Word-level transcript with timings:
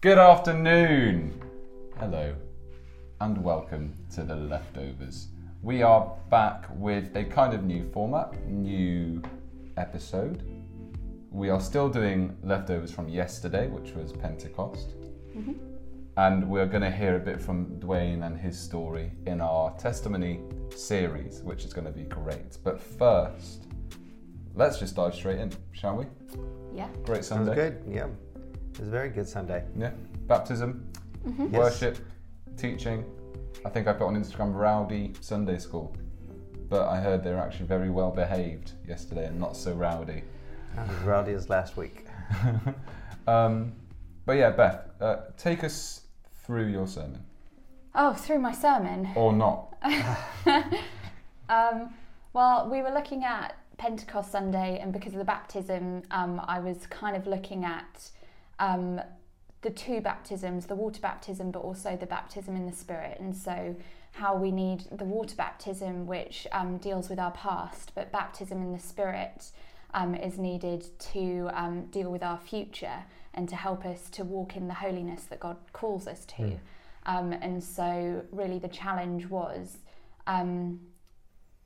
Good 0.00 0.18
afternoon. 0.18 1.42
Hello, 1.98 2.32
and 3.20 3.42
welcome 3.42 3.92
to 4.14 4.22
the 4.22 4.36
leftovers. 4.36 5.26
We 5.60 5.82
are 5.82 6.16
back 6.30 6.66
with 6.76 7.16
a 7.16 7.24
kind 7.24 7.52
of 7.52 7.64
new 7.64 7.90
format, 7.90 8.46
new 8.46 9.20
episode. 9.76 10.44
We 11.32 11.50
are 11.50 11.60
still 11.60 11.88
doing 11.88 12.36
leftovers 12.44 12.92
from 12.92 13.08
yesterday, 13.08 13.66
which 13.66 13.90
was 13.96 14.12
Pentecost. 14.12 14.90
Mm-hmm. 15.36 15.54
And 16.16 16.48
we're 16.48 16.66
going 16.66 16.84
to 16.84 16.92
hear 16.92 17.16
a 17.16 17.20
bit 17.20 17.40
from 17.40 17.80
Duane 17.80 18.22
and 18.22 18.38
his 18.38 18.56
story 18.56 19.10
in 19.26 19.40
our 19.40 19.76
testimony 19.78 20.42
series, 20.76 21.40
which 21.42 21.64
is 21.64 21.72
going 21.72 21.88
to 21.88 21.92
be 21.92 22.04
great. 22.04 22.56
But 22.62 22.80
first, 22.80 23.66
let's 24.54 24.78
just 24.78 24.94
dive 24.94 25.16
straight 25.16 25.40
in, 25.40 25.50
shall 25.72 25.96
we? 25.96 26.04
Yeah. 26.72 26.86
Great 27.02 27.24
Sunday. 27.24 27.46
Sounds 27.46 27.56
good. 27.56 27.82
Yeah. 27.92 28.06
It 28.78 28.82
was 28.82 28.88
a 28.88 28.92
very 28.92 29.08
good 29.08 29.26
Sunday. 29.28 29.64
Yeah. 29.76 29.90
Baptism, 30.28 30.86
Yes. 31.26 31.50
worship, 31.50 31.98
teaching. 32.56 33.04
I 33.66 33.70
think 33.70 33.88
I 33.88 33.92
put 33.92 34.06
on 34.06 34.14
Instagram 34.14 34.54
rowdy 34.54 35.14
Sunday 35.20 35.58
school. 35.58 35.96
But 36.68 36.86
I 36.88 37.00
heard 37.00 37.24
they 37.24 37.32
were 37.32 37.40
actually 37.40 37.66
very 37.66 37.90
well 37.90 38.12
behaved 38.12 38.72
yesterday 38.86 39.26
and 39.26 39.40
not 39.40 39.56
so 39.56 39.72
rowdy. 39.72 40.22
Not 40.76 40.88
as 40.88 40.96
rowdy 41.02 41.32
as 41.32 41.48
last 41.50 41.76
week. 41.76 42.06
Um, 43.26 43.74
but 44.24 44.38
yeah, 44.38 44.48
Beth, 44.48 44.88
uh, 45.02 45.16
take 45.36 45.62
us 45.62 46.00
through 46.46 46.68
your 46.68 46.86
sermon. 46.86 47.22
Oh, 47.94 48.14
through 48.14 48.38
my 48.38 48.52
sermon. 48.52 49.10
Or 49.14 49.34
not. 49.34 49.74
Um, 51.50 51.94
well, 52.32 52.68
we 52.70 52.80
were 52.82 52.90
looking 52.90 53.24
at 53.24 53.56
Pentecost 53.78 54.30
Sunday, 54.32 54.78
and 54.80 54.92
because 54.92 55.12
of 55.12 55.18
the 55.18 55.24
baptism, 55.24 56.02
um, 56.10 56.40
I 56.46 56.58
was 56.60 56.86
kind 56.86 57.16
of 57.16 57.26
looking 57.26 57.64
at 57.64 58.10
um, 58.58 59.00
the 59.62 59.70
two 59.70 60.00
baptisms 60.00 60.66
the 60.66 60.74
water 60.74 61.00
baptism, 61.00 61.50
but 61.50 61.60
also 61.60 61.96
the 61.96 62.06
baptism 62.06 62.54
in 62.56 62.66
the 62.66 62.72
Spirit. 62.72 63.18
And 63.20 63.36
so, 63.36 63.76
how 64.12 64.36
we 64.36 64.50
need 64.50 64.84
the 64.90 65.04
water 65.04 65.36
baptism, 65.36 66.06
which 66.06 66.46
um, 66.52 66.78
deals 66.78 67.08
with 67.08 67.18
our 67.18 67.32
past, 67.32 67.92
but 67.94 68.10
baptism 68.12 68.62
in 68.62 68.72
the 68.72 68.78
Spirit 68.78 69.50
um, 69.94 70.14
is 70.14 70.38
needed 70.38 70.86
to 70.98 71.50
um, 71.52 71.86
deal 71.86 72.10
with 72.10 72.22
our 72.22 72.38
future 72.38 73.04
and 73.34 73.48
to 73.48 73.56
help 73.56 73.84
us 73.84 74.08
to 74.10 74.24
walk 74.24 74.56
in 74.56 74.68
the 74.68 74.74
holiness 74.74 75.24
that 75.24 75.40
God 75.40 75.56
calls 75.72 76.06
us 76.06 76.24
to. 76.24 76.42
Um, 77.06 77.32
and 77.32 77.62
so, 77.62 78.24
really, 78.30 78.58
the 78.58 78.68
challenge 78.68 79.26
was. 79.26 79.78
Um, 80.26 80.80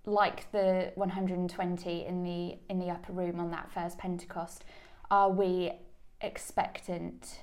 like 0.04 0.50
the 0.50 0.90
120 0.96 2.06
in 2.06 2.24
the 2.24 2.58
in 2.68 2.80
the 2.80 2.90
upper 2.90 3.12
room 3.12 3.38
on 3.38 3.52
that 3.52 3.70
first 3.70 3.98
Pentecost, 3.98 4.64
are 5.12 5.30
we 5.30 5.70
expectant? 6.22 7.40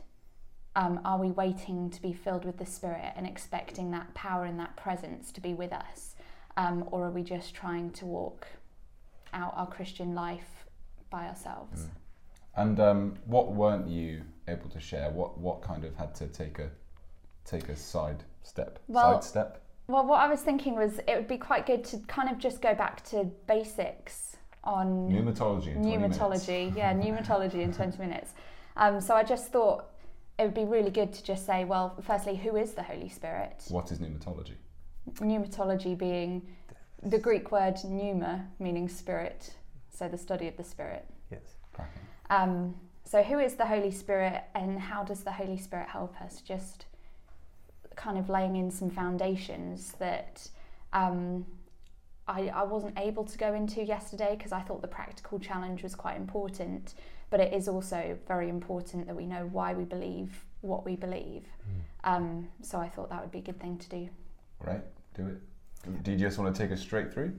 Um, 0.76 1.02
are 1.04 1.20
we 1.20 1.32
waiting 1.32 1.90
to 1.90 2.02
be 2.02 2.14
filled 2.14 2.46
with 2.46 2.58
the 2.58 2.66
Spirit 2.66 3.14
and 3.16 3.26
expecting 3.28 3.92
that 3.92 4.14
power 4.14 4.46
and 4.46 4.60
that 4.60 4.76
presence 4.78 5.32
to 5.34 5.42
be 5.42 5.54
with 5.54 5.74
us, 5.74 6.16
um, 6.58 6.88
or 6.92 7.06
are 7.06 7.12
we 7.12 7.24
just 7.24 7.54
trying 7.54 7.92
to 7.92 8.06
walk 8.06 8.48
out 9.34 9.54
our 9.56 9.68
Christian 9.68 10.14
life 10.14 10.66
by 11.10 11.28
ourselves? 11.28 11.88
And 12.56 12.80
um, 12.80 13.16
what 13.26 13.54
weren't 13.54 13.88
you 13.88 14.22
able 14.48 14.70
to 14.70 14.80
share? 14.80 15.10
What 15.12 15.38
what 15.38 15.62
kind 15.62 15.84
of 15.86 15.96
had 15.96 16.14
to 16.16 16.28
take 16.28 16.60
a 16.60 16.70
take 17.46 17.70
a 17.70 17.76
side 17.76 18.24
step? 18.44 18.80
Well, 18.88 19.14
side 19.14 19.24
step? 19.24 19.62
Well, 19.88 20.06
what 20.06 20.20
I 20.20 20.28
was 20.28 20.42
thinking 20.42 20.76
was 20.76 21.00
it 21.08 21.16
would 21.16 21.28
be 21.28 21.38
quite 21.38 21.66
good 21.66 21.84
to 21.86 21.98
kind 22.08 22.30
of 22.30 22.38
just 22.38 22.62
go 22.62 22.76
back 22.76 23.04
to 23.06 23.24
basics 23.48 24.38
on 24.64 25.10
Pneumatology 25.10 25.76
in 25.76 25.82
20 25.82 25.98
pneumatology. 25.98 26.76
Yeah, 26.76 26.94
pneumatology 26.94 27.62
in 27.62 27.74
20 27.74 27.98
minutes. 27.98 28.34
Um, 28.80 29.02
so 29.02 29.14
I 29.14 29.24
just 29.24 29.52
thought 29.52 29.86
it 30.40 30.44
would 30.44 30.54
be 30.54 30.64
really 30.64 30.90
good 30.90 31.14
to 31.14 31.24
just 31.24 31.46
say, 31.46 31.66
well, 31.66 31.96
firstly, 32.02 32.38
who 32.38 32.56
is 32.56 32.72
the 32.72 32.82
Holy 32.82 33.10
Spirit? 33.10 33.66
What 33.68 33.92
is 33.92 34.00
pneumatology? 34.00 34.56
Pneumatology 35.16 35.98
being 35.98 36.48
the 37.04 37.20
Greek 37.20 37.52
word 37.52 37.76
pneuma, 37.84 38.48
meaning 38.58 38.88
spirit, 38.88 39.54
so 39.92 40.08
the 40.08 40.18
study 40.18 40.48
of 40.48 40.56
the 40.56 40.64
spirit. 40.64 41.06
Yes. 41.30 41.42
Cracking. 41.74 42.02
Um, 42.30 42.76
so, 43.04 43.22
who 43.22 43.40
is 43.40 43.56
the 43.56 43.66
Holy 43.66 43.92
Spirit 43.92 44.44
and 44.56 44.80
how 44.80 45.04
does 45.04 45.24
the 45.24 45.32
Holy 45.32 45.58
Spirit 45.58 45.90
help 45.90 46.20
us? 46.22 46.42
Just 46.42 46.86
kind 47.98 48.18
of 48.18 48.30
laying 48.30 48.56
in 48.56 48.72
some 48.72 48.90
foundations 48.90 49.94
that 50.00 50.48
um, 50.94 51.46
I, 52.30 52.48
I 52.48 52.64
wasn't 52.64 52.98
able 52.98 53.26
to 53.26 53.38
go 53.38 53.54
into 53.54 53.84
yesterday 53.84 54.36
because 54.38 54.54
I 54.54 54.62
thought 54.62 54.82
the 54.82 54.88
practical 54.88 55.38
challenge 55.38 55.84
was 55.84 55.96
quite 55.96 56.16
important. 56.16 56.94
But 57.30 57.40
it 57.40 57.54
is 57.54 57.68
also 57.68 58.18
very 58.28 58.50
important 58.50 59.08
that 59.08 59.16
we 59.16 59.26
know 59.26 59.48
why 59.52 59.74
we 59.74 59.84
believe 59.84 60.46
what 60.62 60.86
we 60.86 60.96
believe. 60.96 61.44
Um, 62.04 62.48
so, 62.62 62.80
I 62.80 62.90
thought 62.90 63.10
that 63.10 63.22
would 63.22 63.32
be 63.32 63.40
a 63.40 63.42
good 63.42 63.60
thing 63.60 63.78
to 63.78 63.90
do. 63.90 64.10
Right? 64.62 64.82
Do 65.16 65.28
it. 65.28 66.04
Do 66.04 66.12
you 66.12 66.18
just 66.18 66.38
want 66.38 66.54
to 66.54 66.62
take 66.62 66.72
us 66.72 66.82
straight 66.82 67.14
through? 67.14 67.34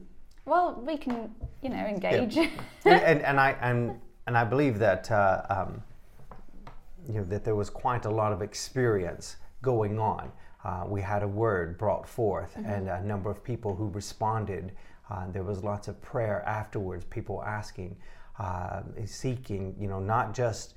Well, 0.45 0.83
we 0.87 0.97
can, 0.97 1.35
you 1.63 1.69
know, 1.69 1.77
engage. 1.77 2.37
and, 2.37 2.51
and, 2.85 3.23
and 3.23 3.41
I 3.41 3.57
and 3.61 4.01
and 4.27 4.37
I 4.37 4.45
believe 4.45 4.79
that 4.79 5.11
uh, 5.11 5.43
um, 5.51 5.83
you 7.09 7.15
know 7.15 7.25
that 7.25 7.45
there 7.45 7.55
was 7.55 7.71
quite 7.71 8.05
a 8.05 8.11
lot 8.11 8.33
of 8.33 8.43
experience 8.43 9.37
going 9.63 9.99
on. 9.99 10.31
Uh, 10.65 10.85
we 10.87 11.01
had 11.01 11.23
a 11.23 11.29
word 11.29 11.79
brought 11.79 12.09
forth, 12.09 12.55
and 12.57 12.89
a 12.89 13.03
number 13.03 13.31
of 13.31 13.43
people 13.43 13.75
who 13.75 13.89
responded. 13.89 14.73
Uh, 15.11 15.29
there 15.31 15.43
was 15.43 15.65
lots 15.65 15.89
of 15.89 16.01
prayer 16.03 16.43
afterwards. 16.47 17.05
People 17.05 17.43
asking, 17.45 17.97
uh, 18.39 18.83
seeking, 19.05 19.75
you 19.79 19.89
know, 19.89 20.01
not 20.01 20.35
just 20.35 20.75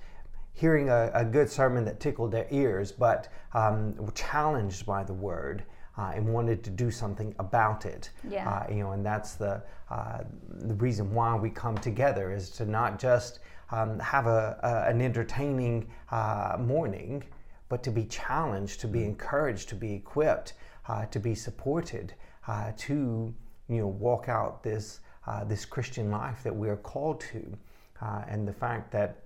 hearing 0.54 0.90
a, 0.90 1.12
a 1.14 1.26
good 1.26 1.50
sermon 1.50 1.84
that 1.86 2.00
tickled 2.00 2.32
their 2.32 2.48
ears, 2.52 2.92
but 2.92 3.28
um, 3.54 3.96
were 3.96 4.12
challenged 4.12 4.86
by 4.86 5.04
the 5.04 5.14
word. 5.14 5.64
Uh, 5.96 6.12
and 6.16 6.28
wanted 6.28 6.64
to 6.64 6.72
do 6.72 6.90
something 6.90 7.36
about 7.38 7.86
it. 7.86 8.10
Yeah. 8.28 8.50
Uh, 8.50 8.66
you 8.68 8.80
know, 8.80 8.94
and 8.94 9.06
that's 9.06 9.36
the 9.36 9.62
uh, 9.92 10.24
the 10.50 10.74
reason 10.74 11.14
why 11.14 11.36
we 11.36 11.52
come 11.52 11.78
together 11.78 12.32
is 12.32 12.50
to 12.50 12.66
not 12.66 12.98
just 12.98 13.42
um, 13.70 14.00
have 14.00 14.26
a, 14.26 14.58
a 14.64 14.90
an 14.90 15.02
entertaining 15.02 15.88
uh, 16.10 16.58
morning, 16.60 17.24
but 17.70 17.84
to 17.84 17.92
be 17.92 18.06
challenged, 18.06 18.80
to 18.82 18.88
be 18.88 19.04
encouraged, 19.04 19.70
to 19.70 19.76
be 19.76 19.94
equipped, 19.94 20.54
uh, 20.88 21.06
to 21.06 21.20
be 21.20 21.36
supported, 21.36 22.14
uh, 22.48 22.72
to 22.78 23.34
you 23.70 23.78
know 23.78 23.88
walk 23.88 24.30
out 24.30 24.64
this 24.64 25.00
uh, 25.28 25.44
this 25.44 25.66
Christian 25.66 26.12
life 26.12 26.44
that 26.44 26.56
we 26.56 26.70
are 26.70 26.78
called 26.78 27.22
to, 27.32 27.58
uh, 28.02 28.24
and 28.28 28.48
the 28.48 28.54
fact 28.54 28.92
that 28.92 29.24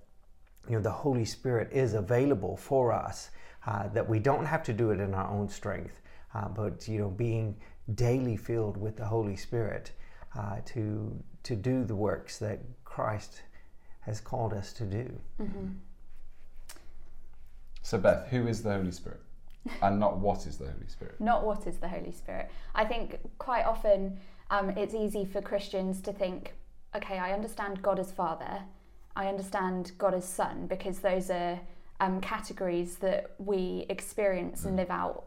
you 0.68 0.76
know 0.76 0.82
the 0.82 0.90
Holy 0.90 1.24
Spirit 1.24 1.70
is 1.72 1.94
available 1.94 2.56
for 2.56 2.92
us, 2.92 3.30
uh, 3.66 3.88
that 3.88 4.08
we 4.08 4.18
don't 4.18 4.44
have 4.44 4.62
to 4.64 4.72
do 4.72 4.90
it 4.90 5.00
in 5.00 5.14
our 5.14 5.30
own 5.30 5.48
strength, 5.48 6.00
uh, 6.34 6.48
but 6.48 6.86
you 6.88 6.98
know 6.98 7.08
being 7.08 7.56
daily 7.94 8.36
filled 8.36 8.76
with 8.76 8.96
the 8.96 9.04
Holy 9.04 9.36
Spirit 9.36 9.92
uh, 10.36 10.56
to 10.66 11.16
to 11.42 11.56
do 11.56 11.84
the 11.84 11.94
works 11.94 12.38
that 12.38 12.60
Christ 12.84 13.42
has 14.00 14.20
called 14.20 14.52
us 14.52 14.72
to 14.74 14.84
do. 14.84 15.20
So, 17.82 17.98
Beth, 17.98 18.28
who 18.28 18.46
is 18.46 18.62
the 18.62 18.72
Holy 18.72 18.90
Spirit? 18.90 19.20
And 19.82 19.98
not 19.98 20.18
what 20.18 20.46
is 20.46 20.58
the 20.58 20.66
Holy 20.66 20.88
Spirit? 20.88 21.14
not 21.20 21.44
what 21.44 21.66
is 21.66 21.78
the 21.78 21.88
Holy 21.88 22.12
Spirit. 22.12 22.50
I 22.74 22.84
think 22.84 23.18
quite 23.38 23.64
often 23.64 24.18
um, 24.50 24.70
it's 24.70 24.94
easy 24.94 25.24
for 25.24 25.40
Christians 25.40 26.00
to 26.02 26.12
think, 26.12 26.54
okay, 26.94 27.18
I 27.18 27.32
understand 27.32 27.82
God 27.82 27.98
as 27.98 28.10
Father, 28.10 28.62
I 29.14 29.26
understand 29.26 29.92
God 29.98 30.14
as 30.14 30.24
Son, 30.24 30.66
because 30.66 31.00
those 31.00 31.30
are 31.30 31.60
um, 32.00 32.20
categories 32.20 32.96
that 32.96 33.34
we 33.38 33.84
experience 33.88 34.64
and 34.64 34.76
live 34.76 34.90
out 34.90 35.24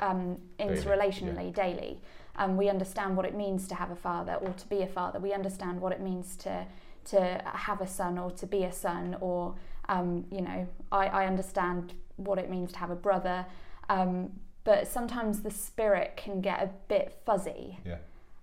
um, 0.00 0.36
Daily, 0.58 0.76
interrelationally 0.76 1.54
daily. 1.54 2.00
Um, 2.36 2.56
we 2.56 2.68
understand 2.68 3.16
what 3.16 3.26
it 3.26 3.34
means 3.34 3.66
to 3.68 3.74
have 3.74 3.90
a 3.90 3.96
father 3.96 4.34
or 4.34 4.52
to 4.52 4.68
be 4.68 4.82
a 4.82 4.86
father. 4.86 5.18
We 5.18 5.32
understand 5.32 5.80
what 5.80 5.92
it 5.92 6.00
means 6.00 6.36
to 6.38 6.66
to 7.06 7.40
have 7.44 7.80
a 7.80 7.86
son 7.86 8.18
or 8.18 8.30
to 8.32 8.46
be 8.46 8.64
a 8.64 8.72
son, 8.72 9.16
or 9.20 9.54
um, 9.88 10.26
you 10.30 10.42
know, 10.42 10.68
I, 10.92 11.06
I 11.06 11.26
understand 11.26 11.94
what 12.16 12.38
it 12.38 12.50
means 12.50 12.72
to 12.72 12.78
have 12.78 12.90
a 12.90 12.96
brother. 12.96 13.46
Um, 13.88 14.32
but 14.68 14.86
sometimes 14.86 15.40
the 15.40 15.50
spirit 15.50 16.12
can 16.18 16.42
get 16.42 16.62
a 16.62 16.68
bit 16.88 17.18
fuzzy, 17.24 17.78
Yeah. 17.86 17.96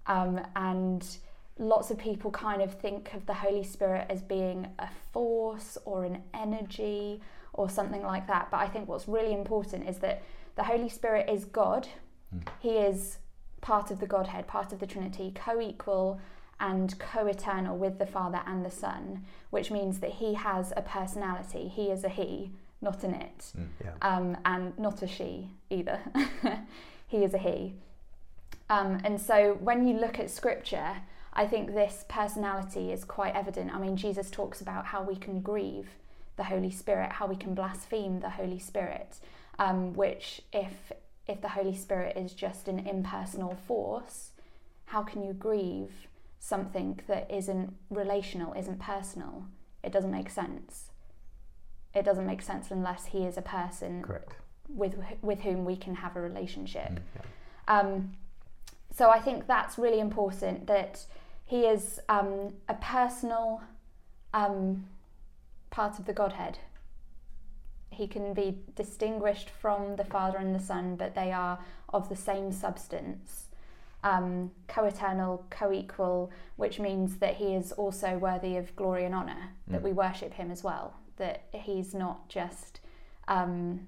um, 0.07 0.41
and 0.55 1.17
lots 1.59 1.91
of 1.91 1.99
people 1.99 2.31
kind 2.31 2.63
of 2.63 2.73
think 2.73 3.13
of 3.13 3.27
the 3.27 3.35
Holy 3.35 3.63
Spirit 3.63 4.07
as 4.09 4.23
being 4.23 4.67
a 4.79 4.89
force 5.13 5.77
or 5.85 6.03
an 6.03 6.23
energy 6.33 7.21
or 7.53 7.69
something 7.69 8.01
like 8.01 8.25
that. 8.25 8.49
But 8.49 8.59
I 8.59 8.67
think 8.67 8.89
what's 8.89 9.07
really 9.07 9.33
important 9.33 9.87
is 9.87 9.99
that 9.99 10.23
the 10.55 10.63
Holy 10.63 10.89
Spirit 10.89 11.29
is 11.29 11.45
God. 11.45 11.87
He 12.59 12.71
is 12.71 13.19
part 13.61 13.91
of 13.91 13.99
the 13.99 14.07
Godhead, 14.07 14.47
part 14.47 14.73
of 14.73 14.79
the 14.79 14.87
Trinity, 14.87 15.31
co 15.35 15.61
equal 15.61 16.19
and 16.59 16.97
co 16.97 17.27
eternal 17.27 17.77
with 17.77 17.99
the 17.99 18.07
Father 18.07 18.41
and 18.47 18.65
the 18.65 18.71
Son, 18.71 19.23
which 19.51 19.69
means 19.69 19.99
that 19.99 20.13
He 20.13 20.33
has 20.33 20.73
a 20.75 20.81
personality. 20.81 21.67
He 21.67 21.91
is 21.91 22.03
a 22.03 22.09
He, 22.09 22.51
not 22.85 23.03
an 23.03 23.13
it, 23.15 23.51
Yeah. 23.83 23.95
um, 24.01 24.37
and 24.45 24.77
not 24.79 25.01
a 25.01 25.07
she 25.07 25.49
either. 25.69 25.99
he 27.07 27.17
is 27.27 27.33
a 27.33 27.37
He. 27.37 27.73
Um, 28.69 29.01
and 29.03 29.19
so 29.19 29.57
when 29.59 29.85
you 29.87 29.95
look 29.99 30.17
at 30.19 30.29
Scripture, 30.29 30.91
I 31.33 31.45
think 31.47 31.73
this 31.73 32.05
personality 32.07 32.91
is 32.91 33.03
quite 33.03 33.35
evident. 33.35 33.75
I 33.75 33.79
mean, 33.79 33.97
Jesus 33.97 34.31
talks 34.31 34.61
about 34.61 34.85
how 34.85 35.03
we 35.03 35.15
can 35.17 35.41
grieve 35.41 35.89
the 36.37 36.45
Holy 36.45 36.71
Spirit, 36.71 37.11
how 37.13 37.27
we 37.27 37.35
can 37.35 37.53
blaspheme 37.53 38.19
the 38.21 38.29
Holy 38.29 38.59
Spirit, 38.59 39.19
um, 39.59 39.93
which 39.93 40.41
if 40.53 40.91
if 41.27 41.41
the 41.41 41.49
Holy 41.49 41.75
Spirit 41.75 42.15
is 42.15 42.33
just 42.33 42.67
an 42.67 42.79
impersonal 42.79 43.55
force, 43.67 44.31
how 44.85 45.01
can 45.01 45.23
you 45.23 45.33
grieve 45.33 45.91
something 46.39 46.99
that 47.07 47.25
isn't 47.31 47.73
relational, 47.89 48.53
isn't 48.53 48.79
personal? 48.79 49.45
It 49.83 49.91
doesn't 49.91 50.11
make 50.11 50.29
sense. 50.29 50.91
It 51.95 52.03
doesn't 52.03 52.25
make 52.25 52.41
sense 52.41 52.71
unless 52.71 53.05
he 53.07 53.19
is 53.25 53.37
a 53.37 53.41
person 53.41 54.01
Correct. 54.03 54.33
with 54.69 54.95
with 55.21 55.39
whom 55.41 55.63
we 55.65 55.75
can 55.77 55.95
have 55.95 56.15
a 56.15 56.21
relationship. 56.21 56.91
Mm. 56.91 56.99
Um, 57.67 58.13
so 58.93 59.09
I 59.09 59.19
think 59.19 59.47
that's 59.47 59.77
really 59.77 59.99
important 59.99 60.67
that 60.67 61.05
he 61.45 61.61
is 61.61 61.99
um, 62.09 62.53
a 62.69 62.73
personal 62.75 63.61
um, 64.33 64.85
part 65.69 65.99
of 65.99 66.05
the 66.05 66.13
Godhead. 66.13 66.59
He 67.89 68.07
can 68.07 68.33
be 68.33 68.57
distinguished 68.75 69.49
from 69.49 69.95
the 69.95 70.03
Father 70.03 70.37
and 70.37 70.53
the 70.53 70.59
Son, 70.59 70.95
but 70.95 71.15
they 71.15 71.31
are 71.31 71.59
of 71.89 72.09
the 72.09 72.15
same 72.15 72.51
substance. 72.51 73.47
Um, 74.03 74.51
co 74.67 74.85
eternal, 74.85 75.45
co 75.49 75.71
equal, 75.71 76.29
which 76.57 76.79
means 76.79 77.17
that 77.17 77.35
he 77.35 77.55
is 77.55 77.71
also 77.71 78.17
worthy 78.17 78.55
of 78.57 78.75
glory 78.75 79.05
and 79.05 79.15
honour, 79.15 79.49
that 79.67 79.81
Mm. 79.81 79.85
we 79.85 79.93
worship 79.93 80.33
him 80.33 80.51
as 80.51 80.63
well, 80.63 80.93
that 81.17 81.43
he's 81.53 81.93
not 81.93 82.29
just, 82.29 82.79
um, 83.27 83.87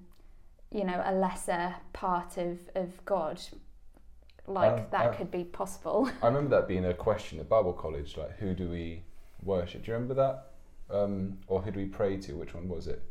you 0.71 0.83
know, 0.83 1.01
a 1.05 1.13
lesser 1.13 1.75
part 1.93 2.37
of, 2.37 2.57
of 2.75 3.03
God, 3.05 3.41
like 4.47 4.73
Um, 4.73 4.85
that 4.91 5.07
uh, 5.07 5.13
could 5.13 5.31
be 5.31 5.43
possible. 5.43 6.09
I 6.23 6.27
remember 6.27 6.49
that 6.55 6.67
being 6.67 6.85
a 6.85 6.93
question 6.93 7.39
at 7.39 7.49
Bible 7.49 7.73
college, 7.73 8.17
like 8.17 8.37
who 8.37 8.53
do 8.53 8.69
we 8.69 9.03
worship? 9.43 9.83
Do 9.83 9.91
you 9.91 9.93
remember 9.93 10.13
that? 10.15 10.51
Um, 10.89 11.39
or 11.47 11.61
who 11.61 11.71
do 11.71 11.79
we 11.79 11.85
pray 11.85 12.17
to? 12.17 12.33
Which 12.33 12.53
one 12.53 12.69
was 12.69 12.87
it? 12.87 13.03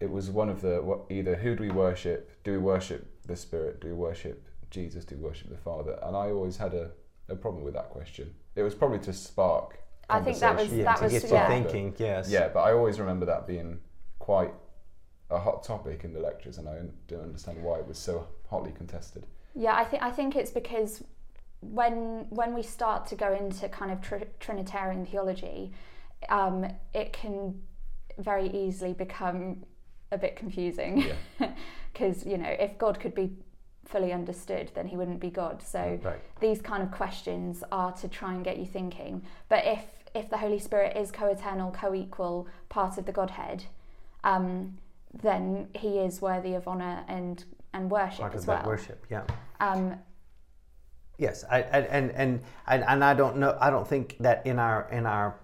It 0.00 0.10
was 0.10 0.30
one 0.30 0.48
of 0.48 0.60
the 0.60 1.00
either 1.10 1.36
who 1.36 1.56
do 1.56 1.62
we 1.62 1.70
worship? 1.70 2.42
Do 2.44 2.52
we 2.52 2.58
worship 2.58 3.20
the 3.26 3.36
Spirit? 3.36 3.80
Do 3.80 3.88
we 3.88 3.94
worship 3.94 4.46
Jesus? 4.70 5.04
Do 5.04 5.16
we 5.16 5.22
worship 5.22 5.48
the 5.50 5.56
Father? 5.56 5.98
And 6.02 6.16
I 6.16 6.30
always 6.30 6.56
had 6.56 6.74
a, 6.74 6.90
a 7.28 7.34
problem 7.34 7.64
with 7.64 7.74
that 7.74 7.90
question. 7.90 8.34
It 8.54 8.62
was 8.62 8.74
probably 8.74 8.98
to 9.00 9.12
spark. 9.12 9.78
I 10.10 10.20
think 10.20 10.38
that 10.38 10.54
was- 10.56 10.68
conversation. 10.68 10.78
Yeah, 10.78 10.84
that 10.84 10.96
to 10.98 11.04
was- 11.04 11.12
get 11.12 11.22
you 11.24 11.28
yeah. 11.36 11.48
thinking, 11.48 11.94
yes. 11.98 12.30
Yeah, 12.30 12.48
but 12.48 12.60
I 12.60 12.72
always 12.72 13.00
remember 13.00 13.26
that 13.26 13.46
being 13.46 13.80
quite 14.18 14.52
a 15.30 15.38
hot 15.38 15.62
topic 15.62 16.04
in 16.04 16.12
the 16.12 16.20
lectures, 16.20 16.58
and 16.58 16.68
I 16.68 16.80
don't 17.08 17.22
understand 17.22 17.62
why 17.62 17.78
it 17.78 17.86
was 17.86 17.98
so 17.98 18.26
hotly 18.48 18.72
contested. 18.72 19.26
Yeah, 19.54 19.74
I 19.76 19.84
think 19.84 20.02
I 20.02 20.10
think 20.10 20.36
it's 20.36 20.50
because 20.50 21.02
when 21.60 22.26
when 22.30 22.54
we 22.54 22.62
start 22.62 23.06
to 23.06 23.14
go 23.16 23.32
into 23.32 23.68
kind 23.68 23.90
of 23.90 24.00
tr- 24.02 24.28
Trinitarian 24.40 25.06
theology, 25.06 25.72
um, 26.28 26.66
it 26.92 27.12
can 27.12 27.62
very 28.18 28.48
easily 28.50 28.92
become 28.92 29.64
a 30.12 30.18
bit 30.18 30.36
confusing 30.36 31.04
Yeah. 31.38 31.52
because 31.92 32.24
you 32.26 32.36
know 32.38 32.48
if 32.48 32.76
God 32.78 33.00
could 33.00 33.14
be 33.14 33.32
fully 33.84 34.12
understood, 34.12 34.70
then 34.74 34.86
He 34.86 34.96
wouldn't 34.96 35.20
be 35.20 35.30
God. 35.30 35.62
So 35.62 35.98
Right. 36.02 36.20
these 36.40 36.60
kind 36.62 36.82
of 36.82 36.90
questions 36.90 37.62
are 37.72 37.92
to 37.92 38.08
try 38.08 38.32
and 38.34 38.44
get 38.44 38.58
you 38.58 38.66
thinking. 38.66 39.22
But 39.48 39.64
if 39.66 39.84
if 40.14 40.30
the 40.30 40.38
Holy 40.38 40.60
Spirit 40.60 40.96
is 40.96 41.10
co-eternal, 41.10 41.72
co-equal, 41.72 42.46
part 42.68 42.98
of 42.98 43.04
the 43.04 43.10
Godhead, 43.12 43.64
um, 44.22 44.78
then 45.12 45.68
He 45.74 45.98
is 45.98 46.22
worthy 46.22 46.54
of 46.54 46.68
honor 46.68 47.04
and 47.08 47.44
and 47.72 47.90
worship 47.90 48.20
Part 48.20 48.34
as 48.34 48.42
of 48.42 48.48
well. 48.48 48.56
that 48.58 48.66
worship, 48.66 49.04
yeah. 49.10 49.24
Um, 49.60 49.98
Yes, 51.16 51.44
I, 51.48 51.58
I, 51.58 51.78
and, 51.80 52.10
and 52.12 52.40
and 52.66 52.84
and 52.84 53.04
I 53.04 53.14
don't 53.14 53.36
know. 53.36 53.56
I 53.60 53.70
don't 53.70 53.86
think 53.86 54.16
that 54.20 54.44
in 54.46 54.58
our 54.58 54.88
in 54.90 55.06
our 55.06 55.36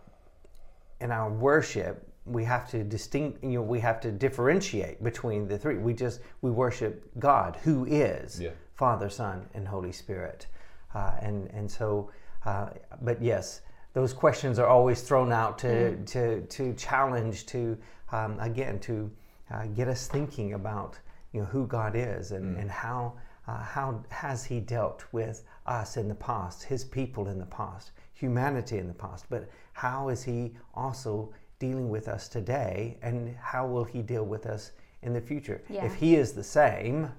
in 1.00 1.12
our 1.12 1.30
worship 1.30 2.09
we 2.30 2.44
have 2.44 2.68
to 2.70 2.84
distinct. 2.84 3.42
You 3.42 3.50
know, 3.50 3.62
we 3.62 3.80
have 3.80 4.00
to 4.00 4.12
differentiate 4.12 5.02
between 5.02 5.48
the 5.48 5.58
three. 5.58 5.78
We 5.78 5.94
just 5.94 6.20
we 6.42 6.50
worship 6.50 7.10
God, 7.18 7.56
who 7.64 7.84
is 7.86 8.40
Yeah. 8.40 8.50
Father, 8.74 9.10
Son, 9.10 9.46
and 9.54 9.66
Holy 9.66 9.92
Spirit, 9.92 10.46
uh, 10.94 11.12
and 11.20 11.50
and 11.52 11.70
so. 11.70 12.10
Uh, 12.46 12.70
but 13.02 13.20
yes, 13.20 13.60
those 13.92 14.12
questions 14.14 14.58
are 14.58 14.66
always 14.66 15.02
thrown 15.02 15.32
out 15.32 15.58
to 15.58 15.96
to 16.04 16.42
to 16.42 16.72
challenge 16.74 17.46
to 17.46 17.76
um, 18.12 18.38
again 18.40 18.78
to 18.80 19.10
uh, 19.50 19.66
get 19.66 19.88
us 19.88 20.06
thinking 20.06 20.54
about 20.54 20.98
you 21.32 21.40
know 21.40 21.46
who 21.46 21.66
God 21.66 21.94
is 21.96 22.32
and 22.32 22.56
and 22.56 22.70
how 22.70 23.14
uh, 23.48 23.62
how 23.62 24.02
has 24.10 24.44
He 24.44 24.60
dealt 24.60 25.04
with 25.12 25.44
us 25.66 25.96
in 25.96 26.08
the 26.08 26.14
past, 26.14 26.62
His 26.62 26.84
people 26.84 27.28
in 27.28 27.38
the 27.38 27.46
past, 27.46 27.90
humanity 28.14 28.78
in 28.78 28.86
the 28.86 28.94
past, 28.94 29.26
but 29.28 29.48
how 29.72 30.08
is 30.08 30.22
He 30.22 30.54
also 30.74 31.32
dealing 31.60 31.88
with 31.88 32.08
us 32.08 32.26
today, 32.26 32.96
and 33.02 33.36
how 33.36 33.66
will 33.66 33.84
He 33.84 34.02
deal 34.02 34.24
with 34.24 34.46
us 34.46 34.72
in 35.02 35.12
the 35.12 35.20
future? 35.20 35.62
Yeah. 35.68 35.84
If 35.84 35.94
He 35.94 36.16
is 36.16 36.32
the 36.32 36.42
same, 36.42 37.12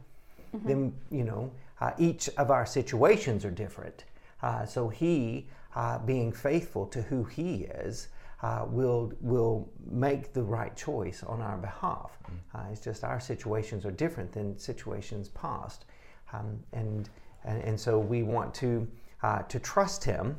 then 0.65 0.93
you 1.09 1.23
know 1.23 1.49
uh, 1.79 1.91
each 1.97 2.27
of 2.37 2.51
our 2.51 2.65
situations 2.65 3.45
are 3.45 3.51
different. 3.51 4.03
Uh, 4.41 4.65
so 4.65 4.89
He, 4.89 5.47
uh, 5.75 5.99
being 5.99 6.33
faithful 6.33 6.85
to 6.87 7.01
who 7.03 7.23
He 7.23 7.63
is, 7.85 8.09
uh, 8.41 8.65
will 8.67 9.13
will 9.21 9.69
make 9.89 10.33
the 10.33 10.41
right 10.43 10.75
choice 10.75 11.23
on 11.23 11.41
our 11.41 11.57
behalf. 11.57 12.11
Uh, 12.53 12.63
it's 12.71 12.81
just 12.81 13.03
our 13.03 13.19
situations 13.19 13.85
are 13.85 13.91
different 13.91 14.31
than 14.31 14.57
situations 14.57 15.29
past, 15.29 15.85
um, 16.33 16.59
and, 16.73 17.09
and 17.45 17.63
and 17.63 17.79
so 17.79 17.99
we 17.99 18.23
want 18.23 18.53
to 18.55 18.87
uh, 19.23 19.43
to 19.43 19.59
trust 19.59 20.03
Him. 20.03 20.35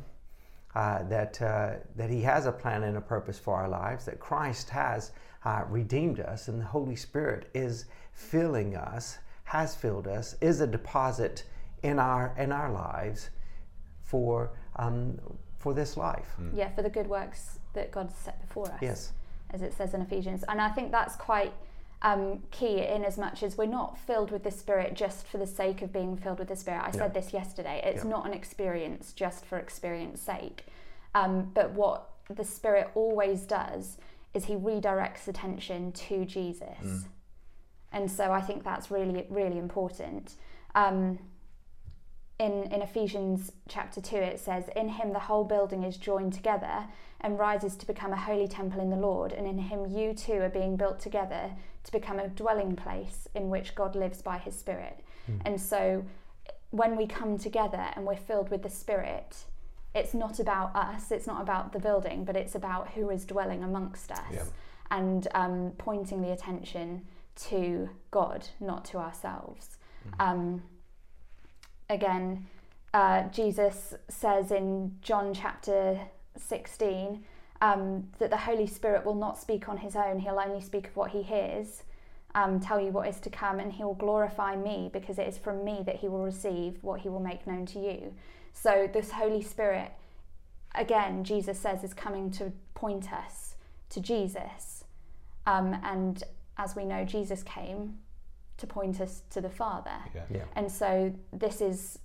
Uh, 0.75 1.03
that 1.05 1.41
uh, 1.43 1.75
that 1.97 2.09
He 2.09 2.23
has 2.23 2.47
a 2.47 2.53
plan 2.53 2.83
and 2.83 2.97
a 2.97 3.01
purpose 3.01 3.39
for 3.39 3.57
our 3.57 3.69
lives. 3.69 4.07
That 4.07 4.19
Christ 4.19 4.71
has 4.71 5.13
uh, 5.45 5.65
redeemed 5.69 6.19
us, 6.21 6.49
and 6.49 6.59
the 6.59 6.65
Holy 6.65 6.97
Spirit 6.97 7.51
is 7.53 7.85
filling 8.13 8.75
us, 8.75 9.19
has 9.45 9.75
filled 9.75 10.07
us, 10.07 10.35
is 10.41 10.61
a 10.61 10.67
deposit 10.67 11.45
in 11.83 11.99
our 11.99 12.35
in 12.39 12.53
our 12.53 12.73
lives 12.73 13.29
for 14.03 14.53
um, 14.77 15.19
for 15.59 15.75
this 15.75 15.97
life. 15.97 16.35
yeah, 16.55 16.71
for 16.75 16.83
the 16.83 16.91
good 16.91 17.07
works 17.07 17.59
that 17.75 17.91
God's 17.91 18.15
set 18.15 18.41
before 18.41 18.71
us. 18.73 18.79
Yes. 18.81 19.13
As 19.51 19.63
it 19.63 19.75
says 19.75 19.95
in 19.95 20.01
Ephesians. 20.01 20.45
And 20.49 20.61
I 20.61 20.71
think 20.71 20.91
that's 20.91 21.17
quite 21.17 21.53
um, 22.03 22.43
key 22.51 22.81
in 22.81 23.05
as 23.05 23.17
much 23.17 23.43
as 23.43 23.57
we're 23.57 23.67
not 23.67 23.97
filled 23.99 24.31
with 24.31 24.43
the 24.43 24.51
Spirit 24.51 24.95
just 24.95 25.27
for 25.27 25.39
the 25.39 25.47
sake 25.47 25.83
of 25.83 25.93
being 25.93 26.17
filled 26.17 26.39
with 26.41 26.49
the 26.49 26.57
Spirit. 26.57 26.83
I 26.85 26.91
said 26.91 27.15
this 27.15 27.33
yesterday. 27.33 27.81
It's 27.85 28.05
Yeah. 28.05 28.11
not 28.11 28.27
an 28.27 28.35
experience 28.35 29.13
just 29.13 29.45
for 29.45 29.59
experience 29.59 30.21
sake. 30.21 30.67
Um, 31.15 31.51
but 31.55 31.71
what 31.73 32.09
the 32.29 32.45
Spirit 32.45 32.91
always 32.95 33.43
does 33.43 33.99
is 34.35 34.47
He 34.47 34.55
redirects 34.55 35.29
attention 35.29 35.93
to 35.93 36.25
Jesus. 36.25 37.07
And 37.93 38.11
so 38.11 38.33
I 38.33 38.41
think 38.41 38.65
that's 38.65 38.91
really, 38.91 39.27
really 39.29 39.59
important. 39.59 40.35
Um, 40.75 41.19
in, 42.39 42.65
in 42.73 42.83
Ephesians 42.83 43.53
chapter 43.69 44.01
2, 44.01 44.17
it 44.17 44.41
says, 44.41 44.65
In 44.75 44.89
him 44.89 45.13
the 45.13 45.19
whole 45.21 45.45
building 45.45 45.83
is 45.85 45.97
joined 45.99 46.33
together 46.33 46.89
and 47.23 47.39
rises 47.39 47.77
to 47.77 47.87
become 47.87 48.13
a 48.13 48.17
holy 48.17 48.49
temple 48.49 48.81
in 48.81 48.91
the 48.91 48.97
Lord, 48.97 49.33
and 49.33 49.47
in 49.47 49.59
him 49.59 49.87
you 49.87 50.13
too 50.15 50.41
are 50.43 50.49
being 50.49 50.77
built 50.77 50.99
together 51.01 51.53
to 51.85 51.93
become 51.93 52.19
a 52.19 52.29
dwelling 52.29 52.77
place 52.77 53.29
in 53.35 53.49
which 53.49 53.75
God 53.75 53.95
lives 53.97 54.23
by 54.23 54.39
his 54.39 54.59
Spirit. 54.59 55.01
And 55.45 55.61
so 55.61 56.05
when 56.71 56.97
we 56.97 57.07
come 57.07 57.39
together 57.39 57.91
and 57.95 58.05
we're 58.05 58.17
filled 58.17 58.51
with 58.51 58.63
the 58.63 58.71
Spirit, 58.71 59.45
it's 59.95 60.15
not 60.15 60.41
about 60.41 60.75
us, 60.75 61.11
it's 61.13 61.27
not 61.27 61.41
about 61.41 61.73
the 61.73 61.79
building, 61.79 62.25
but 62.25 62.37
it's 62.37 62.55
about 62.55 62.89
who 62.91 63.11
is 63.11 63.25
dwelling 63.25 63.63
amongst 63.63 64.11
us 64.11 64.21
Yeah. 64.33 64.45
and 64.91 65.29
um, 65.35 65.73
pointing 65.79 66.23
the 66.23 66.33
attention 66.33 67.07
to 67.37 67.89
God, 68.11 68.49
not 68.61 68.85
to 68.87 68.99
ourselves. 68.99 69.77
Um, 70.19 70.63
again, 71.89 72.47
uh, 72.95 73.25
Jesus 73.29 73.95
says 74.09 74.51
in 74.51 74.97
John 75.03 75.33
chapter 75.35 76.01
16 76.37 77.25
um, 77.63 78.09
that 78.19 78.31
the 78.31 78.37
Holy 78.37 78.67
Spirit 78.67 79.07
will 79.07 79.15
not 79.15 79.39
speak 79.39 79.69
on 79.69 79.79
his 79.79 79.95
own, 79.95 80.19
he'll 80.19 80.41
only 80.41 80.61
speak 80.61 80.89
of 80.89 80.97
what 80.97 81.13
he 81.13 81.23
hears, 81.23 81.85
um, 82.35 82.59
tell 82.59 82.81
you 82.81 82.91
what 82.91 83.09
is 83.09 83.21
to 83.21 83.31
come, 83.31 83.61
and 83.61 83.73
he 83.73 83.85
will 83.85 83.95
glorify 83.95 84.57
me 84.57 84.91
because 84.93 85.19
it 85.19 85.29
is 85.29 85.39
from 85.39 85.65
me 85.65 85.83
that 85.87 85.97
he 85.97 86.09
will 86.09 86.25
receive 86.25 86.79
what 86.83 87.01
he 87.01 87.09
will 87.09 87.21
make 87.21 87.47
known 87.47 87.65
to 87.67 87.79
you. 87.79 88.15
So, 88.53 88.91
this 88.93 89.13
Holy 89.13 89.43
Spirit, 89.43 89.93
again, 90.75 91.23
Jesus 91.23 91.59
says, 91.59 91.85
is 91.85 91.95
coming 91.95 92.31
to 92.33 92.53
point 92.75 93.13
us 93.13 93.55
to 93.91 94.01
Jesus. 94.01 94.85
Um, 95.47 95.79
and 95.85 96.23
as 96.59 96.75
we 96.75 96.85
know, 96.85 97.05
Jesus 97.05 97.43
came 97.45 97.99
to 98.59 98.67
point 98.67 99.01
us 99.01 99.23
to 99.31 99.41
the 99.41 99.51
Father. 99.51 99.97
Yeah. 100.15 100.23
Yeah. 100.31 100.45
And 100.57 100.71
so 100.71 101.13
this 101.33 101.61
is, 101.61 101.99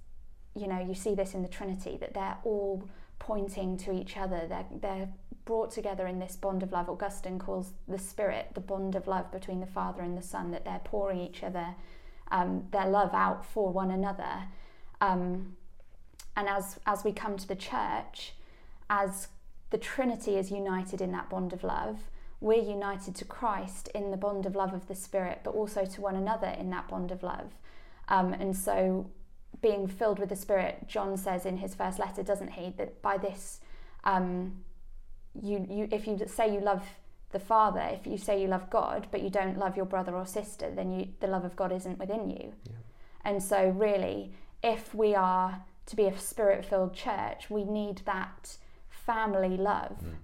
you 0.55 0.67
know, 0.67 0.79
you 0.79 0.93
see 0.93 1.15
this 1.15 1.33
in 1.33 1.41
the 1.41 1.47
Trinity 1.47 1.97
that 1.97 2.13
they're 2.13 2.37
all 2.43 2.87
pointing 3.19 3.77
to 3.77 3.91
each 3.91 4.17
other. 4.17 4.45
They're 4.47 4.65
they're 4.71 5.09
brought 5.45 5.71
together 5.71 6.07
in 6.07 6.19
this 6.19 6.35
bond 6.35 6.61
of 6.63 6.71
love. 6.71 6.89
Augustine 6.89 7.39
calls 7.39 7.73
the 7.87 7.97
Spirit 7.97 8.49
the 8.53 8.61
bond 8.61 8.95
of 8.95 9.07
love 9.07 9.31
between 9.31 9.59
the 9.59 9.65
Father 9.65 10.01
and 10.01 10.17
the 10.17 10.21
Son. 10.21 10.51
That 10.51 10.65
they're 10.65 10.81
pouring 10.83 11.19
each 11.19 11.43
other 11.43 11.75
um, 12.31 12.67
their 12.71 12.87
love 12.87 13.13
out 13.13 13.45
for 13.45 13.71
one 13.71 13.91
another. 13.91 14.43
Um, 15.01 15.55
and 16.35 16.47
as 16.47 16.79
as 16.85 17.03
we 17.03 17.11
come 17.11 17.37
to 17.37 17.47
the 17.47 17.55
church, 17.55 18.33
as 18.89 19.29
the 19.69 19.77
Trinity 19.77 20.37
is 20.37 20.51
united 20.51 21.01
in 21.01 21.11
that 21.11 21.29
bond 21.29 21.53
of 21.53 21.63
love, 21.63 22.09
we're 22.39 22.61
united 22.61 23.15
to 23.15 23.25
Christ 23.25 23.89
in 23.95 24.11
the 24.11 24.17
bond 24.17 24.45
of 24.45 24.55
love 24.55 24.73
of 24.73 24.87
the 24.87 24.95
Spirit, 24.95 25.41
but 25.43 25.51
also 25.51 25.85
to 25.85 26.01
one 26.01 26.15
another 26.15 26.47
in 26.47 26.69
that 26.69 26.87
bond 26.87 27.11
of 27.11 27.23
love. 27.23 27.51
Um, 28.09 28.33
and 28.33 28.55
so, 28.55 29.09
being 29.61 29.87
filled 29.87 30.19
with 30.19 30.29
the 30.29 30.35
Spirit, 30.35 30.87
John 30.87 31.17
says 31.17 31.45
in 31.45 31.57
his 31.57 31.73
first 31.75 31.99
letter, 31.99 32.23
doesn't 32.23 32.51
he, 32.53 32.73
that 32.77 33.01
by 33.01 33.17
this, 33.17 33.59
um, 34.03 34.63
you, 35.41 35.65
you, 35.69 35.87
if 35.91 36.07
you 36.07 36.19
say 36.27 36.51
you 36.53 36.59
love 36.59 36.83
the 37.31 37.39
Father, 37.39 37.81
if 37.91 38.07
you 38.07 38.17
say 38.17 38.41
you 38.41 38.47
love 38.47 38.69
God, 38.69 39.07
but 39.11 39.21
you 39.21 39.29
don't 39.29 39.57
love 39.57 39.75
your 39.75 39.85
brother 39.85 40.15
or 40.15 40.25
sister, 40.25 40.71
then 40.73 40.91
you, 40.91 41.09
the 41.19 41.27
love 41.27 41.43
of 41.45 41.55
God 41.55 41.71
isn't 41.71 41.99
within 41.99 42.29
you. 42.29 42.53
Yeah. 42.65 42.71
And 43.25 43.43
so, 43.43 43.69
really, 43.69 44.31
if 44.63 44.93
we 44.95 45.13
are 45.15 45.63
to 45.87 45.95
be 45.95 46.05
a 46.05 46.17
spirit 46.17 46.65
filled 46.65 46.93
church, 46.93 47.49
we 47.49 47.63
need 47.63 48.01
that 48.05 48.57
family 48.89 49.57
love 49.57 49.97
Mm. 50.03 50.15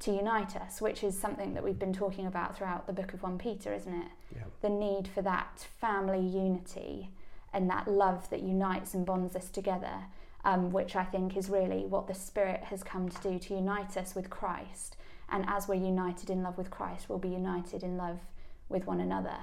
to 0.00 0.12
unite 0.12 0.56
us, 0.56 0.80
which 0.80 1.02
is 1.02 1.18
something 1.18 1.54
that 1.54 1.62
we've 1.64 1.78
been 1.78 1.92
talking 1.92 2.26
about 2.26 2.56
throughout 2.56 2.86
the 2.86 2.92
book 2.92 3.14
of 3.14 3.22
1 3.22 3.38
Peter, 3.38 3.72
isn't 3.72 3.94
it? 3.94 4.08
Yeah. 4.34 4.42
The 4.60 4.68
need 4.68 5.08
for 5.08 5.22
that 5.22 5.66
family 5.80 6.20
unity 6.20 7.10
and 7.52 7.68
that 7.70 7.88
love 7.88 8.28
that 8.30 8.42
unites 8.42 8.94
and 8.94 9.06
bonds 9.06 9.34
us 9.36 9.48
together, 9.48 10.04
um, 10.44 10.70
which 10.70 10.96
I 10.96 11.04
think 11.04 11.36
is 11.36 11.48
really 11.48 11.84
what 11.84 12.06
the 12.06 12.14
Spirit 12.14 12.64
has 12.64 12.82
come 12.82 13.08
to 13.08 13.22
do 13.22 13.38
to 13.38 13.54
unite 13.54 13.96
us 13.96 14.14
with 14.14 14.30
Christ. 14.30 14.96
And 15.28 15.44
as 15.48 15.66
we're 15.66 15.74
united 15.74 16.30
in 16.30 16.42
love 16.42 16.56
with 16.56 16.70
Christ, 16.70 17.08
we'll 17.08 17.18
be 17.18 17.28
united 17.28 17.82
in 17.82 17.96
love 17.96 18.20
with 18.68 18.86
one 18.86 19.00
another. 19.00 19.38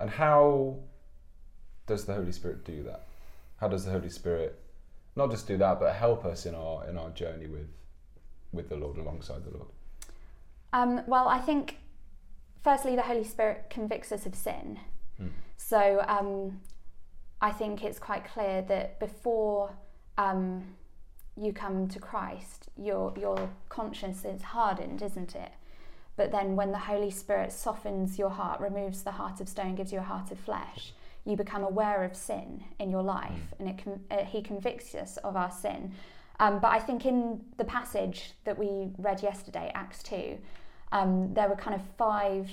And 0.00 0.10
how 0.10 0.78
does 1.86 2.04
the 2.04 2.14
Holy 2.14 2.32
Spirit 2.32 2.64
do 2.64 2.82
that? 2.84 3.06
How 3.56 3.68
does 3.68 3.84
the 3.84 3.90
Holy 3.90 4.08
Spirit 4.08 4.60
not 5.16 5.30
just 5.30 5.46
do 5.46 5.56
that, 5.58 5.78
but 5.78 5.94
help 5.94 6.24
us 6.24 6.46
in 6.46 6.54
our 6.54 6.88
in 6.88 6.98
our 6.98 7.10
journey 7.10 7.46
with 7.46 7.68
with 8.52 8.68
the 8.68 8.76
Lord, 8.76 8.98
alongside 8.98 9.44
the 9.44 9.50
Lord? 9.50 9.68
Um, 10.72 11.02
well, 11.06 11.28
I 11.28 11.38
think 11.38 11.78
firstly, 12.62 12.96
the 12.96 13.02
Holy 13.02 13.24
Spirit 13.24 13.66
convicts 13.70 14.10
us 14.10 14.26
of 14.26 14.34
sin. 14.34 14.80
Mm. 15.20 15.30
So 15.56 16.04
um, 16.08 16.60
I 17.40 17.50
think 17.50 17.84
it's 17.84 17.98
quite 17.98 18.24
clear 18.24 18.62
that 18.62 19.00
before 19.00 19.70
um, 20.18 20.64
you 21.36 21.52
come 21.52 21.88
to 21.88 21.98
Christ, 21.98 22.68
your 22.76 23.12
your 23.18 23.50
conscience 23.68 24.24
is 24.24 24.42
hardened, 24.42 25.02
isn't 25.02 25.34
it? 25.34 25.52
But 26.16 26.30
then 26.30 26.54
when 26.54 26.70
the 26.70 26.78
Holy 26.78 27.10
Spirit 27.10 27.52
softens 27.52 28.18
your 28.18 28.30
heart, 28.30 28.60
removes 28.60 29.02
the 29.02 29.12
heart 29.12 29.40
of 29.40 29.48
stone, 29.48 29.74
gives 29.74 29.92
you 29.92 29.98
a 29.98 30.02
heart 30.02 30.30
of 30.30 30.38
flesh, 30.38 30.92
you 31.24 31.36
become 31.36 31.64
aware 31.64 32.04
of 32.04 32.14
sin 32.14 32.62
in 32.78 32.90
your 32.90 33.02
life, 33.02 33.52
and 33.58 33.68
it 33.68 33.82
uh, 34.10 34.24
He 34.24 34.42
convicts 34.42 34.94
us 34.94 35.16
of 35.18 35.36
our 35.36 35.50
sin. 35.50 35.92
Um, 36.40 36.58
but 36.60 36.72
I 36.72 36.78
think 36.78 37.06
in 37.06 37.44
the 37.56 37.64
passage 37.64 38.32
that 38.44 38.58
we 38.58 38.90
read 38.98 39.22
yesterday, 39.22 39.70
Acts 39.74 40.02
2, 40.02 40.36
um, 40.92 41.32
there 41.32 41.48
were 41.48 41.56
kind 41.56 41.74
of 41.74 41.82
five 41.96 42.50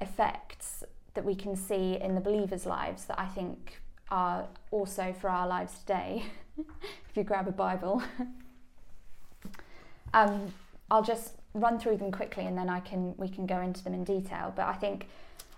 effects 0.00 0.82
that 1.14 1.24
we 1.24 1.34
can 1.34 1.56
see 1.56 1.98
in 2.00 2.14
the 2.14 2.20
believers' 2.20 2.66
lives 2.66 3.04
that 3.04 3.18
I 3.18 3.26
think 3.26 3.80
are 4.10 4.46
also 4.70 5.14
for 5.18 5.30
our 5.30 5.46
lives 5.46 5.78
today. 5.78 6.24
if 6.58 7.16
you 7.16 7.24
grab 7.24 7.48
a 7.48 7.52
Bible, 7.52 8.02
um, 10.14 10.52
I'll 10.90 11.02
just 11.02 11.34
run 11.54 11.78
through 11.78 11.98
them 11.98 12.10
quickly 12.10 12.46
and 12.46 12.56
then 12.56 12.70
I 12.70 12.80
can 12.80 13.14
we 13.18 13.28
can 13.28 13.46
go 13.46 13.60
into 13.60 13.82
them 13.84 13.94
in 13.94 14.04
detail. 14.04 14.52
But 14.54 14.66
I 14.66 14.74
think 14.74 15.08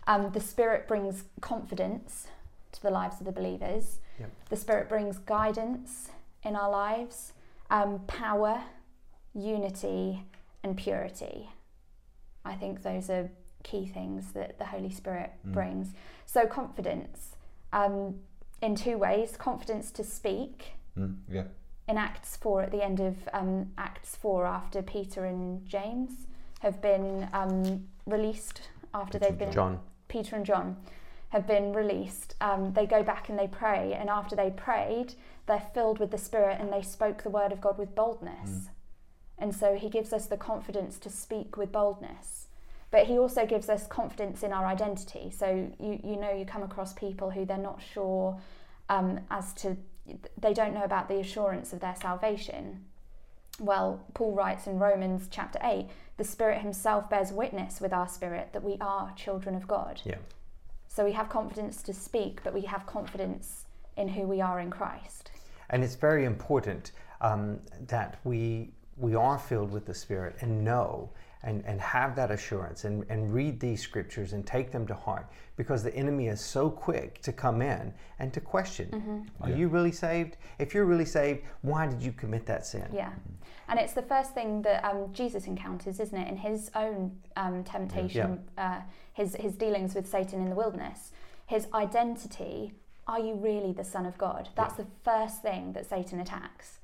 um, 0.07 0.31
the 0.33 0.41
Spirit 0.41 0.87
brings 0.87 1.25
confidence 1.41 2.29
to 2.73 2.83
the 2.83 2.91
lives 2.91 3.21
of 3.21 3.27
the 3.27 3.33
believers. 3.33 3.99
Yep. 4.19 4.31
The 4.51 4.57
Spirit 4.57 4.89
brings 4.89 5.19
guidance 5.19 6.11
in 6.43 6.57
our 6.57 6.71
lives, 6.71 7.33
um, 7.71 8.01
power, 8.07 8.63
unity, 9.35 10.25
and 10.63 10.77
purity. 10.77 11.51
I 12.45 12.55
think 12.55 12.83
those 12.83 13.09
are 13.09 13.31
key 13.65 13.87
things 13.87 14.33
that 14.33 14.59
the 14.59 14.67
Holy 14.67 14.91
Spirit 14.91 15.33
Mm. 15.45 15.53
brings. 15.53 15.93
So, 16.27 16.47
confidence 16.47 17.35
um, 17.73 18.21
in 18.63 18.77
two 18.77 18.97
ways 18.97 19.37
confidence 19.37 19.91
to 19.93 20.05
speak. 20.05 20.75
Mm, 20.97 21.17
yeah. 21.29 21.45
In 21.89 21.99
Acts 21.99 22.37
4, 22.37 22.63
at 22.63 22.71
the 22.71 22.83
end 22.83 23.01
of 23.01 23.17
um, 23.33 23.73
Acts 23.77 24.15
4, 24.17 24.47
after 24.47 24.81
Peter 24.81 25.25
and 25.25 25.67
James 25.67 26.27
have 26.61 26.81
been 26.81 27.29
um, 27.33 27.89
released, 28.07 28.63
after 28.95 29.19
Peter 29.19 29.31
they've 29.31 29.39
been 29.39 29.53
John. 29.53 29.81
Peter 30.09 30.37
and 30.37 30.47
John 30.47 30.77
have 31.31 31.47
been 31.47 31.73
released, 31.73 32.37
um, 32.41 32.73
they 32.73 32.87
go 32.87 33.03
back 33.03 33.29
and 33.29 33.37
they 33.39 33.49
pray. 33.49 33.93
And 33.93 34.09
after 34.09 34.35
they 34.37 34.51
prayed, 34.51 35.15
they're 35.47 35.67
filled 35.75 35.99
with 35.99 36.11
the 36.11 36.17
Spirit 36.19 36.59
and 36.61 36.73
they 36.73 36.81
spoke 36.81 37.23
the 37.23 37.29
word 37.31 37.53
of 37.53 37.61
God 37.61 37.77
with 37.77 37.95
boldness. 37.95 38.51
Mm. 38.51 38.69
And 39.37 39.55
so 39.55 39.75
he 39.75 39.91
gives 39.91 40.13
us 40.13 40.27
the 40.27 40.37
confidence 40.37 40.97
to 41.01 41.11
speak 41.11 41.57
with 41.57 41.73
boldness. 41.73 42.44
But 42.95 43.09
he 43.09 43.19
also 43.19 43.45
gives 43.45 43.69
us 43.69 43.89
confidence 43.89 44.45
in 44.45 44.53
our 44.53 44.67
identity. 44.67 45.33
So 45.37 45.69
you, 45.81 45.99
you 46.05 46.15
know, 46.15 46.31
you 46.31 46.45
come 46.45 46.63
across 46.63 46.93
people 46.93 47.29
who 47.29 47.45
they're 47.45 47.59
not 47.59 47.83
sure 47.83 48.41
um, 48.89 49.19
as 49.33 49.53
to, 49.55 49.77
they 50.41 50.55
don't 50.55 50.73
know 50.73 50.85
about 50.85 51.09
the 51.09 51.19
assurance 51.19 51.73
of 51.73 51.81
their 51.81 51.97
salvation. 52.01 52.85
Well, 53.59 54.07
Paul 54.15 54.37
writes 54.37 54.69
in 54.69 54.79
Romans 54.79 55.27
chapter 55.29 55.59
8 55.61 55.89
the 56.19 56.23
Spirit 56.23 56.61
Himself 56.61 57.11
bears 57.11 57.33
witness 57.33 57.81
with 57.81 57.93
our 57.93 58.07
spirit 58.07 58.51
that 58.53 58.63
we 58.63 58.77
are 58.81 59.13
children 59.17 59.57
of 59.57 59.67
God. 59.67 60.01
Yeah. 60.05 60.19
So 60.87 61.05
we 61.05 61.11
have 61.15 61.29
confidence 61.29 61.83
to 61.83 61.93
speak, 61.93 62.45
but 62.45 62.55
we 62.55 62.61
have 62.61 62.87
confidence 62.87 63.65
in 63.97 64.07
who 64.07 64.23
we 64.29 64.41
are 64.41 64.61
in 64.61 64.71
Christ. 64.71 65.33
And 65.71 65.83
it's 65.83 65.97
very 65.97 66.25
important 66.25 66.93
um, 67.21 67.59
that 67.89 68.21
we 68.23 68.71
we 68.97 69.17
are 69.17 69.37
filled 69.37 69.73
with 69.73 69.85
the 69.85 69.95
Spirit 69.95 70.37
and 70.39 70.65
know 70.65 71.11
and, 71.45 71.63
and 71.67 71.81
have 71.81 72.17
that 72.17 72.31
assurance 72.31 72.85
and, 72.85 73.05
and 73.09 73.33
read 73.33 73.61
these 73.61 73.81
scriptures 73.81 74.33
and 74.33 74.47
take 74.47 74.73
them 74.73 74.87
to 74.87 74.95
heart 74.95 75.27
because 75.57 75.83
the 75.83 75.95
enemy 75.95 76.29
is 76.29 76.41
so 76.41 76.71
quick 76.71 77.21
to 77.23 77.33
come 77.33 77.61
in 77.63 77.93
and 78.19 78.33
to 78.33 78.41
question 78.41 79.29
Are 79.41 79.51
Yeah. 79.51 79.57
you 79.57 79.69
really 79.69 79.93
saved? 79.93 80.37
If 80.59 80.75
you're 80.75 80.87
really 80.87 81.05
saved, 81.05 81.43
why 81.61 81.87
did 81.87 82.03
you 82.03 82.13
commit 82.13 82.47
that 82.47 82.67
sin? 82.67 82.89
Yeah. 82.93 83.13
And 83.69 83.79
it's 83.79 83.93
the 83.93 84.03
first 84.03 84.35
thing 84.35 84.63
that 84.63 84.85
um, 84.85 85.13
Jesus 85.13 85.47
encounters, 85.47 86.01
isn't 86.01 86.19
it, 86.19 86.29
in 86.29 86.37
his 86.37 86.71
own 86.75 87.17
um, 87.37 87.63
temptation, 87.63 88.43
Uh, 88.59 88.81
his, 89.13 89.37
his 89.37 89.55
dealings 89.55 89.95
with 89.95 90.09
Satan 90.09 90.41
in 90.41 90.49
the 90.49 90.57
wilderness. 90.57 91.13
His 91.47 91.69
identity 91.73 92.73
are 93.07 93.21
you 93.21 93.35
really 93.35 93.73
the 93.73 93.85
Son 93.85 94.07
of 94.07 94.17
God? 94.17 94.49
That's 94.55 94.77
the 94.77 94.87
first 95.05 95.43
thing 95.43 95.75
that 95.75 95.85
Satan 95.87 96.21
attacks. 96.21 96.79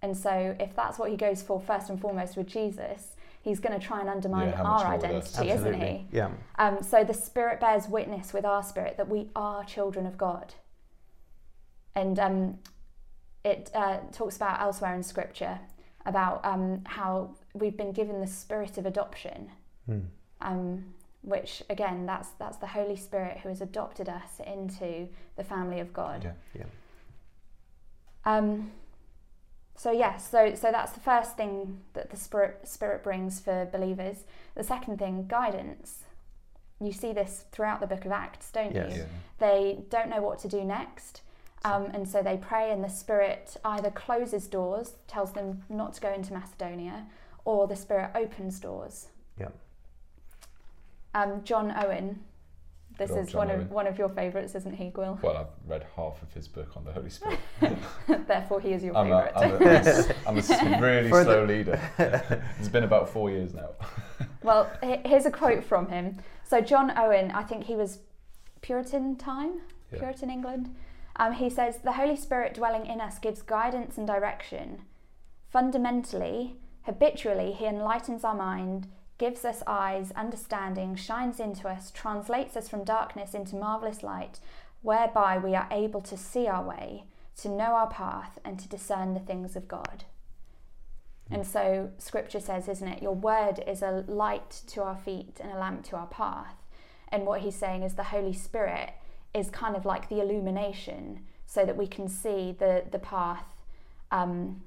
And 0.00 0.16
so, 0.16 0.56
if 0.58 0.74
that's 0.74 0.98
what 0.98 1.10
he 1.10 1.16
goes 1.16 1.42
for 1.42 1.60
first 1.60 1.90
and 1.90 2.00
foremost 2.00 2.34
with 2.36 2.46
Jesus, 2.46 3.16
he's 3.48 3.60
going 3.60 3.78
to 3.78 3.84
try 3.84 4.00
and 4.00 4.08
undermine 4.08 4.48
Yeah, 4.50 4.62
our 4.62 4.84
more 4.84 4.96
with 4.96 5.04
us? 5.04 5.38
identity, 5.38 5.50
isn't 5.50 5.80
he? 5.80 6.06
Yeah. 6.12 6.30
Um, 6.58 6.82
so 6.82 7.02
the 7.04 7.14
Spirit 7.14 7.60
bears 7.60 7.88
witness 7.88 8.32
with 8.32 8.44
our 8.44 8.62
spirit 8.62 8.96
that 8.96 9.08
we 9.08 9.30
are 9.34 9.64
children 9.64 10.06
of 10.06 10.16
God. 10.16 10.54
And 11.94 12.18
um, 12.18 12.58
it 13.44 13.70
uh, 13.74 13.98
talks 14.12 14.36
about 14.36 14.60
elsewhere 14.60 14.94
in 14.94 15.02
Scripture 15.02 15.58
about 16.06 16.44
um, 16.44 16.82
how 16.84 17.34
we've 17.54 17.76
been 17.76 17.92
given 17.92 18.20
the 18.20 18.26
spirit 18.26 18.78
of 18.78 18.86
adoption, 18.86 19.50
um, 20.40 20.84
which 21.22 21.62
again, 21.68 22.06
that's 22.06 22.28
that's 22.38 22.56
the 22.58 22.66
Holy 22.68 22.96
Spirit 22.96 23.38
who 23.42 23.48
has 23.48 23.60
adopted 23.60 24.08
us 24.08 24.40
into 24.46 25.08
the 25.36 25.44
family 25.44 25.80
of 25.80 25.92
God. 25.92 26.24
Yeah. 26.24 26.32
Yeah. 26.60 26.64
Um, 28.24 28.70
so 29.78 29.90
yes, 29.92 30.28
so 30.28 30.54
so 30.54 30.70
that's 30.72 30.92
the 30.92 31.00
first 31.00 31.36
thing 31.36 31.80
that 31.94 32.10
the 32.10 32.16
spirit 32.16 32.66
spirit 32.68 33.02
brings 33.02 33.40
for 33.40 33.64
believers. 33.72 34.24
The 34.54 34.64
second 34.64 34.98
thing, 34.98 35.26
guidance. 35.28 36.04
You 36.80 36.92
see 36.92 37.12
this 37.12 37.44
throughout 37.50 37.80
the 37.80 37.86
book 37.86 38.04
of 38.04 38.12
Acts, 38.12 38.50
don't 38.52 38.74
Yes. 38.74 38.92
you? 38.92 38.98
Yeah. 39.02 39.06
They 39.38 39.78
don't 39.88 40.08
know 40.10 40.20
what 40.20 40.38
to 40.40 40.48
do 40.48 40.62
next, 40.64 41.22
um, 41.64 41.86
and 41.94 42.08
so 42.08 42.22
they 42.22 42.36
pray, 42.36 42.70
and 42.70 42.82
the 42.84 42.88
Spirit 42.88 43.56
either 43.64 43.90
closes 43.90 44.46
doors, 44.46 44.94
tells 45.08 45.32
them 45.32 45.62
not 45.68 45.94
to 45.94 46.00
go 46.00 46.12
into 46.12 46.32
Macedonia, 46.32 47.06
or 47.44 47.66
the 47.66 47.74
Spirit 47.76 48.10
opens 48.14 48.60
doors. 48.60 49.08
Yeah. 49.40 49.48
Um, 51.14 51.42
John 51.44 51.72
Owen. 51.76 52.20
This 52.98 53.10
is 53.12 53.32
one 53.32 53.50
Owen. 53.50 53.60
of 53.60 53.70
one 53.70 53.86
of 53.86 53.96
your 53.96 54.08
favourites, 54.08 54.54
isn't 54.56 54.74
he, 54.74 54.90
Gwyl? 54.90 55.22
Well, 55.22 55.36
I've 55.36 55.70
read 55.70 55.86
half 55.96 56.20
of 56.20 56.32
his 56.34 56.48
book 56.48 56.76
on 56.76 56.84
the 56.84 56.92
Holy 56.92 57.10
Spirit. 57.10 57.38
Therefore, 58.26 58.60
he 58.60 58.72
is 58.72 58.82
your 58.82 58.96
I'm 58.96 59.12
a, 59.12 59.26
favourite. 59.32 59.36
I'm, 59.36 59.86
a, 59.86 60.14
I'm 60.28 60.36
a 60.36 60.38
s- 60.78 60.80
really 60.82 61.08
For 61.08 61.18
the- 61.18 61.24
slow 61.24 61.44
leader. 61.44 61.80
It's 62.58 62.68
been 62.68 62.84
about 62.84 63.08
four 63.08 63.30
years 63.30 63.54
now. 63.54 63.70
Well, 64.42 64.70
here's 64.82 65.26
a 65.26 65.30
quote 65.32 65.64
from 65.64 65.88
him. 65.88 66.18
So 66.44 66.60
John 66.60 66.92
Owen, 66.96 67.32
I 67.32 67.42
think 67.42 67.64
he 67.64 67.74
was 67.74 67.98
Puritan 68.62 69.16
time, 69.16 69.60
Yeah. 69.92 69.98
Puritan 69.98 70.30
England. 70.30 70.74
Um, 71.16 71.32
he 71.32 71.50
says 71.50 71.78
the 71.78 71.92
Holy 71.92 72.16
Spirit 72.16 72.54
dwelling 72.54 72.86
in 72.86 73.00
us 73.00 73.18
gives 73.18 73.42
guidance 73.42 73.98
and 73.98 74.06
direction. 74.06 74.82
Fundamentally, 75.50 76.56
habitually, 76.82 77.52
he 77.52 77.66
enlightens 77.66 78.22
our 78.22 78.34
mind, 78.34 78.86
gives 79.18 79.44
us 79.44 79.62
eyes, 79.66 80.12
understanding, 80.12 80.94
shines 80.94 81.40
into 81.40 81.68
us, 81.68 81.90
translates 81.90 82.56
us 82.56 82.68
from 82.68 82.84
darkness 82.84 83.34
into 83.34 83.56
marvelous 83.56 84.02
light, 84.02 84.38
whereby 84.82 85.36
we 85.36 85.54
are 85.54 85.68
able 85.70 86.00
to 86.00 86.16
see 86.16 86.46
our 86.46 86.62
way, 86.62 87.04
to 87.36 87.48
know 87.48 87.74
our 87.74 87.90
path, 87.90 88.38
and 88.44 88.58
to 88.58 88.68
discern 88.68 89.14
the 89.14 89.20
things 89.20 89.56
of 89.56 89.68
God. 89.68 90.04
And 91.30 91.46
so 91.46 91.90
scripture 91.98 92.40
says, 92.40 92.68
isn't 92.68 92.88
it, 92.88 93.02
your 93.02 93.14
word 93.14 93.62
is 93.66 93.82
a 93.82 94.04
light 94.06 94.62
to 94.68 94.82
our 94.82 94.96
feet 94.96 95.38
and 95.40 95.52
a 95.52 95.58
lamp 95.58 95.84
to 95.86 95.96
our 95.96 96.06
path. 96.06 96.54
And 97.08 97.26
what 97.26 97.40
he's 97.40 97.56
saying 97.56 97.82
is 97.82 97.94
the 97.94 98.04
Holy 98.04 98.32
Spirit 98.32 98.92
is 99.34 99.50
kind 99.50 99.76
of 99.76 99.84
like 99.84 100.08
the 100.08 100.20
illumination 100.20 101.20
so 101.46 101.66
that 101.66 101.76
we 101.76 101.86
can 101.86 102.08
see 102.08 102.54
the, 102.58 102.84
the 102.90 102.98
path. 102.98 103.44
Um, 104.10 104.62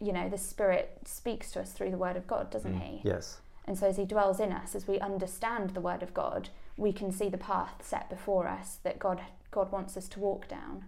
you 0.00 0.12
know, 0.12 0.28
the 0.28 0.38
Spirit 0.38 0.98
speaks 1.04 1.52
to 1.52 1.60
us 1.60 1.72
through 1.72 1.90
the 1.90 1.98
Word 1.98 2.16
of 2.16 2.26
God, 2.26 2.50
doesn't 2.50 2.80
he? 2.80 3.00
Yes. 3.04 3.40
And 3.66 3.78
so 3.78 3.86
as 3.86 3.96
he 3.96 4.04
dwells 4.04 4.40
in 4.40 4.52
us, 4.52 4.74
as 4.74 4.88
we 4.88 4.98
understand 4.98 5.70
the 5.70 5.80
Word 5.80 6.02
of 6.02 6.14
God, 6.14 6.48
we 6.76 6.92
can 6.92 7.12
see 7.12 7.28
the 7.28 7.38
path 7.38 7.74
set 7.82 8.08
before 8.08 8.48
us 8.48 8.78
that 8.82 8.98
God, 8.98 9.20
God 9.50 9.70
wants 9.70 9.96
us 9.96 10.08
to 10.08 10.20
walk 10.20 10.48
down. 10.48 10.86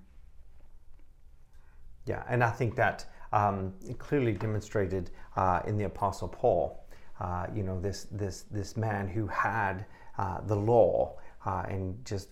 Yeah, 2.07 2.25
and 2.29 2.43
I 2.43 2.51
think 2.51 2.75
that 2.77 3.05
um, 3.33 3.73
clearly 3.99 4.33
demonstrated 4.33 5.11
uh, 5.37 5.61
in 5.67 5.77
the 5.77 5.85
Apostle 5.85 6.29
Paul. 6.29 6.79
Uh, 7.21 7.47
you 7.55 7.63
know, 7.63 7.81
this 7.81 8.09
this 8.11 8.47
this 8.51 8.77
man 8.77 9.07
who 9.07 9.27
had 9.29 9.85
uh, 10.19 10.41
the 10.41 10.57
law 10.57 11.15
uh, 11.47 11.65
and 11.69 12.05
just 12.05 12.31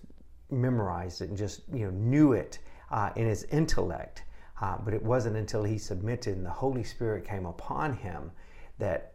memorized 0.50 1.20
it 1.20 1.28
and 1.28 1.38
just 1.38 1.62
you 1.72 1.84
know 1.84 1.90
knew 1.90 2.32
it 2.32 2.58
uh, 2.90 3.10
in 3.14 3.26
his 3.26 3.44
intellect. 3.44 4.24
Uh, 4.60 4.76
but 4.84 4.92
it 4.92 5.02
wasn't 5.02 5.36
until 5.36 5.64
he 5.64 5.78
submitted 5.78 6.36
and 6.36 6.44
the 6.44 6.50
Holy 6.50 6.84
Spirit 6.84 7.24
came 7.24 7.46
upon 7.46 7.94
him 7.96 8.30
that 8.78 9.14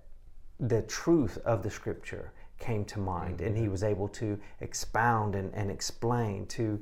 the 0.59 0.81
truth 0.83 1.37
of 1.45 1.61
the 1.61 1.69
Scripture 1.69 2.31
came 2.57 2.85
to 2.85 2.99
mind, 2.99 3.41
and 3.41 3.57
he 3.57 3.67
was 3.67 3.83
able 3.83 4.07
to 4.07 4.39
expound 4.61 5.35
and, 5.35 5.53
and 5.53 5.69
explain 5.69 6.45
to 6.47 6.81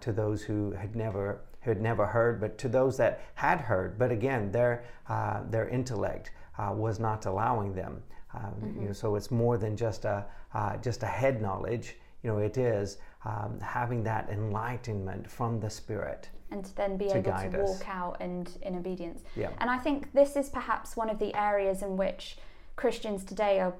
to 0.00 0.12
those 0.12 0.42
who 0.42 0.72
had 0.72 0.94
never 0.94 1.40
who 1.62 1.70
had 1.70 1.80
never 1.80 2.06
heard, 2.06 2.40
but 2.40 2.58
to 2.58 2.68
those 2.68 2.96
that 2.96 3.20
had 3.34 3.60
heard. 3.60 3.98
But 3.98 4.10
again, 4.10 4.50
their 4.52 4.84
uh, 5.08 5.42
their 5.48 5.68
intellect 5.68 6.32
uh, 6.58 6.72
was 6.74 6.98
not 6.98 7.26
allowing 7.26 7.74
them. 7.74 8.02
Um, 8.34 8.42
mm-hmm. 8.42 8.80
You 8.82 8.86
know, 8.88 8.92
so 8.92 9.16
it's 9.16 9.30
more 9.30 9.58
than 9.58 9.76
just 9.76 10.04
a 10.04 10.26
uh, 10.54 10.76
just 10.78 11.02
a 11.02 11.06
head 11.06 11.40
knowledge. 11.40 11.96
You 12.22 12.30
know, 12.30 12.38
it 12.38 12.56
is 12.56 12.98
um, 13.24 13.58
having 13.60 14.02
that 14.04 14.28
enlightenment 14.30 15.30
from 15.30 15.60
the 15.60 15.70
Spirit. 15.70 16.28
And 16.52 16.64
to 16.64 16.76
then 16.76 16.96
be 16.96 17.08
to 17.08 17.18
able 17.18 17.32
to 17.32 17.58
walk 17.64 17.88
out 17.88 18.18
and 18.20 18.48
in 18.62 18.76
obedience. 18.76 19.22
Yeah. 19.34 19.50
And 19.58 19.70
I 19.70 19.78
think 19.78 20.12
this 20.12 20.36
is 20.36 20.48
perhaps 20.48 20.96
one 20.96 21.10
of 21.10 21.18
the 21.18 21.34
areas 21.34 21.82
in 21.82 21.96
which 21.96 22.36
Christians 22.76 23.24
today 23.24 23.58
are 23.60 23.74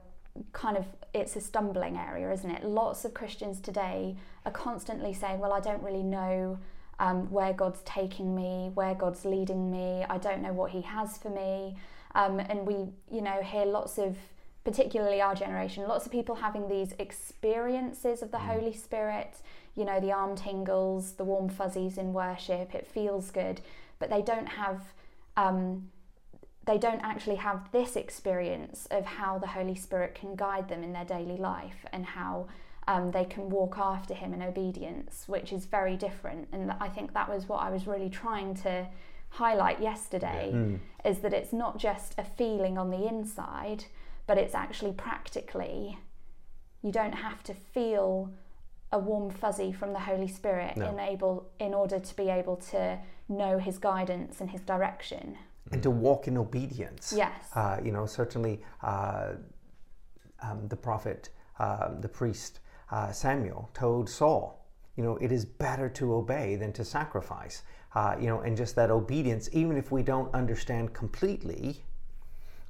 kind 0.53 0.77
of 0.79 0.87
it's 1.13 1.37
a 1.37 1.41
stumbling 1.41 1.99
area, 1.99 2.33
isn't 2.33 2.51
it? 2.51 2.65
Lots 2.65 3.05
of 3.05 3.13
Christians 3.13 3.61
today 3.61 4.17
are 4.47 4.53
constantly 4.53 5.13
saying, 5.13 5.39
"Well, 5.39 5.53
I 5.53 5.61
don't 5.61 5.83
really 5.83 6.03
know." 6.03 6.59
um, 7.03 7.31
where 7.31 7.53
God's 7.53 7.81
taking 7.85 8.35
me, 8.35 8.71
where 8.75 8.95
God's 8.95 9.25
leading 9.25 9.71
me. 9.71 10.05
I 10.09 10.19
don't 10.19 10.41
know 10.41 10.53
what 10.53 10.71
He 10.71 10.83
has 10.83 11.19
for 11.19 11.31
me. 11.31 11.77
Um, 12.15 12.39
and 12.39 12.65
we, 12.67 12.75
you 13.11 13.23
know, 13.23 13.43
hear 13.43 13.65
lots 13.65 13.99
of, 13.99 14.17
particularly 14.65 15.21
our 15.21 15.35
generation, 15.35 15.87
lots 15.89 16.07
of 16.07 16.13
people 16.13 16.37
having 16.37 16.69
these 16.69 16.95
experiences 16.99 18.23
of 18.23 18.31
the 18.31 18.39
mm. 18.39 18.47
Holy 18.47 18.73
Spirit. 18.73 19.39
You 19.75 19.85
know, 19.85 20.01
the 20.01 20.13
arm 20.13 20.37
tingles, 20.37 21.13
the 21.13 21.25
warm 21.25 21.49
fuzzies 21.49 21.97
in 21.97 22.13
worship. 22.13 22.75
It 22.75 22.87
feels 22.87 23.31
good, 23.31 23.61
but 23.99 24.11
they 24.11 24.23
don't 24.23 24.49
have. 24.49 24.93
Um, 25.37 25.91
they 26.65 26.79
don't 26.79 27.01
actually 27.03 27.37
have 27.37 27.73
this 27.73 27.97
experience 27.97 28.87
of 28.91 29.05
how 29.05 29.39
the 29.39 29.49
Holy 29.49 29.75
Spirit 29.75 30.15
can 30.15 30.37
guide 30.37 30.69
them 30.69 30.85
in 30.85 30.93
their 30.93 31.05
daily 31.05 31.37
life 31.37 31.85
and 31.93 32.07
how 32.07 32.47
um, 32.87 33.11
they 33.11 33.25
can 33.25 33.51
walk 33.51 33.79
after 33.79 34.15
him 34.15 34.33
in 34.33 34.43
obedience, 34.43 35.25
which 35.27 35.53
is 35.53 35.65
very 35.67 35.97
different. 35.97 36.49
And 36.53 36.73
I 36.81 36.89
think 36.89 37.15
that 37.15 37.29
was 37.29 37.49
what 37.49 37.63
I 37.63 37.71
was 37.71 37.87
really 37.87 38.11
trying 38.11 38.55
to 38.57 38.87
highlight 39.31 39.81
yesterday 39.81 40.51
mm. 40.53 40.79
is 41.05 41.19
that 41.21 41.33
it's 41.33 41.53
not 41.53 41.79
just 41.79 42.15
a 42.19 42.25
feeling 42.25 42.77
on 42.77 42.91
the 42.91 43.07
inside, 43.07 43.85
but 44.27 44.39
it's 44.39 44.55
actually 44.55 44.93
practically, 44.93 45.99
you 46.83 46.93
don't 46.93 47.15
have 47.15 47.43
to 47.45 47.55
feel 47.55 48.31
a 48.93 48.99
warm 48.99 49.31
fuzzy 49.31 49.73
from 49.73 49.93
the 49.93 49.99
Holy 49.99 50.29
Spirit 50.29 50.77
no. 50.77 50.89
in, 50.89 51.01
able, 51.01 51.51
in 51.59 51.73
order 51.73 51.99
to 51.99 52.17
be 52.17 52.29
able 52.29 52.57
to 52.57 52.99
know 53.29 53.59
his 53.59 53.79
guidance 53.79 54.41
and 54.41 54.51
his 54.51 54.61
direction. 54.61 55.37
And 55.71 55.83
to 55.83 55.91
walk 55.91 56.29
in 56.29 56.37
obedience. 56.37 57.15
Yes. 57.17 57.49
Uh, 57.55 57.79
you 57.83 57.93
know, 57.93 58.05
certainly 58.05 58.61
uh, 58.83 59.31
um, 60.43 60.69
the 60.69 60.77
prophet, 60.77 61.31
uh, 61.59 62.01
the 62.01 62.09
priest, 62.09 62.61
uh, 62.91 63.11
Samuel 63.11 63.71
told 63.73 64.11
Saul, 64.11 64.67
you 64.97 65.03
know, 65.03 65.17
it 65.17 65.33
is 65.33 65.47
better 65.47 65.89
to 65.89 66.15
obey 66.15 66.57
than 66.57 66.73
to 66.75 66.85
sacrifice. 66.85 67.63
Uh, 67.95 68.17
you 68.21 68.27
know, 68.27 68.41
and 68.41 68.57
just 68.57 68.75
that 68.77 68.91
obedience, 68.91 69.49
even 69.53 69.77
if 69.77 69.91
we 69.91 70.03
don't 70.03 70.33
understand 70.35 70.93
completely, 70.93 71.83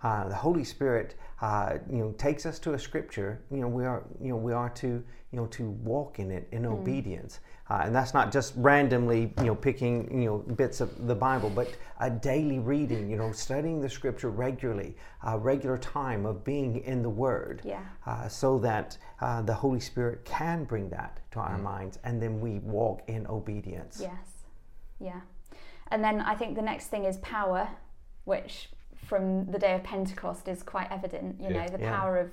uh, 0.03 0.29
the 0.29 0.35
Holy 0.35 0.65
Spirit, 0.65 1.15
uh, 1.43 1.79
you 1.91 1.99
know, 1.99 2.13
takes 2.13 2.47
us 2.47 2.61
to 2.61 2.75
a 2.75 2.79
scripture. 2.79 3.43
You 3.51 3.59
know, 3.59 3.69
we 3.69 3.85
are, 3.85 4.05
you 4.21 4.29
know, 4.29 4.37
we 4.37 4.53
are 4.53 4.71
to, 4.71 4.87
you 4.87 5.05
know, 5.33 5.47
to 5.47 5.71
walk 5.71 6.21
in 6.21 6.31
it 6.31 6.47
in 6.53 6.63
mm. 6.63 6.73
obedience. 6.73 7.41
Uh, 7.69 7.83
and 7.85 7.95
that's 7.95 8.15
not 8.15 8.31
just 8.31 8.55
randomly, 8.57 9.33
you 9.39 9.47
know, 9.47 9.55
picking, 9.55 10.23
you 10.23 10.27
know, 10.27 10.39
bits 10.39 10.81
of 10.81 11.09
the 11.09 11.15
Bible, 11.15 11.51
but 11.51 11.77
a 11.99 12.09
daily 12.09 12.61
reading, 12.61 13.11
you 13.11 13.17
know, 13.17 13.33
studying 13.33 13.81
the 13.81 13.89
scripture 13.89 14.31
regularly, 14.31 14.95
a 15.25 15.37
regular 15.37 15.79
time 15.79 16.27
of 16.27 16.45
being 16.45 16.85
in 16.85 17.03
the 17.03 17.11
Word, 17.11 17.61
yeah. 17.65 17.81
Uh, 18.07 18.29
so 18.29 18.59
that 18.61 18.97
uh, 19.21 19.43
the 19.43 19.55
Holy 19.55 19.81
Spirit 19.81 20.25
can 20.25 20.63
bring 20.63 20.89
that 20.91 21.19
to 21.33 21.41
our 21.41 21.59
mm. 21.59 21.63
minds, 21.63 21.99
and 22.05 22.23
then 22.23 22.41
we 22.41 22.61
walk 22.61 23.03
in 23.09 23.27
obedience. 23.27 23.99
Yes, 24.01 24.45
yeah. 25.01 25.21
And 25.89 26.05
then 26.05 26.21
I 26.21 26.37
think 26.37 26.55
the 26.55 26.63
next 26.63 26.87
thing 26.87 27.05
is 27.05 27.17
power, 27.19 27.69
which 28.25 28.69
from 29.07 29.47
the 29.51 29.59
day 29.59 29.75
of 29.75 29.83
Pentecost 29.83 30.49
is 30.49 30.63
quite 30.63 30.91
evident. 30.91 31.41
You 31.41 31.49
yeah. 31.51 31.67
know, 31.67 31.77
the 31.77 31.83
yeah. 31.83 31.97
power 31.97 32.19
of 32.19 32.31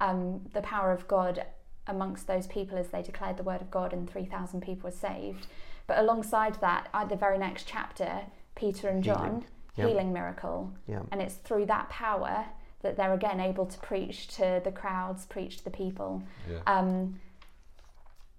um, 0.00 0.40
the 0.52 0.62
power 0.62 0.92
of 0.92 1.06
God 1.08 1.44
amongst 1.86 2.26
those 2.26 2.46
people 2.46 2.78
as 2.78 2.88
they 2.88 3.02
declared 3.02 3.36
the 3.36 3.42
word 3.42 3.60
of 3.60 3.70
God, 3.70 3.92
and 3.92 4.08
three 4.08 4.24
thousand 4.24 4.62
people 4.62 4.90
were 4.90 4.96
saved. 4.96 5.46
But 5.86 5.98
alongside 5.98 6.60
that, 6.60 6.88
at 6.94 7.08
the 7.08 7.16
very 7.16 7.38
next 7.38 7.66
chapter, 7.66 8.22
Peter 8.54 8.88
and 8.88 9.04
John 9.04 9.16
healing, 9.16 9.44
yep. 9.76 9.88
healing 9.88 10.12
miracle, 10.12 10.72
yep. 10.86 11.06
and 11.12 11.20
it's 11.20 11.34
through 11.34 11.66
that 11.66 11.90
power 11.90 12.46
that 12.82 12.96
they're 12.96 13.14
again 13.14 13.40
able 13.40 13.66
to 13.66 13.78
preach 13.78 14.28
to 14.28 14.60
the 14.62 14.70
crowds, 14.70 15.26
preach 15.26 15.58
to 15.58 15.64
the 15.64 15.70
people. 15.70 16.22
Yeah. 16.48 16.60
Um, 16.66 17.20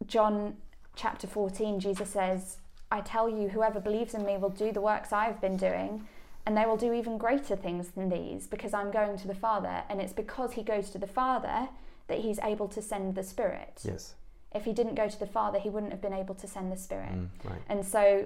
John 0.06 0.58
chapter 0.96 1.28
14, 1.28 1.80
Jesus 1.80 2.10
says, 2.10 2.58
I 2.92 3.02
tell 3.02 3.28
you, 3.28 3.50
whoever 3.50 3.80
believes 3.80 4.14
in 4.14 4.26
me 4.26 4.38
will 4.38 4.50
do 4.50 4.72
the 4.72 4.82
works 4.82 5.12
I 5.12 5.26
have 5.26 5.42
been 5.42 5.58
doing, 5.58 6.08
and 6.46 6.56
they 6.56 6.66
will 6.66 6.78
do 6.78 6.94
even 6.94 7.18
greater 7.18 7.56
things 7.56 7.90
than 7.90 8.10
these 8.10 8.48
because 8.48 8.74
I'm 8.74 8.92
going 8.92 9.18
to 9.18 9.28
the 9.28 9.36
Father. 9.36 9.84
And 9.90 10.00
it's 10.00 10.14
because 10.14 10.54
he 10.54 10.64
goes 10.64 10.90
to 10.92 10.98
the 10.98 11.08
Father 11.08 11.70
that 12.08 12.20
he's 12.20 12.40
able 12.40 12.68
to 12.70 12.82
send 12.82 13.16
the 13.16 13.24
Spirit. 13.24 13.82
Yes. 13.84 14.14
If 14.54 14.66
he 14.66 14.74
didn't 14.74 14.96
go 14.96 15.10
to 15.10 15.20
the 15.20 15.26
Father, 15.26 15.60
he 15.60 15.70
wouldn't 15.70 15.92
have 15.92 16.02
been 16.02 16.14
able 16.14 16.36
to 16.36 16.48
send 16.48 16.72
the 16.72 16.78
Spirit. 16.78 17.14
Mm, 17.14 17.30
right. 17.44 17.62
And 17.68 17.84
so, 17.84 18.26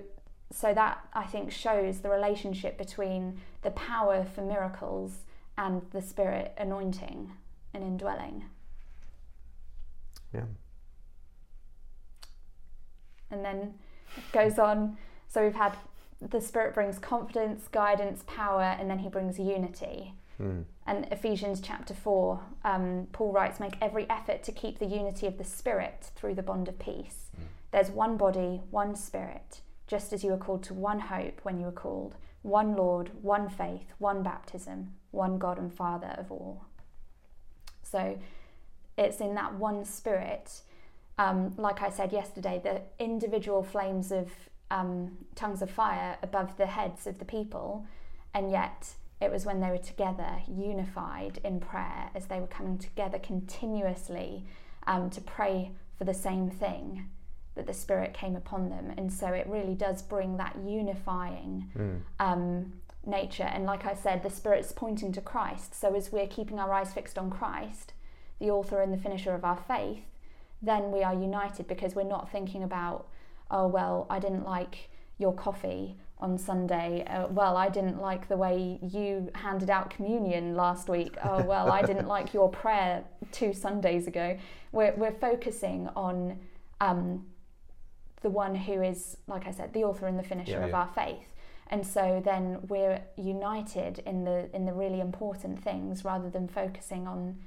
so 0.52 0.74
that 0.74 1.00
I 1.14 1.24
think 1.24 1.52
shows 1.52 2.00
the 2.00 2.10
relationship 2.10 2.78
between 2.78 3.40
the 3.62 3.72
power 3.72 4.26
for 4.26 4.42
miracles 4.42 5.20
and 5.58 5.82
the 5.92 6.02
Spirit 6.02 6.54
anointing 6.58 7.32
and 7.74 7.84
indwelling. 7.84 8.46
Yeah. 10.34 10.44
And 13.32 13.46
then 13.46 13.76
it 14.18 14.32
goes 14.34 14.60
on. 14.60 14.98
So 15.28 15.44
we've 15.44 15.56
had 15.56 15.76
the 16.22 16.42
Spirit 16.42 16.74
brings 16.74 17.00
confidence, 17.00 17.68
guidance, 17.72 18.24
power, 18.28 18.76
and 18.78 18.90
then 18.90 19.00
he 19.00 19.10
brings 19.10 19.40
unity. 19.40 20.14
Mm. 20.42 20.66
And 20.86 21.08
Ephesians 21.12 21.62
chapter 21.62 21.94
4, 21.94 22.40
um, 22.66 23.08
Paul 23.12 23.32
writes, 23.32 23.60
Make 23.60 23.76
every 23.82 24.10
effort 24.10 24.44
to 24.44 24.52
keep 24.52 24.80
the 24.80 24.86
unity 24.86 25.28
of 25.28 25.38
the 25.38 25.44
Spirit 25.44 26.12
through 26.16 26.36
the 26.36 26.44
bond 26.44 26.68
of 26.68 26.80
peace. 26.80 27.30
Mm. 27.36 27.44
There's 27.72 27.90
one 27.90 28.18
body, 28.18 28.62
one 28.72 28.96
Spirit, 28.96 29.62
just 29.88 30.12
as 30.12 30.24
you 30.24 30.32
were 30.32 30.38
called 30.38 30.64
to 30.64 30.74
one 30.74 31.00
hope 31.00 31.40
when 31.44 31.60
you 31.60 31.66
were 31.66 31.72
called, 31.72 32.16
one 32.42 32.76
Lord, 32.76 33.12
one 33.22 33.50
faith, 33.50 33.94
one 33.98 34.24
baptism, 34.24 34.94
one 35.12 35.38
God 35.38 35.58
and 35.58 35.74
Father 35.74 36.16
of 36.18 36.32
all. 36.32 36.66
So 37.84 38.20
it's 38.98 39.20
in 39.20 39.36
that 39.36 39.56
one 39.56 39.86
Spirit. 39.86 40.62
Um, 41.18 41.54
like 41.58 41.82
I 41.82 41.90
said 41.90 42.14
yesterday, 42.14 42.62
the 42.64 42.82
individual 43.04 43.64
flames 43.64 44.12
of 44.12 44.30
um, 44.72 45.18
tongues 45.36 45.62
of 45.62 45.70
fire 45.70 46.18
above 46.22 46.58
the 46.58 46.68
heads 46.68 47.08
of 47.08 47.20
the 47.20 47.26
people, 47.26 47.86
and 48.34 48.52
yet 48.52 48.94
it 49.22 49.32
was 49.32 49.46
when 49.46 49.60
they 49.60 49.70
were 49.70 49.78
together, 49.78 50.42
unified 50.48 51.40
in 51.44 51.60
prayer, 51.60 52.10
as 52.16 52.28
they 52.28 52.40
were 52.40 52.48
coming 52.48 52.78
together 52.78 53.20
continuously 53.20 54.46
um, 54.88 55.10
to 55.10 55.22
pray 55.22 55.72
for 55.98 56.06
the 56.06 56.14
same 56.14 56.50
thing, 56.50 57.10
that 57.56 57.68
the 57.68 57.74
Spirit 57.74 58.14
came 58.14 58.36
upon 58.36 58.70
them. 58.70 58.94
And 58.98 59.12
so 59.12 59.28
it 59.28 59.46
really 59.48 59.76
does 59.76 60.02
bring 60.02 60.38
that 60.38 60.56
unifying 60.66 61.70
mm. 61.78 62.00
um, 62.20 62.74
nature. 63.06 63.44
And 63.44 63.66
like 63.66 63.86
I 63.86 63.94
said, 63.94 64.24
the 64.24 64.30
Spirit's 64.30 64.72
pointing 64.72 65.12
to 65.14 65.22
Christ. 65.22 65.76
So 65.76 65.94
as 65.96 66.12
we're 66.12 66.28
keeping 66.28 66.60
our 66.60 66.72
eyes 66.72 66.94
fixed 66.94 67.18
on 67.18 67.30
Christ, 67.30 67.94
the 68.40 68.50
author 68.50 68.82
and 68.82 68.94
the 68.94 68.98
finisher 68.98 69.34
of 69.34 69.44
our 69.44 69.58
faith, 69.58 70.04
then 70.62 70.92
we 70.92 71.04
are 71.04 71.14
united 71.14 71.68
because 71.68 71.96
we're 71.96 72.04
not 72.04 72.32
thinking 72.32 72.64
about 72.64 73.08
oh, 73.52 73.68
well, 73.68 74.06
I 74.10 74.20
didn't 74.20 74.46
like 74.46 74.90
your 75.18 75.34
coffee, 75.34 75.98
on 76.22 76.38
Sunday. 76.38 77.06
Uh, 77.08 77.28
well, 77.28 77.56
I 77.56 77.70
didn't 77.70 78.00
like 78.02 78.28
the 78.28 78.36
way 78.36 78.78
you 78.82 79.30
handed 79.36 79.70
out 79.70 79.90
communion 79.90 80.56
last 80.56 80.90
week. 80.90 81.16
Oh, 81.24 81.44
well, 81.44 81.72
I 81.72 81.82
didn't 81.82 82.08
like 82.16 82.34
your 82.34 82.50
prayer 82.50 83.04
two 83.32 83.54
Sundays 83.54 84.08
ago. 84.08 84.38
We're, 84.72 84.94
we're 84.96 85.14
focusing 85.14 85.88
on 85.96 86.40
um, 86.82 87.26
the 88.22 88.30
one 88.30 88.54
who 88.54 88.82
is, 88.82 89.18
like 89.28 89.48
I 89.48 89.52
said, 89.52 89.74
the 89.74 89.84
author 89.86 90.08
and 90.08 90.20
the 90.20 90.24
finisher 90.24 90.52
Yeah. 90.60 90.66
of 90.66 90.74
our 90.74 90.90
faith. 90.94 91.26
And 91.72 91.86
so 91.86 92.22
then 92.26 92.58
we're 92.68 93.00
united 93.16 94.00
in 94.00 94.24
the 94.24 94.50
in 94.56 94.66
the 94.66 94.74
really 94.74 95.02
important 95.02 95.64
things 95.64 96.04
rather 96.04 96.28
than 96.30 96.48
focusing 96.48 97.08
on 97.08 97.38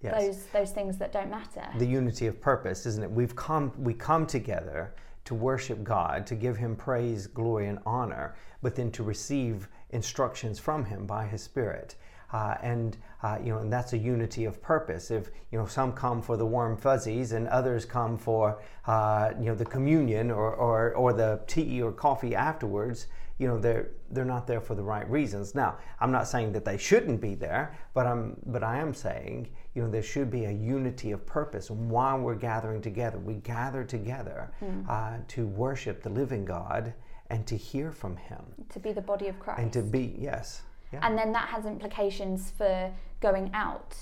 Yes. 0.00 0.14
those 0.24 0.46
those 0.52 0.70
things 0.70 0.96
that 0.98 1.12
don't 1.12 1.28
matter. 1.30 1.66
the 1.76 1.84
unity 1.84 2.28
of 2.28 2.40
purpose, 2.40 2.86
isn't 2.86 3.02
it? 3.02 3.10
We've 3.10 3.34
come, 3.34 3.72
we 3.76 3.92
come 3.92 4.24
together 4.24 4.94
to 5.24 5.34
worship 5.34 5.84
God, 5.84 6.26
to 6.26 6.34
give 6.34 6.56
Him 6.56 6.76
praise, 6.76 7.26
glory, 7.26 7.68
and 7.68 7.78
honor, 7.86 8.34
but 8.62 8.74
then 8.74 8.90
to 8.92 9.02
receive 9.02 9.68
instructions 9.90 10.58
from 10.58 10.84
Him 10.84 11.06
by 11.06 11.26
His 11.26 11.42
Spirit. 11.42 11.96
Uh, 12.32 12.56
and 12.62 12.96
uh, 13.22 13.38
you 13.42 13.52
know, 13.52 13.58
and 13.58 13.72
that's 13.72 13.92
a 13.92 13.98
unity 13.98 14.44
of 14.44 14.62
purpose. 14.62 15.10
If 15.10 15.30
you 15.50 15.58
know, 15.58 15.66
some 15.66 15.92
come 15.92 16.22
for 16.22 16.36
the 16.36 16.46
warm 16.46 16.76
fuzzies, 16.76 17.32
and 17.32 17.48
others 17.48 17.84
come 17.84 18.16
for 18.16 18.62
uh, 18.86 19.32
you 19.38 19.46
know 19.46 19.54
the 19.54 19.64
communion 19.64 20.30
or, 20.30 20.54
or 20.54 20.94
or 20.94 21.12
the 21.12 21.40
tea 21.46 21.82
or 21.82 21.92
coffee 21.92 22.34
afterwards. 22.34 23.08
You 23.38 23.48
know, 23.48 23.58
they're 23.58 23.90
they're 24.10 24.24
not 24.24 24.46
there 24.46 24.60
for 24.60 24.74
the 24.74 24.82
right 24.82 25.08
reasons. 25.10 25.54
Now, 25.54 25.78
I'm 25.98 26.12
not 26.12 26.28
saying 26.28 26.52
that 26.52 26.64
they 26.64 26.78
shouldn't 26.78 27.20
be 27.20 27.34
there, 27.34 27.76
but 27.94 28.06
I'm 28.06 28.36
but 28.46 28.62
I 28.62 28.78
am 28.78 28.94
saying 28.94 29.48
you 29.74 29.82
know 29.82 29.90
there 29.90 30.02
should 30.02 30.30
be 30.30 30.44
a 30.46 30.50
unity 30.50 31.12
of 31.12 31.24
purpose 31.26 31.70
and 31.70 31.90
why 31.90 32.14
we're 32.16 32.34
gathering 32.34 32.82
together. 32.82 33.18
We 33.18 33.34
gather 33.34 33.84
together 33.84 34.50
uh, 34.88 35.18
to 35.28 35.46
worship 35.46 36.02
the 36.02 36.10
living 36.10 36.44
God 36.44 36.92
and 37.28 37.46
to 37.46 37.56
hear 37.56 37.92
from 37.92 38.16
Him 38.16 38.42
to 38.70 38.78
be 38.80 38.92
the 38.92 39.00
body 39.00 39.28
of 39.28 39.38
Christ. 39.38 39.60
and 39.60 39.72
to 39.72 39.82
be 39.82 40.14
yes, 40.18 40.62
yeah, 40.92 41.00
And 41.02 41.16
then 41.16 41.32
that 41.32 41.48
has 41.48 41.66
implications 41.66 42.50
for 42.56 42.92
going 43.20 43.50
out. 43.54 43.96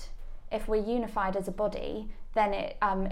If 0.51 0.67
we're 0.67 0.83
unified 0.83 1.35
as 1.35 1.47
a 1.47 1.51
body, 1.51 2.09
then 2.33 2.53
it 2.53 2.77
um, 2.81 3.09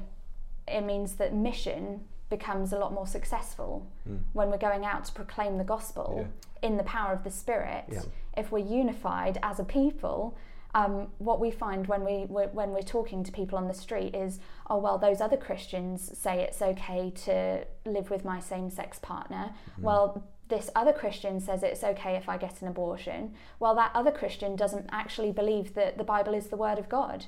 it 0.67 0.82
means 0.82 1.13
that 1.15 1.34
mission 1.34 2.02
becomes 2.30 2.74
a 2.74 2.78
lot 2.80 2.91
more 2.91 3.08
successful 3.08 3.88
when 4.34 4.50
we're 4.50 4.58
going 4.58 4.84
out 4.84 5.06
to 5.06 5.13
proclaim 5.13 5.58
the 5.58 5.63
gospel 5.63 6.28
in 6.62 6.76
the 6.76 6.84
power 6.84 7.13
of 7.13 7.24
the 7.24 7.32
Spirit. 7.32 7.86
Yeah. 7.89 8.02
If 8.36 8.52
we're 8.52 8.65
unified 8.65 9.39
as 9.43 9.60
a 9.60 9.63
people, 9.63 10.36
um, 10.75 11.08
what 11.17 11.39
we 11.39 11.49
find 11.51 11.88
when 11.88 12.03
we 12.03 12.25
we're, 12.25 12.47
when 12.49 12.71
we're 12.71 12.82
talking 12.82 13.23
to 13.23 13.32
people 13.32 13.58
on 13.58 13.67
the 13.67 13.73
street 13.73 14.13
is, 14.15 14.39
oh 14.69 14.77
well, 14.77 14.97
those 14.97 15.21
other 15.21 15.38
Christians 15.38 16.17
say 16.17 16.41
it's 16.41 16.62
okay 16.62 17.12
to 17.25 17.65
live 17.86 18.10
with 18.10 18.23
my 18.25 18.39
same-sex 18.39 18.99
partner. 18.99 19.53
Well, 19.80 20.23
this 20.49 20.69
other 20.75 20.93
Christian 20.93 21.39
says 21.41 21.63
it's 21.63 21.84
okay 21.84 22.15
if 22.15 22.30
I 22.30 22.38
get 22.38 22.62
an 22.62 22.67
abortion. 22.67 23.34
Well, 23.60 23.75
that 23.75 23.91
other 23.93 24.12
Christian 24.12 24.56
doesn't 24.56 24.88
actually 24.91 25.32
believe 25.32 25.73
that 25.73 25.97
the 25.97 26.03
Bible 26.03 26.34
is 26.34 26.47
the 26.47 26.58
Word 26.58 26.80
of 26.80 26.88
God, 26.89 27.25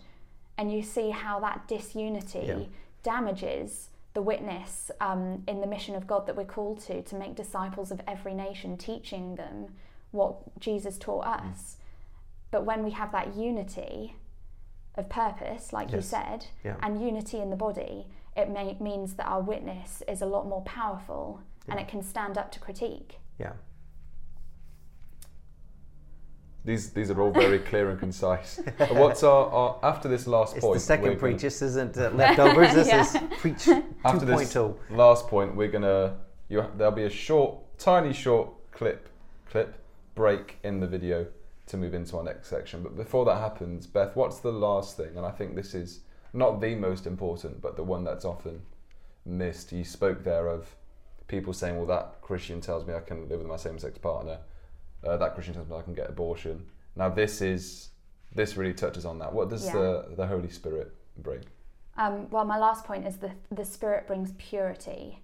and 0.58 0.72
you 0.72 0.82
see 0.82 1.10
how 1.10 1.40
that 1.42 1.68
disunity 1.68 2.46
Yeah. 2.48 2.60
damages 3.04 3.90
the 4.14 4.22
witness 4.22 4.92
um, 5.02 5.44
in 5.48 5.62
the 5.62 5.68
mission 5.68 5.96
of 5.96 6.08
God 6.08 6.28
that 6.28 6.36
we're 6.36 6.44
called 6.46 6.80
to 6.82 7.02
to 7.04 7.16
make 7.16 7.36
disciples 7.36 7.92
of 7.92 8.02
every 8.08 8.34
nation, 8.34 8.78
teaching 8.78 9.36
them 9.36 9.74
what 10.12 10.60
Jesus 10.60 10.98
taught 10.98 11.26
Mm. 11.26 11.52
us. 11.52 11.78
But 12.52 12.66
when 12.66 12.84
we 12.84 12.92
have 12.92 13.12
that 13.12 13.36
unity 13.36 14.16
of 14.96 15.08
purpose, 15.10 15.72
like 15.72 15.92
you 15.92 16.02
said, 16.02 16.48
Yeah. 16.64 16.76
and 16.82 17.02
unity 17.02 17.40
in 17.40 17.50
the 17.50 17.56
body, 17.56 18.08
it 18.36 18.50
may, 18.50 18.76
means 18.80 19.16
that 19.16 19.26
our 19.28 19.42
witness 19.42 20.02
is 20.08 20.22
a 20.22 20.26
lot 20.26 20.48
more 20.48 20.62
powerful 20.64 21.42
and 21.68 21.80
it 21.80 21.88
can 21.88 22.02
stand 22.02 22.38
up 22.38 22.52
to 22.54 22.60
critique. 22.60 23.20
yeah. 23.38 23.54
These 26.66 26.92
these 26.92 27.10
are 27.10 27.20
all 27.22 27.32
very 27.32 27.60
clear 27.70 27.90
and 27.90 27.98
concise. 28.00 28.60
What's 28.92 29.24
our, 29.24 29.46
our 29.50 29.80
after 29.82 30.10
this 30.10 30.28
last 30.28 30.56
It's 30.58 30.66
point? 30.66 30.76
the 30.76 30.80
second 30.82 31.04
we're 31.04 31.10
gonna- 31.12 31.20
preach. 31.20 31.42
This 31.42 31.62
isn't 31.62 31.98
uh, 31.98 32.10
leftovers. 32.14 32.74
This 32.74 32.88
Yeah. 32.90 33.02
is 33.02 33.18
preach. 33.40 33.56
2.0. 33.66 33.84
After 34.04 34.26
this 34.26 34.56
last 34.92 35.28
point, 35.28 35.56
we're 35.56 35.70
gonna 35.72 36.18
you 36.50 36.66
there'll 36.78 36.92
be 36.94 37.06
a 37.06 37.10
short, 37.10 37.56
tiny 37.78 38.12
short 38.14 38.50
clip 38.72 39.08
clip 39.50 39.76
break 40.16 40.58
in 40.64 40.80
the 40.82 40.88
video 40.88 41.28
to 41.70 41.78
move 41.78 41.94
into 41.94 42.18
our 42.18 42.24
next 42.24 42.48
section. 42.50 42.84
But 42.84 42.96
before 42.98 43.26
that 43.26 43.38
happens, 43.38 43.88
Beth, 43.88 44.16
what's 44.16 44.40
the 44.40 44.52
last 44.52 44.98
thing? 44.98 45.16
And 45.16 45.26
I 45.26 45.32
think 45.32 45.56
this 45.56 45.74
is 45.74 46.02
not 46.34 46.60
the 46.60 46.76
most 46.76 47.08
important, 47.08 47.62
but 47.62 47.76
the 47.76 47.84
one 47.84 48.04
that's 48.04 48.26
often 48.26 48.62
missed. 49.26 49.72
You 49.72 49.84
spoke 49.84 50.24
there 50.24 50.48
of 50.48 50.76
people 51.28 51.54
saying, 51.54 51.78
"Well, 51.78 51.86
that 51.88 52.22
Christian 52.22 52.60
tells 52.60 52.86
me 52.86 52.94
I 52.94 53.00
can 53.00 53.30
live 53.30 53.40
with 53.40 53.48
my 53.48 53.56
same-sex 53.56 53.98
partner. 54.00 54.40
Uh, 55.04 55.18
that 55.18 55.34
Christian 55.34 55.54
tells 55.54 55.70
me 55.70 55.76
I 55.78 55.82
can 55.82 55.94
get 55.94 56.10
abortion." 56.10 56.66
Now, 56.96 57.10
this 57.10 57.42
is 57.42 57.90
this 58.34 58.58
really 58.58 58.74
touches 58.74 59.06
on 59.06 59.20
that. 59.20 59.34
What 59.34 59.50
does 59.50 59.66
Yeah. 59.66 59.74
the 59.74 60.14
the 60.18 60.28
Holy 60.28 60.50
Spirit 60.50 60.92
bring? 61.18 61.44
Um, 61.98 62.30
well, 62.30 62.46
my 62.46 62.58
last 62.58 62.86
point 62.86 63.06
is 63.06 63.18
the, 63.18 63.32
the 63.52 63.66
Spirit 63.66 64.08
brings 64.08 64.32
purity. 64.38 65.22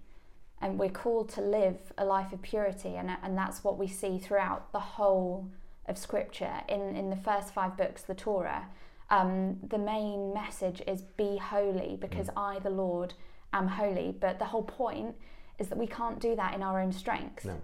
And 0.60 0.78
we're 0.78 0.88
called 0.88 1.28
to 1.30 1.40
live 1.42 1.92
a 1.98 2.04
life 2.04 2.32
of 2.32 2.40
purity. 2.42 2.96
And, 2.96 3.10
and 3.22 3.36
that's 3.36 3.62
what 3.62 3.78
we 3.78 3.86
see 3.86 4.18
throughout 4.18 4.72
the 4.72 4.80
whole 4.80 5.48
of 5.86 5.98
Scripture. 5.98 6.62
In, 6.68 6.94
in 6.96 7.10
the 7.10 7.16
first 7.16 7.52
five 7.54 7.76
books, 7.76 8.02
the 8.02 8.14
Torah, 8.14 8.66
um, 9.10 9.58
the 9.66 9.78
main 9.78 10.34
message 10.34 10.82
is 10.86 11.02
be 11.02 11.36
holy 11.36 11.96
because 12.00 12.28
I, 12.36 12.58
the 12.58 12.70
Lord, 12.70 13.14
am 13.52 13.68
holy. 13.68 14.14
But 14.18 14.38
the 14.38 14.46
whole 14.46 14.64
point 14.64 15.14
is 15.58 15.68
that 15.68 15.78
we 15.78 15.86
can't 15.86 16.20
do 16.20 16.34
that 16.36 16.54
in 16.54 16.62
our 16.62 16.80
own 16.80 16.92
strength. 16.92 17.44
No. 17.44 17.60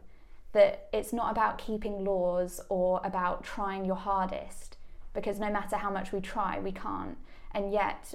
That 0.52 0.88
it's 0.92 1.12
not 1.12 1.30
about 1.32 1.58
keeping 1.58 2.04
laws 2.04 2.60
or 2.68 3.00
about 3.04 3.42
trying 3.42 3.84
your 3.84 3.96
hardest 3.96 4.76
because 5.14 5.38
no 5.38 5.50
matter 5.50 5.76
how 5.76 5.90
much 5.90 6.12
we 6.12 6.20
try, 6.20 6.58
we 6.58 6.72
can't. 6.72 7.18
And 7.52 7.72
yet, 7.72 8.14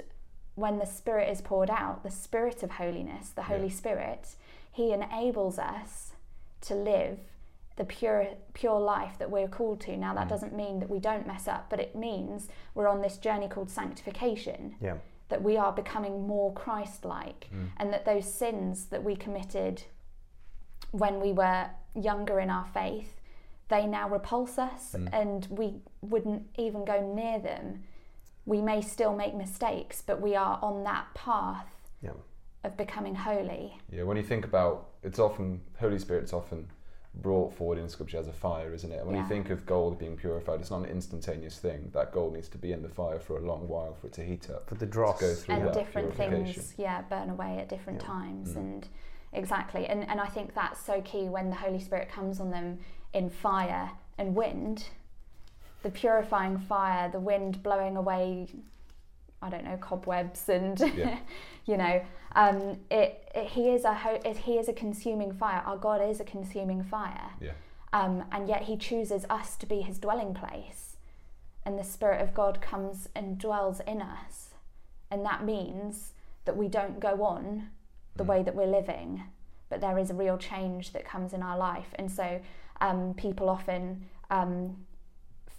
when 0.56 0.80
the 0.80 0.86
Spirit 0.86 1.30
is 1.30 1.41
poured 1.41 1.70
out, 1.70 2.04
the 2.04 2.12
Spirit 2.12 2.63
of 2.63 2.72
holiness, 2.72 3.30
the 3.30 3.43
Holy 3.43 3.67
Yeah. 3.67 3.74
Spirit, 3.74 4.36
He 4.72 4.91
enables 4.91 5.60
us 5.60 6.13
to 6.62 6.74
live 6.76 7.20
the 7.78 7.86
pure, 7.86 8.28
pure 8.54 8.80
life 8.80 9.18
that 9.20 9.32
we're 9.32 9.48
called 9.48 9.80
to. 9.82 9.96
Now, 9.96 10.13
that 10.16 10.26
mm. 10.26 10.30
doesn't 10.30 10.56
mean 10.56 10.80
that 10.80 10.90
we 10.90 11.00
don't 11.00 11.26
mess 11.26 11.48
up, 11.48 11.70
but 11.70 11.80
it 11.80 11.96
means 11.96 12.50
we're 12.76 12.88
on 12.88 13.02
this 13.02 13.18
journey 13.18 13.48
called 13.48 13.70
sanctification 13.70 14.76
Yeah. 14.82 14.98
that 15.30 15.42
we 15.42 15.58
are 15.58 15.72
becoming 15.72 16.28
more 16.28 16.52
Christ 16.54 17.06
like, 17.06 17.48
mm. 17.54 17.70
and 17.78 17.94
that 17.94 18.04
those 18.06 18.32
sins 18.32 18.86
that 18.86 19.04
we 19.04 19.16
committed 19.16 19.84
when 20.92 21.20
we 21.20 21.32
were 21.32 21.70
younger 21.96 22.40
in 22.40 22.50
our 22.50 22.66
faith, 22.66 23.22
they 23.70 23.86
now 23.86 24.10
repulse 24.10 24.58
us, 24.58 24.96
mm. 24.98 25.08
and 25.13 25.48
we 25.50 25.76
wouldn't 26.02 26.48
even 26.58 26.84
go 26.84 27.00
near 27.02 27.40
them. 27.40 27.84
We 28.46 28.62
may 28.62 28.82
still 28.82 29.16
make 29.16 29.36
mistakes, 29.36 30.02
but 30.06 30.20
we 30.22 30.36
are 30.36 30.58
on 30.63 30.84
that 30.84 31.13
path 31.13 31.68
Yeah. 32.02 32.12
of 32.63 32.76
becoming 32.76 33.13
holy. 33.13 33.78
Yeah, 33.92 34.04
when 34.04 34.18
you 34.18 34.24
think 34.24 34.46
about 34.46 34.90
it's 35.04 35.20
often 35.20 35.62
Holy 35.80 36.00
Spirit's 36.00 36.34
often 36.34 36.70
brought 37.15 37.54
forward 37.54 37.78
in 37.80 37.89
Scripture 37.89 38.17
as 38.17 38.28
a 38.28 38.34
fire, 38.34 38.74
isn't 38.74 38.91
it? 38.91 39.06
When 39.06 39.15
you 39.15 39.26
think 39.26 39.50
of 39.50 39.65
gold 39.65 39.98
being 39.98 40.15
purified, 40.15 40.60
it's 40.60 40.70
not 40.72 40.82
an 40.82 40.86
instantaneous 40.89 41.58
thing. 41.58 41.89
That 41.93 42.12
gold 42.12 42.34
needs 42.34 42.48
to 42.50 42.58
be 42.58 42.72
in 42.72 42.82
the 42.84 42.89
fire 42.89 43.20
for 43.20 43.38
a 43.38 43.41
long 43.41 43.67
while 43.67 43.96
for 43.96 44.08
it 44.08 44.13
to 44.13 44.24
heat 44.24 44.50
up. 44.50 44.70
For 44.70 44.76
the 44.76 44.86
To 44.86 44.91
go 44.91 45.13
through 45.34 45.56
and 45.56 45.65
that 45.67 45.74
different 45.74 46.13
things 46.15 46.74
yeah 46.78 47.02
burn 47.04 47.30
away 47.30 47.58
at 47.60 47.70
different 47.70 48.02
Yeah. 48.02 48.08
times 48.08 48.50
Mm. 48.54 48.58
and 48.58 48.88
exactly 49.34 49.86
and 49.88 50.08
and 50.10 50.22
i 50.22 50.26
think 50.26 50.54
that's 50.56 50.80
so 50.80 51.02
key 51.02 51.28
when 51.28 51.50
the 51.50 51.56
holy 51.56 51.80
spirit 51.82 52.08
comes 52.10 52.39
on 52.39 52.50
them 52.50 52.80
in 53.13 53.30
fire 53.30 53.91
and 54.17 54.34
wind 54.36 54.86
the 55.84 55.89
purifying 55.91 56.58
fire 56.58 57.10
the 57.10 57.20
wind 57.20 57.62
blowing 57.62 57.98
away 57.98 58.48
i 59.41 59.50
don't 59.50 59.65
know 59.65 59.78
cobwebs 59.78 60.48
and 60.50 60.80
Yeah. 60.96 61.20
you 61.65 61.76
know 61.78 62.02
um 62.38 62.80
it, 62.89 63.30
it 63.36 63.47
he 63.47 63.69
is 63.69 63.84
a 63.84 63.93
ho- 63.93 64.21
it, 64.23 64.38
he 64.38 64.54
is 64.58 64.67
a 64.69 64.73
consuming 64.73 65.34
fire. 65.34 65.62
Our 65.65 65.78
god 65.78 66.02
is 66.02 66.19
a 66.19 66.23
consuming 66.23 66.84
fire. 66.84 67.32
Yeah. 67.41 67.52
um, 67.93 68.23
and 68.32 68.47
yet 68.47 68.63
he 68.63 68.78
chooses 68.78 69.26
us 69.30 69.56
to 69.58 69.65
be 69.65 69.82
his 69.82 69.97
dwelling 70.00 70.34
place. 70.34 70.95
And 71.65 71.78
the 71.78 71.84
spirit 71.84 72.21
of 72.21 72.34
god 72.34 72.62
comes 72.62 73.10
and 73.13 73.38
dwells 73.38 73.82
in 73.82 74.02
us. 74.02 74.52
And 75.12 75.26
that 75.26 75.43
means 75.43 76.13
that 76.45 76.56
we 76.56 76.67
don't 76.67 77.00
go 77.00 77.23
on 77.23 77.69
the 78.15 78.23
way 78.23 78.43
that 78.43 78.56
we're 78.56 78.65
living 78.80 79.23
but 79.69 79.82
there 79.82 79.97
is 79.97 80.10
a 80.10 80.13
real 80.13 80.38
change 80.38 80.93
that 80.93 81.06
comes 81.06 81.34
in 81.34 81.41
our 81.43 81.58
life. 81.58 81.88
And 81.95 82.12
so 82.12 82.39
um, 82.82 83.13
people 83.15 83.50
often 83.50 84.06
um, 84.30 84.78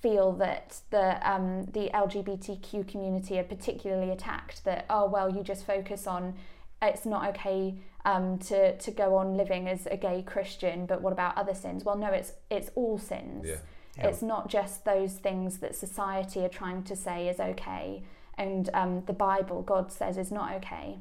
feel 0.01 0.33
that 0.35 0.81
the 0.91 1.07
um, 1.31 1.67
the 1.67 1.91
LGBTQ 1.93 2.89
community 2.89 3.39
are 3.39 3.45
particularly 3.45 4.11
attacked. 4.11 4.65
That 4.65 4.87
oh 4.89 5.07
well, 5.07 5.29
you 5.35 5.43
just 5.43 5.67
focus 5.67 6.07
on 6.07 6.35
it's 6.83 7.05
not 7.05 7.29
okay 7.31 7.75
um, 8.05 8.39
to 8.39 8.77
to 8.77 8.91
go 8.91 9.17
on 9.17 9.37
living 9.37 9.69
as 9.69 9.87
a 9.87 9.97
gay 9.97 10.23
Christian, 10.23 10.87
but 10.87 11.03
what 11.03 11.13
about 11.13 11.37
other 11.37 11.55
sins? 11.55 11.85
Well, 11.85 11.97
no, 11.97 12.09
it's 12.09 12.33
it's 12.51 12.71
all 12.75 12.99
sins. 12.99 13.47
Yeah. 13.47 13.57
Yeah. 13.97 14.09
It's 14.09 14.23
not 14.23 14.49
just 14.49 14.85
those 14.85 15.15
things 15.15 15.59
that 15.59 15.75
society 15.75 16.45
are 16.45 16.49
trying 16.49 16.85
to 16.85 16.95
say 16.95 17.29
is 17.29 17.41
okay, 17.41 18.05
and 18.37 18.71
um, 18.73 19.03
the 19.07 19.13
Bible, 19.13 19.63
God 19.63 19.91
says, 19.91 20.17
is 20.17 20.31
not 20.31 20.53
okay. 20.55 20.99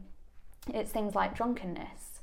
It's 0.74 0.92
things 0.92 1.14
like 1.14 1.36
drunkenness, 1.36 2.22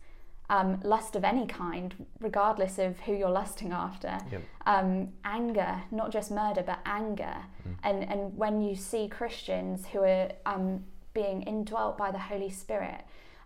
um, 0.51 0.81
lust 0.83 1.15
of 1.15 1.23
any 1.23 1.47
kind, 1.47 1.95
regardless 2.21 2.79
of 2.79 2.99
who 3.01 3.15
you're 3.15 3.31
lusting 3.31 3.71
after. 3.71 4.19
Yep. 4.33 4.43
Um, 4.67 5.13
anger, 5.25 5.83
not 5.93 6.11
just 6.11 6.33
murder, 6.33 6.65
but 6.67 6.81
anger. 6.85 7.37
And, 7.83 8.03
and 8.03 8.37
when 8.37 8.61
you 8.61 8.75
see 8.75 9.09
Christians 9.09 9.87
who 9.93 10.01
are 10.01 10.33
um, 10.45 10.85
being 11.15 11.43
indwelt 11.43 11.97
by 11.97 12.11
the 12.11 12.19
Holy 12.19 12.51
Spirit, 12.51 13.03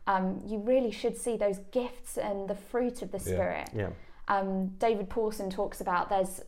um, 0.08 0.42
you 0.46 0.58
really 0.58 0.90
should 0.90 1.16
see 1.16 1.36
those 1.36 1.58
gifts 1.70 2.16
and 2.16 2.48
the 2.48 2.54
fruit 2.54 3.02
of 3.02 3.12
the 3.12 3.18
Yeah. 3.18 3.24
Spirit. 3.24 3.70
Yeah. 3.74 3.90
Um, 4.26 4.68
David 4.78 5.08
Pawson 5.08 5.50
talks 5.50 5.80
about 5.80 6.08
there's 6.08 6.40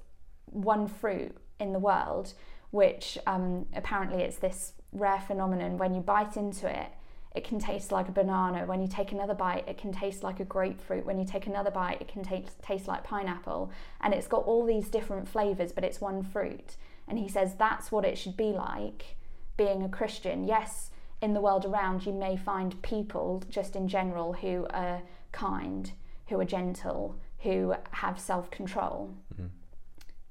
one 0.46 0.88
fruit 0.88 1.36
in 1.60 1.72
the 1.72 1.78
world, 1.78 2.32
which 2.70 3.18
um, 3.26 3.66
apparently 3.74 4.22
it's 4.22 4.38
this 4.38 4.72
rare 4.92 5.20
phenomenon. 5.20 5.76
When 5.76 5.94
you 5.94 6.00
bite 6.00 6.36
into 6.36 6.68
it, 6.68 6.88
it 7.34 7.44
can 7.44 7.58
taste 7.60 7.92
like 7.92 8.08
a 8.08 8.12
banana. 8.12 8.64
When 8.66 8.80
you 8.80 8.88
take 8.88 9.12
another 9.12 9.34
bite, 9.34 9.68
it 9.68 9.78
can 9.78 9.92
taste 9.92 10.22
like 10.22 10.40
a 10.40 10.44
grapefruit. 10.44 11.04
When 11.04 11.18
you 11.18 11.24
take 11.26 11.46
another 11.46 11.70
bite, 11.70 12.00
it 12.00 12.08
can 12.08 12.24
taste, 12.24 12.60
taste 12.62 12.88
like 12.88 13.04
pineapple. 13.04 13.70
And 14.00 14.14
it's 14.14 14.26
got 14.26 14.44
all 14.44 14.64
these 14.64 14.88
different 14.88 15.28
flavors, 15.28 15.70
but 15.70 15.84
it's 15.84 16.00
one 16.00 16.22
fruit. 16.22 16.76
And 17.06 17.18
he 17.18 17.28
says 17.28 17.54
that's 17.54 17.92
what 17.92 18.04
it 18.04 18.16
should 18.18 18.36
be 18.36 18.52
like 18.52 19.16
being 19.56 19.82
a 19.82 19.88
Christian. 19.88 20.44
Yes, 20.44 20.89
in 21.22 21.34
the 21.34 21.40
world 21.40 21.64
around, 21.64 22.06
you 22.06 22.12
may 22.12 22.36
find 22.36 22.80
people 22.82 23.42
just 23.50 23.76
in 23.76 23.88
general 23.88 24.32
who 24.32 24.66
are 24.70 25.02
kind, 25.32 25.92
who 26.28 26.40
are 26.40 26.44
gentle, 26.44 27.16
who 27.40 27.74
have 27.90 28.18
self 28.18 28.50
control. 28.50 29.14
Mm-hmm. 29.34 29.46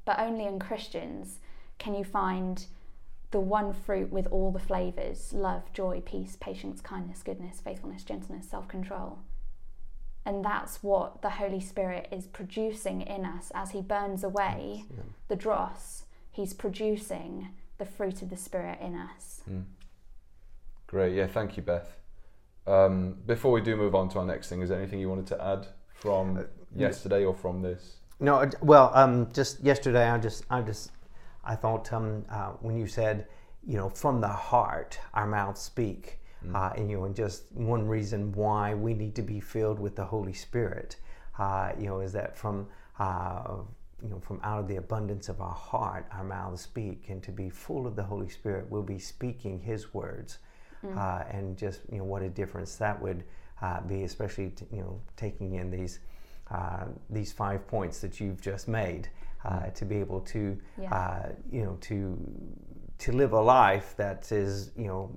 But 0.06 0.20
only 0.20 0.46
in 0.46 0.60
Christians 0.60 1.40
can 1.78 1.94
you 1.94 2.04
find 2.04 2.66
the 3.32 3.40
one 3.40 3.74
fruit 3.74 4.12
with 4.12 4.28
all 4.28 4.52
the 4.52 4.60
flavors 4.60 5.34
love, 5.34 5.72
joy, 5.74 6.02
peace, 6.04 6.36
patience, 6.40 6.82
kindness, 6.82 7.22
goodness, 7.24 7.62
faithfulness, 7.62 8.04
gentleness, 8.04 8.50
self 8.50 8.68
control. 8.68 9.20
And 10.26 10.44
that's 10.44 10.84
what 10.84 11.22
the 11.22 11.30
Holy 11.30 11.60
Spirit 11.60 12.08
is 12.12 12.28
producing 12.28 13.02
in 13.02 13.26
us 13.26 13.52
as 13.54 13.72
He 13.72 13.82
burns 13.82 14.24
away 14.24 14.86
the 15.28 15.36
dross. 15.36 16.06
He's 16.32 16.54
producing 16.54 17.50
the 17.78 17.86
fruit 17.86 18.22
of 18.22 18.30
the 18.30 18.38
Spirit 18.38 18.80
in 18.82 18.96
us. 18.96 19.42
Mm. 19.50 19.64
Great, 20.90 21.14
yeah, 21.14 21.28
thank 21.28 21.56
you, 21.56 21.62
Beth. 21.62 21.98
Um, 22.66 23.18
before 23.28 23.52
we 23.52 23.62
do 23.62 23.76
move 23.76 23.94
on 23.94 24.10
to 24.10 24.18
our 24.18 24.26
next 24.26 24.50
thing, 24.50 24.64
is 24.64 24.70
there 24.70 24.80
anything 24.80 25.00
you 25.00 25.08
wanted 25.08 25.28
to 25.28 25.40
add 25.40 25.68
from 25.94 26.48
yesterday 26.76 27.26
or 27.26 27.36
from 27.36 27.62
this? 27.62 27.98
No, 28.20 28.38
uh, 28.38 28.50
well, 28.64 28.90
um, 28.96 29.30
just 29.32 29.60
yesterday, 29.60 30.10
I 30.10 30.18
just, 30.18 30.46
I 30.50 30.62
just, 30.62 30.90
I 31.46 31.54
thought 31.56 31.94
um, 31.94 32.26
uh, 32.28 32.54
when 32.62 32.76
you 32.76 32.88
said, 32.88 33.28
you 33.64 33.78
know, 33.78 33.88
from 33.90 34.20
the 34.20 34.28
heart, 34.28 35.00
our 35.14 35.28
mouths 35.28 35.62
speak, 35.62 36.20
uh, 36.56 36.72
and 36.76 36.90
you 36.90 36.98
know, 36.98 37.06
and 37.06 37.16
just 37.16 37.52
one 37.52 37.88
reason 37.88 38.32
why 38.32 38.74
we 38.74 38.96
need 38.96 39.14
to 39.14 39.22
be 39.22 39.40
filled 39.40 39.78
with 39.78 39.96
the 39.96 40.06
Holy 40.06 40.34
Spirit, 40.34 40.96
uh, 41.38 41.72
you 41.78 41.86
know, 41.86 42.00
is 42.00 42.14
that 42.14 42.36
from, 42.36 42.66
uh, 42.98 43.58
you 44.02 44.10
know, 44.10 44.20
from 44.20 44.40
out 44.44 44.60
of 44.60 44.68
the 44.68 44.78
abundance 44.78 45.30
of 45.30 45.40
our 45.40 45.54
heart, 45.54 46.08
our 46.12 46.24
mouths 46.24 46.64
speak, 46.64 47.10
and 47.10 47.22
to 47.22 47.32
be 47.32 47.48
full 47.48 47.86
of 47.86 47.96
the 47.96 48.04
Holy 48.04 48.30
Spirit, 48.30 48.66
we'll 48.72 48.82
be 48.82 48.98
speaking 48.98 49.60
His 49.60 49.94
words, 49.94 50.40
uh, 50.96 51.24
and 51.32 51.58
just, 51.58 51.82
you 51.92 51.98
know, 52.00 52.04
what 52.04 52.22
a 52.22 52.30
difference 52.30 52.76
that 52.76 53.02
would 53.02 53.24
uh, 53.62 53.82
be, 53.82 54.04
especially, 54.04 54.50
t- 54.52 54.66
you 54.72 54.82
know, 54.82 55.00
taking 55.18 55.56
in 55.56 55.70
these 55.72 56.00
uh, 56.52 56.86
these 57.12 57.32
five 57.32 57.68
points 57.68 58.00
that 58.00 58.20
you've 58.20 58.42
just 58.42 58.68
made 58.68 59.08
uh, 59.46 59.68
to 59.68 59.86
be 59.86 59.98
able 59.98 60.20
to 60.22 60.58
Yeah. 60.82 60.92
uh, 60.94 61.30
you 61.52 61.64
know 61.64 61.78
to 61.82 62.18
to 63.00 63.12
live 63.12 63.34
a 63.34 63.40
life 63.42 63.94
that 63.98 64.32
is 64.32 64.72
you 64.76 64.88
know 64.88 65.12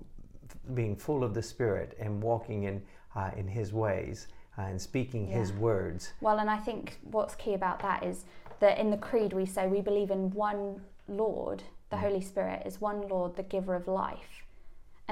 being 0.75 0.94
full 0.94 1.25
of 1.25 1.33
the 1.33 1.42
spirit 1.42 1.96
and 1.98 2.22
walking 2.22 2.64
in 2.64 2.83
uh, 3.16 3.31
in 3.37 3.48
his 3.48 3.72
ways 3.72 4.29
and 4.59 4.79
speaking 4.81 5.27
his 5.27 5.53
words. 5.55 6.12
Well, 6.20 6.38
and 6.38 6.51
I 6.51 6.59
think 6.59 6.98
what's 7.11 7.35
key 7.35 7.55
about 7.55 7.81
that 7.81 8.03
is 8.05 8.25
that 8.61 8.79
in 8.79 8.90
the 8.90 8.98
Creed 8.98 9.33
we 9.33 9.46
say 9.46 9.66
we 9.68 9.81
believe 9.81 10.11
in 10.11 10.31
one 10.33 10.83
Lord, 11.09 11.62
the 11.88 11.96
Holy 11.96 12.20
Spirit 12.20 12.62
is 12.66 12.79
one 12.81 13.09
Lord, 13.09 13.37
the 13.37 13.42
giver 13.42 13.75
of 13.75 13.88
life. 13.88 14.41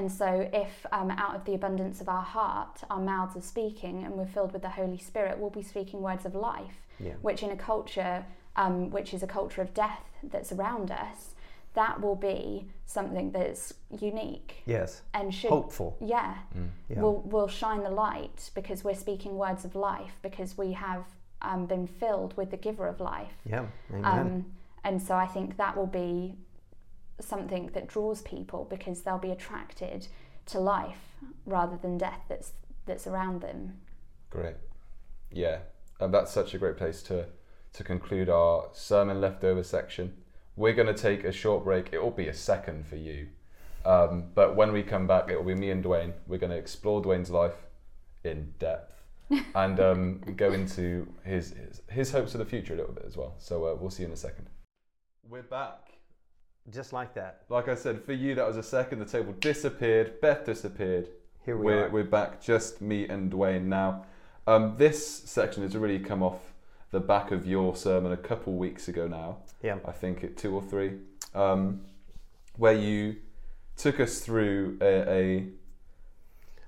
And 0.00 0.10
so, 0.10 0.48
if 0.64 0.86
um, 0.92 1.10
out 1.10 1.34
of 1.36 1.44
the 1.44 1.52
abundance 1.54 2.00
of 2.00 2.08
our 2.08 2.22
heart, 2.22 2.80
our 2.88 2.98
mouths 3.00 3.36
are 3.36 3.42
speaking 3.42 4.02
and 4.04 4.14
we're 4.14 4.32
filled 4.36 4.52
with 4.54 4.62
the 4.62 4.70
Holy 4.70 4.96
Spirit, 4.96 5.38
we'll 5.38 5.50
be 5.50 5.62
speaking 5.62 6.00
words 6.00 6.24
of 6.24 6.34
life, 6.34 6.78
Yeah. 6.98 7.16
which 7.20 7.42
in 7.42 7.50
a 7.50 7.56
culture, 7.56 8.24
um, 8.56 8.88
which 8.96 9.12
is 9.12 9.22
a 9.22 9.26
culture 9.26 9.60
of 9.60 9.74
death 9.74 10.04
that's 10.22 10.52
around 10.52 10.90
us, 10.90 11.34
that 11.74 12.00
will 12.00 12.16
be 12.16 12.66
something 12.86 13.30
that's 13.30 13.74
unique 14.00 14.50
yes 14.66 15.02
and 15.14 15.32
should 15.32 15.50
hopeful 15.50 15.96
yeah, 16.00 16.34
Yeah. 16.88 17.00
We'll, 17.02 17.20
we'll 17.32 17.52
shine 17.62 17.82
the 17.84 17.90
light 17.90 18.50
because 18.54 18.82
we're 18.82 19.00
speaking 19.06 19.36
words 19.36 19.64
of 19.64 19.72
life 19.76 20.14
because 20.22 20.56
we 20.58 20.72
have 20.72 21.04
um, 21.42 21.66
been 21.66 21.86
filled 21.86 22.36
with 22.38 22.50
the 22.50 22.56
giver 22.56 22.86
of 22.88 22.98
life. 23.00 23.34
yeah 23.44 23.66
amen 23.92 24.04
Um, 24.04 24.30
and 24.82 25.00
so 25.06 25.14
I 25.14 25.26
think 25.34 25.56
that 25.58 25.76
will 25.76 25.92
be 26.06 26.34
something 27.22 27.70
that 27.74 27.88
draws 27.88 28.22
people 28.22 28.66
because 28.68 29.02
they'll 29.02 29.18
be 29.18 29.30
attracted 29.30 30.08
to 30.46 30.58
life 30.58 31.14
rather 31.46 31.76
than 31.76 31.98
death 31.98 32.22
that's 32.28 32.52
that's 32.86 33.06
around 33.06 33.40
them. 33.40 33.78
Great. 34.30 34.56
Yeah, 35.30 35.58
and 36.00 36.12
that's 36.12 36.32
such 36.32 36.54
a 36.54 36.58
great 36.58 36.76
place 36.76 37.02
to 37.04 37.26
to 37.72 37.84
conclude 37.84 38.28
our 38.28 38.68
sermon 38.72 39.20
leftover 39.20 39.62
section. 39.62 40.14
We're 40.56 40.74
going 40.74 40.94
to 40.94 41.02
take 41.02 41.24
a 41.24 41.32
short 41.32 41.64
break. 41.64 41.90
It 41.92 42.02
will 42.02 42.10
be 42.10 42.28
a 42.28 42.34
second 42.34 42.86
for 42.86 42.96
you, 42.96 43.28
um, 43.84 44.30
but 44.34 44.56
when 44.56 44.72
we 44.72 44.82
come 44.82 45.06
back, 45.06 45.30
it 45.30 45.36
will 45.36 45.44
be 45.44 45.54
me 45.54 45.70
and 45.70 45.82
Duane. 45.82 46.14
We're 46.26 46.38
going 46.38 46.50
to 46.50 46.58
explore 46.58 47.00
Duane's 47.00 47.30
life 47.30 47.66
in 48.24 48.52
depth 48.58 49.00
and 49.54 49.80
um, 49.80 50.20
go 50.36 50.52
into 50.52 51.06
his, 51.24 51.50
his 51.50 51.82
his 51.88 52.12
hopes 52.12 52.32
for 52.32 52.38
the 52.38 52.44
future 52.44 52.74
a 52.74 52.76
little 52.76 52.92
bit 52.92 53.04
as 53.06 53.16
well. 53.16 53.34
So 53.38 53.66
uh, 53.66 53.76
we'll 53.80 53.90
see 53.90 54.02
you 54.02 54.08
in 54.08 54.12
a 54.12 54.16
second. 54.16 54.48
We're 55.28 55.42
back. 55.42 55.89
Just 56.72 56.92
like 56.92 57.14
that 57.14 57.42
Like 57.48 57.68
I 57.68 57.74
said, 57.74 58.02
for 58.04 58.12
you 58.12 58.34
that 58.34 58.46
was 58.46 58.56
a 58.56 58.62
second. 58.62 59.00
The 59.00 59.04
table 59.04 59.32
disappeared. 59.40 60.20
Beth 60.20 60.44
disappeared. 60.44 61.08
here 61.44 61.56
we 61.56 61.64
we're, 61.66 61.86
are 61.86 61.90
we're 61.90 62.04
back, 62.04 62.40
just 62.40 62.80
me 62.80 63.08
and 63.08 63.30
Duane 63.30 63.68
now. 63.68 64.06
Um, 64.46 64.74
this 64.76 65.06
section 65.06 65.62
has 65.62 65.76
really 65.76 65.98
come 65.98 66.22
off 66.22 66.52
the 66.90 67.00
back 67.00 67.30
of 67.30 67.46
your 67.46 67.76
sermon 67.76 68.12
a 68.12 68.16
couple 68.16 68.54
weeks 68.54 68.88
ago 68.88 69.06
now. 69.06 69.38
yeah 69.62 69.78
I 69.84 69.92
think 69.92 70.24
it 70.24 70.36
two 70.36 70.54
or 70.54 70.62
three, 70.62 70.98
um, 71.34 71.82
where 72.56 72.72
you 72.72 73.16
took 73.76 74.00
us 74.00 74.20
through 74.20 74.78
a, 74.80 75.10
a 75.10 75.48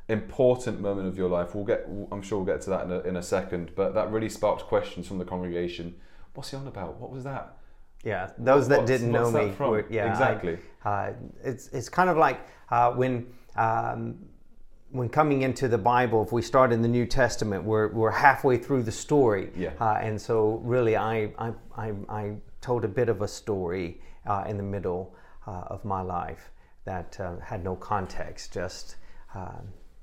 important 0.09 0.81
moment 0.81 1.09
of 1.09 1.17
your 1.17 1.29
life. 1.29 1.55
We'll 1.55 1.65
get, 1.65 1.87
I'm 2.11 2.23
sure 2.23 2.39
we'll 2.39 2.55
get 2.55 2.63
to 2.63 2.71
that 2.71 2.85
in 2.85 2.93
a, 2.93 3.01
in 3.01 3.17
a 3.17 3.23
second. 3.23 3.73
But 3.75 3.95
that 3.95 4.11
really 4.11 4.29
sparked 4.29 4.63
questions 4.63 5.07
from 5.07 5.19
the 5.19 5.25
congregation. 5.25 5.95
What's 6.35 6.51
he 6.51 6.57
on 6.57 6.67
about? 6.67 6.99
What 6.99 7.11
was 7.11 7.25
that? 7.25 7.57
Yeah, 8.05 8.31
those 8.39 8.69
that 8.69 8.79
What's- 8.81 8.91
didn't 8.91 9.13
know 9.13 9.31
that 9.31 9.47
me, 9.47 9.53
from? 9.53 9.71
were- 9.71 9.87
yeah, 9.89 10.07
I- 10.07 10.11
Exactly. 10.11 10.59
uh, 10.85 11.13
it's 11.45 11.69
it's 11.69 11.89
kind 11.89 12.11
of 12.11 12.17
like 12.17 12.41
uh, 12.71 12.93
when 12.93 13.33
um, 13.57 14.19
when 14.91 15.09
coming 15.09 15.43
into 15.43 15.69
the 15.69 15.79
Bible. 15.79 16.23
If 16.23 16.33
we 16.33 16.43
start 16.43 16.73
in 16.73 16.83
the 16.83 16.89
New 16.89 17.07
Testament, 17.07 17.63
we're 17.65 17.89
we're 17.93 18.11
halfway 18.11 18.57
through 18.59 18.83
the 18.83 18.93
story, 18.93 19.51
Yeah. 19.55 19.71
uh, 19.81 19.99
and 20.01 20.21
so 20.21 20.61
really, 20.65 20.97
I 20.97 21.33
I, 21.39 21.53
I 21.77 21.93
I 22.09 22.37
told 22.61 22.85
a 22.85 22.89
bit 22.89 23.09
of 23.09 23.23
a 23.23 23.29
story 23.29 24.01
uh, 24.27 24.45
in 24.49 24.57
the 24.57 24.63
middle 24.65 25.15
uh, 25.47 25.63
of 25.75 25.85
my 25.85 26.01
life 26.03 26.51
that 26.85 27.19
uh, 27.21 27.39
had 27.41 27.63
no 27.65 27.77
context, 27.77 28.53
just 28.53 28.97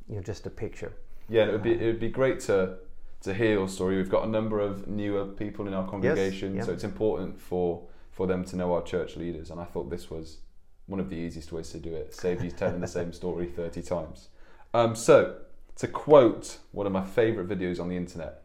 you 0.08 0.16
know, 0.16 0.22
just 0.22 0.48
a 0.48 0.50
picture. 0.50 0.94
Yeah, 1.28 1.46
it 1.48 1.52
would 1.52 1.64
be 1.64 1.74
it 1.74 1.86
would 1.86 2.00
be 2.00 2.10
great 2.10 2.40
to 2.42 2.78
to 3.22 3.34
hear 3.34 3.54
your 3.54 3.68
story. 3.68 3.98
We've 3.98 4.10
got 4.10 4.26
a 4.26 4.30
number 4.30 4.60
of 4.60 4.88
newer 4.88 5.26
people 5.26 5.68
in 5.68 5.74
our 5.74 5.88
congregation, 5.88 6.56
yeah. 6.56 6.64
so 6.64 6.72
it's 6.72 6.84
important 6.84 7.40
for 7.40 7.88
for 8.12 8.28
them 8.28 8.44
to 8.44 8.56
know 8.56 8.74
our 8.74 8.82
church 8.82 9.16
leaders. 9.16 9.50
And 9.50 9.60
I 9.62 9.66
thought 9.66 9.90
this 9.90 10.10
was 10.10 10.40
one 10.88 11.00
of 11.00 11.10
the 11.10 11.16
easiest 11.16 11.52
ways 11.52 11.70
to 11.72 11.80
do 11.80 11.94
it. 11.94 12.14
Save 12.14 12.44
you 12.44 12.52
telling 12.52 12.82
the 12.82 12.88
same 13.00 13.14
story 13.14 13.48
thirty 13.48 13.82
times. 13.82 14.30
Um, 14.74 14.96
so 14.96 15.38
to 15.78 15.88
quote 15.88 16.58
one 16.72 16.86
of 16.86 16.92
my 16.92 17.04
favourite 17.04 17.48
videos 17.50 17.80
on 17.80 17.90
the 17.90 17.98
internet, 17.98 18.44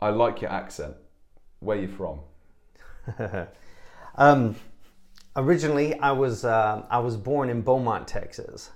I 0.00 0.10
like 0.10 0.40
your 0.40 0.50
accent. 0.50 0.96
Where 1.60 1.76
you 1.76 1.88
from? 1.88 2.20
Um, 4.16 4.56
originally, 5.36 5.98
I 5.98 6.12
was 6.12 6.44
uh, 6.44 6.84
I 6.90 6.98
was 6.98 7.16
born 7.16 7.48
in 7.48 7.62
Beaumont, 7.62 8.06
Texas. 8.08 8.70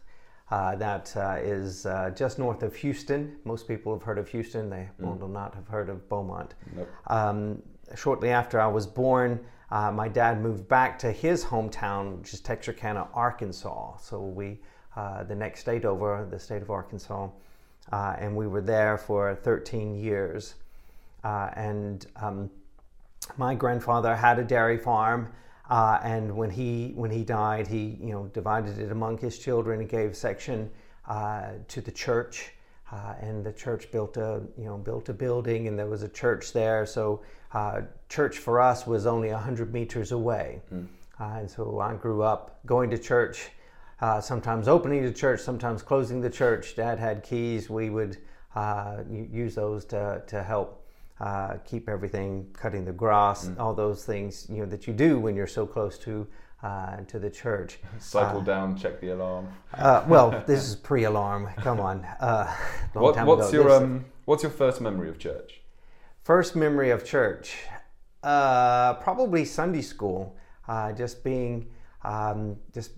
Uh, 0.50 0.76
that 0.76 1.12
uh, 1.16 1.38
is 1.40 1.86
uh, 1.86 2.10
just 2.14 2.38
north 2.38 2.62
of 2.62 2.76
Houston. 2.76 3.36
Most 3.44 3.66
people 3.66 3.94
have 3.94 4.02
heard 4.02 4.18
of 4.18 4.28
Houston. 4.28 4.68
They 4.68 4.88
will 4.98 5.28
not 5.28 5.54
have 5.54 5.66
heard 5.66 5.88
of 5.88 6.06
Beaumont. 6.08 6.54
Nope. 6.76 6.88
Um, 7.06 7.62
shortly 7.94 8.30
after 8.30 8.60
I 8.60 8.66
was 8.66 8.86
born, 8.86 9.40
uh, 9.70 9.90
my 9.90 10.08
dad 10.08 10.40
moved 10.40 10.68
back 10.68 10.98
to 11.00 11.10
his 11.10 11.44
hometown, 11.44 12.18
which 12.18 12.34
is 12.34 12.40
Texarkana, 12.40 13.08
Arkansas. 13.14 13.96
So 13.96 14.20
we, 14.20 14.60
uh, 14.96 15.24
the 15.24 15.34
next 15.34 15.60
state 15.60 15.84
over, 15.84 16.26
the 16.30 16.38
state 16.38 16.62
of 16.62 16.70
Arkansas, 16.70 17.28
uh, 17.92 18.16
and 18.18 18.36
we 18.36 18.46
were 18.46 18.60
there 18.60 18.98
for 18.98 19.34
13 19.34 19.96
years. 19.96 20.54
Uh, 21.24 21.50
and 21.54 22.06
um, 22.16 22.50
my 23.36 23.54
grandfather 23.54 24.14
had 24.14 24.38
a 24.38 24.44
dairy 24.44 24.78
farm, 24.78 25.32
uh, 25.70 25.98
and 26.02 26.34
when 26.36 26.50
he 26.50 26.92
when 26.94 27.10
he 27.10 27.24
died, 27.24 27.66
he 27.66 27.96
you 28.00 28.12
know 28.12 28.24
divided 28.34 28.78
it 28.78 28.92
among 28.92 29.18
his 29.18 29.38
children 29.38 29.80
and 29.80 29.88
gave 29.88 30.10
a 30.10 30.14
section 30.14 30.70
uh, 31.08 31.52
to 31.68 31.80
the 31.80 31.90
church, 31.90 32.52
uh, 32.92 33.14
and 33.20 33.44
the 33.44 33.52
church 33.52 33.90
built 33.90 34.16
a 34.16 34.42
you 34.58 34.64
know 34.64 34.76
built 34.76 35.08
a 35.08 35.14
building, 35.14 35.68
and 35.68 35.78
there 35.78 35.86
was 35.86 36.02
a 36.02 36.08
church 36.08 36.52
there. 36.52 36.84
So 36.84 37.22
uh, 37.52 37.82
church 38.08 38.38
for 38.38 38.60
us 38.60 38.86
was 38.86 39.06
only 39.06 39.30
hundred 39.30 39.72
meters 39.72 40.12
away, 40.12 40.60
uh, 41.20 41.38
and 41.38 41.50
so 41.50 41.80
I 41.80 41.94
grew 41.94 42.22
up 42.22 42.60
going 42.66 42.90
to 42.90 42.98
church. 42.98 43.50
Uh, 44.00 44.20
sometimes 44.20 44.68
opening 44.68 45.02
the 45.02 45.12
church, 45.12 45.40
sometimes 45.40 45.80
closing 45.80 46.20
the 46.20 46.28
church. 46.28 46.76
Dad 46.76 46.98
had 46.98 47.22
keys. 47.22 47.70
We 47.70 47.88
would 47.88 48.18
uh, 48.54 48.98
use 49.10 49.54
those 49.54 49.84
to, 49.86 50.22
to 50.26 50.42
help 50.42 50.83
uh, 51.20 51.54
keep 51.64 51.88
everything, 51.88 52.46
cutting 52.52 52.84
the 52.84 52.92
grass, 52.92 53.50
all 53.58 53.74
those 53.74 54.04
things 54.04 54.46
you 54.50 54.58
know 54.58 54.66
that 54.66 54.86
you 54.86 54.92
do 54.92 55.18
when 55.18 55.36
you're 55.36 55.46
so 55.46 55.66
close 55.66 55.98
to 55.98 56.26
uh, 56.62 56.96
to 57.06 57.18
the 57.18 57.30
church. 57.30 57.78
Cycle 57.98 58.40
down, 58.40 58.76
check 58.76 59.00
the 59.00 59.10
alarm. 59.10 59.48
Uh, 59.74 60.04
well, 60.08 60.42
this 60.46 60.66
is 60.66 60.74
pre-alarm. 60.74 61.48
Come 61.58 61.80
on. 61.80 62.04
Uh, 62.20 62.52
What, 62.94 63.16
what's 63.26 63.48
ago. 63.48 63.62
your 63.62 63.70
um, 63.72 64.04
What's 64.24 64.42
your 64.42 64.52
first 64.52 64.80
memory 64.80 65.08
of 65.08 65.18
church? 65.18 65.60
First 66.22 66.56
memory 66.56 66.90
of 66.90 67.04
church, 67.04 67.56
uh, 68.22 68.94
probably 68.94 69.44
Sunday 69.44 69.82
school. 69.82 70.36
Uh, 70.66 70.92
just 70.92 71.22
being, 71.22 71.66
um, 72.04 72.56
just 72.72 72.92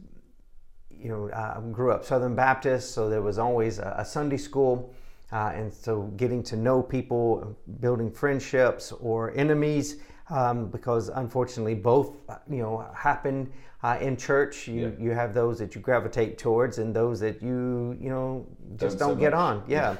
you 0.88 1.09
know, 1.09 1.29
uh, 1.31 1.59
grew 1.61 1.90
up 1.90 2.05
Southern 2.05 2.37
Baptist, 2.37 2.92
so 2.92 3.09
there 3.09 3.22
was 3.22 3.38
always 3.38 3.81
a, 3.81 3.96
a 3.98 4.05
Sunday 4.05 4.37
school, 4.37 4.94
uh, 5.32 5.52
and 5.54 5.72
so 5.72 6.02
getting 6.16 6.42
to 6.44 6.56
know 6.56 6.82
people, 6.82 7.56
building 7.80 8.10
friendships 8.10 8.92
or 8.92 9.32
enemies, 9.36 9.96
um, 10.30 10.68
because 10.70 11.08
unfortunately 11.08 11.74
both 11.74 12.16
uh, 12.28 12.36
you 12.48 12.58
know 12.58 12.86
happen 12.94 13.50
uh, 13.82 13.98
in 14.00 14.16
church. 14.16 14.68
You 14.68 14.88
Yeah. 14.98 15.04
you 15.04 15.10
have 15.12 15.34
those 15.34 15.58
that 15.58 15.74
you 15.74 15.80
gravitate 15.80 16.38
towards, 16.38 16.78
and 16.78 16.94
those 16.94 17.20
that 17.20 17.42
you 17.42 17.96
you 18.00 18.10
know 18.10 18.46
just 18.76 18.98
Don't 18.98 19.10
don't, 19.10 19.18
get 19.20 19.32
much. 19.32 19.40
on. 19.40 19.64
Yeah, 19.68 19.96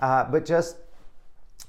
uh, 0.00 0.24
but 0.30 0.44
just 0.44 0.76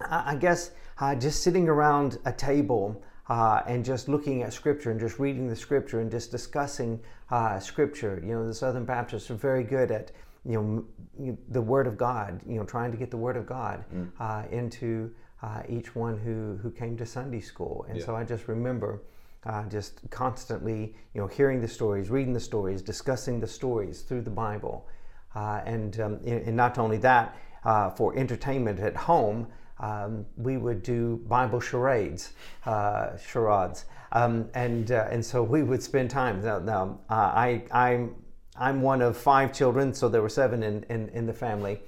I 0.01 0.33
I 0.33 0.35
guess 0.35 0.71
uh, 0.99 1.15
just 1.15 1.41
sitting 1.43 1.67
around 1.69 2.17
a 2.25 2.31
table 2.33 3.01
uh, 3.29 3.61
and 3.67 3.85
just 3.85 4.09
looking 4.09 4.43
at 4.43 4.53
Scripture 4.53 4.91
and 4.91 4.99
just 4.99 5.19
reading 5.19 5.47
the 5.47 5.55
Scripture 5.55 6.01
and 6.01 6.11
just 6.11 6.31
discussing 6.31 6.99
uh, 7.31 7.59
Scripture. 7.59 8.21
You 8.25 8.33
know, 8.35 8.47
the 8.47 8.53
Southern 8.53 8.85
Baptists 8.85 9.29
are 9.31 9.35
very 9.35 9.63
good 9.63 9.91
at 9.91 10.11
you 10.45 10.85
know 11.17 11.37
the 11.49 11.61
Word 11.61 11.87
of 11.87 11.97
God. 11.97 12.41
You 12.47 12.57
know, 12.59 12.65
trying 12.65 12.91
to 12.91 12.97
get 12.97 13.11
the 13.11 13.17
Word 13.17 13.37
of 13.37 13.45
God 13.45 13.83
uh, 14.19 14.43
into 14.51 15.11
uh, 15.41 15.63
each 15.69 15.95
one 15.95 16.17
who 16.17 16.57
who 16.61 16.71
came 16.71 16.97
to 16.97 17.05
Sunday 17.05 17.41
school. 17.41 17.85
And 17.89 17.99
Yeah. 17.99 18.05
so 18.05 18.15
I 18.15 18.23
just 18.23 18.47
remember. 18.47 19.01
Uh, 19.45 19.63
just 19.69 20.01
constantly, 20.09 20.93
you 21.13 21.21
know, 21.21 21.25
hearing 21.27 21.61
the 21.61 21.67
stories, 21.67 22.09
reading 22.09 22.33
the 22.33 22.39
stories, 22.41 22.81
discussing 22.81 23.39
the 23.39 23.47
stories 23.47 24.01
through 24.01 24.19
the 24.21 24.29
Bible, 24.29 24.85
uh, 25.33 25.61
and, 25.65 25.97
um, 26.01 26.13
and 26.25 26.41
and 26.47 26.57
not 26.57 26.77
only 26.77 26.97
that, 26.97 27.33
uh, 27.63 27.89
for 27.89 28.13
entertainment 28.17 28.81
at 28.81 28.97
home, 28.97 29.47
um, 29.79 30.25
we 30.35 30.57
would 30.57 30.83
do 30.83 31.21
Bible 31.25 31.61
charades, 31.61 32.33
uh, 32.65 33.15
charades, 33.15 33.85
um, 34.11 34.49
and 34.55 34.91
uh, 34.91 35.07
and 35.09 35.23
so 35.25 35.41
we 35.41 35.63
would 35.63 35.81
spend 35.81 36.09
time. 36.09 36.41
Now, 36.43 36.59
now 36.59 36.99
uh, 37.09 37.13
I 37.13 37.63
I'm 37.71 38.15
I'm 38.59 38.81
one 38.81 39.01
of 39.01 39.17
five 39.17 39.53
children, 39.53 39.93
so 39.93 40.09
there 40.09 40.21
were 40.21 40.29
seven 40.29 40.63
in 40.63 40.83
in, 40.89 41.09
in 41.09 41.25
the 41.25 41.33
family. 41.33 41.81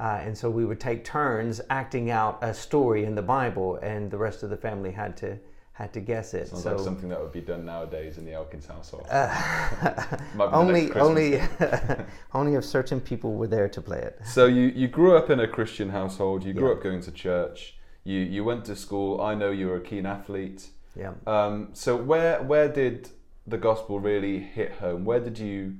Uh, 0.00 0.18
and 0.22 0.36
so 0.36 0.50
we 0.50 0.64
would 0.64 0.80
take 0.80 1.04
turns 1.04 1.60
acting 1.70 2.10
out 2.10 2.38
a 2.42 2.52
story 2.52 3.04
in 3.04 3.14
the 3.14 3.22
Bible, 3.22 3.76
and 3.76 4.10
the 4.10 4.18
rest 4.18 4.42
of 4.42 4.50
the 4.50 4.56
family 4.56 4.90
had 4.90 5.16
to 5.18 5.38
had 5.74 5.92
to 5.92 6.00
guess 6.00 6.34
it. 6.34 6.48
Sounds 6.48 6.62
so 6.62 6.70
like 6.76 6.84
something 6.84 7.08
that 7.08 7.20
would 7.20 7.32
be 7.32 7.40
done 7.40 7.64
nowadays 7.64 8.16
in 8.18 8.24
the 8.24 8.32
Elkins 8.32 8.66
household. 8.66 9.06
The 9.10 10.50
only 10.52 10.90
only 10.92 11.40
only 12.34 12.54
if 12.54 12.64
certain 12.64 13.00
people 13.00 13.34
were 13.34 13.48
there 13.48 13.68
to 13.68 13.80
play 13.80 13.98
it. 13.98 14.20
So 14.24 14.46
you, 14.46 14.66
you 14.74 14.88
grew 14.88 15.16
up 15.16 15.30
in 15.30 15.40
a 15.40 15.48
Christian 15.48 15.90
household. 15.90 16.44
You 16.44 16.54
grew 16.54 16.68
Yeah. 16.68 16.76
up 16.76 16.82
going 16.82 17.02
to 17.02 17.12
church. 17.12 17.76
You 18.04 18.18
you 18.20 18.44
went 18.44 18.64
to 18.66 18.76
school. 18.76 19.20
I 19.20 19.34
know 19.34 19.50
you 19.50 19.68
were 19.68 19.76
a 19.76 19.80
keen 19.80 20.06
athlete. 20.06 20.70
Yeah. 20.96 21.12
Um, 21.26 21.70
so 21.72 21.96
where 21.96 22.42
where 22.42 22.68
did 22.68 23.10
the 23.46 23.58
gospel 23.58 24.00
really 24.00 24.38
hit 24.38 24.72
home? 24.72 25.04
Where 25.04 25.20
did 25.20 25.38
you 25.38 25.74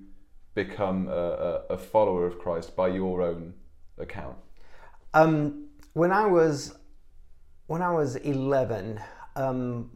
become 0.55 1.09
a, 1.09 1.63
a, 1.71 1.79
follower 1.79 2.27
of 2.27 2.39
Christ 2.39 2.77
by 2.77 2.89
your 2.89 3.23
own 3.23 3.55
account? 3.99 4.37
Um, 5.13 5.67
when 5.95 6.13
I 6.13 6.27
was 6.27 6.77
when 7.67 7.83
I 7.83 7.91
was 7.91 8.17
eleven, 8.17 9.01
um, 9.37 9.91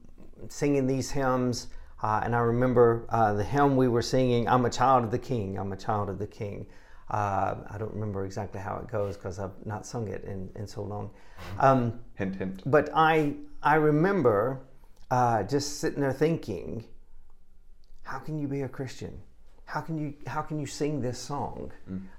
singing 0.48 0.86
these 0.86 1.10
hymns, 1.10 1.68
uh, 2.02 2.20
and 2.24 2.34
I 2.34 2.40
remember 2.40 3.06
uh, 3.10 3.34
the 3.34 3.44
hymn 3.44 3.76
we 3.76 3.88
were 3.88 4.02
singing. 4.02 4.48
I'm 4.48 4.64
a 4.64 4.70
child 4.70 5.04
of 5.04 5.10
the 5.10 5.18
King. 5.18 5.58
I'm 5.58 5.72
a 5.72 5.76
child 5.76 6.08
of 6.08 6.18
the 6.18 6.26
King. 6.26 6.66
Uh, 7.10 7.56
I 7.70 7.78
don't 7.78 7.92
remember 7.92 8.26
exactly 8.26 8.60
how 8.60 8.76
it 8.76 8.86
goes 8.86 9.16
because 9.16 9.38
I've 9.38 9.64
not 9.64 9.86
sung 9.86 10.08
it 10.08 10.24
in, 10.24 10.50
in 10.56 10.66
so 10.66 10.82
long. 10.82 11.10
Um, 11.58 12.00
Hint 12.14 12.36
hint. 12.36 12.62
but 12.66 12.90
I 12.94 13.34
I 13.62 13.76
remember 13.76 14.60
uh, 15.10 15.42
just 15.42 15.80
sitting 15.80 16.00
there 16.00 16.12
thinking, 16.12 16.84
how 18.02 18.18
can 18.18 18.38
you 18.38 18.46
be 18.46 18.62
a 18.62 18.68
Christian? 18.68 19.20
How 19.68 19.82
can 19.82 19.98
you 19.98 20.14
how 20.26 20.40
can 20.40 20.58
you 20.58 20.64
sing 20.64 21.02
this 21.02 21.18
song 21.18 21.70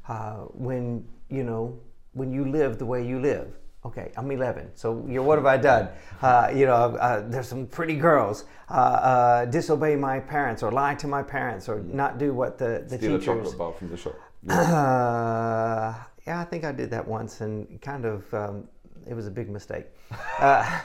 uh, 0.07 0.35
when 0.67 1.03
you 1.29 1.43
know 1.43 1.79
when 2.13 2.31
you 2.31 2.45
live 2.45 2.77
the 2.77 2.85
way 2.85 3.03
you 3.05 3.19
live? 3.19 3.47
Okay, 3.85 4.11
I'm 4.17 4.29
11. 4.29 4.71
So 4.75 5.03
you 5.07 5.15
know, 5.15 5.23
what 5.23 5.37
have 5.39 5.47
I 5.47 5.57
done? 5.57 5.89
Uh, 6.21 6.51
you 6.53 6.65
know, 6.65 6.75
uh, 6.75 7.23
there's 7.29 7.47
some 7.47 7.65
pretty 7.65 7.95
girls 7.95 8.43
uh, 8.69 8.73
uh, 8.73 9.45
disobey 9.45 9.95
my 9.95 10.19
parents 10.19 10.61
or 10.61 10.69
lie 10.69 10.93
to 10.95 11.07
my 11.07 11.23
parents 11.23 11.69
or 11.69 11.79
not 11.79 12.17
do 12.19 12.33
what 12.33 12.57
the 12.57 12.83
the 12.89 12.97
Steal 12.97 13.15
a 13.15 13.19
teachers. 13.19 13.25
chocolate 13.25 13.57
bar 13.57 13.71
from 13.73 13.89
the 13.89 13.97
shop. 13.97 14.15
Uh, 14.49 15.93
yeah, 16.27 16.41
I 16.41 16.43
think 16.43 16.65
I 16.65 16.73
did 16.73 16.91
that 16.91 17.07
once, 17.07 17.41
and 17.41 17.81
kind 17.81 18.05
of 18.05 18.31
um, 18.33 18.67
it 19.07 19.13
was 19.15 19.27
a 19.27 19.31
big 19.31 19.49
mistake. 19.49 19.85
Uh, 20.39 20.81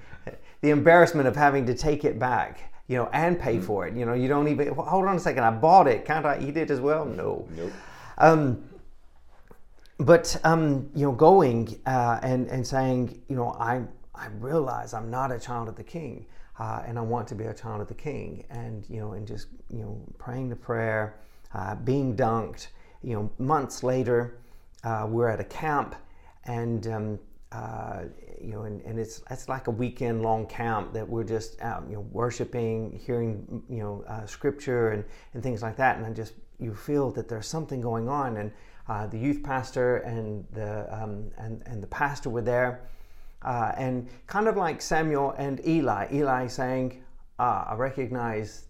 the 0.62 0.70
embarrassment 0.70 1.28
of 1.28 1.36
having 1.36 1.66
to 1.66 1.74
take 1.74 2.04
it 2.04 2.18
back, 2.18 2.52
you 2.88 2.96
know, 2.96 3.08
and 3.12 3.38
pay 3.38 3.58
for 3.58 3.86
it. 3.86 3.94
You 3.94 4.06
know, 4.06 4.14
you 4.14 4.28
don't 4.28 4.48
even 4.48 4.74
well, 4.74 4.86
hold 4.86 5.06
on 5.06 5.16
a 5.16 5.20
second. 5.20 5.44
I 5.44 5.50
bought 5.50 5.88
it. 5.88 6.04
Can't 6.04 6.24
I 6.24 6.38
eat 6.40 6.56
it 6.56 6.70
as 6.70 6.80
well? 6.80 7.04
No. 7.04 7.46
Nope. 7.56 7.72
Um, 8.18 8.64
but 9.98 10.38
um, 10.44 10.88
you 10.94 11.06
know, 11.06 11.12
going 11.12 11.80
uh, 11.86 12.20
and 12.22 12.48
and 12.48 12.66
saying, 12.66 13.22
you 13.28 13.36
know, 13.36 13.56
I 13.58 13.82
I 14.14 14.28
realize 14.38 14.94
I'm 14.94 15.10
not 15.10 15.32
a 15.32 15.38
child 15.38 15.68
of 15.68 15.76
the 15.76 15.84
King, 15.84 16.26
uh, 16.58 16.82
and 16.86 16.98
I 16.98 17.02
want 17.02 17.26
to 17.28 17.34
be 17.34 17.44
a 17.44 17.54
child 17.54 17.80
of 17.80 17.88
the 17.88 17.94
King, 17.94 18.44
and 18.50 18.88
you 18.88 19.00
know, 19.00 19.12
and 19.12 19.26
just 19.26 19.48
you 19.70 19.80
know, 19.80 20.00
praying 20.18 20.48
the 20.48 20.56
prayer, 20.56 21.16
uh, 21.54 21.74
being 21.76 22.16
dunked. 22.16 22.68
You 23.02 23.14
know, 23.14 23.30
months 23.38 23.82
later, 23.82 24.38
uh, 24.84 25.06
we're 25.08 25.28
at 25.28 25.40
a 25.40 25.44
camp, 25.44 25.94
and 26.44 26.86
um, 26.88 27.18
uh, 27.52 28.02
you 28.40 28.52
know, 28.52 28.62
and, 28.62 28.82
and 28.82 28.98
it's 28.98 29.22
it's 29.30 29.48
like 29.48 29.68
a 29.68 29.70
weekend 29.70 30.22
long 30.22 30.46
camp 30.46 30.92
that 30.92 31.08
we're 31.08 31.24
just 31.24 31.60
out, 31.60 31.84
you 31.88 31.94
know, 31.94 32.06
worshiping, 32.12 33.00
hearing, 33.04 33.62
you 33.68 33.78
know, 33.78 34.04
uh, 34.08 34.26
scripture 34.26 34.90
and, 34.90 35.04
and 35.32 35.42
things 35.42 35.62
like 35.62 35.76
that. 35.76 35.96
And 35.96 36.04
I 36.04 36.10
just 36.10 36.34
you 36.58 36.74
feel 36.74 37.10
that 37.12 37.28
there's 37.28 37.46
something 37.46 37.80
going 37.80 38.08
on, 38.08 38.36
and 38.38 38.50
uh, 38.88 39.06
the 39.06 39.18
youth 39.18 39.42
pastor 39.42 39.98
and 39.98 40.44
the 40.52 40.92
um, 40.92 41.30
and 41.38 41.62
and 41.66 41.82
the 41.82 41.86
pastor 41.86 42.30
were 42.30 42.42
there, 42.42 42.88
uh, 43.42 43.72
and 43.76 44.08
kind 44.26 44.48
of 44.48 44.56
like 44.56 44.82
Samuel 44.82 45.34
and 45.38 45.64
Eli. 45.66 46.08
Eli 46.12 46.46
saying, 46.48 47.02
ah, 47.38 47.70
"I 47.70 47.74
recognize." 47.74 48.64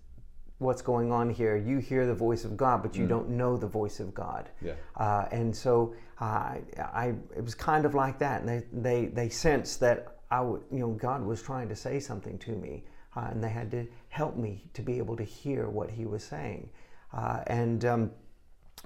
What's 0.59 0.81
going 0.81 1.12
on 1.12 1.29
here? 1.29 1.57
You 1.57 1.79
hear 1.79 2.07
the 2.07 2.14
voice 2.14 2.45
of 2.45 2.57
God, 2.57 2.83
but 2.83 2.97
you 2.97 3.07
don't 3.07 3.29
know 3.29 3.59
the 3.59 3.66
voice 3.66 4.01
of 4.01 4.14
God. 4.14 4.49
Yeah. 4.62 4.73
Uh, 4.97 5.27
and 5.31 5.55
so 5.55 5.95
uh, 6.19 6.55
I, 6.79 7.14
it 7.37 7.45
was 7.45 7.55
kind 7.55 7.85
of 7.85 7.95
like 7.95 8.19
that. 8.21 8.40
And 8.40 8.49
they, 8.49 8.62
they, 8.73 9.07
they 9.07 9.29
sensed 9.29 9.81
that 9.81 10.16
I 10.31 10.40
would, 10.40 10.62
you 10.73 10.79
know, 10.79 10.88
God 10.88 11.23
was 11.23 11.42
trying 11.42 11.69
to 11.69 11.77
say 11.77 12.01
something 12.01 12.38
to 12.38 12.53
me, 12.53 12.85
uh, 13.16 13.29
and 13.31 13.45
they 13.45 13.51
had 13.51 13.71
to 13.73 13.87
help 14.09 14.37
me 14.37 14.64
to 14.73 14.83
be 14.83 14.97
able 14.99 15.16
to 15.16 15.25
hear 15.25 15.69
what 15.69 15.90
He 15.90 16.07
was 16.07 16.25
saying. 16.25 16.71
Uh, 17.12 17.40
and 17.49 17.85
um, 17.85 18.11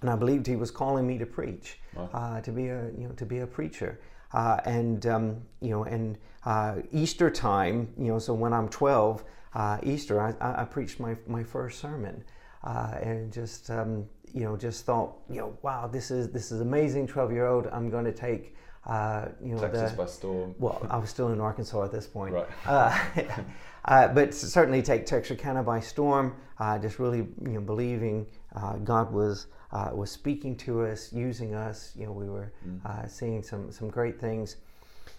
and 0.00 0.11
I 0.11 0.16
believed 0.16 0.46
He 0.46 0.56
was 0.56 0.70
calling 0.70 1.06
me 1.06 1.18
to 1.18 1.26
preach, 1.26 1.78
uh, 2.12 2.40
to 2.40 2.50
be 2.50 2.68
a, 2.68 2.90
you 2.98 3.06
know, 3.06 3.12
to 3.16 3.24
be 3.24 3.38
a 3.38 3.46
preacher. 3.46 4.00
Uh, 4.33 4.59
and 4.64 5.06
um, 5.06 5.40
you 5.61 5.70
know, 5.70 5.85
and 5.85 6.18
uh, 6.44 6.76
Easter 6.92 7.30
time, 7.30 7.88
you 7.98 8.09
know, 8.09 8.18
so 8.18 8.35
when 8.35 8.52
I'm 8.52 8.68
12, 8.68 9.24
uh, 9.54 9.78
Easter, 9.82 10.20
I, 10.20 10.62
I, 10.62 10.64
preached 10.64 11.00
my, 11.00 11.16
my 11.27 11.42
first 11.42 11.81
sermon, 11.81 12.22
uh, 12.62 12.94
and 13.02 13.33
just 13.33 13.70
um, 13.70 14.06
you 14.33 14.44
know, 14.44 14.56
just 14.56 14.85
thought, 14.85 15.16
you 15.29 15.37
know, 15.37 15.58
wow, 15.62 15.87
this 15.87 16.10
is 16.10 16.31
this 16.31 16.52
is 16.52 16.60
amazing. 16.60 17.06
12 17.06 17.33
year 17.33 17.46
old, 17.46 17.66
I'm 17.68 17.90
going 17.90 18.04
to 18.04 18.12
take, 18.12 18.54
uh, 18.87 19.27
you 19.42 19.54
know, 19.54 19.60
Texas 19.60 19.90
the, 19.92 19.96
by 19.96 20.06
storm. 20.06 20.54
well, 20.58 20.87
I 20.90 20.98
was 20.98 21.10
still 21.10 21.33
in 21.33 21.40
Arkansas 21.40 21.85
at 21.85 21.92
this 21.92 22.06
point. 22.06 22.35
Right. 22.35 22.46
Uh, 22.66 22.98
uh, 23.87 24.08
but 24.08 24.35
certainly 24.35 24.83
take 24.83 25.06
Texarkana 25.06 25.62
by 25.62 25.81
storm. 25.81 26.37
Uh, 26.58 26.79
just 26.79 26.98
really, 26.98 27.18
you 27.18 27.54
know, 27.54 27.60
believing 27.60 28.27
uh, 28.54 28.75
God 28.77 29.12
was 29.12 29.46
uh, 29.72 29.90
was 29.92 30.10
speaking 30.10 30.56
to 30.58 30.83
us, 30.83 31.12
using 31.12 31.54
us. 31.54 31.92
You 31.96 32.06
know, 32.06 32.12
we 32.12 32.29
were 32.29 32.52
uh, 32.85 33.06
seeing 33.06 33.42
some 33.42 33.72
some 33.72 33.88
great 33.88 34.20
things, 34.20 34.56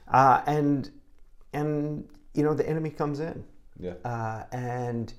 uh, 0.08 0.42
and 0.46 0.90
and 1.54 2.08
you 2.34 2.44
know, 2.44 2.54
the 2.54 2.68
enemy 2.68 2.90
comes 2.92 3.20
in 3.20 3.44
Yeah. 3.82 3.94
uh, 4.06 4.44
and 4.52 5.14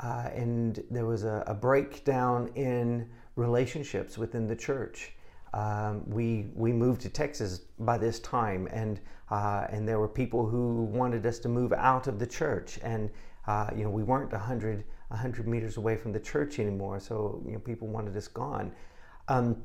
uh, 0.00 0.28
and 0.32 0.82
there 0.90 1.06
was 1.06 1.24
a, 1.24 1.42
a 1.46 1.54
breakdown 1.54 2.50
in 2.54 3.08
relationships 3.36 4.16
within 4.16 4.46
the 4.46 4.56
church. 4.56 5.12
Um, 5.54 6.08
we 6.08 6.50
we 6.54 6.72
moved 6.72 7.00
to 7.02 7.08
Texas 7.08 7.62
by 7.78 7.98
this 7.98 8.20
time, 8.20 8.68
and 8.70 9.00
uh, 9.30 9.66
and 9.70 9.88
there 9.88 9.98
were 9.98 10.08
people 10.08 10.46
who 10.46 10.84
wanted 10.84 11.24
us 11.26 11.38
to 11.40 11.48
move 11.48 11.72
out 11.72 12.06
of 12.06 12.18
the 12.18 12.26
church, 12.26 12.78
and 12.82 13.10
uh, 13.46 13.70
you 13.74 13.84
know 13.84 13.90
we 13.90 14.02
weren't 14.02 14.32
100 14.32 14.84
100 15.08 15.48
meters 15.48 15.78
away 15.78 15.96
from 15.96 16.12
the 16.12 16.20
church 16.20 16.58
anymore, 16.58 17.00
so 17.00 17.42
you 17.46 17.52
know 17.52 17.58
people 17.58 17.88
wanted 17.88 18.16
us 18.16 18.28
gone. 18.28 18.72
Um, 19.28 19.56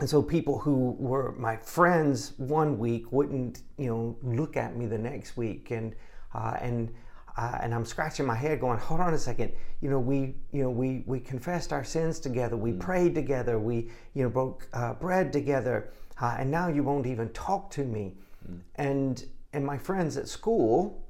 and 0.00 0.08
so 0.08 0.22
people 0.22 0.58
who 0.58 0.96
were 0.98 1.32
my 1.32 1.56
friends 1.56 2.32
one 2.38 2.78
week 2.78 3.12
wouldn't 3.12 3.62
you 3.78 3.86
know 3.86 4.16
look 4.22 4.56
at 4.56 4.76
me 4.76 4.86
the 4.86 4.98
next 4.98 5.36
week 5.36 5.70
and 5.70 5.94
uh, 6.34 6.56
and 6.60 6.92
uh, 7.36 7.58
and 7.62 7.74
I'm 7.74 7.84
scratching 7.84 8.26
my 8.26 8.34
head 8.34 8.60
going 8.60 8.78
hold 8.78 9.00
on 9.00 9.14
a 9.14 9.18
second. 9.18 9.52
You 9.80 9.90
know 9.90 9.98
we 9.98 10.34
you 10.52 10.62
know 10.62 10.70
we 10.70 11.02
we 11.06 11.20
confessed 11.20 11.72
our 11.72 11.84
sins 11.84 12.18
together. 12.18 12.56
We 12.56 12.72
mm. 12.72 12.80
prayed 12.80 13.14
together. 13.14 13.58
We 13.58 13.90
you 14.14 14.24
know 14.24 14.30
broke 14.30 14.68
uh, 14.72 14.94
bread 14.94 15.32
together 15.32 15.90
uh, 16.20 16.36
and 16.38 16.50
now 16.50 16.68
you 16.68 16.82
won't 16.82 17.06
even 17.06 17.28
talk 17.30 17.70
to 17.72 17.84
me. 17.84 18.14
Mm. 18.48 18.60
and 18.74 19.24
and 19.52 19.64
my 19.64 19.78
friends 19.78 20.16
at 20.16 20.28
school 20.28 21.06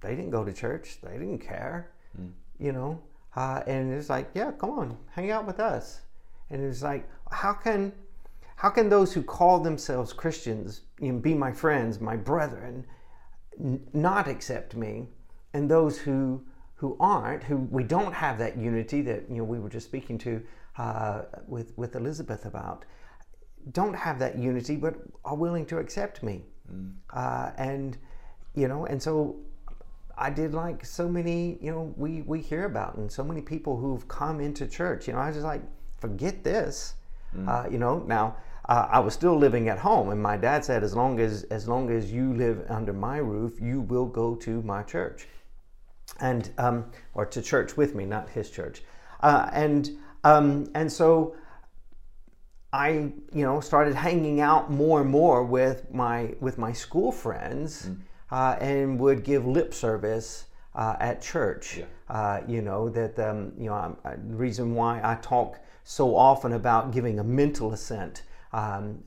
they 0.00 0.14
didn't 0.16 0.30
go 0.30 0.44
to 0.44 0.52
church. 0.52 0.98
They 1.02 1.12
didn't 1.12 1.38
care 1.38 1.90
mm. 2.18 2.30
you 2.58 2.72
know? 2.72 3.00
Uh, 3.34 3.62
and 3.66 3.92
it's 3.92 4.10
like 4.10 4.30
yeah 4.34 4.52
come 4.52 4.70
on 4.70 4.96
hang 5.10 5.30
out 5.30 5.46
with 5.46 5.60
us. 5.60 6.00
And 6.50 6.62
it's 6.62 6.82
like 6.82 7.08
how 7.30 7.52
can 7.52 7.92
how 8.56 8.70
can 8.70 8.88
those 8.88 9.12
who 9.12 9.22
call 9.22 9.58
themselves 9.58 10.12
Christians 10.12 10.82
you 11.00 11.12
know, 11.12 11.18
be 11.18 11.34
my 11.34 11.50
friends, 11.50 12.00
my 12.00 12.16
brethren, 12.16 12.86
n- 13.60 13.86
not 13.92 14.28
accept 14.28 14.74
me, 14.74 15.08
and 15.52 15.70
those 15.70 15.98
who 15.98 16.42
who 16.74 16.96
aren't, 16.98 17.44
who 17.44 17.56
we 17.70 17.84
don't 17.84 18.12
have 18.12 18.38
that 18.38 18.56
unity 18.56 19.02
that 19.02 19.30
you 19.30 19.36
know 19.36 19.44
we 19.44 19.58
were 19.58 19.68
just 19.68 19.86
speaking 19.86 20.18
to 20.18 20.42
uh, 20.78 21.22
with 21.46 21.72
with 21.76 21.94
Elizabeth 21.96 22.44
about, 22.46 22.84
don't 23.72 23.94
have 23.94 24.18
that 24.18 24.38
unity, 24.38 24.76
but 24.76 24.96
are 25.24 25.36
willing 25.36 25.66
to 25.66 25.78
accept 25.78 26.22
me, 26.22 26.44
mm. 26.72 26.92
uh, 27.12 27.50
and 27.56 27.98
you 28.54 28.68
know, 28.68 28.86
and 28.86 29.02
so 29.02 29.36
I 30.16 30.30
did 30.30 30.54
like 30.54 30.84
so 30.84 31.08
many, 31.08 31.58
you 31.60 31.70
know, 31.70 31.94
we 31.96 32.22
we 32.22 32.40
hear 32.40 32.64
about 32.64 32.96
and 32.96 33.10
so 33.10 33.24
many 33.24 33.40
people 33.40 33.76
who've 33.76 34.06
come 34.08 34.40
into 34.40 34.66
church. 34.66 35.06
You 35.06 35.14
know, 35.14 35.20
I 35.20 35.26
was 35.26 35.36
just 35.36 35.46
like, 35.46 35.62
forget 35.98 36.44
this. 36.44 36.94
Mm. 37.36 37.48
Uh, 37.48 37.68
you 37.70 37.78
know, 37.78 38.00
now 38.06 38.36
uh, 38.66 38.86
I 38.90 39.00
was 39.00 39.14
still 39.14 39.36
living 39.36 39.68
at 39.68 39.78
home, 39.78 40.10
and 40.10 40.22
my 40.22 40.36
dad 40.36 40.64
said, 40.64 40.84
as 40.84 40.94
long 40.94 41.18
as 41.18 41.44
as 41.44 41.66
long 41.66 41.90
as 41.90 42.12
you 42.12 42.32
live 42.34 42.64
under 42.68 42.92
my 42.92 43.18
roof, 43.18 43.60
you 43.60 43.80
will 43.80 44.06
go 44.06 44.34
to 44.36 44.62
my 44.62 44.82
church, 44.82 45.26
and 46.20 46.50
um, 46.58 46.86
or 47.14 47.26
to 47.26 47.42
church 47.42 47.76
with 47.76 47.94
me, 47.94 48.04
not 48.04 48.28
his 48.30 48.50
church, 48.50 48.82
uh, 49.20 49.48
and 49.52 49.90
um, 50.24 50.70
and 50.74 50.90
so. 50.90 51.36
I, 52.74 53.12
you 53.34 53.44
know, 53.44 53.60
started 53.60 53.94
hanging 53.94 54.40
out 54.40 54.70
more 54.70 55.02
and 55.02 55.10
more 55.10 55.44
with 55.44 55.92
my 55.92 56.34
with 56.40 56.56
my 56.56 56.72
school 56.72 57.12
friends, 57.12 57.90
mm. 57.90 57.98
uh, 58.30 58.56
and 58.60 58.98
would 58.98 59.24
give 59.24 59.46
lip 59.46 59.74
service 59.74 60.46
uh, 60.74 60.96
at 60.98 61.20
church. 61.20 61.76
Yeah. 61.76 61.84
Uh, 62.08 62.40
you 62.48 62.62
know 62.62 62.88
that 62.88 63.18
um, 63.18 63.52
you 63.58 63.66
know 63.66 63.96
the 64.04 64.34
reason 64.34 64.74
why 64.74 65.00
I 65.04 65.16
talk 65.16 65.58
so 65.84 66.16
often 66.16 66.52
about 66.52 66.92
giving 66.92 67.18
a 67.18 67.24
mental 67.24 67.72
assent. 67.72 68.22
Um, 68.52 69.02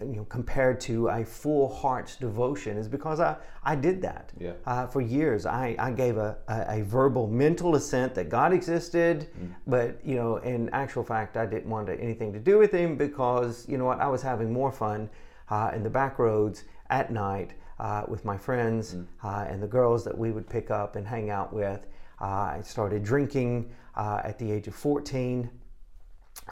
you 0.00 0.16
know, 0.16 0.24
compared 0.24 0.80
to 0.82 1.08
a 1.08 1.24
full 1.24 1.74
heart's 1.74 2.16
devotion 2.16 2.76
is 2.76 2.86
because 2.88 3.20
I, 3.20 3.36
I 3.64 3.74
did 3.74 4.00
that 4.02 4.32
yeah. 4.38 4.52
uh, 4.66 4.86
for 4.86 5.00
years. 5.00 5.46
I, 5.46 5.74
I 5.78 5.90
gave 5.90 6.18
a, 6.18 6.36
a, 6.46 6.80
a, 6.80 6.82
verbal 6.84 7.26
mental 7.26 7.74
assent 7.74 8.14
that 8.14 8.28
God 8.28 8.52
existed, 8.52 9.28
mm. 9.36 9.54
but 9.66 9.98
you 10.04 10.16
know, 10.16 10.36
in 10.36 10.68
actual 10.70 11.02
fact, 11.02 11.36
I 11.36 11.46
didn't 11.46 11.70
want 11.70 11.88
anything 11.88 12.32
to 12.34 12.38
do 12.38 12.58
with 12.58 12.70
Him 12.70 12.96
because 12.96 13.66
you 13.68 13.78
know 13.78 13.86
what, 13.86 14.00
I 14.00 14.08
was 14.08 14.22
having 14.22 14.52
more 14.52 14.70
fun 14.70 15.08
uh, 15.48 15.70
in 15.74 15.82
the 15.82 15.90
back 15.90 16.18
roads 16.18 16.64
at 16.90 17.10
night 17.10 17.54
uh, 17.80 18.04
with 18.06 18.24
my 18.24 18.36
friends 18.36 18.94
mm. 18.94 19.06
Uh, 19.24 19.46
and 19.48 19.60
the 19.62 19.66
girls 19.66 20.04
that 20.04 20.16
we 20.16 20.30
would 20.30 20.48
pick 20.48 20.70
up 20.70 20.96
and 20.96 21.06
hang 21.06 21.30
out 21.30 21.52
with. 21.52 21.86
Uh, 22.20 22.24
I 22.24 22.60
started 22.62 23.02
drinking 23.02 23.70
uh, 23.96 24.20
at 24.22 24.38
the 24.38 24.50
age 24.52 24.68
of 24.68 24.74
14 24.74 25.50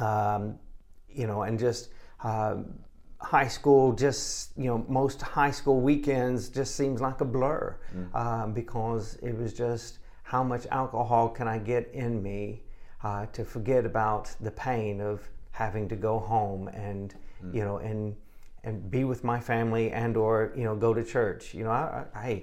um, 0.00 0.58
you 1.08 1.26
know, 1.26 1.42
and 1.42 1.58
just 1.58 1.90
uh, 2.24 2.56
high 3.20 3.46
school, 3.46 3.92
just 3.92 4.50
you 4.56 4.64
know, 4.64 4.84
most 4.88 5.22
high 5.22 5.50
school 5.50 5.80
weekends 5.80 6.48
just 6.48 6.74
seems 6.74 7.00
like 7.00 7.20
a 7.20 7.24
blur 7.24 7.76
mm. 7.94 8.14
um, 8.14 8.52
because 8.52 9.16
it 9.22 9.36
was 9.36 9.52
just 9.52 9.98
how 10.24 10.42
much 10.42 10.66
alcohol 10.70 11.28
can 11.28 11.46
I 11.46 11.58
get 11.58 11.90
in 11.92 12.22
me 12.22 12.62
uh, 13.02 13.26
to 13.26 13.44
forget 13.44 13.86
about 13.86 14.34
the 14.40 14.50
pain 14.50 15.00
of 15.00 15.28
having 15.52 15.88
to 15.88 15.96
go 15.96 16.18
home 16.18 16.68
and 16.68 17.14
mm. 17.44 17.54
you 17.54 17.64
know 17.64 17.76
and 17.76 18.16
and 18.64 18.90
be 18.90 19.04
with 19.04 19.22
my 19.22 19.38
family 19.38 19.92
and 19.92 20.16
or 20.16 20.52
you 20.56 20.64
know 20.64 20.74
go 20.74 20.92
to 20.92 21.04
church. 21.04 21.54
You 21.54 21.64
know, 21.64 21.70
I, 21.70 22.04
I, 22.14 22.42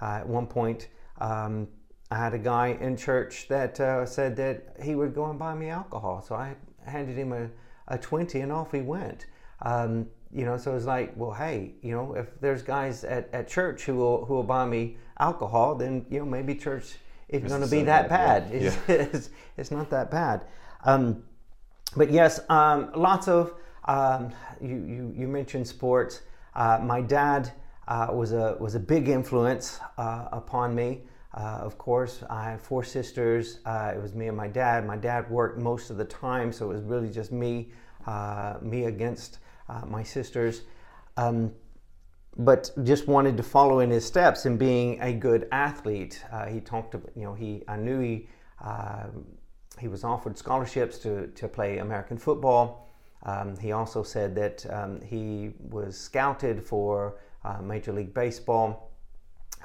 uh, 0.00 0.20
at 0.20 0.28
one 0.28 0.46
point. 0.46 0.88
Um, 1.20 1.68
I 2.10 2.16
had 2.16 2.34
a 2.34 2.38
guy 2.38 2.76
in 2.78 2.98
church 2.98 3.48
that 3.48 3.80
uh, 3.80 4.04
said 4.04 4.36
that 4.36 4.76
he 4.82 4.94
would 4.94 5.14
go 5.14 5.30
and 5.30 5.38
buy 5.38 5.54
me 5.54 5.70
alcohol. 5.70 6.20
So 6.20 6.34
I 6.34 6.54
handed 6.84 7.16
him 7.16 7.32
a, 7.32 7.48
a 7.92 7.98
20 7.98 8.40
and 8.40 8.50
off 8.50 8.72
he 8.72 8.80
went. 8.80 9.26
Um, 9.60 10.08
you 10.34 10.44
know, 10.46 10.56
so 10.56 10.74
it's 10.74 10.86
like, 10.86 11.12
well, 11.14 11.30
hey, 11.30 11.74
you 11.82 11.94
know, 11.94 12.14
if 12.14 12.40
there's 12.40 12.62
guys 12.62 13.04
at, 13.04 13.28
at 13.34 13.46
church 13.46 13.82
who 13.82 13.94
will, 13.94 14.24
who 14.24 14.34
will 14.34 14.42
buy 14.42 14.64
me 14.64 14.96
alcohol, 15.20 15.74
then, 15.74 16.06
you 16.10 16.18
know, 16.18 16.24
maybe 16.24 16.54
church 16.54 16.96
isn't 17.28 17.48
going 17.48 17.60
to 17.60 17.68
be 17.68 17.82
that 17.82 18.08
bad. 18.08 18.50
bad. 18.50 18.54
It's, 18.62 18.76
yeah. 18.88 18.94
it's, 19.12 19.30
it's, 19.58 19.70
not 19.70 19.90
that 19.90 20.10
bad. 20.10 20.46
Um, 20.84 21.22
but 21.94 22.10
yes, 22.10 22.40
um, 22.48 22.90
lots 22.96 23.28
of, 23.28 23.52
um, 23.84 24.32
you, 24.60 24.76
you, 24.76 25.14
you, 25.14 25.28
mentioned 25.28 25.68
sports. 25.68 26.22
Uh, 26.54 26.80
my 26.82 27.02
dad 27.02 27.52
uh, 27.88 28.08
was, 28.10 28.32
a, 28.32 28.56
was 28.58 28.74
a 28.74 28.80
big 28.80 29.08
influence 29.08 29.80
uh, 29.98 30.28
upon 30.32 30.74
me. 30.74 31.02
Uh, 31.34 31.60
of 31.62 31.78
course, 31.78 32.22
I 32.28 32.50
have 32.50 32.60
four 32.60 32.84
sisters. 32.84 33.60
Uh, 33.64 33.92
it 33.94 34.00
was 34.00 34.14
me 34.14 34.28
and 34.28 34.36
my 34.36 34.48
dad. 34.48 34.86
My 34.86 34.96
dad 34.96 35.30
worked 35.30 35.58
most 35.58 35.88
of 35.90 35.96
the 35.96 36.04
time, 36.04 36.52
so 36.52 36.70
it 36.70 36.74
was 36.74 36.82
really 36.82 37.08
just 37.08 37.32
me, 37.32 37.70
uh, 38.06 38.56
me 38.60 38.84
against 38.84 39.38
uh, 39.68 39.82
my 39.86 40.02
sisters. 40.02 40.62
Um, 41.16 41.52
but 42.36 42.70
just 42.84 43.08
wanted 43.08 43.36
to 43.38 43.42
follow 43.42 43.80
in 43.80 43.90
his 43.90 44.04
steps 44.04 44.44
in 44.46 44.58
being 44.58 45.00
a 45.00 45.12
good 45.12 45.48
athlete. 45.52 46.22
Uh, 46.30 46.46
he 46.46 46.60
talked 46.60 46.94
about, 46.94 47.10
you 47.16 47.22
know, 47.22 47.34
he 47.34 47.62
I 47.68 47.76
knew 47.76 48.00
he 48.00 48.28
uh, 48.62 49.06
he 49.78 49.88
was 49.88 50.04
offered 50.04 50.36
scholarships 50.36 50.98
to 51.00 51.26
to 51.28 51.48
play 51.48 51.78
American 51.78 52.16
football. 52.18 52.88
Um, 53.24 53.56
he 53.58 53.72
also 53.72 54.02
said 54.02 54.34
that 54.34 54.66
um, 54.70 55.00
he 55.00 55.52
was 55.60 55.96
scouted 55.98 56.62
for 56.62 57.18
Major 57.62 57.92
League 57.92 58.14
Baseball. 58.14 58.91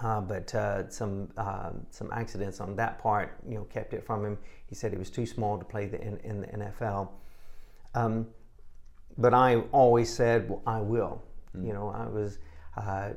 Uh, 0.03 0.21
but 0.21 0.53
uh, 0.53 0.87
some 0.89 1.29
uh, 1.37 1.71
some 1.89 2.11
accidents 2.11 2.61
on 2.61 2.75
that 2.75 2.99
part, 2.99 3.37
you 3.47 3.55
know, 3.55 3.63
kept 3.63 3.93
it 3.93 4.05
from 4.05 4.23
him. 4.23 4.37
He 4.67 4.75
said 4.75 4.91
he 4.91 4.97
was 4.97 5.09
too 5.09 5.25
small 5.25 5.57
to 5.57 5.65
play 5.65 5.87
the, 5.87 5.99
in, 6.01 6.17
in 6.17 6.41
the 6.41 6.47
NFL. 6.47 7.09
Um, 7.95 8.27
but 9.17 9.33
I 9.33 9.57
always 9.71 10.13
said 10.13 10.49
well, 10.49 10.61
I 10.67 10.81
will. 10.81 11.23
Mm. 11.55 11.67
You 11.67 11.73
know, 11.73 11.89
I 11.89 12.07
was 12.07 12.37
uh, 12.75 13.09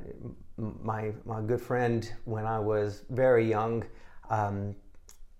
my 0.57 1.11
my 1.25 1.41
good 1.41 1.61
friend 1.61 2.11
when 2.25 2.45
I 2.45 2.59
was 2.59 3.03
very 3.09 3.47
young. 3.47 3.83
Um, 4.29 4.75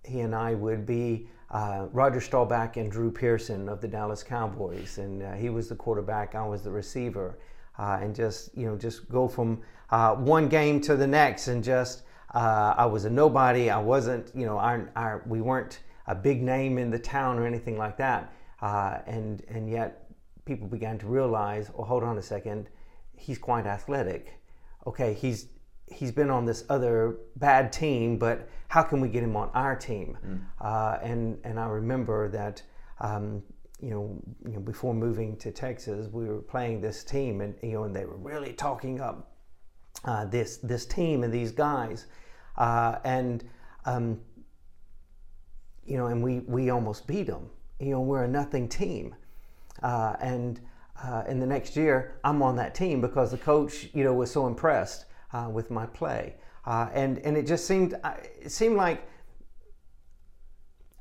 he 0.06 0.20
and 0.20 0.36
I 0.36 0.54
would 0.54 0.86
be 0.86 1.28
uh, 1.50 1.88
Roger 1.92 2.22
Staubach 2.22 2.78
and 2.78 2.92
Drew 2.92 3.12
Pearson 3.12 3.68
of 3.68 3.82
the 3.82 3.88
Dallas 3.88 4.22
Cowboys, 4.22 5.00
and 5.00 5.24
uh, 5.24 5.34
he 5.34 5.50
was 5.50 5.70
the 5.70 5.76
quarterback. 5.76 6.36
I 6.36 6.46
was 6.46 6.62
the 6.62 6.72
receiver 6.72 7.40
uh, 7.78 8.00
and 8.02 8.16
just 8.16 8.56
you 8.56 8.66
know 8.66 8.78
just 8.78 9.10
go 9.10 9.28
from 9.28 9.62
uh, 9.92 10.16
one 10.16 10.48
game 10.48 10.82
to 10.82 10.96
the 10.96 11.08
next 11.08 11.48
and 11.48 11.64
just 11.64 12.04
uh, 12.34 12.74
I 12.78 12.86
was 12.86 13.06
a 13.06 13.10
nobody. 13.10 13.70
I 13.70 13.80
wasn't 13.80 14.32
you 14.34 14.46
know 14.46 14.58
our, 14.58 14.90
our, 14.96 15.24
we 15.28 15.42
weren't 15.42 15.80
a 16.08 16.16
big 16.16 16.42
name 16.42 16.78
in 16.78 16.90
the 16.90 17.00
town 17.00 17.38
or 17.38 17.46
anything 17.46 17.78
like 17.78 17.98
that. 17.98 18.34
Uh, 18.62 19.00
and 19.06 19.44
and 19.48 19.70
yet 19.70 20.06
people 20.46 20.68
began 20.68 20.98
to 21.00 21.08
realize, 21.08 21.72
oh, 21.78 21.84
hold 21.84 22.04
on 22.04 22.18
a 22.18 22.22
second, 22.22 22.70
he's 23.16 23.38
quite 23.38 23.66
athletic. 23.66 24.40
Okay, 24.88 25.14
he's 25.14 25.48
he's 25.92 26.12
been 26.12 26.30
on 26.30 26.46
this 26.46 26.64
other 26.70 27.18
bad 27.36 27.74
team, 27.74 28.18
but 28.18 28.48
how 28.70 28.82
can 28.82 29.02
we 29.02 29.10
get 29.10 29.24
him 29.24 29.36
on 29.36 29.50
our 29.54 29.76
team? 29.76 30.18
Mm. 30.26 30.42
Uh, 30.60 31.00
and 31.04 31.38
and 31.44 31.60
I 31.60 31.68
remember 31.68 32.30
that 32.30 32.62
um, 33.00 33.44
you 33.82 33.90
know, 33.90 34.22
you 34.46 34.54
know, 34.54 34.60
before 34.60 34.94
moving 34.94 35.36
to 35.38 35.52
Texas, 35.52 36.08
we 36.12 36.26
were 36.26 36.42
playing 36.42 36.82
this 36.82 37.04
team, 37.04 37.42
and 37.42 37.56
you 37.62 37.74
know, 37.74 37.84
and 37.84 37.96
they 37.96 38.06
were 38.06 38.18
really 38.18 38.54
talking 38.54 39.02
up 39.02 39.31
uh, 40.06 40.26
this 40.26 40.58
this 40.58 40.86
team 40.86 41.24
and 41.24 41.34
these 41.34 41.52
guys, 41.52 42.06
uh, 42.58 42.98
and 43.04 43.44
um, 43.86 44.20
you 45.86 45.98
know, 45.98 46.08
and 46.08 46.24
we 46.24 46.40
we 46.40 46.70
almost 46.70 47.08
beat 47.08 47.28
them. 47.28 47.50
You 47.80 47.92
know, 47.92 48.02
we're 48.02 48.24
a 48.24 48.28
nothing 48.28 48.68
team, 48.68 49.16
uh, 49.84 50.16
and 50.20 50.60
uh, 51.04 51.24
in 51.28 51.40
the 51.40 51.46
next 51.46 51.76
year, 51.76 52.20
I'm 52.24 52.42
on 52.42 52.56
that 52.58 52.76
team 52.76 53.02
because 53.02 53.32
the 53.32 53.38
coach, 53.38 53.90
you 53.94 54.04
know, 54.04 54.14
was 54.14 54.32
so 54.32 54.48
impressed 54.48 55.06
uh, 55.34 55.50
with 55.52 55.72
my 55.72 55.86
play, 55.86 56.36
and 56.66 57.20
and 57.20 57.38
it 57.38 57.48
just 57.48 57.66
seemed 57.66 57.96
it 58.42 58.52
seemed 58.52 58.78
like 58.78 59.08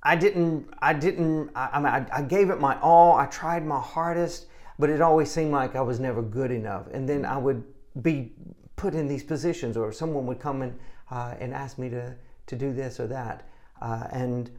I 0.03 0.16
didn't, 0.16 0.66
I 0.80 0.94
didn't, 0.94 1.51
I, 1.55 1.68
I 1.72 1.78
mean, 1.78 1.86
I, 1.86 2.18
I, 2.18 2.22
gave 2.22 2.51
it 2.51 2.59
my 2.59 2.80
all. 2.80 3.16
I 3.16 3.26
tried 3.26 3.66
my 3.66 3.78
hardest, 3.78 4.46
but 4.78 4.88
it 4.88 5.03
always 5.03 5.30
seemed 5.30 5.53
like 5.53 5.76
I 5.76 5.82
was 5.82 6.01
never 6.01 6.22
good 6.22 6.51
enough. 6.51 6.86
And 6.92 7.07
then 7.07 7.26
I 7.26 7.36
would 7.36 7.62
be 8.01 8.32
put 8.80 8.94
in 8.94 9.06
these 9.06 9.22
positions, 9.22 9.76
or 9.76 9.92
someone 9.92 10.24
would 10.26 10.40
come 10.40 10.62
and 10.62 10.78
uh, 11.10 11.34
and 11.38 11.52
ask 11.52 11.78
me 11.78 11.90
to 11.90 12.16
to 12.46 12.56
do 12.56 12.72
this 12.72 12.98
or 12.98 13.06
that, 13.06 13.46
uh, 13.82 14.06
and 14.10 14.50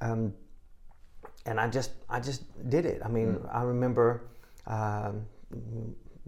um, 0.00 0.32
and 1.44 1.60
I 1.60 1.68
just 1.68 1.90
I 2.08 2.18
just 2.18 2.42
did 2.70 2.86
it. 2.86 3.02
I 3.04 3.08
mean, 3.08 3.38
I 3.52 3.62
remember. 3.62 4.28
Um, 4.66 5.26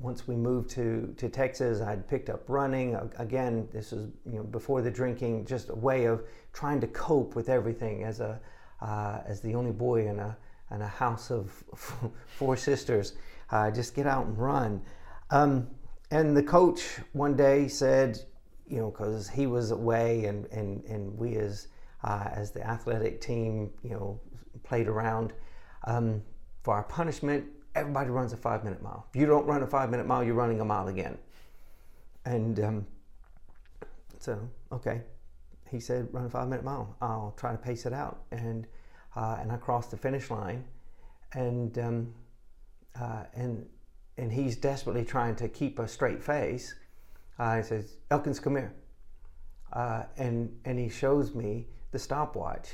once 0.01 0.28
we 0.28 0.36
moved 0.36 0.70
to, 0.70 1.12
to 1.16 1.28
Texas, 1.28 1.80
I'd 1.80 2.07
picked 2.07 2.30
up 2.30 2.44
running. 2.46 2.96
Again, 3.18 3.68
this 3.72 3.90
was 3.90 4.07
you 4.26 4.36
know 4.36 4.44
before 4.44 4.80
the 4.80 4.90
drinking, 4.92 5.44
just 5.44 5.70
a 5.70 5.74
way 5.74 6.05
of 6.05 6.22
trying 6.53 6.80
to 6.82 6.86
cope 6.86 7.34
with 7.34 7.49
everything 7.49 8.05
as 8.05 8.20
a 8.20 8.40
uh, 8.80 9.20
as 9.26 9.40
the 9.40 9.55
only 9.57 9.72
boy 9.72 10.07
in 10.07 10.20
a 10.20 10.36
in 10.70 10.82
a 10.82 10.86
house 10.86 11.32
of 11.32 11.51
four 12.26 12.57
sisters. 12.57 13.14
Uh, 13.51 13.70
just 13.70 13.96
get 13.96 14.07
out 14.07 14.26
and 14.26 14.38
run. 14.38 14.82
Um, 15.30 15.66
and 16.11 16.37
the 16.37 16.43
coach 16.43 16.99
one 17.13 17.37
day 17.37 17.69
said, 17.69 18.19
you 18.67 18.79
know, 18.79 18.91
because 18.91 19.29
he 19.29 19.47
was 19.47 19.71
away 19.71 20.25
and, 20.27 20.47
and, 20.47 20.85
and 20.85 21.17
we 21.19 21.37
as 21.37 21.69
uh, 22.05 22.29
as 22.33 22.53
the 22.53 22.65
athletic 22.65 23.21
team, 23.21 23.71
you 23.83 23.91
know, 23.91 24.21
played 24.63 24.87
around 24.87 25.33
um, 25.87 26.23
for 26.63 26.75
our 26.75 26.85
punishment 26.85 27.45
everybody 27.79 28.11
runs 28.11 28.33
a 28.33 28.37
five 28.37 28.65
minute 28.65 28.83
mile. 28.83 29.07
If 29.11 29.21
you 29.21 29.27
don't 29.27 29.47
run 29.47 29.63
a 29.63 29.67
five 29.67 29.91
minute 29.91 30.07
mile, 30.07 30.25
you're 30.25 30.35
running 30.35 30.61
a 30.61 30.65
mile 30.65 30.89
again. 30.89 31.17
And 32.25 32.61
um, 32.61 32.87
so, 34.19 34.39
okay, 34.73 35.03
he 35.71 35.81
said, 35.81 36.09
run 36.13 36.27
a 36.27 36.31
five 36.31 36.49
minute 36.49 36.65
mile. 36.65 36.97
I'll 37.01 37.35
try 37.37 37.53
to 37.53 37.59
pace 37.59 37.87
it 37.87 37.93
out. 37.93 38.25
And, 38.33 38.67
uh, 39.17 39.39
and 39.41 39.53
I 39.53 39.57
crossed 39.57 39.91
the 39.91 39.97
finish 39.97 40.31
line. 40.31 40.65
And, 41.33 41.79
um, 41.79 42.15
uh, 43.01 43.25
and, 43.35 43.67
and 44.19 44.33
he's 44.33 44.57
desperately 44.57 45.05
trying 45.05 45.37
to 45.37 45.49
keep 45.49 45.79
a 45.79 45.89
straight 45.89 46.23
face. 46.23 46.75
Uh, 47.39 47.57
he 47.57 47.62
says, 47.62 47.97
Elkins, 48.11 48.41
come 48.41 48.57
here. 48.57 48.75
Uh, 49.73 50.03
and, 50.16 50.55
and 50.64 50.79
he 50.79 50.89
shows 50.89 51.35
me 51.35 51.66
the 51.93 51.99
stopwatch, 51.99 52.71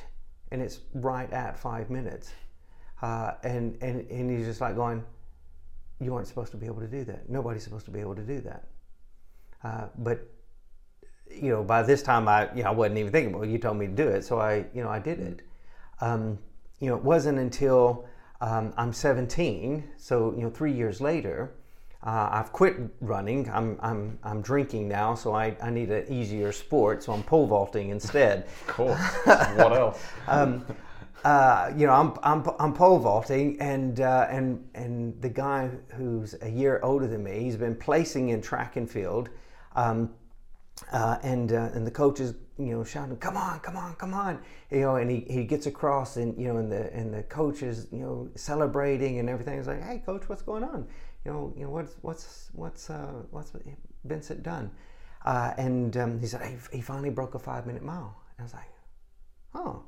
and 0.50 0.62
it's 0.62 0.80
right 0.94 1.30
at 1.32 1.58
five 1.58 1.90
minutes. 1.90 2.32
Uh, 3.02 3.32
and, 3.42 3.76
and, 3.82 4.08
and 4.10 4.30
he's 4.30 4.46
just 4.46 4.60
like 4.60 4.74
going, 4.74 5.04
You 6.00 6.14
aren't 6.14 6.26
supposed 6.26 6.50
to 6.52 6.56
be 6.56 6.66
able 6.66 6.80
to 6.80 6.88
do 6.88 7.04
that. 7.04 7.28
Nobody's 7.28 7.62
supposed 7.62 7.84
to 7.84 7.90
be 7.90 8.00
able 8.00 8.14
to 8.14 8.22
do 8.22 8.40
that. 8.40 8.68
Uh, 9.62 9.86
but, 9.98 10.30
you 11.30 11.50
know, 11.50 11.62
by 11.62 11.82
this 11.82 12.02
time 12.02 12.26
I, 12.28 12.48
you 12.54 12.62
know, 12.62 12.70
I 12.70 12.72
wasn't 12.72 12.98
even 12.98 13.12
thinking, 13.12 13.36
well, 13.36 13.44
you 13.44 13.58
told 13.58 13.76
me 13.76 13.86
to 13.86 13.92
do 13.92 14.08
it. 14.08 14.24
So 14.24 14.40
I, 14.40 14.64
you 14.74 14.82
know, 14.82 14.88
I 14.88 14.98
did 14.98 15.20
it. 15.20 15.42
Um, 16.00 16.38
you 16.80 16.88
know, 16.88 16.96
it 16.96 17.02
wasn't 17.02 17.38
until 17.38 18.06
um, 18.44 18.74
I'm 18.76 18.92
17, 18.92 19.82
so, 19.96 20.34
you 20.36 20.42
know, 20.42 20.50
three 20.50 20.72
years 20.72 21.00
later, 21.00 21.54
uh, 22.02 22.28
I've 22.30 22.52
quit 22.52 22.76
running. 23.00 23.50
I'm, 23.50 23.78
I'm, 23.80 24.18
I'm 24.22 24.42
drinking 24.42 24.86
now, 24.86 25.14
so 25.14 25.34
I, 25.34 25.56
I 25.62 25.70
need 25.70 25.90
an 25.90 26.12
easier 26.12 26.52
sport, 26.52 27.02
so 27.02 27.14
I'm 27.14 27.22
pole 27.22 27.46
vaulting 27.46 27.88
instead. 27.88 28.44
of 28.60 28.66
course. 28.66 29.00
what 29.24 29.72
else? 29.72 30.04
um, 30.28 30.66
uh, 31.24 31.72
you 31.74 31.86
know, 31.86 31.94
I'm, 31.94 32.12
I'm, 32.22 32.46
I'm 32.58 32.74
pole 32.74 32.98
vaulting, 32.98 33.58
and, 33.60 34.00
uh, 34.00 34.26
and, 34.28 34.62
and 34.74 35.18
the 35.22 35.30
guy 35.30 35.70
who's 35.94 36.34
a 36.42 36.50
year 36.50 36.80
older 36.82 37.06
than 37.06 37.24
me, 37.24 37.44
he's 37.44 37.56
been 37.56 37.74
placing 37.74 38.28
in 38.28 38.42
track 38.42 38.76
and 38.76 38.90
field. 38.90 39.30
Um, 39.74 40.10
uh, 40.92 41.18
and 41.22 41.52
uh, 41.52 41.70
and 41.72 41.86
the 41.86 41.90
coach 41.90 42.20
is 42.20 42.34
you 42.58 42.66
know 42.66 42.84
shouting, 42.84 43.16
"Come 43.16 43.36
on, 43.36 43.60
come 43.60 43.76
on, 43.76 43.94
come 43.96 44.14
on!" 44.14 44.40
You 44.70 44.80
know, 44.80 44.96
and 44.96 45.10
he, 45.10 45.26
he 45.28 45.44
gets 45.44 45.66
across, 45.66 46.16
and 46.16 46.38
you 46.40 46.48
know, 46.48 46.58
and 46.58 46.70
the 46.70 46.92
and 46.92 47.12
the 47.12 47.22
coach 47.24 47.62
is 47.62 47.88
you 47.92 48.00
know 48.00 48.28
celebrating 48.34 49.18
and 49.18 49.28
everything. 49.28 49.56
He's 49.56 49.66
like, 49.66 49.82
"Hey, 49.82 50.02
coach, 50.04 50.28
what's 50.28 50.42
going 50.42 50.64
on? 50.64 50.86
You 51.24 51.32
know, 51.32 51.54
you 51.56 51.64
know 51.64 51.70
what's 51.70 51.96
what's 52.02 52.50
what's 52.52 52.90
uh, 52.90 53.22
what's 53.30 53.52
Vincent 54.04 54.42
done?" 54.42 54.70
Uh, 55.24 55.54
and 55.56 55.96
um, 55.96 56.20
he 56.20 56.26
said, 56.26 56.42
hey, 56.42 56.58
"He 56.72 56.80
finally 56.80 57.10
broke 57.10 57.34
a 57.34 57.38
five 57.38 57.66
minute 57.66 57.82
mile." 57.82 58.20
And 58.36 58.40
I 58.40 58.42
was 58.42 58.54
like, 58.54 58.70
"Oh." 59.54 59.84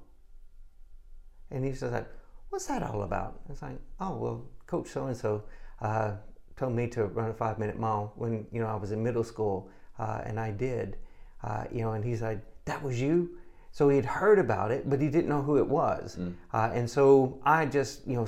And 1.50 1.64
he 1.64 1.72
says, 1.72 1.92
like, 1.92 2.08
what's 2.50 2.66
that 2.66 2.82
all 2.82 3.02
about? 3.02 3.40
It's 3.48 3.62
like, 3.62 3.78
oh, 4.00 4.16
well, 4.16 4.44
Coach 4.66 4.88
so-and-so 4.88 5.44
uh, 5.80 6.12
told 6.56 6.72
me 6.72 6.88
to 6.88 7.04
run 7.06 7.30
a 7.30 7.34
five-minute 7.34 7.78
mile 7.78 8.12
when, 8.16 8.46
you 8.52 8.60
know, 8.60 8.66
I 8.66 8.74
was 8.74 8.92
in 8.92 9.02
middle 9.02 9.24
school, 9.24 9.70
uh, 9.98 10.22
and 10.24 10.40
I 10.40 10.50
did. 10.50 10.96
Uh, 11.42 11.64
you 11.70 11.82
know, 11.82 11.92
and 11.92 12.04
he's 12.04 12.22
like, 12.22 12.40
that 12.66 12.82
was 12.82 13.00
you? 13.00 13.38
So 13.72 13.88
he 13.88 13.96
had 13.96 14.06
heard 14.06 14.38
about 14.38 14.70
it, 14.70 14.88
but 14.88 15.00
he 15.00 15.08
didn't 15.08 15.28
know 15.28 15.42
who 15.42 15.58
it 15.58 15.66
was. 15.66 16.16
Mm. 16.16 16.34
Uh, 16.52 16.70
and 16.72 16.88
so 16.88 17.38
I 17.44 17.66
just, 17.66 18.06
you 18.06 18.16
know, 18.16 18.26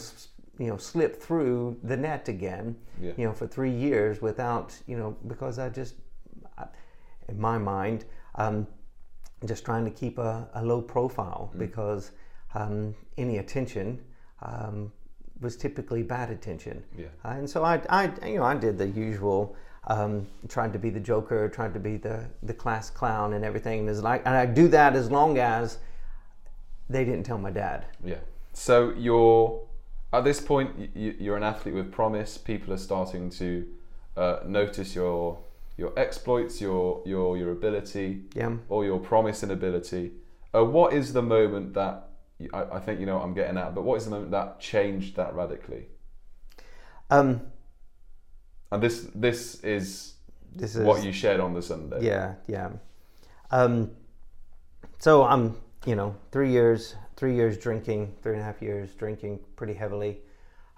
you 0.59 0.67
know, 0.67 0.77
slipped 0.77 1.23
through 1.23 1.79
the 1.85 1.97
net 1.97 2.29
again, 2.29 2.77
yeah. 3.01 3.13
you 3.17 3.25
know, 3.25 3.33
for 3.33 3.47
three 3.47 3.71
years 3.71 4.21
without, 4.21 4.77
you 4.87 4.99
know, 4.99 5.17
because 5.27 5.59
I 5.59 5.69
just, 5.69 5.95
in 7.29 7.41
my 7.41 7.59
mind, 7.59 8.05
um, 8.35 8.67
just 9.47 9.65
trying 9.65 9.85
to 9.85 9.91
keep 9.91 10.19
a, 10.19 10.49
a 10.55 10.65
low 10.65 10.83
profile 10.83 11.51
mm. 11.55 11.59
because 11.59 12.13
um, 12.55 12.95
any 13.17 13.39
attention 13.39 14.01
um, 14.43 14.93
was 15.41 15.57
typically 15.57 16.03
bad 16.03 16.31
attention. 16.31 16.85
Yeah. 16.97 17.07
Uh, 17.25 17.29
and 17.29 17.49
so 17.49 17.65
I, 17.65 17.81
I, 17.89 18.13
you 18.27 18.39
know, 18.39 18.45
I 18.45 18.57
did 18.57 18.77
the 18.79 18.89
usual, 18.89 19.55
um, 19.87 20.27
tried 20.49 20.73
to 20.73 20.79
be 20.79 20.91
the 20.91 21.01
joker, 21.01 21.49
trying 21.49 21.73
to 21.73 21.79
be 21.79 21.97
the, 21.97 22.25
the 22.43 22.55
class 22.55 22.91
clown 22.91 23.35
and 23.35 23.45
everything. 23.45 23.89
And, 23.89 24.03
like, 24.03 24.23
and 24.27 24.35
I 24.35 24.47
do 24.47 24.69
that 24.69 24.97
as 24.97 25.11
long 25.11 25.39
as 25.39 25.79
they 26.91 27.05
didn't 27.05 27.25
tell 27.25 27.39
my 27.39 27.51
dad. 27.51 27.87
Yeah. 28.05 28.19
So 28.53 28.93
you're, 28.97 29.63
at 30.13 30.25
this 30.25 30.41
point, 30.41 30.91
you, 30.95 31.33
are 31.33 31.37
an 31.37 31.43
athlete 31.43 31.75
with 31.75 31.93
promise. 31.93 32.37
People 32.37 32.75
are 32.75 32.79
starting 32.79 33.31
to 33.31 33.67
uh, 34.17 34.41
notice 34.45 34.95
your 34.95 35.39
your 35.77 35.97
exploits, 35.97 36.61
your 36.61 37.01
your 37.07 37.37
your 37.37 37.53
ability, 37.53 38.23
yeah. 38.35 38.57
or 38.69 38.85
your 38.85 38.99
promise 38.99 39.45
and 39.45 39.53
ability. 39.53 40.11
Uh, 40.53 40.65
what 40.65 40.93
is 40.93 41.13
the 41.13 41.23
moment 41.23 41.75
that 41.75 42.09
I, 42.53 42.63
I 42.73 42.81
think 42.81 43.01
you 43.01 43.07
know 43.07 43.17
what 43.17 43.25
I'm 43.25 43.35
getting 43.35 43.59
at. 43.59 43.75
But 43.75 43.83
what 43.83 43.97
is 43.97 44.05
the 44.05 44.11
moment 44.11 44.31
that 44.31 44.61
changed 44.61 45.17
that 45.17 45.35
radically? 45.35 45.87
Um, 47.11 47.43
and 48.71 48.83
this 48.83 49.09
this 49.15 49.63
is 49.65 50.15
this 50.55 50.77
is 50.77 50.85
what 50.85 51.05
you 51.05 51.13
shared 51.13 51.41
on 51.41 51.55
the 51.55 51.63
Sunday. 51.63 52.05
Yeah, 52.05 52.35
yeah. 52.47 52.71
Um, 53.51 53.91
so 54.99 55.25
I'm 55.25 55.57
you 55.87 55.95
know 55.95 56.15
three 56.33 56.51
years 56.51 56.95
three 57.17 57.35
years 57.35 57.59
drinking, 57.59 58.15
three 58.23 58.35
and 58.35 58.43
a 58.43 58.45
half 58.45 58.63
years 58.63 58.95
drinking 58.95 59.41
pretty 59.57 59.75
heavily. 59.75 60.19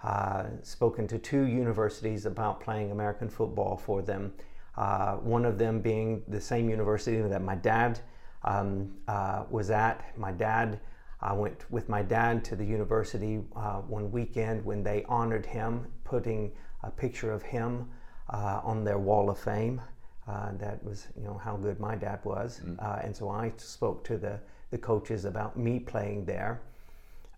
Uh, 0.03 0.45
spoken 0.63 1.07
to 1.07 1.19
two 1.19 1.43
universities 1.43 2.25
about 2.25 2.59
playing 2.59 2.89
American 2.91 3.29
football 3.29 3.77
for 3.77 4.01
them. 4.01 4.33
Uh, 4.75 5.17
one 5.17 5.45
of 5.45 5.59
them 5.59 5.79
being 5.79 6.23
the 6.27 6.41
same 6.41 6.67
university 6.69 7.21
that 7.21 7.43
my 7.43 7.53
dad 7.53 7.99
um, 8.43 8.91
uh, 9.07 9.43
was 9.51 9.69
at. 9.69 10.17
My 10.17 10.31
dad 10.31 10.79
I 11.21 11.33
went 11.33 11.69
with 11.69 11.87
my 11.87 12.01
dad 12.01 12.43
to 12.45 12.55
the 12.55 12.65
university 12.65 13.41
uh, 13.55 13.81
one 13.81 14.11
weekend 14.11 14.65
when 14.65 14.83
they 14.83 15.05
honored 15.07 15.45
him, 15.45 15.85
putting 16.03 16.51
a 16.83 16.91
picture 16.91 17.31
of 17.31 17.41
him 17.43 17.89
uh, 18.29 18.61
on 18.63 18.83
their 18.83 18.97
wall 18.97 19.29
of 19.29 19.37
fame. 19.37 19.81
Uh, 20.27 20.51
that 20.57 20.83
was, 20.83 21.07
you 21.17 21.23
know, 21.23 21.39
how 21.43 21.57
good 21.57 21.79
my 21.79 21.95
dad 21.95 22.19
was. 22.23 22.61
Mm. 22.63 22.81
Uh, 22.81 22.99
and 23.03 23.15
so 23.15 23.29
I 23.29 23.51
spoke 23.57 24.03
to 24.05 24.17
the, 24.17 24.39
the 24.69 24.77
coaches 24.77 25.25
about 25.25 25.57
me 25.57 25.79
playing 25.79 26.25
there, 26.25 26.61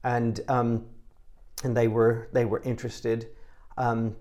and 0.04 0.42
um, 0.50 0.86
and 1.64 1.76
they 1.76 1.88
were 1.88 2.28
they 2.34 2.46
were 2.46 2.62
interested, 2.64 3.30
um, 3.78 4.16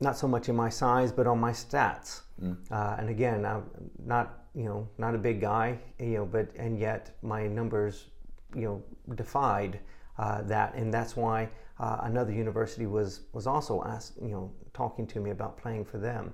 not 0.00 0.16
so 0.16 0.28
much 0.28 0.48
in 0.48 0.56
my 0.56 0.68
size, 0.68 1.10
but 1.12 1.26
on 1.26 1.38
my 1.38 1.50
stats. 1.50 2.22
Mm. 2.42 2.56
Uh, 2.70 2.96
and 2.98 3.10
again, 3.10 3.44
I'm 3.44 3.64
not 4.06 4.44
you 4.54 4.64
know 4.64 4.88
not 4.96 5.14
a 5.14 5.18
big 5.18 5.40
guy, 5.40 5.78
you 5.98 6.18
know, 6.18 6.24
but 6.24 6.48
and 6.56 6.78
yet 6.78 7.16
my 7.22 7.46
numbers 7.48 8.06
you 8.54 8.62
know 8.62 8.82
defied 9.16 9.80
uh, 10.18 10.42
that, 10.42 10.74
and 10.74 10.94
that's 10.94 11.16
why 11.16 11.48
uh, 11.78 11.98
another 12.02 12.32
university 12.32 12.86
was 12.86 13.20
was 13.32 13.46
also 13.46 13.82
asked, 13.84 14.14
you 14.20 14.28
know, 14.28 14.50
talking 14.72 15.06
to 15.08 15.20
me 15.20 15.30
about 15.30 15.56
playing 15.56 15.84
for 15.84 15.98
them, 15.98 16.32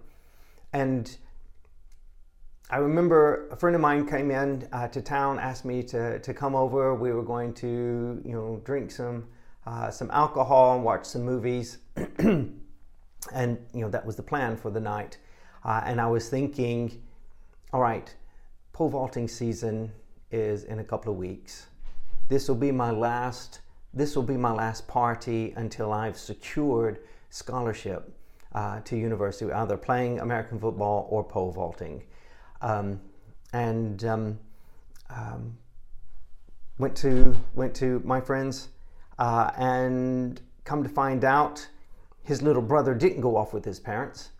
and 0.72 1.16
I 2.70 2.78
remember 2.78 3.48
a 3.50 3.56
friend 3.56 3.74
of 3.74 3.82
mine 3.82 4.06
came 4.06 4.30
in 4.30 4.68
uh, 4.72 4.88
to 4.88 5.02
town, 5.02 5.38
asked 5.38 5.64
me 5.64 5.82
to, 5.84 6.18
to 6.18 6.32
come 6.32 6.54
over. 6.54 6.94
We 6.94 7.12
were 7.12 7.22
going 7.22 7.52
to, 7.54 8.22
you 8.24 8.32
know, 8.32 8.62
drink 8.64 8.90
some 8.90 9.28
uh, 9.66 9.90
some 9.90 10.10
alcohol 10.10 10.74
and 10.76 10.84
watch 10.84 11.04
some 11.04 11.22
movies, 11.22 11.78
and 12.18 12.58
you 13.32 13.80
know 13.80 13.90
that 13.90 14.04
was 14.04 14.16
the 14.16 14.22
plan 14.22 14.56
for 14.56 14.70
the 14.70 14.80
night. 14.80 15.18
Uh, 15.64 15.82
and 15.84 16.00
I 16.00 16.06
was 16.06 16.28
thinking, 16.28 17.02
all 17.72 17.80
right, 17.80 18.14
pole 18.72 18.88
vaulting 18.88 19.28
season 19.28 19.92
is 20.30 20.64
in 20.64 20.78
a 20.78 20.84
couple 20.84 21.12
of 21.12 21.18
weeks 21.18 21.66
this 22.28 22.48
will 22.48 22.56
be 22.56 22.72
my 22.72 22.90
last 22.90 23.60
this 23.94 24.16
will 24.16 24.24
be 24.24 24.36
my 24.36 24.52
last 24.52 24.88
party 24.88 25.52
until 25.56 25.92
I've 25.92 26.18
secured 26.18 26.98
scholarship 27.30 28.12
uh, 28.52 28.80
to 28.80 28.96
university, 28.96 29.50
either 29.52 29.76
playing 29.76 30.20
American 30.20 30.58
football 30.58 31.06
or 31.10 31.22
pole 31.22 31.52
vaulting. 31.52 32.02
Um, 32.60 33.00
and 33.52 34.04
um, 34.04 34.38
um, 35.10 35.56
went 36.78 36.96
to 36.96 37.36
went 37.54 37.74
to 37.76 38.02
my 38.04 38.20
friends, 38.20 38.68
uh, 39.18 39.50
and 39.56 40.40
come 40.64 40.82
to 40.82 40.88
find 40.88 41.24
out, 41.24 41.66
his 42.22 42.42
little 42.42 42.62
brother 42.62 42.94
didn't 42.94 43.20
go 43.20 43.36
off 43.36 43.52
with 43.52 43.64
his 43.64 43.78
parents. 43.78 44.30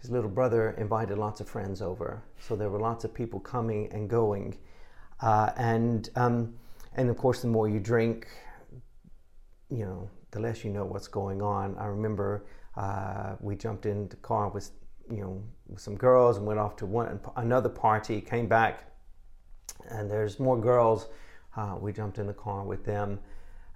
His 0.00 0.10
little 0.10 0.30
brother 0.30 0.70
invited 0.78 1.18
lots 1.18 1.40
of 1.40 1.48
friends 1.48 1.82
over, 1.82 2.22
so 2.38 2.56
there 2.56 2.70
were 2.70 2.80
lots 2.80 3.04
of 3.04 3.12
people 3.12 3.40
coming 3.40 3.90
and 3.92 4.08
going, 4.08 4.56
uh, 5.20 5.50
and 5.56 6.08
um, 6.16 6.54
and 6.94 7.10
of 7.10 7.18
course, 7.18 7.42
the 7.42 7.48
more 7.48 7.68
you 7.68 7.80
drink, 7.80 8.28
you 9.70 9.84
know, 9.84 10.08
the 10.30 10.40
less 10.40 10.64
you 10.64 10.70
know 10.70 10.84
what's 10.84 11.08
going 11.08 11.42
on. 11.42 11.76
I 11.78 11.86
remember 11.86 12.44
uh, 12.76 13.36
we 13.40 13.56
jumped 13.56 13.86
in 13.86 14.08
the 14.08 14.16
car 14.16 14.48
with 14.48 14.70
you 15.10 15.20
know 15.20 15.42
with 15.68 15.80
some 15.80 15.96
girls 15.96 16.38
and 16.38 16.46
went 16.46 16.58
off 16.58 16.76
to 16.76 16.86
one 16.86 17.20
another 17.36 17.68
party. 17.68 18.20
Came 18.20 18.46
back, 18.46 18.84
and 19.88 20.10
there's 20.10 20.38
more 20.38 20.60
girls. 20.60 21.08
Uh, 21.56 21.76
we 21.80 21.92
jumped 21.92 22.18
in 22.18 22.26
the 22.26 22.34
car 22.34 22.64
with 22.64 22.84
them, 22.84 23.18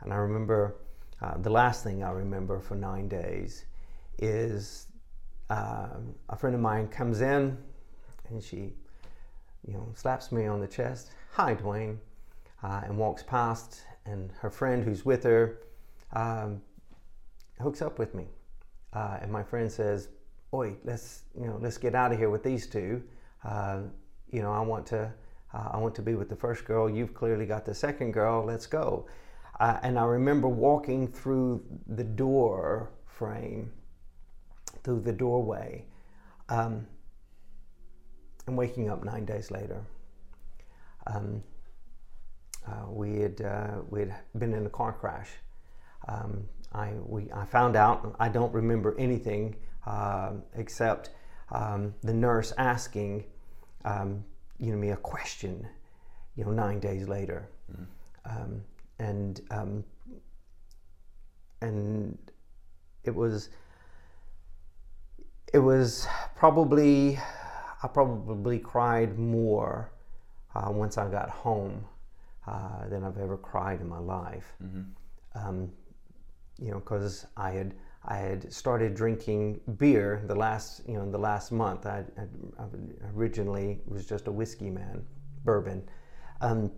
and 0.01 0.13
I 0.13 0.17
remember 0.17 0.77
uh, 1.23 1.39
the 1.39 1.51
last 1.51 1.85
thing 1.85 2.03
I 2.03 2.11
remember 2.11 2.61
for 2.61 2.75
nine 2.75 3.09
days 3.09 3.65
is 4.19 4.89
uh, 5.51 5.89
a 6.29 6.37
friend 6.37 6.55
of 6.55 6.61
mine 6.61 6.89
comes 6.89 7.21
in 7.21 7.57
and 8.29 8.43
she, 8.43 8.73
you 9.67 9.73
know, 9.73 9.89
slaps 9.95 10.31
me 10.33 10.47
on 10.47 10.61
the 10.61 10.67
chest. 10.67 11.11
Hi, 11.33 11.55
Duane, 11.55 11.99
uh, 12.63 12.83
and 12.85 12.99
walks 12.99 13.23
past, 13.23 13.85
and 14.05 14.31
her 14.41 14.51
friend 14.51 14.85
who's 14.85 15.05
with 15.05 15.23
her 15.25 15.61
um, 16.13 16.63
hooks 17.61 17.83
up 17.83 17.99
with 17.99 18.15
me, 18.15 18.27
uh, 18.93 19.19
and 19.21 19.31
my 19.31 19.43
friend 19.43 19.71
says, 19.71 20.09
"Oi, 20.53 20.77
let's 20.85 21.23
you 21.39 21.47
know, 21.47 21.59
let's 21.61 21.79
get 21.79 21.95
out 21.95 22.13
of 22.13 22.19
here 22.19 22.31
with 22.31 22.43
these 22.43 22.67
two. 22.67 23.03
Uh, 23.45 23.83
you 24.31 24.43
know, 24.43 24.53
I 24.53 24.61
want 24.61 24.87
to." 24.87 25.13
Uh, 25.55 25.71
I 25.73 25.79
want 25.79 25.95
to 25.95 26.03
be 26.03 26.15
with 26.15 26.29
the 26.29 26.37
first 26.37 26.67
girl. 26.67 26.91
You've 26.91 27.15
clearly 27.15 27.47
got 27.47 27.65
the 27.65 27.75
second 27.75 28.13
girl. 28.13 28.45
Let's 28.45 28.67
go. 28.67 29.07
Uh, 29.59 29.79
and 29.83 29.99
I 29.99 30.05
remember 30.05 30.47
walking 30.47 31.09
through 31.09 31.65
the 31.87 32.05
door 32.05 32.91
frame, 33.07 33.73
through 34.85 35.01
the 35.01 35.13
doorway, 35.13 35.85
um, 36.49 36.87
and 38.47 38.57
waking 38.57 38.89
up 38.89 39.05
nine 39.05 39.25
days 39.25 39.51
later. 39.51 39.85
Um, 41.07 41.43
uh, 42.67 42.91
we 42.91 43.21
had 43.21 43.41
uh, 43.41 43.81
we 43.89 44.01
had 44.01 44.15
been 44.39 44.53
in 44.53 44.67
a 44.67 44.71
car 44.71 44.93
crash. 44.93 45.31
Um, 46.09 46.49
I 46.73 46.93
we 47.05 47.31
I 47.33 47.45
found 47.45 47.77
out 47.77 48.17
I 48.19 48.29
don't 48.29 48.53
remember 48.53 48.95
anything 48.99 49.57
uh, 49.87 50.33
except 50.57 51.11
um, 51.51 51.95
the 52.03 52.15
nurse 52.15 52.53
asking 52.59 53.25
um, 53.85 54.25
you 54.59 54.73
know 54.73 54.79
me 54.79 54.91
a 54.91 54.97
question, 54.97 55.67
you 56.37 56.45
know 56.45 56.51
nine 56.51 56.81
days 56.81 57.09
later. 57.09 57.49
Mm 57.73 57.87
and 58.99 59.41
um, 59.51 59.85
and 61.61 62.19
it 63.05 63.15
was 63.15 63.51
it 65.53 65.59
was 65.59 66.07
probably 66.37 67.19
I 67.83 67.89
probably 67.89 68.59
cried 68.59 69.19
more 69.19 69.93
uh, 70.55 70.71
once 70.71 70.99
I 70.99 71.09
got 71.09 71.31
home 71.31 71.85
uh, 72.47 72.89
than 72.89 73.05
I've 73.05 73.19
ever 73.19 73.37
cried 73.37 73.81
in 73.81 73.89
my 73.89 73.99
life. 73.99 74.53
Mm-hmm. 74.63 74.83
Um, 75.35 75.71
you 76.59 76.71
know, 76.71 76.79
because 76.81 77.27
I 77.37 77.51
had 77.51 77.75
I 78.05 78.17
had 78.17 78.53
started 78.53 78.95
drinking 78.95 79.61
beer 79.77 80.23
the 80.27 80.35
last 80.35 80.83
you 80.87 80.95
know 80.95 81.11
the 81.11 81.19
last 81.19 81.53
month. 81.53 81.87
I, 81.87 82.05
I, 82.17 82.63
I 82.63 82.67
originally 83.15 83.81
was 83.87 84.07
just 84.07 84.27
a 84.27 84.33
whiskey 84.33 84.71
man, 84.71 85.05
bourbon. 85.45 85.89
Um, 86.41 86.71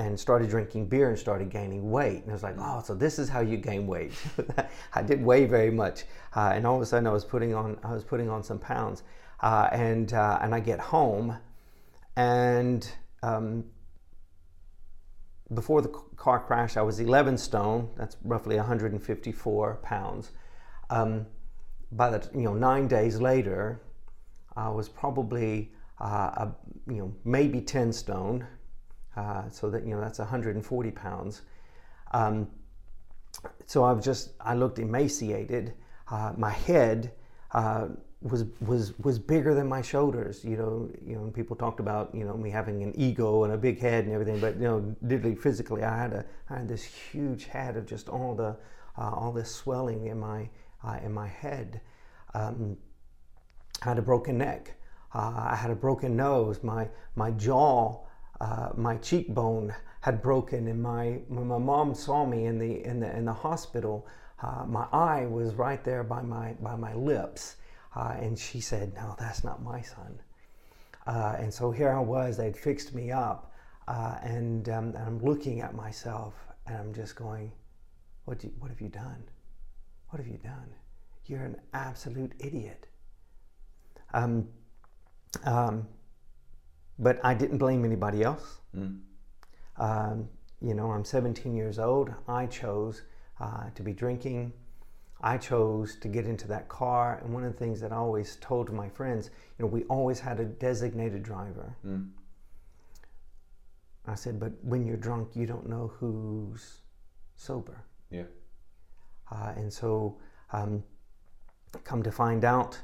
and 0.00 0.18
started 0.18 0.48
drinking 0.48 0.86
beer 0.86 1.10
and 1.10 1.18
started 1.18 1.50
gaining 1.50 1.90
weight. 1.90 2.22
And 2.22 2.30
I 2.30 2.32
was 2.32 2.42
like, 2.42 2.56
oh, 2.58 2.82
so 2.82 2.94
this 2.94 3.18
is 3.18 3.28
how 3.28 3.40
you 3.40 3.58
gain 3.58 3.86
weight. 3.86 4.12
I 4.94 5.02
didn't 5.02 5.26
weigh 5.26 5.44
very 5.44 5.70
much, 5.70 6.04
uh, 6.34 6.52
and 6.54 6.66
all 6.66 6.76
of 6.76 6.80
a 6.80 6.86
sudden 6.86 7.06
I 7.06 7.12
was 7.12 7.24
putting 7.24 7.54
on 7.54 7.78
I 7.84 7.92
was 7.92 8.02
putting 8.02 8.30
on 8.30 8.42
some 8.42 8.58
pounds, 8.58 9.02
uh, 9.40 9.68
and 9.72 10.12
uh, 10.14 10.38
and 10.40 10.54
I 10.54 10.60
get 10.60 10.80
home, 10.80 11.36
and 12.16 12.90
um, 13.22 13.64
before 15.54 15.82
the 15.82 15.88
car 16.16 16.40
crash 16.40 16.76
I 16.76 16.82
was 16.82 17.00
11 17.00 17.38
stone. 17.38 17.88
That's 17.96 18.16
roughly 18.24 18.56
154 18.56 19.80
pounds. 19.82 20.30
Um, 20.90 21.26
by 21.92 22.10
the 22.10 22.28
you 22.34 22.42
know 22.42 22.54
nine 22.54 22.86
days 22.86 23.20
later, 23.20 23.82
I 24.56 24.68
was 24.68 24.88
probably 24.88 25.72
uh, 26.00 26.04
a, 26.46 26.54
you 26.86 26.98
know 26.98 27.14
maybe 27.24 27.60
10 27.60 27.92
stone 27.92 28.46
uh, 29.16 29.48
so 29.48 29.70
that 29.70 29.84
you 29.84 29.94
know 29.94 30.00
that's 30.00 30.18
140 30.18 30.90
pounds. 30.92 31.42
Um, 32.12 32.48
so 33.66 33.84
I 33.84 33.92
was 33.92 34.04
just 34.04 34.30
I 34.40 34.54
looked 34.54 34.78
emaciated. 34.78 35.74
Uh, 36.08 36.32
my 36.36 36.50
head 36.50 37.12
uh, 37.52 37.88
was 38.22 38.44
was 38.60 38.98
was 38.98 39.18
bigger 39.18 39.54
than 39.54 39.68
my 39.68 39.82
shoulders. 39.82 40.44
You 40.44 40.56
know, 40.56 40.90
you 41.04 41.16
know. 41.16 41.30
people 41.30 41.56
talked 41.56 41.80
about 41.80 42.14
you 42.14 42.24
know 42.24 42.36
me 42.36 42.50
having 42.50 42.82
an 42.82 42.92
ego 42.96 43.44
and 43.44 43.52
a 43.52 43.56
big 43.56 43.80
head 43.80 44.04
and 44.04 44.12
everything, 44.12 44.40
but 44.40 44.56
you 44.56 44.62
know, 44.62 44.96
literally 45.02 45.34
physically, 45.34 45.82
I 45.82 45.96
had 45.96 46.12
a 46.12 46.24
I 46.50 46.58
had 46.58 46.68
this 46.68 46.84
huge 46.84 47.46
head 47.46 47.76
of 47.76 47.86
just 47.86 48.08
all 48.08 48.34
the 48.34 48.56
uh, 48.98 49.10
all 49.10 49.32
this 49.32 49.50
swelling 49.50 50.06
in 50.06 50.20
my 50.20 50.48
uh, 50.84 50.98
in 51.02 51.12
my 51.12 51.28
head. 51.28 51.80
Um, 52.34 52.76
I 53.82 53.88
had 53.88 53.98
a 53.98 54.02
broken 54.02 54.38
neck. 54.38 54.76
I 55.12 55.56
had 55.56 55.70
a 55.70 55.74
broken 55.74 56.16
nose. 56.16 56.62
My 56.62 56.88
my 57.16 57.32
jaw 57.32 58.04
uh, 58.40 58.70
my 58.74 58.96
cheekbone 58.96 59.74
had 60.00 60.22
broken, 60.22 60.66
and 60.68 60.82
my 60.82 61.20
when 61.28 61.46
my 61.46 61.58
mom 61.58 61.94
saw 61.94 62.24
me 62.24 62.46
in 62.46 62.58
the 62.58 62.84
in 62.84 63.00
the 63.00 63.14
in 63.16 63.26
the 63.26 63.32
hospital, 63.32 64.06
uh, 64.42 64.64
my 64.66 64.86
eye 64.92 65.26
was 65.26 65.54
right 65.54 65.84
there 65.84 66.02
by 66.02 66.22
my 66.22 66.54
by 66.60 66.74
my 66.74 66.94
lips, 66.94 67.56
uh, 67.94 68.16
and 68.18 68.38
she 68.38 68.60
said, 68.60 68.94
"No, 68.94 69.16
that's 69.18 69.44
not 69.44 69.62
my 69.62 69.82
son." 69.82 70.20
Uh, 71.06 71.36
and 71.38 71.52
so 71.52 71.70
here 71.70 71.90
I 71.90 72.00
was; 72.00 72.36
they'd 72.36 72.56
fixed 72.56 72.94
me 72.94 73.10
up, 73.10 73.52
uh, 73.88 74.18
and, 74.22 74.68
um, 74.68 74.88
and, 74.88 74.98
I'm 74.98 75.18
looking 75.18 75.60
at 75.60 75.74
myself, 75.74 76.34
and 76.66 76.76
I'm 76.76 76.94
just 76.94 77.16
going, 77.16 77.52
"What 78.24 78.42
you, 78.44 78.52
what 78.58 78.70
have 78.70 78.80
you 78.80 78.88
done? 78.88 79.24
What 80.10 80.18
have 80.18 80.28
you 80.28 80.38
done? 80.38 80.74
You're 81.26 81.44
an 81.44 81.56
absolute 81.72 82.32
idiot." 82.38 82.86
Um, 84.12 84.48
um, 85.44 85.86
but 86.98 87.18
I 87.24 87.34
didn't 87.34 87.58
blame 87.58 87.84
anybody 87.84 88.22
else. 88.22 88.58
Mm. 88.76 89.00
Um, 89.78 90.28
you 90.60 90.74
know, 90.74 90.90
I'm 90.90 91.04
17 91.04 91.54
years 91.54 91.78
old. 91.78 92.12
I 92.28 92.46
chose 92.46 93.02
uh, 93.40 93.70
to 93.74 93.82
be 93.82 93.92
drinking. 93.92 94.52
I 95.22 95.36
chose 95.36 95.96
to 95.96 96.08
get 96.08 96.26
into 96.26 96.48
that 96.48 96.68
car. 96.68 97.20
And 97.22 97.32
one 97.32 97.44
of 97.44 97.52
the 97.52 97.58
things 97.58 97.80
that 97.80 97.92
I 97.92 97.96
always 97.96 98.36
told 98.40 98.72
my 98.72 98.88
friends, 98.88 99.30
you 99.58 99.64
know, 99.64 99.70
we 99.70 99.84
always 99.84 100.18
had 100.18 100.40
a 100.40 100.44
designated 100.44 101.22
driver. 101.22 101.76
Mm. 101.86 102.08
I 104.06 104.14
said, 104.14 104.40
but 104.40 104.52
when 104.62 104.86
you're 104.86 104.96
drunk, 104.96 105.36
you 105.36 105.46
don't 105.46 105.68
know 105.68 105.92
who's 105.98 106.78
sober. 107.36 107.84
Yeah. 108.10 108.24
Uh, 109.30 109.52
and 109.56 109.72
so, 109.72 110.18
um, 110.52 110.82
come 111.84 112.02
to 112.02 112.10
find 112.10 112.44
out, 112.44 112.78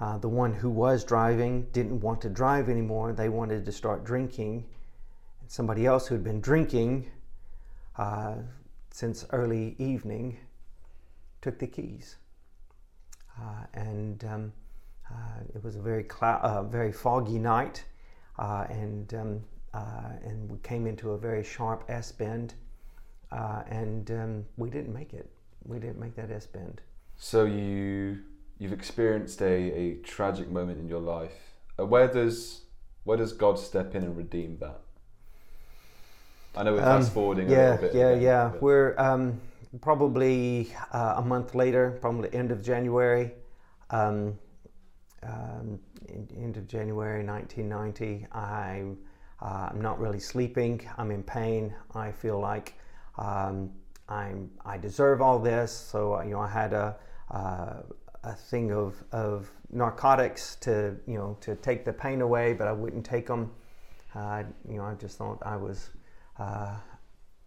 uh, 0.00 0.18
the 0.18 0.28
one 0.28 0.52
who 0.52 0.70
was 0.70 1.04
driving 1.04 1.66
didn't 1.72 2.00
want 2.00 2.20
to 2.22 2.28
drive 2.28 2.68
anymore. 2.68 3.12
They 3.12 3.28
wanted 3.28 3.64
to 3.64 3.72
start 3.72 4.04
drinking. 4.04 4.64
And 5.40 5.50
somebody 5.50 5.86
else 5.86 6.06
who 6.06 6.14
had 6.14 6.24
been 6.24 6.40
drinking 6.40 7.10
uh, 7.96 8.36
since 8.90 9.26
early 9.30 9.76
evening 9.78 10.38
took 11.44 11.58
the 11.58 11.66
keys. 11.66 12.16
Uh, 13.38 13.66
and 13.74 14.24
um, 14.24 14.52
uh, 15.10 15.40
it 15.54 15.62
was 15.62 15.76
a 15.76 15.82
very, 15.82 16.06
uh, 16.22 16.62
very 16.62 16.90
foggy 16.90 17.38
night. 17.38 17.84
Uh, 18.38 18.64
and, 18.70 19.12
um, 19.12 19.44
and 20.24 20.50
we 20.50 20.56
came 20.58 20.86
into 20.86 21.10
a 21.10 21.18
very 21.18 21.44
sharp 21.44 21.84
S 21.88 22.10
bend. 22.12 22.54
and 23.30 24.10
um, 24.10 24.44
we 24.56 24.70
didn't 24.70 24.94
make 24.94 25.12
it. 25.12 25.28
We 25.64 25.78
didn't 25.78 26.00
make 26.00 26.16
that 26.16 26.30
S 26.30 26.46
bend. 26.46 26.80
So 27.16 27.44
you 27.44 28.20
you've 28.58 28.72
experienced 28.72 29.42
a, 29.42 29.54
a 29.82 29.94
tragic 29.96 30.48
moment 30.50 30.78
in 30.78 30.88
your 30.88 31.00
life. 31.00 31.36
Uh, 31.78 31.86
where 31.86 32.08
does 32.08 32.62
where 33.04 33.18
does 33.18 33.32
God 33.32 33.58
step 33.58 33.94
in 33.94 34.02
and 34.02 34.16
redeem 34.16 34.56
that? 34.58 34.80
I 36.56 36.62
know 36.62 36.72
we're 36.72 36.80
fast 36.80 37.12
forwarding 37.12 37.50
yeah, 37.50 37.56
a 37.56 37.70
little 37.72 37.88
bit. 37.88 37.94
Yeah, 37.94 38.08
again, 38.08 38.22
yeah, 38.22 38.52
yeah. 38.52 38.58
We're 38.60 38.94
um, 38.98 39.40
probably 39.80 40.74
uh, 40.92 41.14
a 41.16 41.22
month 41.22 41.54
later, 41.54 41.98
probably 42.00 42.32
end 42.34 42.50
of 42.50 42.62
January. 42.62 43.32
Um, 43.90 44.38
um, 45.22 45.78
end 46.08 46.56
of 46.56 46.66
January 46.66 47.24
1990. 47.24 48.26
I, 48.32 48.84
uh, 49.40 49.68
I'm 49.70 49.80
not 49.80 49.98
really 49.98 50.20
sleeping. 50.20 50.86
I'm 50.98 51.10
in 51.10 51.22
pain. 51.22 51.74
I 51.94 52.12
feel 52.12 52.38
like 52.38 52.74
um, 53.18 53.70
I'm 54.08 54.50
I 54.64 54.76
deserve 54.76 55.22
all 55.22 55.38
this. 55.38 55.72
So 55.72 56.20
you 56.22 56.30
know, 56.30 56.40
I 56.40 56.48
had 56.48 56.72
a 56.72 56.96
uh, 57.30 57.82
a 58.24 58.34
thing 58.34 58.72
of, 58.72 59.02
of 59.12 59.50
narcotics 59.70 60.56
to 60.56 60.96
you 61.06 61.18
know 61.18 61.36
to 61.40 61.54
take 61.56 61.84
the 61.84 61.92
pain 61.92 62.20
away, 62.20 62.52
but 62.52 62.68
I 62.68 62.72
wouldn't 62.72 63.04
take 63.04 63.26
them. 63.26 63.50
Uh, 64.14 64.44
you 64.68 64.76
know, 64.76 64.84
I 64.84 64.94
just 64.94 65.18
thought 65.18 65.42
I 65.44 65.56
was, 65.56 65.90
uh, 66.38 66.76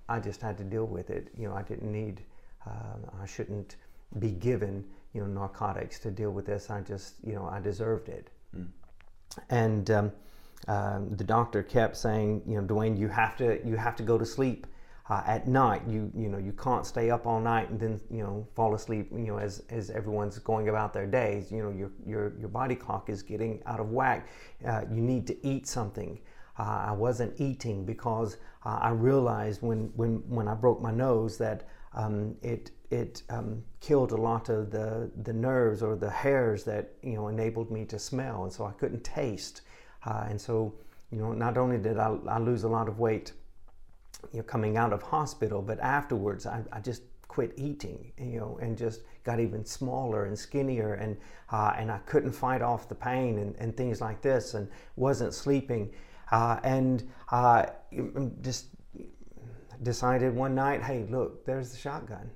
I 0.09 0.19
just 0.19 0.41
had 0.41 0.57
to 0.57 0.63
deal 0.63 0.85
with 0.85 1.09
it. 1.09 1.29
You 1.37 1.47
know, 1.49 1.55
I 1.55 1.63
didn't 1.63 1.91
need, 1.91 2.21
uh, 2.65 2.97
I 3.21 3.25
shouldn't 3.25 3.75
be 4.19 4.31
given 4.31 4.85
you 5.13 5.21
know 5.21 5.27
narcotics 5.27 5.99
to 5.99 6.11
deal 6.11 6.31
with 6.31 6.45
this. 6.45 6.69
I 6.69 6.81
just 6.81 7.15
you 7.25 7.33
know 7.33 7.45
I 7.45 7.59
deserved 7.59 8.09
it. 8.09 8.29
And 9.49 9.89
um, 9.91 10.11
um, 10.67 11.09
the 11.15 11.23
doctor 11.23 11.61
kept 11.63 11.95
saying, 11.97 12.41
you 12.47 12.55
know, 12.55 12.61
Duane, 12.61 12.97
you 12.97 13.07
have 13.07 13.35
to 13.37 13.59
you 13.65 13.75
have 13.75 13.95
to 13.97 14.03
go 14.03 14.17
to 14.17 14.25
sleep. 14.25 14.67
Uh, 15.09 15.23
at 15.25 15.47
night, 15.47 15.81
you 15.87 16.11
you 16.13 16.27
know 16.27 16.37
you 16.37 16.51
can't 16.51 16.85
stay 16.85 17.09
up 17.09 17.25
all 17.25 17.39
night 17.39 17.69
and 17.69 17.79
then 17.79 18.01
you 18.11 18.21
know 18.21 18.45
fall 18.55 18.75
asleep. 18.75 19.09
You 19.11 19.27
know 19.27 19.39
as, 19.39 19.63
as 19.69 19.89
everyone's 19.89 20.37
going 20.37 20.67
about 20.67 20.93
their 20.93 21.07
days, 21.07 21.49
you 21.51 21.63
know 21.63 21.71
your 21.71 21.91
your 22.05 22.33
your 22.37 22.49
body 22.49 22.75
clock 22.75 23.09
is 23.09 23.23
getting 23.23 23.61
out 23.65 23.79
of 23.79 23.89
whack. 23.91 24.27
Uh, 24.65 24.81
you 24.91 25.01
need 25.01 25.25
to 25.27 25.47
eat 25.47 25.65
something. 25.65 26.19
Uh, 26.59 26.85
I 26.87 26.91
wasn't 26.91 27.39
eating 27.39 27.85
because 27.85 28.37
uh, 28.65 28.79
I 28.81 28.89
realized 28.89 29.61
when 29.61 29.91
when 29.95 30.23
when 30.27 30.47
I 30.47 30.55
broke 30.55 30.81
my 30.81 30.91
nose 30.91 31.37
that 31.37 31.67
um, 31.93 32.35
it 32.41 32.71
it 32.89 33.23
um, 33.29 33.63
killed 33.79 34.11
a 34.11 34.17
lot 34.17 34.49
of 34.49 34.71
the 34.71 35.11
the 35.23 35.33
nerves 35.33 35.83
or 35.83 35.95
the 35.95 36.09
hairs 36.09 36.63
that 36.63 36.93
you 37.03 37.15
know 37.15 37.27
enabled 37.27 37.71
me 37.71 37.85
to 37.85 37.99
smell, 37.99 38.43
and 38.43 38.51
so 38.51 38.65
I 38.65 38.71
couldn't 38.71 39.03
taste. 39.03 39.61
Uh, 40.05 40.25
and 40.29 40.39
so 40.39 40.73
you 41.11 41.19
know 41.19 41.31
not 41.33 41.57
only 41.57 41.77
did 41.77 41.97
I, 41.97 42.17
I 42.27 42.39
lose 42.39 42.63
a 42.63 42.67
lot 42.67 42.87
of 42.87 42.99
weight 42.99 43.33
you 44.33 44.39
know, 44.39 44.43
coming 44.43 44.77
out 44.77 44.93
of 44.93 45.01
hospital, 45.01 45.61
but 45.61 45.79
afterwards 45.79 46.45
I, 46.45 46.63
I 46.71 46.79
just 46.79 47.03
quit 47.27 47.53
eating, 47.55 48.11
you 48.17 48.39
know, 48.39 48.57
and 48.61 48.77
just 48.77 49.01
got 49.23 49.39
even 49.39 49.63
smaller 49.65 50.25
and 50.25 50.37
skinnier, 50.37 50.95
and 50.95 51.17
uh, 51.51 51.73
and 51.77 51.91
I 51.91 51.99
couldn't 51.99 52.31
fight 52.31 52.61
off 52.61 52.89
the 52.89 52.95
pain 52.95 53.37
and, 53.39 53.55
and 53.57 53.75
things 53.75 54.01
like 54.01 54.21
this, 54.21 54.53
and 54.53 54.67
wasn't 54.95 55.33
sleeping, 55.33 55.91
uh, 56.31 56.59
and 56.63 57.09
uh, 57.31 57.65
just 58.41 58.67
decided 59.83 60.35
one 60.35 60.55
night, 60.55 60.81
hey, 60.83 61.05
look, 61.09 61.45
there's 61.45 61.71
the 61.71 61.77
shotgun. 61.77 62.29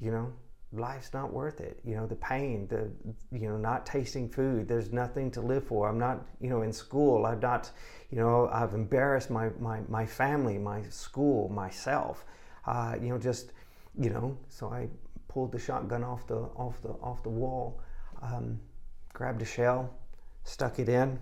You 0.00 0.10
know, 0.10 0.32
life's 0.72 1.12
not 1.12 1.32
worth 1.32 1.60
it. 1.60 1.78
You 1.84 1.96
know, 1.96 2.06
the 2.06 2.16
pain, 2.16 2.66
the 2.68 2.90
you 3.30 3.48
know, 3.48 3.56
not 3.56 3.86
tasting 3.86 4.28
food. 4.28 4.66
There's 4.66 4.92
nothing 4.92 5.30
to 5.32 5.40
live 5.40 5.64
for. 5.64 5.88
I'm 5.88 5.98
not, 5.98 6.26
you 6.40 6.48
know, 6.48 6.62
in 6.62 6.72
school. 6.72 7.26
I've 7.26 7.42
not, 7.42 7.70
you 8.10 8.18
know, 8.18 8.48
I've 8.52 8.74
embarrassed 8.74 9.30
my 9.30 9.50
my 9.60 9.80
my 9.88 10.06
family, 10.06 10.58
my 10.58 10.82
school, 10.88 11.48
myself. 11.50 12.24
Uh, 12.66 12.96
you 13.00 13.08
know, 13.08 13.18
just, 13.18 13.52
you 13.98 14.10
know. 14.10 14.36
So 14.48 14.68
I 14.70 14.88
pulled 15.28 15.52
the 15.52 15.58
shotgun 15.58 16.02
off 16.02 16.26
the 16.26 16.38
off 16.56 16.80
the 16.82 16.90
off 17.00 17.22
the 17.22 17.30
wall, 17.30 17.80
um, 18.22 18.58
grabbed 19.12 19.42
a 19.42 19.44
shell, 19.44 19.94
stuck 20.44 20.78
it 20.78 20.88
in. 20.88 21.18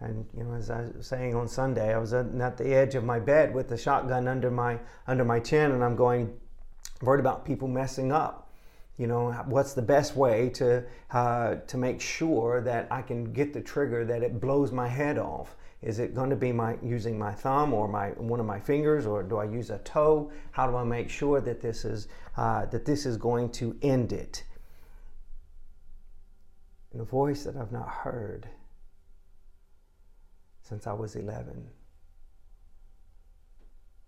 And 0.00 0.26
you 0.36 0.44
know, 0.44 0.54
as 0.54 0.70
I 0.70 0.82
was 0.96 1.06
saying 1.06 1.34
on 1.34 1.48
Sunday, 1.48 1.94
I 1.94 1.98
was 1.98 2.12
at 2.12 2.56
the 2.56 2.74
edge 2.74 2.94
of 2.94 3.04
my 3.04 3.18
bed 3.18 3.54
with 3.54 3.68
the 3.68 3.76
shotgun 3.76 4.28
under 4.28 4.50
my 4.50 4.78
under 5.06 5.24
my 5.24 5.40
chin, 5.40 5.72
and 5.72 5.82
I'm 5.82 5.96
going, 5.96 6.34
worried 7.00 7.20
about 7.20 7.44
people 7.44 7.68
messing 7.68 8.12
up. 8.12 8.50
You 8.98 9.06
know, 9.06 9.32
what's 9.46 9.72
the 9.72 9.82
best 9.82 10.14
way 10.14 10.50
to 10.50 10.84
uh, 11.10 11.56
to 11.66 11.76
make 11.76 12.00
sure 12.00 12.60
that 12.62 12.88
I 12.90 13.02
can 13.02 13.32
get 13.32 13.52
the 13.52 13.60
trigger 13.60 14.04
that 14.04 14.22
it 14.22 14.40
blows 14.40 14.72
my 14.72 14.88
head 14.88 15.18
off? 15.18 15.56
Is 15.80 15.98
it 15.98 16.14
going 16.14 16.30
to 16.30 16.36
be 16.36 16.52
my 16.52 16.76
using 16.82 17.18
my 17.18 17.32
thumb 17.32 17.72
or 17.72 17.88
my 17.88 18.10
one 18.10 18.40
of 18.40 18.46
my 18.46 18.60
fingers, 18.60 19.06
or 19.06 19.22
do 19.22 19.38
I 19.38 19.44
use 19.44 19.70
a 19.70 19.78
toe? 19.78 20.30
How 20.52 20.68
do 20.68 20.76
I 20.76 20.84
make 20.84 21.08
sure 21.08 21.40
that 21.40 21.60
this 21.60 21.84
is 21.84 22.08
uh, 22.36 22.66
that 22.66 22.84
this 22.84 23.06
is 23.06 23.16
going 23.16 23.50
to 23.52 23.76
end 23.82 24.12
it? 24.12 24.44
In 26.94 27.00
a 27.00 27.04
voice 27.04 27.42
that 27.42 27.56
I've 27.56 27.72
not 27.72 27.88
heard 27.88 28.48
since 30.62 30.86
I 30.86 30.92
was 30.92 31.16
11 31.16 31.68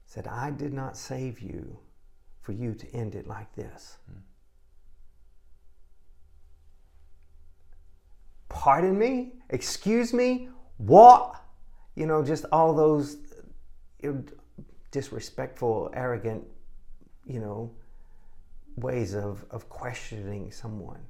said, 0.07 0.29
I 0.29 0.53
did 0.53 0.73
not 0.73 0.97
save 0.97 1.41
you 1.41 1.81
for 2.41 2.53
you 2.53 2.75
to 2.75 2.95
end 2.95 3.17
it 3.17 3.27
like 3.27 3.53
this. 3.57 3.99
Hmm. 4.07 4.19
Pardon 8.49 8.97
me? 8.97 9.33
Excuse 9.51 10.15
me? 10.15 10.49
What? 10.77 11.43
You 11.97 12.07
know, 12.07 12.25
just 12.25 12.45
all 12.53 12.73
those 12.73 13.17
disrespectful, 14.93 15.91
arrogant, 15.93 16.45
you 17.27 17.41
know, 17.41 17.73
ways 18.77 19.15
of, 19.15 19.45
of 19.51 19.69
questioning 19.69 20.53
someone. 20.53 21.01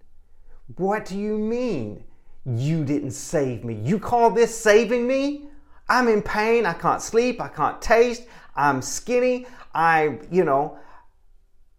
What 0.75 1.05
do 1.07 1.17
you 1.19 1.39
mean 1.39 2.03
you 2.45 2.85
didn't 2.85 3.13
save 3.13 3.65
me? 3.65 3.75
You 3.75 3.99
call 3.99 4.31
this 4.31 4.57
saving 4.57 5.07
me? 5.07 5.49
I'm 5.89 6.09
in 6.09 6.23
pain. 6.23 6.67
I 6.67 6.73
can't 6.73 7.01
sleep. 7.01 7.41
I 7.41 7.49
can't 7.49 7.81
taste. 7.81 8.25
I'm 8.57 8.83
skinny. 8.83 9.47
I, 9.73 10.19
you 10.31 10.45
know, 10.45 10.79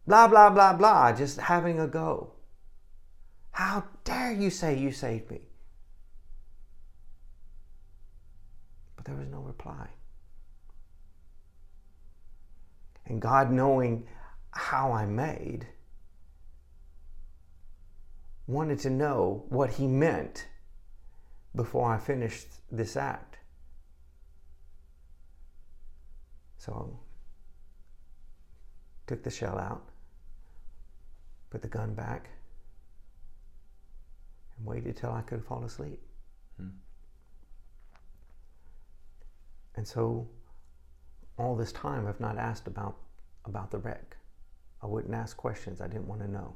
blah, 0.05 0.27
blah, 0.27 0.49
blah, 0.49 0.73
blah, 0.73 1.11
just 1.11 1.39
having 1.39 1.79
a 1.79 1.87
go. 1.87 2.33
How 3.51 3.83
dare 4.03 4.31
you 4.31 4.49
say 4.49 4.77
you 4.77 4.91
saved 4.91 5.29
me? 5.31 5.41
But 8.95 9.05
there 9.05 9.15
was 9.15 9.27
no 9.27 9.39
reply. 9.39 9.87
And 13.07 13.21
God, 13.21 13.51
knowing 13.51 14.05
how 14.51 14.91
I 14.91 15.05
made, 15.05 15.67
wanted 18.47 18.79
to 18.79 18.89
know 18.89 19.45
what 19.49 19.71
He 19.71 19.87
meant 19.87 20.47
before 21.55 21.93
I 21.93 21.97
finished 21.97 22.47
this 22.71 22.97
act. 22.97 23.37
So 26.57 26.99
took 29.05 29.23
the 29.23 29.29
shell 29.29 29.57
out 29.57 29.87
put 31.49 31.61
the 31.61 31.67
gun 31.67 31.93
back, 31.93 32.29
and 34.57 34.65
waited 34.65 34.97
till 34.97 35.11
I 35.11 35.21
could 35.21 35.43
fall 35.43 35.63
asleep. 35.63 36.01
Hmm. 36.57 36.69
And 39.75 39.87
so, 39.87 40.27
all 41.37 41.55
this 41.55 41.71
time, 41.71 42.07
I've 42.07 42.19
not 42.19 42.37
asked 42.37 42.67
about 42.67 42.97
about 43.45 43.71
the 43.71 43.77
wreck. 43.77 44.17
I 44.81 44.87
wouldn't 44.87 45.13
ask 45.13 45.37
questions 45.37 45.79
I 45.79 45.87
didn't 45.87 46.07
want 46.07 46.21
to 46.21 46.27
know. 46.29 46.55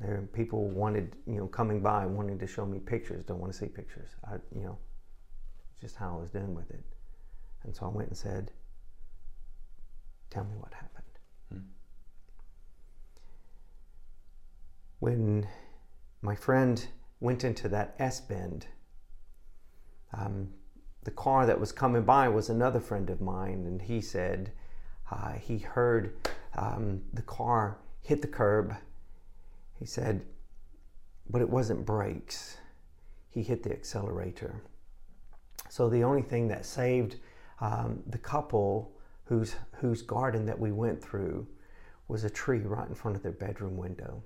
There, 0.00 0.28
people 0.32 0.68
wanted, 0.68 1.16
you 1.26 1.36
know, 1.36 1.46
coming 1.46 1.80
by 1.82 2.06
wanting 2.06 2.38
to 2.38 2.46
show 2.46 2.64
me 2.64 2.78
pictures. 2.78 3.24
Don't 3.26 3.38
want 3.38 3.52
to 3.52 3.58
see 3.58 3.66
pictures. 3.66 4.08
I, 4.24 4.36
you 4.54 4.62
know, 4.62 4.78
just 5.80 5.96
how 5.96 6.16
I 6.16 6.20
was 6.20 6.30
doing 6.30 6.54
with 6.54 6.70
it. 6.70 6.82
And 7.64 7.76
so 7.76 7.86
I 7.86 7.88
went 7.88 8.08
and 8.08 8.16
said, 8.16 8.50
"Tell 10.30 10.44
me 10.44 10.56
what 10.56 10.72
happened." 10.72 10.90
when 15.00 15.48
my 16.22 16.34
friend 16.34 16.86
went 17.18 17.42
into 17.42 17.68
that 17.68 17.94
S 17.98 18.20
bend, 18.20 18.66
um, 20.12 20.48
the 21.02 21.10
car 21.10 21.46
that 21.46 21.58
was 21.58 21.72
coming 21.72 22.02
by 22.02 22.28
was 22.28 22.48
another 22.48 22.80
friend 22.80 23.10
of 23.10 23.20
mine, 23.20 23.64
and 23.66 23.82
he 23.82 24.00
said 24.00 24.52
uh, 25.10 25.32
he 25.32 25.58
heard 25.58 26.14
um, 26.56 27.00
the 27.12 27.22
car 27.22 27.78
hit 28.02 28.22
the 28.22 28.28
curb. 28.28 28.74
He 29.80 29.86
said, 29.86 30.22
but 31.28 31.40
it 31.40 31.48
wasn't 31.48 31.86
brakes. 31.86 32.58
He 33.30 33.42
hit 33.42 33.62
the 33.62 33.72
accelerator. 33.72 34.62
So 35.68 35.88
the 35.88 36.04
only 36.04 36.22
thing 36.22 36.48
that 36.48 36.66
saved 36.66 37.16
um, 37.60 38.02
the 38.06 38.18
couple 38.18 38.92
whose 39.24 39.54
whose 39.76 40.02
garden 40.02 40.44
that 40.46 40.58
we 40.58 40.72
went 40.72 41.02
through 41.02 41.46
was 42.08 42.24
a 42.24 42.30
tree 42.30 42.58
right 42.58 42.88
in 42.88 42.94
front 42.94 43.16
of 43.16 43.22
their 43.22 43.32
bedroom 43.32 43.76
window. 43.76 44.22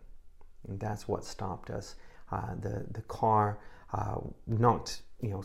And 0.67 0.81
that's 0.81 1.07
what 1.07 1.25
stopped 1.25 1.71
us. 1.71 1.97
Uh, 2.33 2.55
the, 2.61 2.87
the 2.93 3.03
car 3.03 3.61
uh, 3.93 4.17
knocked, 4.47 5.03
you 5.21 5.29
know, 5.29 5.45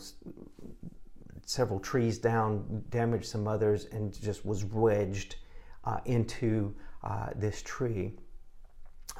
several 1.44 1.78
trees 1.78 2.18
down, 2.18 2.82
damaged 2.88 3.26
some 3.26 3.46
others, 3.46 3.84
and 3.92 4.18
just 4.20 4.46
was 4.46 4.64
wedged 4.64 5.36
uh, 5.84 5.98
into 6.06 6.74
uh, 7.04 7.28
this 7.36 7.62
tree. 7.62 8.14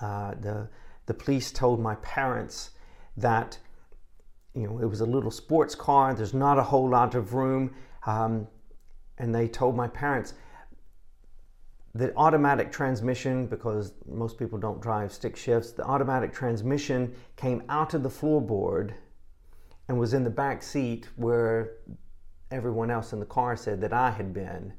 Uh, 0.01 0.35
the, 0.41 0.69
the 1.07 1.15
police 1.15 1.53
told 1.53 1.81
my 1.81 1.95
parents 1.97 2.71
that 3.17 3.59
you 4.55 4.67
know 4.67 4.79
it 4.79 4.87
was 4.87 5.01
a 5.01 5.07
little 5.07 5.31
sports 5.31 5.75
car. 5.75 6.15
There's 6.15 6.35
not 6.35 6.59
a 6.59 6.63
whole 6.63 6.89
lot 6.89 7.15
of 7.15 7.35
room, 7.35 7.75
um, 8.07 8.47
and 9.19 9.35
they 9.35 9.49
told 9.49 9.77
my 9.77 9.89
parents 9.89 10.35
the 11.95 12.15
automatic 12.17 12.71
transmission, 12.71 13.47
because 13.47 13.93
most 14.07 14.39
people 14.39 14.59
don't 14.59 14.81
drive 14.81 15.13
stick 15.13 15.37
shifts, 15.37 15.73
the 15.73 15.85
automatic 15.85 16.33
transmission 16.33 17.15
came 17.37 17.63
out 17.69 17.95
of 17.95 18.03
the 18.03 18.09
floorboard 18.09 18.93
and 19.89 19.99
was 19.99 20.15
in 20.15 20.23
the 20.23 20.31
back 20.31 20.63
seat 20.63 21.09
where 21.17 21.73
everyone 22.53 22.91
else 22.93 23.13
in 23.13 23.19
the 23.19 23.27
car 23.27 23.57
said 23.57 23.81
that 23.81 23.93
I 23.93 24.11
had 24.11 24.33
been. 24.33 24.73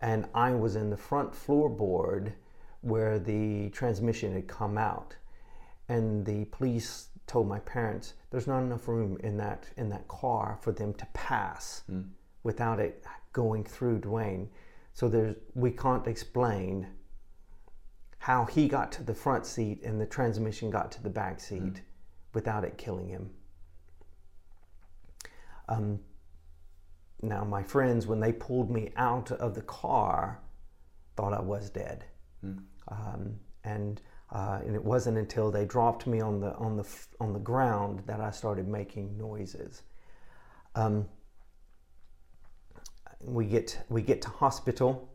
And 0.00 0.26
I 0.34 0.50
was 0.50 0.74
in 0.74 0.90
the 0.90 0.96
front 0.96 1.32
floorboard 1.32 2.32
where 2.80 3.18
the 3.18 3.70
transmission 3.70 4.32
had 4.32 4.46
come 4.46 4.78
out. 4.78 5.14
And 5.88 6.24
the 6.24 6.44
police 6.46 7.08
told 7.26 7.48
my 7.48 7.58
parents 7.60 8.14
there's 8.30 8.46
not 8.46 8.62
enough 8.62 8.88
room 8.88 9.18
in 9.22 9.36
that 9.36 9.66
in 9.76 9.88
that 9.88 10.06
car 10.08 10.58
for 10.60 10.72
them 10.72 10.94
to 10.94 11.06
pass 11.12 11.82
mm. 11.90 12.04
without 12.42 12.78
it 12.80 13.04
going 13.32 13.64
through 13.64 13.98
Duane. 13.98 14.48
So 14.94 15.08
there's 15.08 15.36
we 15.54 15.70
can't 15.70 16.06
explain 16.06 16.86
how 18.18 18.44
he 18.44 18.66
got 18.66 18.90
to 18.92 19.04
the 19.04 19.14
front 19.14 19.46
seat 19.46 19.82
and 19.84 20.00
the 20.00 20.06
transmission 20.06 20.70
got 20.70 20.90
to 20.92 21.02
the 21.02 21.10
back 21.10 21.38
seat 21.40 21.82
without 22.32 22.64
it 22.64 22.76
killing 22.76 23.08
him. 23.08 23.30
Um, 25.68 26.00
now, 27.22 27.44
my 27.44 27.62
friends, 27.62 28.06
when 28.06 28.20
they 28.20 28.32
pulled 28.32 28.70
me 28.70 28.92
out 28.96 29.30
of 29.32 29.54
the 29.54 29.62
car, 29.62 30.40
thought 31.16 31.32
I 31.32 31.40
was 31.40 31.70
dead. 31.70 32.04
Um, 32.42 33.34
and, 33.64 34.00
uh, 34.30 34.60
and 34.64 34.74
it 34.74 34.84
wasn't 34.84 35.18
until 35.18 35.50
they 35.50 35.64
dropped 35.64 36.06
me 36.06 36.20
on 36.20 36.40
the, 36.40 36.54
on 36.54 36.76
the, 36.76 36.86
on 37.20 37.32
the 37.32 37.38
ground 37.40 38.02
that 38.06 38.20
I 38.20 38.30
started 38.30 38.68
making 38.68 39.16
noises. 39.18 39.82
Um, 40.74 41.06
we, 43.20 43.46
get, 43.46 43.78
we 43.88 44.02
get 44.02 44.22
to 44.22 44.28
hospital. 44.28 45.08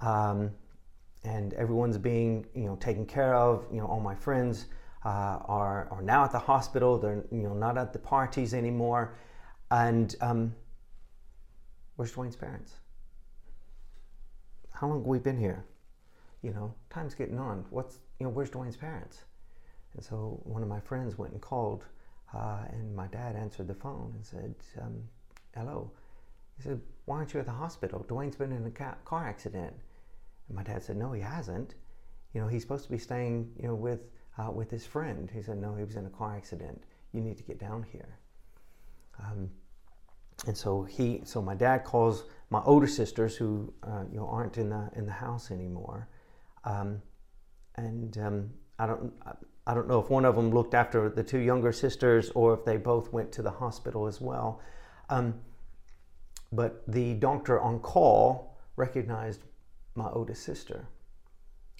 Um, 0.00 0.50
and 1.24 1.52
everyone's 1.54 1.98
being 1.98 2.46
you 2.54 2.64
know 2.64 2.76
taken 2.76 3.06
care 3.06 3.34
of. 3.34 3.66
You 3.72 3.80
know, 3.80 3.86
all 3.86 4.00
my 4.00 4.14
friends 4.14 4.66
uh, 5.04 5.38
are 5.44 5.88
are 5.90 6.02
now 6.02 6.24
at 6.24 6.32
the 6.32 6.38
hospital. 6.38 6.98
They're 6.98 7.24
you 7.30 7.42
know 7.42 7.54
not 7.54 7.76
at 7.78 7.92
the 7.92 7.98
parties 7.98 8.54
anymore. 8.54 9.14
And 9.70 10.14
um, 10.20 10.54
where's 11.96 12.12
Duane's 12.12 12.36
parents? 12.36 12.72
How 14.72 14.86
long 14.88 15.00
have 15.00 15.06
we 15.06 15.18
been 15.18 15.38
here? 15.38 15.64
You 16.42 16.52
know, 16.52 16.74
time's 16.90 17.14
getting 17.14 17.38
on. 17.38 17.64
What's 17.70 17.98
you 18.18 18.24
know 18.24 18.30
where's 18.30 18.50
Duane's 18.50 18.76
parents? 18.76 19.24
And 19.94 20.04
so 20.04 20.40
one 20.44 20.62
of 20.62 20.68
my 20.68 20.80
friends 20.80 21.18
went 21.18 21.32
and 21.32 21.40
called, 21.40 21.84
uh, 22.34 22.60
and 22.70 22.94
my 22.94 23.06
dad 23.08 23.36
answered 23.36 23.68
the 23.68 23.74
phone 23.74 24.12
and 24.14 24.24
said, 24.24 24.54
um, 24.80 25.02
"Hello." 25.54 25.90
He 26.56 26.62
said, 26.62 26.80
"Why 27.06 27.16
aren't 27.16 27.34
you 27.34 27.40
at 27.40 27.46
the 27.46 27.52
hospital? 27.52 28.04
Duane's 28.08 28.36
been 28.36 28.52
in 28.52 28.66
a 28.66 28.70
ca- 28.70 28.96
car 29.04 29.26
accident." 29.26 29.74
And 30.48 30.56
my 30.56 30.62
dad 30.62 30.82
said, 30.82 30.96
"No, 30.96 31.12
he 31.12 31.20
hasn't. 31.20 31.74
You 32.34 32.40
know, 32.40 32.48
he's 32.48 32.62
supposed 32.62 32.84
to 32.84 32.90
be 32.90 32.98
staying, 32.98 33.52
you 33.56 33.66
know, 33.68 33.74
with 33.74 34.10
uh, 34.38 34.50
with 34.50 34.70
his 34.70 34.86
friend." 34.86 35.30
He 35.30 35.42
said, 35.42 35.58
"No, 35.58 35.74
he 35.74 35.84
was 35.84 35.96
in 35.96 36.06
a 36.06 36.10
car 36.10 36.36
accident. 36.36 36.84
You 37.12 37.20
need 37.20 37.36
to 37.38 37.44
get 37.44 37.58
down 37.58 37.82
here." 37.82 38.18
Um, 39.18 39.50
and 40.46 40.56
so 40.56 40.82
he, 40.84 41.22
so 41.24 41.42
my 41.42 41.54
dad 41.54 41.84
calls 41.84 42.24
my 42.50 42.62
older 42.62 42.86
sisters 42.86 43.36
who, 43.36 43.72
uh, 43.82 44.04
you 44.10 44.18
know, 44.18 44.28
aren't 44.28 44.56
in 44.56 44.70
the 44.70 44.88
in 44.94 45.04
the 45.06 45.12
house 45.12 45.50
anymore, 45.50 46.08
um, 46.68 47.02
and 47.76 48.16
um, 48.18 48.50
I 48.78 48.86
don't. 48.86 49.12
I 49.66 49.74
don't 49.74 49.86
know 49.86 50.00
if 50.00 50.08
one 50.08 50.24
of 50.24 50.34
them 50.34 50.50
looked 50.50 50.72
after 50.72 51.10
the 51.10 51.22
two 51.22 51.40
younger 51.40 51.72
sisters 51.72 52.30
or 52.34 52.54
if 52.54 52.64
they 52.64 52.78
both 52.78 53.12
went 53.12 53.30
to 53.32 53.42
the 53.42 53.50
hospital 53.50 54.06
as 54.06 54.18
well. 54.18 54.62
Um, 55.10 55.34
but 56.52 56.82
the 56.88 57.12
doctor 57.14 57.60
on 57.60 57.80
call 57.80 58.56
recognized 58.76 59.42
my 59.94 60.08
oldest 60.10 60.42
sister. 60.42 60.88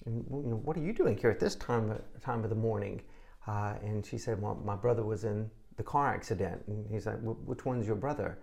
And 0.05 0.23
you 0.29 0.51
know, 0.51 0.57
what 0.57 0.77
are 0.77 0.81
you 0.81 0.93
doing 0.93 1.17
here 1.17 1.31
at 1.31 1.39
this 1.39 1.55
time 1.55 1.99
time 2.21 2.43
of 2.43 2.51
the 2.51 2.55
morning? 2.55 3.01
Uh, 3.47 3.73
and 3.81 4.05
she 4.05 4.19
said, 4.19 4.39
well, 4.39 4.61
my 4.63 4.75
brother 4.75 5.03
was 5.03 5.23
in 5.23 5.49
the 5.77 5.83
car 5.83 6.13
accident. 6.13 6.61
And 6.67 6.85
he's 6.91 7.07
like, 7.07 7.19
"Wh- 7.21 7.47
which 7.47 7.65
one's 7.65 7.87
your 7.87 7.95
brother? 7.95 8.37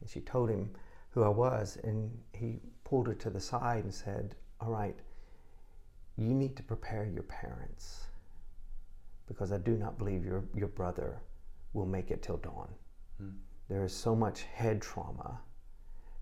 And 0.00 0.10
she 0.10 0.20
told 0.20 0.50
him 0.50 0.68
who 1.10 1.22
I 1.22 1.28
was, 1.28 1.78
and 1.84 2.10
he 2.34 2.58
pulled 2.84 3.06
her 3.06 3.14
to 3.14 3.30
the 3.30 3.40
side 3.40 3.84
and 3.84 3.94
said, 3.94 4.34
all 4.60 4.70
right, 4.70 4.96
you 6.16 6.34
need 6.34 6.56
to 6.56 6.62
prepare 6.62 7.04
your 7.04 7.22
parents 7.24 8.06
because 9.26 9.52
I 9.52 9.58
do 9.58 9.72
not 9.72 9.98
believe 9.98 10.24
your, 10.24 10.44
your 10.54 10.68
brother 10.68 11.20
will 11.72 11.86
make 11.86 12.10
it 12.10 12.22
till 12.22 12.36
dawn. 12.36 12.68
There 13.68 13.84
is 13.84 13.92
so 13.94 14.14
much 14.16 14.42
head 14.42 14.82
trauma 14.82 15.38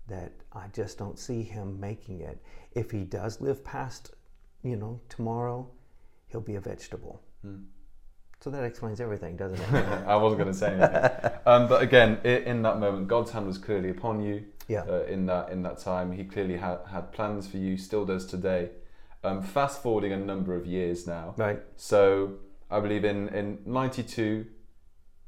that 0.07 0.31
I 0.53 0.67
just 0.71 0.97
don't 0.97 1.17
see 1.17 1.41
him 1.41 1.79
making 1.79 2.21
it. 2.21 2.41
If 2.73 2.91
he 2.91 3.03
does 3.03 3.41
live 3.41 3.63
past, 3.63 4.11
you 4.63 4.75
know, 4.75 5.01
tomorrow, 5.09 5.67
he'll 6.27 6.41
be 6.41 6.55
a 6.55 6.61
vegetable. 6.61 7.21
So 8.39 8.49
that 8.51 8.63
explains 8.63 9.01
everything, 9.01 9.35
doesn't 9.35 9.59
it? 9.59 9.85
I 10.07 10.15
wasn't 10.15 10.41
going 10.41 10.53
to 10.53 10.57
say 10.57 10.73
anything. 10.73 11.31
um, 11.45 11.67
but 11.67 11.81
again, 11.81 12.17
in 12.23 12.61
that 12.61 12.79
moment, 12.79 13.07
God's 13.07 13.31
hand 13.31 13.47
was 13.47 13.57
clearly 13.57 13.89
upon 13.89 14.21
you. 14.21 14.45
Yeah. 14.67 14.83
Uh, 14.83 15.03
in 15.03 15.25
that 15.25 15.49
in 15.49 15.63
that 15.63 15.79
time, 15.79 16.11
He 16.11 16.23
clearly 16.23 16.57
had 16.57 16.79
had 16.89 17.11
plans 17.11 17.47
for 17.47 17.57
you. 17.57 17.77
Still 17.77 18.05
does 18.05 18.25
today. 18.25 18.69
Um, 19.23 19.43
fast 19.43 19.83
forwarding 19.83 20.13
a 20.13 20.17
number 20.17 20.55
of 20.55 20.65
years 20.65 21.05
now. 21.05 21.35
right. 21.37 21.61
So 21.75 22.33
I 22.71 22.79
believe 22.79 23.05
in 23.05 23.29
in 23.29 23.59
'92, 23.65 24.45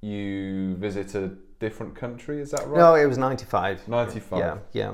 you 0.02 0.76
visited 0.76 1.24
a 1.24 1.36
different 1.60 1.96
country. 1.96 2.42
Is 2.42 2.52
that 2.52 2.68
right? 2.68 2.78
No, 2.80 2.96
it 2.96 3.06
was 3.06 3.18
95. 3.20 3.88
95. 3.88 4.40
Yeah, 4.40 4.58
yeah. 4.72 4.94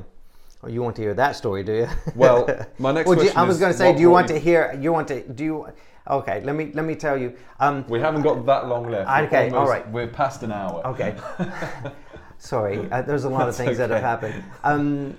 Oh, 0.62 0.68
you 0.68 0.82
want 0.82 0.98
to 0.98 1.02
hear 1.02 1.14
that 1.14 1.38
story, 1.38 1.64
do 1.64 1.74
you? 1.74 1.88
Well, 2.16 2.46
my 2.78 2.92
next 2.92 3.08
Well, 3.08 3.16
do 3.16 3.24
you- 3.24 3.30
question 3.32 3.38
I 3.38 3.44
was 3.44 3.58
going 3.60 3.72
to 3.72 3.78
say, 3.78 3.94
do 3.94 4.02
you 4.02 4.10
want 4.10 4.28
to 4.28 4.38
hear? 4.38 4.78
You 4.82 4.92
want 4.92 5.08
to? 5.08 5.22
Do 5.30 5.44
you? 5.46 5.68
Okay, 6.06 6.42
let 6.44 6.56
me 6.56 6.72
let 6.74 6.84
me 6.84 6.96
tell 6.96 7.18
you. 7.18 7.38
Um, 7.62 7.86
We 7.88 8.02
haven't 8.02 8.24
got 8.24 8.46
that 8.48 8.68
long 8.68 8.90
left. 8.92 9.10
Okay, 9.28 9.50
all 9.50 9.60
almost- 9.60 9.72
right. 9.72 9.90
We're 9.92 10.08
past 10.08 10.44
an 10.44 10.52
hour. 10.52 10.86
Okay. 10.88 11.16
Sorry, 12.38 12.90
uh, 12.92 13.02
there's 13.04 13.24
a 13.26 13.30
lot 13.30 13.48
of 13.48 13.56
things 13.56 13.78
that 13.78 13.90
have 13.92 14.02
happened. 14.02 14.44
Um, 14.64 15.16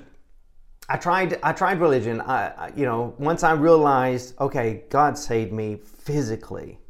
I 0.90 0.96
tried. 0.96 1.38
I 1.44 1.52
tried 1.52 1.80
religion. 1.80 2.20
I, 2.20 2.48
I, 2.48 2.72
you 2.74 2.84
know, 2.84 3.14
once 3.16 3.44
I 3.44 3.52
realized, 3.52 4.34
okay, 4.40 4.82
God 4.90 5.16
saved 5.16 5.52
me 5.52 5.76
physically. 5.76 6.80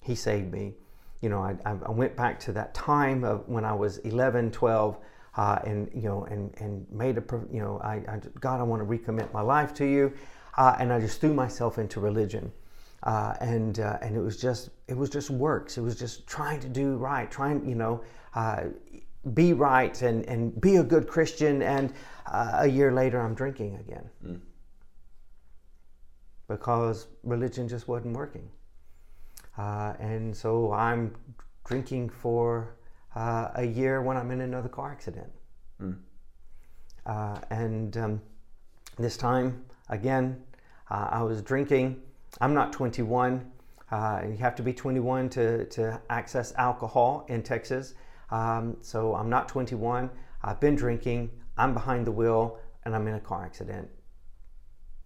He 0.00 0.16
saved 0.16 0.52
me. 0.52 0.74
You 1.20 1.28
know, 1.28 1.38
I, 1.38 1.56
I 1.64 1.90
went 1.92 2.16
back 2.16 2.40
to 2.40 2.52
that 2.52 2.74
time 2.74 3.22
of 3.22 3.48
when 3.48 3.64
I 3.64 3.72
was 3.72 3.98
11, 3.98 4.50
12, 4.50 4.98
uh, 5.36 5.58
and 5.64 5.88
you 5.94 6.02
know, 6.02 6.24
and 6.24 6.52
and 6.58 6.86
made 6.90 7.18
a, 7.18 7.24
you 7.52 7.60
know, 7.60 7.80
I, 7.84 7.94
I 8.08 8.20
God, 8.40 8.58
I 8.58 8.64
want 8.64 8.82
to 8.82 8.86
recommit 8.86 9.32
my 9.32 9.42
life 9.42 9.72
to 9.74 9.86
you, 9.86 10.12
uh, 10.56 10.74
and 10.80 10.92
I 10.92 10.98
just 10.98 11.20
threw 11.20 11.32
myself 11.32 11.78
into 11.78 12.00
religion. 12.00 12.50
Uh, 13.04 13.34
and 13.40 13.78
uh, 13.78 13.98
and 14.02 14.16
it 14.16 14.20
was 14.20 14.36
just 14.36 14.70
it 14.88 14.96
was 14.96 15.08
just 15.08 15.30
works. 15.30 15.78
It 15.78 15.82
was 15.82 15.96
just 15.96 16.26
trying 16.26 16.58
to 16.60 16.68
do 16.68 16.96
right, 16.96 17.30
trying 17.30 17.68
you 17.68 17.76
know 17.76 18.02
uh, 18.34 18.64
be 19.34 19.52
right 19.52 20.00
and 20.02 20.24
and 20.26 20.60
be 20.60 20.76
a 20.76 20.82
good 20.82 21.08
Christian. 21.08 21.62
And 21.62 21.92
uh, 22.26 22.52
a 22.54 22.66
year 22.66 22.92
later, 22.92 23.20
I'm 23.20 23.34
drinking 23.34 23.76
again 23.76 24.40
because 26.48 27.08
religion 27.22 27.68
just 27.68 27.88
wasn't 27.88 28.16
working. 28.16 28.48
Uh, 29.58 29.94
and 29.98 30.36
so 30.36 30.72
I'm 30.72 31.14
drinking 31.64 32.10
for 32.10 32.76
uh, 33.14 33.48
a 33.54 33.64
year 33.64 34.02
when 34.02 34.16
I'm 34.16 34.30
in 34.30 34.42
another 34.42 34.68
car 34.68 34.92
accident. 34.92 35.30
Uh, 37.06 37.38
and 37.50 37.96
um, 37.96 38.20
this 38.98 39.16
time, 39.16 39.64
again, 39.88 40.42
uh, 40.90 41.08
I 41.10 41.22
was 41.22 41.42
drinking. 41.42 42.02
I'm 42.40 42.54
not 42.54 42.72
21. 42.72 43.50
Uh, 43.90 44.22
you 44.28 44.36
have 44.36 44.54
to 44.56 44.62
be 44.62 44.72
21 44.72 45.28
to, 45.30 45.64
to 45.66 46.00
access 46.10 46.52
alcohol 46.56 47.24
in 47.28 47.42
Texas. 47.42 47.94
Um, 48.30 48.76
so 48.80 49.14
I'm 49.14 49.30
not 49.30 49.48
21. 49.48 50.10
I've 50.42 50.60
been 50.60 50.74
drinking. 50.74 51.30
I'm 51.56 51.72
behind 51.72 52.06
the 52.06 52.12
wheel 52.12 52.58
and 52.84 52.94
I'm 52.94 53.06
in 53.08 53.14
a 53.14 53.20
car 53.20 53.44
accident. 53.44 53.88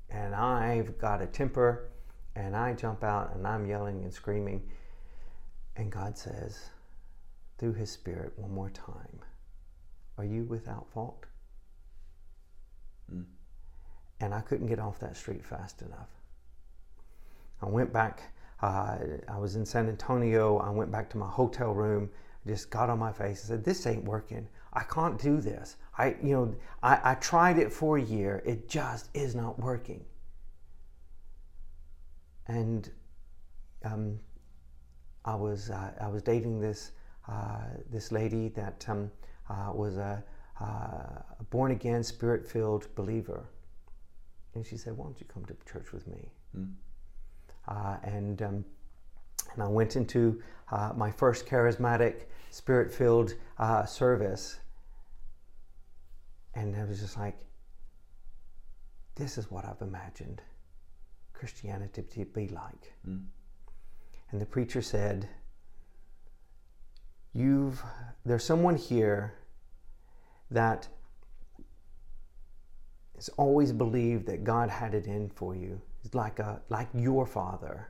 And 0.08 0.34
I've 0.34 0.98
got 0.98 1.22
a 1.22 1.26
temper 1.26 1.90
and 2.34 2.56
I 2.56 2.72
jump 2.74 3.04
out 3.04 3.34
and 3.34 3.46
I'm 3.46 3.66
yelling 3.66 4.02
and 4.02 4.12
screaming. 4.12 4.62
And 5.76 5.90
God 5.90 6.16
says, 6.16 6.70
through 7.58 7.74
His 7.74 7.90
Spirit, 7.90 8.32
one 8.36 8.52
more 8.52 8.70
time, 8.70 9.20
Are 10.18 10.24
you 10.24 10.44
without 10.44 10.88
fault? 10.90 11.26
And 14.20 14.34
I 14.34 14.40
couldn't 14.40 14.66
get 14.66 14.78
off 14.78 14.98
that 15.00 15.16
street 15.16 15.44
fast 15.44 15.82
enough. 15.82 16.08
I 17.62 17.66
went 17.66 17.92
back, 17.92 18.22
uh, 18.62 18.98
I 19.28 19.38
was 19.38 19.56
in 19.56 19.64
San 19.64 19.88
Antonio. 19.88 20.58
I 20.58 20.70
went 20.70 20.90
back 20.90 21.08
to 21.10 21.18
my 21.18 21.28
hotel 21.28 21.72
room, 21.72 22.10
just 22.47 22.70
got 22.70 22.91
on 22.91 22.99
my 22.99 23.12
face 23.12 23.41
and 23.41 23.49
said, 23.49 23.64
This 23.64 23.86
ain't 23.86 24.05
working. 24.05 24.49
I 24.72 24.82
can't 24.84 25.18
do 25.18 25.41
this. 25.41 25.76
I, 25.99 26.16
you 26.22 26.32
know, 26.32 26.55
I, 26.82 27.12
I 27.12 27.14
tried 27.16 27.59
it 27.59 27.72
for 27.72 27.99
a 27.99 28.03
year. 28.03 28.43
It 28.47 28.68
just 28.68 29.11
is 29.14 29.34
not 29.34 29.59
working. 29.59 30.05
And 32.47 32.91
um, 33.84 34.18
I 35.24 35.34
was 35.34 35.70
uh, 35.70 35.93
I 36.01 36.09
was 36.09 36.22
dating 36.22 36.61
this 36.61 36.93
uh, 37.28 37.61
this 37.91 38.11
lady 38.12 38.49
that 38.51 38.84
um, 38.88 39.11
uh, 39.49 39.70
was 39.72 39.97
a, 39.99 40.22
uh, 40.61 40.64
a 40.64 41.45
born 41.51 41.72
again, 41.72 42.03
spirit 42.03 42.47
filled 42.47 42.93
believer, 42.95 43.45
and 44.55 44.64
she 44.64 44.76
said, 44.76 44.97
"Why 44.97 45.05
don't 45.05 45.20
you 45.20 45.26
come 45.26 45.45
to 45.45 45.57
church 45.70 45.93
with 45.93 46.07
me?" 46.09 46.30
Uh, 47.68 47.97
and 48.03 48.43
um, 48.43 48.64
and 49.55 49.62
I 49.62 49.68
went 49.68 49.97
into 49.97 50.43
uh, 50.70 50.93
my 50.97 51.11
first 51.11 51.47
charismatic, 51.47 52.26
spirit 52.51 52.93
filled 52.93 53.34
uh, 53.59 53.84
service, 53.84 54.59
and 56.55 56.76
I 56.76 56.84
was 56.84 57.01
just 57.01 57.18
like, 57.18 57.36
"This 59.14 59.38
is 59.38 59.51
what 59.51 59.64
I've 59.64 59.80
imagined 59.80 60.43
Christianity 61.32 62.03
to 62.03 62.24
be 62.26 62.49
like." 62.49 62.93
And 64.32 64.41
the 64.41 64.47
preacher 64.47 64.82
said, 64.82 65.28
You've 67.32 67.82
there's 68.24 68.45
someone 68.45 68.76
here 68.76 69.34
that 70.51 70.88
has 73.14 73.28
always 73.30 73.72
believed 73.72 74.26
that 74.26 74.45
God 74.45 74.68
had 74.68 74.95
it 74.95 75.07
in 75.07 75.30
for 75.30 75.55
you. 75.55 75.80
He's 76.03 76.14
like 76.14 76.38
a 76.38 76.61
like 76.68 76.88
your 76.95 77.26
father. 77.26 77.88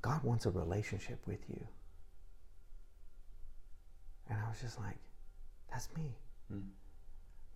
But 0.00 0.10
God 0.10 0.22
wants 0.22 0.46
a 0.46 0.50
relationship 0.50 1.26
with 1.26 1.40
you. 1.48 1.66
And 4.28 4.38
I 4.38 4.48
was 4.48 4.60
just 4.60 4.78
like, 4.78 4.96
that's 5.70 5.88
me. 5.96 6.14
Mm. 6.52 6.62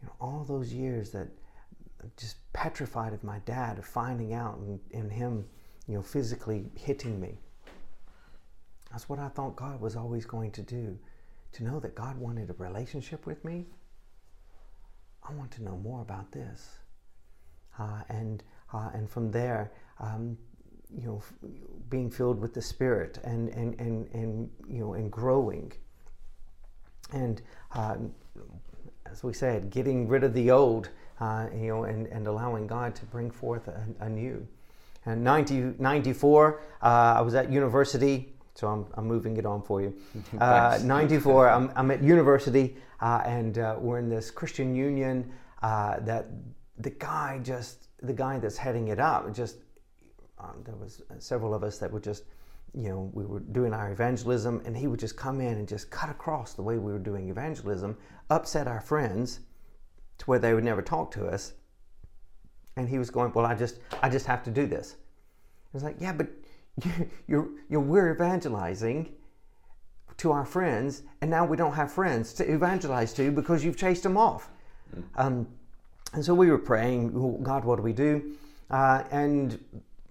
You 0.01 0.07
know, 0.09 0.13
all 0.21 0.45
those 0.47 0.73
years 0.73 1.11
that 1.11 1.29
just 2.17 2.37
petrified 2.53 3.13
of 3.13 3.25
my 3.25 3.39
dad, 3.41 3.79
of 3.79 3.85
finding 3.85 4.35
out 4.35 4.59
and, 4.59 4.81
and 4.93 5.11
him, 5.11 5.47
you 5.87 5.95
know, 5.95 6.03
physically 6.03 6.67
hitting 6.75 7.21
me. 7.21 7.39
That's 8.91 9.09
what 9.09 9.19
I 9.19 9.29
thought 9.29 9.57
God 9.57 9.81
was 9.81 9.97
always 9.97 10.25
going 10.25 10.51
to 10.53 10.63
do. 10.63 10.99
To 11.53 11.65
know 11.65 11.79
that 11.81 11.95
God 11.95 12.19
wanted 12.19 12.51
a 12.51 12.55
relationship 12.55 13.27
with 13.27 13.45
me, 13.45 13.67
I 15.29 15.33
want 15.35 15.53
to 15.53 15.63
know 15.63 15.77
more 15.77 16.03
about 16.03 16.33
this. 16.33 16.79
Uh, 17.79 18.03
and, 18.09 18.43
uh, 18.73 18.91
and 18.93 19.09
from 19.09 19.31
there, 19.31 19.73
um, 20.01 20.37
you 20.97 21.07
know, 21.07 21.23
being 21.91 22.11
filled 22.11 22.41
with 22.41 22.55
the 22.55 22.63
Spirit 22.63 23.19
and, 23.25 23.49
and, 23.51 23.79
and, 23.81 24.09
and, 24.13 24.51
you 24.69 24.81
know, 24.81 24.95
and 24.95 25.11
growing. 25.11 25.73
And 27.13 27.43
uh, 27.73 27.97
as 29.11 29.23
we 29.23 29.33
said, 29.33 29.71
getting 29.71 30.09
rid 30.09 30.25
of 30.25 30.35
the 30.35 30.51
old, 30.51 30.89
uh, 31.21 31.47
you 31.55 31.69
know, 31.69 31.85
and, 31.85 32.07
and 32.09 32.27
allowing 32.27 32.67
God 32.67 32.95
to 32.97 33.05
bring 33.07 33.31
forth 33.31 33.69
a, 33.69 33.87
a 34.01 34.09
new. 34.09 34.47
And 35.07 35.23
90, 35.23 35.75
94, 35.79 36.61
uh, 36.83 36.87
I 36.87 37.21
was 37.21 37.35
at 37.35 37.53
university, 37.53 38.33
so 38.55 38.69
I'm, 38.69 38.87
I'm 38.95 39.07
moving 39.07 39.37
it 39.37 39.45
on 39.45 39.63
for 39.63 39.83
you. 39.83 39.95
Uh, 40.41 40.79
94, 40.83 41.51
I'm, 41.51 41.71
I'm 41.77 41.91
at 41.91 42.03
university, 42.03 42.77
uh, 43.01 43.23
and 43.25 43.59
uh, 43.59 43.77
we're 43.79 43.99
in 43.99 44.09
this 44.09 44.31
Christian 44.31 44.75
union 44.75 45.31
that 45.61 46.27
the 46.79 46.91
guy 46.91 47.39
just, 47.43 47.89
the 48.03 48.13
guy 48.13 48.39
that's 48.39 48.57
heading 48.57 48.89
it 48.89 48.99
up, 48.99 49.33
just 49.35 49.59
um, 50.45 50.63
there 50.65 50.75
was 50.75 51.03
several 51.19 51.55
of 51.55 51.63
us 51.63 51.79
that 51.79 51.91
were 51.91 52.01
just 52.01 52.25
you 52.75 52.89
know 52.89 53.11
we 53.13 53.25
were 53.25 53.41
doing 53.41 53.73
our 53.73 53.93
evangelism 53.93 54.61
and 54.65 54.77
he 54.77 54.87
would 54.87 54.99
just 54.99 55.17
come 55.17 55.41
in 55.41 55.59
and 55.59 55.69
just 55.69 55.91
cut 55.91 56.11
across 56.11 56.55
the 56.55 56.63
way 56.63 56.77
we 56.77 56.93
were 56.93 56.99
doing 56.99 57.29
evangelism 57.29 57.97
upset 58.31 58.67
our 58.67 58.81
friends 58.81 59.41
to 60.19 60.25
where 60.27 60.39
they 60.39 60.55
would 60.55 60.65
never 60.65 60.83
talk 60.83 61.11
to 61.11 61.27
us 61.27 61.53
and 62.77 62.89
he 62.89 62.99
was 62.99 63.11
going 63.11 63.33
well 63.35 63.47
i 63.47 63.55
just 63.55 63.79
i 64.03 64.09
just 64.09 64.27
have 64.27 64.43
to 64.43 64.51
do 64.51 64.67
this. 64.67 64.97
I 64.97 65.71
was 65.73 65.83
like 65.83 65.97
yeah 66.01 66.13
but 66.13 66.29
you're, 67.29 67.49
you're 67.69 67.81
we're 67.81 68.13
evangelizing 68.13 69.13
to 70.17 70.33
our 70.33 70.45
friends 70.45 71.03
and 71.21 71.31
now 71.31 71.45
we 71.45 71.57
don't 71.57 71.75
have 71.75 71.93
friends 71.93 72.33
to 72.35 72.53
evangelize 72.53 73.13
to 73.15 73.31
because 73.31 73.65
you've 73.65 73.77
chased 73.77 74.03
them 74.03 74.17
off. 74.17 74.51
Mm. 74.95 75.05
um, 75.17 75.49
and 76.13 76.25
so 76.25 76.35
we 76.35 76.51
were 76.51 76.59
praying 76.59 77.43
god 77.43 77.65
what 77.65 77.77
do 77.77 77.83
we 77.83 77.93
do? 77.93 78.37
Uh, 78.71 79.05
and 79.11 79.59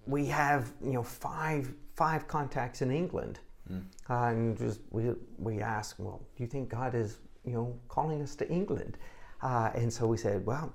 we 0.06 0.26
have 0.26 0.74
you 0.84 0.94
know 0.94 1.04
five 1.04 1.74
five 1.96 2.28
contacts 2.28 2.82
in 2.82 2.92
England, 2.92 3.40
mm. 3.72 3.84
uh, 4.10 4.30
and 4.30 4.58
just 4.58 4.82
we 4.92 5.12
we 5.38 5.62
asked, 5.62 6.00
well, 6.00 6.22
do 6.36 6.44
you 6.44 6.48
think 6.48 6.70
God 6.70 6.96
is 6.96 7.18
you 7.46 7.54
know 7.54 7.76
calling 7.88 8.22
us 8.22 8.36
to 8.36 8.50
England? 8.50 8.98
Uh, 9.42 9.72
and 9.76 9.92
so 9.92 10.08
we 10.08 10.18
said, 10.18 10.46
well, 10.46 10.74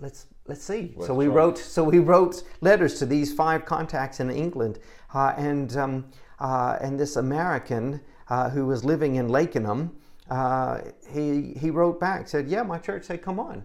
let's 0.00 0.26
let's 0.46 0.64
see. 0.64 0.92
Let's 0.96 1.06
so 1.06 1.14
we 1.14 1.26
try. 1.26 1.34
wrote 1.34 1.58
so 1.58 1.84
we 1.84 1.98
wrote 1.98 2.42
letters 2.60 2.98
to 2.98 3.06
these 3.06 3.32
five 3.32 3.64
contacts 3.64 4.20
in 4.20 4.30
England, 4.30 4.78
uh, 5.14 5.34
and 5.36 5.76
um, 5.76 6.06
uh, 6.38 6.78
and 6.80 6.98
this 6.98 7.16
American 7.16 8.00
uh, 8.28 8.48
who 8.50 8.66
was 8.66 8.84
living 8.84 9.16
in 9.16 9.28
Lakenham, 9.28 9.90
uh, 10.30 10.80
he 11.08 11.54
he 11.58 11.70
wrote 11.70 12.00
back 12.00 12.28
said, 12.28 12.48
yeah, 12.48 12.62
my 12.62 12.78
church 12.78 13.04
said, 13.04 13.22
come 13.22 13.38
on. 13.38 13.64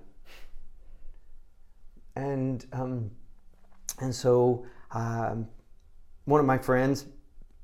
And 2.16 2.66
um, 2.74 3.12
and 4.00 4.14
so 4.14 4.66
um, 4.96 5.48
one 6.24 6.40
of 6.40 6.46
my 6.46 6.58
friends 6.58 7.06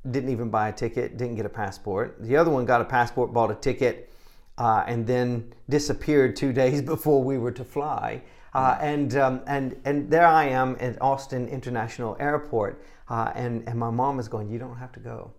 didn't 0.10 0.30
even 0.30 0.50
buy 0.50 0.70
a 0.70 0.74
ticket, 0.74 1.18
didn't 1.18 1.36
get 1.36 1.46
a 1.46 1.50
passport. 1.50 2.18
The 2.20 2.36
other 2.36 2.52
one 2.52 2.66
got 2.66 2.82
a 2.82 2.86
passport, 2.86 3.34
bought 3.34 3.52
a 3.52 3.56
ticket, 3.56 4.12
uh, 4.58 4.84
and 4.86 5.08
then 5.08 5.54
disappeared 5.70 6.36
two 6.36 6.54
days 6.62 6.82
before 6.82 7.24
we 7.24 7.38
were 7.38 7.52
to 7.52 7.64
fly. 7.64 8.22
Uh, 8.54 8.78
and, 8.82 9.16
um, 9.16 9.42
and, 9.48 9.80
and 9.86 10.12
there 10.12 10.28
I 10.28 10.46
am 10.46 10.76
at 10.80 11.02
Austin 11.02 11.48
International 11.48 12.18
Airport, 12.20 12.84
uh, 13.08 13.32
and, 13.34 13.64
and 13.68 13.80
my 13.80 13.90
mom 13.90 14.20
is 14.20 14.28
going, 14.28 14.50
You 14.50 14.60
don't 14.60 14.78
have 14.78 14.92
to 14.94 15.00
go. 15.00 15.32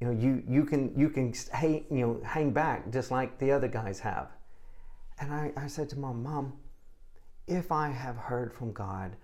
You 0.00 0.06
know, 0.06 0.12
you, 0.12 0.42
you 0.48 0.64
can, 0.64 0.96
you 0.96 1.10
can 1.10 1.34
hang, 1.52 1.84
you 1.90 2.06
know, 2.06 2.20
hang 2.24 2.52
back 2.52 2.90
just 2.90 3.10
like 3.10 3.38
the 3.38 3.50
other 3.50 3.68
guys 3.68 3.98
have. 4.00 4.28
And 5.18 5.34
I, 5.34 5.52
I 5.56 5.66
said 5.66 5.90
to 5.90 5.98
mom, 5.98 6.22
Mom, 6.22 6.54
if 7.48 7.72
I 7.72 7.88
have 7.88 8.16
heard 8.16 8.54
from 8.54 8.72
God, 8.72 9.16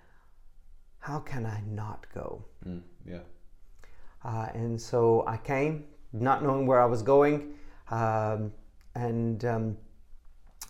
how 1.06 1.20
can 1.20 1.46
I 1.46 1.62
not 1.70 2.04
go? 2.12 2.44
Mm, 2.66 2.82
yeah. 3.08 3.20
Uh, 4.24 4.48
and 4.54 4.80
so 4.80 5.22
I 5.24 5.36
came, 5.36 5.84
not 6.12 6.42
knowing 6.42 6.66
where 6.66 6.80
I 6.80 6.86
was 6.86 7.00
going, 7.00 7.54
um, 7.92 8.52
and 8.96 9.44
um, 9.44 9.76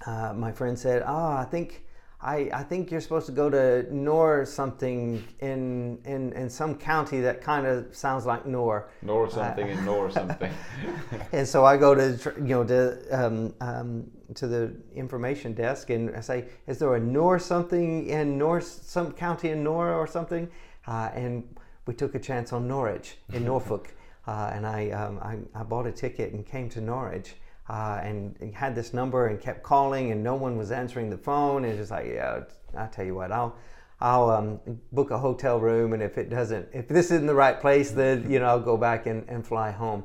uh, 0.06 0.34
my 0.34 0.52
friend 0.52 0.78
said, 0.78 1.02
"Ah, 1.06 1.38
oh, 1.38 1.40
I 1.40 1.44
think." 1.46 1.85
I, 2.20 2.48
I 2.52 2.62
think 2.62 2.90
you're 2.90 3.00
supposed 3.00 3.26
to 3.26 3.32
go 3.32 3.50
to 3.50 3.86
Nor 3.94 4.46
something 4.46 5.22
in, 5.40 5.98
in, 6.04 6.32
in 6.32 6.48
some 6.48 6.74
county 6.74 7.20
that 7.20 7.42
kind 7.42 7.66
of 7.66 7.94
sounds 7.94 8.24
like 8.24 8.46
Nor. 8.46 8.88
Nor 9.02 9.26
uh, 9.26 9.30
something 9.30 9.66
uh, 9.66 9.72
in 9.72 9.84
Nor 9.84 10.10
something. 10.10 10.52
and 11.32 11.46
so 11.46 11.64
I 11.64 11.76
go 11.76 11.94
to 11.94 12.32
you 12.38 12.42
know 12.42 12.64
to 12.64 12.98
um, 13.10 13.54
um, 13.60 14.10
to 14.34 14.46
the 14.46 14.74
information 14.94 15.52
desk 15.52 15.90
and 15.90 16.16
I 16.16 16.20
say, 16.20 16.46
"Is 16.66 16.78
there 16.78 16.94
a 16.94 17.00
Nor 17.00 17.38
something 17.38 18.06
in 18.08 18.38
Nor 18.38 18.60
some 18.60 19.12
county 19.12 19.50
in 19.50 19.62
Nor 19.62 19.92
or 19.92 20.06
something?" 20.06 20.48
Uh, 20.86 21.10
and 21.14 21.44
we 21.86 21.94
took 21.94 22.14
a 22.14 22.18
chance 22.18 22.52
on 22.52 22.66
Norwich 22.66 23.16
in 23.32 23.44
Norfolk, 23.52 23.94
uh, 24.26 24.50
and 24.52 24.66
I, 24.66 24.90
um, 24.90 25.18
I, 25.20 25.60
I 25.60 25.62
bought 25.62 25.86
a 25.86 25.92
ticket 25.92 26.32
and 26.32 26.44
came 26.44 26.68
to 26.70 26.80
Norwich. 26.80 27.34
Uh, 27.68 28.00
and 28.02 28.54
had 28.54 28.76
this 28.76 28.94
number 28.94 29.26
and 29.26 29.40
kept 29.40 29.62
calling, 29.62 30.12
and 30.12 30.22
no 30.22 30.36
one 30.36 30.56
was 30.56 30.70
answering 30.70 31.10
the 31.10 31.18
phone. 31.18 31.64
And 31.64 31.76
just 31.76 31.90
like, 31.90 32.06
yeah, 32.06 32.44
I'll 32.76 32.88
tell 32.88 33.04
you 33.04 33.14
what, 33.14 33.32
I'll 33.32 33.56
I'll 34.00 34.30
um, 34.30 34.60
book 34.92 35.10
a 35.10 35.18
hotel 35.18 35.58
room, 35.58 35.92
and 35.94 36.02
if 36.02 36.18
it 36.18 36.28
doesn't, 36.28 36.68
if 36.72 36.86
this 36.86 37.06
isn't 37.06 37.26
the 37.26 37.34
right 37.34 37.58
place, 37.60 37.90
then 37.90 38.30
you 38.30 38.38
know 38.38 38.46
I'll 38.46 38.60
go 38.60 38.76
back 38.76 39.06
and, 39.06 39.26
and 39.28 39.46
fly 39.46 39.70
home. 39.70 40.04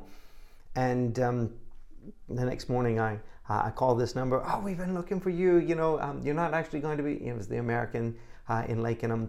And 0.74 1.18
um, 1.20 1.52
the 2.28 2.44
next 2.44 2.68
morning, 2.68 2.98
I 2.98 3.14
uh, 3.48 3.64
I 3.64 3.70
called 3.70 4.00
this 4.00 4.14
number. 4.14 4.42
Oh, 4.46 4.60
we've 4.60 4.78
been 4.78 4.94
looking 4.94 5.20
for 5.20 5.30
you. 5.30 5.56
You 5.56 5.74
know, 5.74 6.00
um, 6.00 6.22
you're 6.24 6.34
not 6.34 6.54
actually 6.54 6.80
going 6.80 6.96
to 6.96 7.02
be. 7.02 7.26
It 7.26 7.36
was 7.36 7.48
the 7.48 7.58
American 7.58 8.16
uh, 8.48 8.64
in 8.66 8.78
Lakenham, 8.78 9.28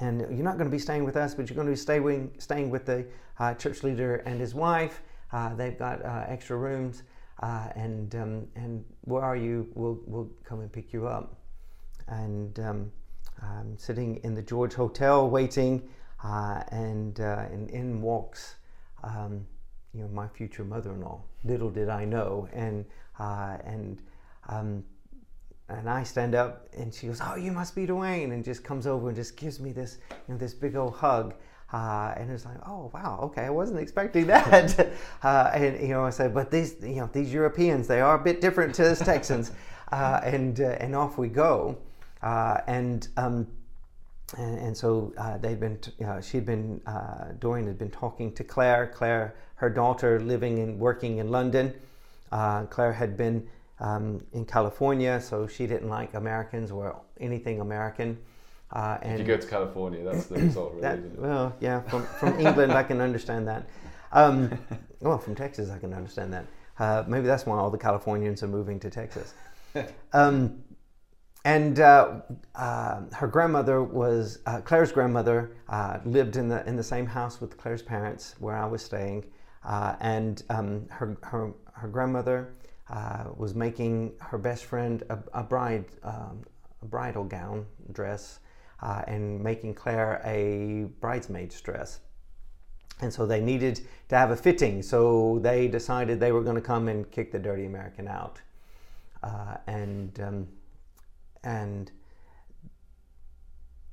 and 0.00 0.20
you're 0.20 0.44
not 0.44 0.58
going 0.58 0.70
to 0.70 0.74
be 0.74 0.78
staying 0.78 1.04
with 1.04 1.16
us, 1.16 1.34
but 1.34 1.48
you're 1.48 1.56
going 1.56 1.66
to 1.66 1.72
be 1.72 1.76
staying 1.76 2.30
staying 2.38 2.70
with 2.70 2.86
the 2.86 3.04
uh, 3.40 3.54
church 3.54 3.82
leader 3.82 4.16
and 4.16 4.38
his 4.38 4.54
wife. 4.54 5.02
Uh, 5.32 5.54
they've 5.54 5.78
got 5.78 6.04
uh, 6.04 6.24
extra 6.28 6.56
rooms, 6.56 7.02
uh, 7.42 7.68
and 7.74 8.14
um, 8.14 8.46
and 8.54 8.84
where 9.02 9.22
are 9.22 9.36
you? 9.36 9.68
We'll 9.74 10.00
we'll 10.06 10.30
come 10.44 10.60
and 10.60 10.72
pick 10.72 10.92
you 10.92 11.06
up. 11.06 11.38
And 12.08 12.58
um, 12.60 12.92
I'm 13.42 13.76
sitting 13.76 14.16
in 14.24 14.34
the 14.34 14.42
George 14.42 14.74
Hotel 14.74 15.28
waiting, 15.28 15.88
and, 16.22 17.18
and 17.18 17.70
in 17.70 18.00
walks. 18.00 18.56
Um, 19.02 19.46
you 19.94 20.02
know, 20.02 20.08
my 20.08 20.28
future 20.28 20.64
mother-in-law. 20.64 21.20
Little 21.44 21.70
did 21.70 21.88
I 21.88 22.04
know, 22.04 22.48
and 22.52 22.84
uh, 23.18 23.58
and 23.64 24.00
um, 24.48 24.84
and 25.68 25.88
I 25.88 26.02
stand 26.02 26.34
up, 26.34 26.68
and 26.76 26.94
she 26.94 27.08
goes, 27.08 27.20
"Oh, 27.22 27.36
you 27.36 27.52
must 27.52 27.74
be 27.74 27.86
Duane," 27.86 28.32
and 28.32 28.44
just 28.44 28.64
comes 28.64 28.86
over 28.86 29.08
and 29.08 29.16
just 29.16 29.36
gives 29.36 29.60
me 29.60 29.72
this, 29.72 29.98
you 30.10 30.34
know, 30.34 30.38
this 30.38 30.54
big 30.54 30.76
old 30.76 30.94
hug. 30.94 31.34
Uh, 31.72 32.12
and 32.16 32.30
it's 32.30 32.44
like, 32.44 32.58
oh 32.66 32.90
wow, 32.92 33.18
okay, 33.22 33.42
I 33.42 33.50
wasn't 33.50 33.80
expecting 33.80 34.26
that. 34.26 34.92
uh, 35.22 35.50
and 35.54 35.80
you 35.80 35.88
know, 35.88 36.04
I 36.04 36.10
said, 36.10 36.34
but 36.34 36.50
these, 36.50 36.76
you 36.82 36.96
know, 36.96 37.08
these 37.12 37.32
Europeans, 37.32 37.88
they 37.88 38.00
are 38.00 38.14
a 38.14 38.22
bit 38.22 38.40
different 38.40 38.74
to 38.76 38.90
us 38.90 38.98
Texans. 39.04 39.52
Uh, 39.92 40.20
and 40.24 40.60
uh, 40.60 40.76
and 40.80 40.94
off 40.96 41.18
we 41.18 41.28
go. 41.28 41.76
Uh, 42.22 42.58
and, 42.66 43.08
um, 43.18 43.46
and 44.38 44.58
and 44.58 44.76
so 44.76 45.12
uh, 45.18 45.36
they'd 45.38 45.60
been, 45.60 45.78
t- 45.78 45.92
she'd 46.22 46.46
been, 46.46 46.80
Dorian 47.38 47.66
had 47.66 47.78
been 47.78 47.90
talking 47.90 48.32
to 48.32 48.44
Claire. 48.44 48.90
Claire, 48.94 49.34
her 49.56 49.68
daughter, 49.68 50.18
living 50.20 50.58
and 50.60 50.78
working 50.78 51.18
in 51.18 51.30
London. 51.30 51.74
Uh, 52.30 52.64
Claire 52.64 52.92
had 52.92 53.16
been 53.16 53.46
um, 53.80 54.24
in 54.32 54.46
California, 54.46 55.20
so 55.20 55.46
she 55.46 55.66
didn't 55.66 55.90
like 55.90 56.14
Americans 56.14 56.70
or 56.70 56.98
anything 57.20 57.60
American. 57.60 58.16
Uh, 58.72 58.98
and 59.02 59.20
if 59.20 59.20
you 59.20 59.26
go 59.26 59.40
to 59.40 59.46
California, 59.46 60.02
that's 60.02 60.26
the 60.26 60.34
result, 60.38 60.72
really. 60.72 60.82
That, 60.82 61.18
well, 61.18 61.54
yeah, 61.60 61.82
from, 61.82 62.06
from 62.18 62.40
England, 62.40 62.72
I 62.72 62.82
can 62.82 63.00
understand 63.00 63.46
that. 63.48 63.68
Um, 64.12 64.58
well, 65.00 65.18
from 65.18 65.34
Texas, 65.34 65.70
I 65.70 65.78
can 65.78 65.92
understand 65.92 66.32
that. 66.32 66.46
Uh, 66.78 67.04
maybe 67.06 67.26
that's 67.26 67.44
why 67.44 67.58
all 67.58 67.70
the 67.70 67.78
Californians 67.78 68.42
are 68.42 68.48
moving 68.48 68.80
to 68.80 68.90
Texas. 68.90 69.34
Um, 70.12 70.62
and 71.46 71.80
uh, 71.80 72.20
uh, 72.54 73.00
her 73.14 73.26
grandmother 73.26 73.82
was 73.82 74.40
uh, 74.44 74.60
Claire's 74.60 74.92
grandmother 74.92 75.56
uh, 75.68 75.98
lived 76.04 76.36
in 76.36 76.48
the 76.48 76.64
in 76.68 76.76
the 76.76 76.82
same 76.82 77.06
house 77.06 77.40
with 77.40 77.56
Claire's 77.56 77.82
parents 77.82 78.34
where 78.38 78.54
I 78.54 78.66
was 78.66 78.82
staying, 78.82 79.24
uh, 79.64 79.96
and 80.00 80.42
um, 80.50 80.86
her 80.90 81.16
her 81.22 81.52
her 81.72 81.88
grandmother 81.88 82.52
uh, 82.90 83.24
was 83.34 83.54
making 83.54 84.12
her 84.20 84.38
best 84.38 84.66
friend 84.66 85.02
a, 85.08 85.18
a 85.32 85.42
bride 85.42 85.86
um, 86.04 86.42
a 86.82 86.84
bridal 86.84 87.24
gown 87.24 87.66
dress 87.92 88.38
uh, 88.82 89.02
and 89.06 89.42
making 89.42 89.74
Claire 89.74 90.20
a 90.24 90.86
bridesmaid's 91.00 91.60
dress. 91.60 92.00
And 93.00 93.12
so 93.12 93.26
they 93.26 93.40
needed 93.40 93.80
to 94.08 94.16
have 94.16 94.30
a 94.30 94.36
fitting, 94.36 94.82
so 94.82 95.38
they 95.42 95.66
decided 95.68 96.20
they 96.20 96.30
were 96.32 96.42
going 96.42 96.54
to 96.56 96.62
come 96.62 96.88
and 96.88 97.10
kick 97.10 97.32
the 97.32 97.38
dirty 97.38 97.64
American 97.66 98.06
out. 98.06 98.40
Uh, 99.22 99.56
and 99.66 100.20
um, 100.20 100.46
and 101.44 101.90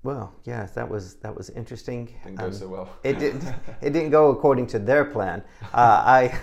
well, 0.03 0.33
yes, 0.45 0.71
that 0.71 0.87
was 0.89 1.15
that 1.15 1.35
was 1.35 1.49
interesting. 1.51 2.13
Didn't 2.23 2.37
go 2.37 2.45
Um, 2.45 2.53
so 2.53 2.67
well. 2.67 2.89
it 3.03 3.19
didn't 3.19 3.43
it 3.81 3.91
didn't 3.93 4.11
go 4.11 4.29
according 4.29 4.67
to 4.67 4.79
their 4.79 5.05
plan. 5.05 5.43
Uh, 5.73 5.73
I 5.73 6.39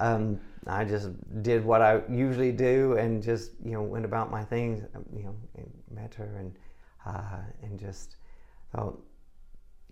um, 0.00 0.40
I 0.66 0.84
just 0.84 1.10
did 1.42 1.64
what 1.64 1.82
I 1.82 2.02
usually 2.08 2.52
do 2.52 2.96
and 2.98 3.22
just 3.22 3.52
you 3.64 3.72
know 3.72 3.82
went 3.82 4.04
about 4.04 4.30
my 4.30 4.44
things. 4.44 4.84
um, 4.94 5.04
You 5.16 5.24
know, 5.24 5.34
met 5.94 6.14
her 6.14 6.36
and 6.38 6.52
uh, 7.06 7.38
and 7.62 7.78
just 7.78 8.16
thought, 8.74 9.00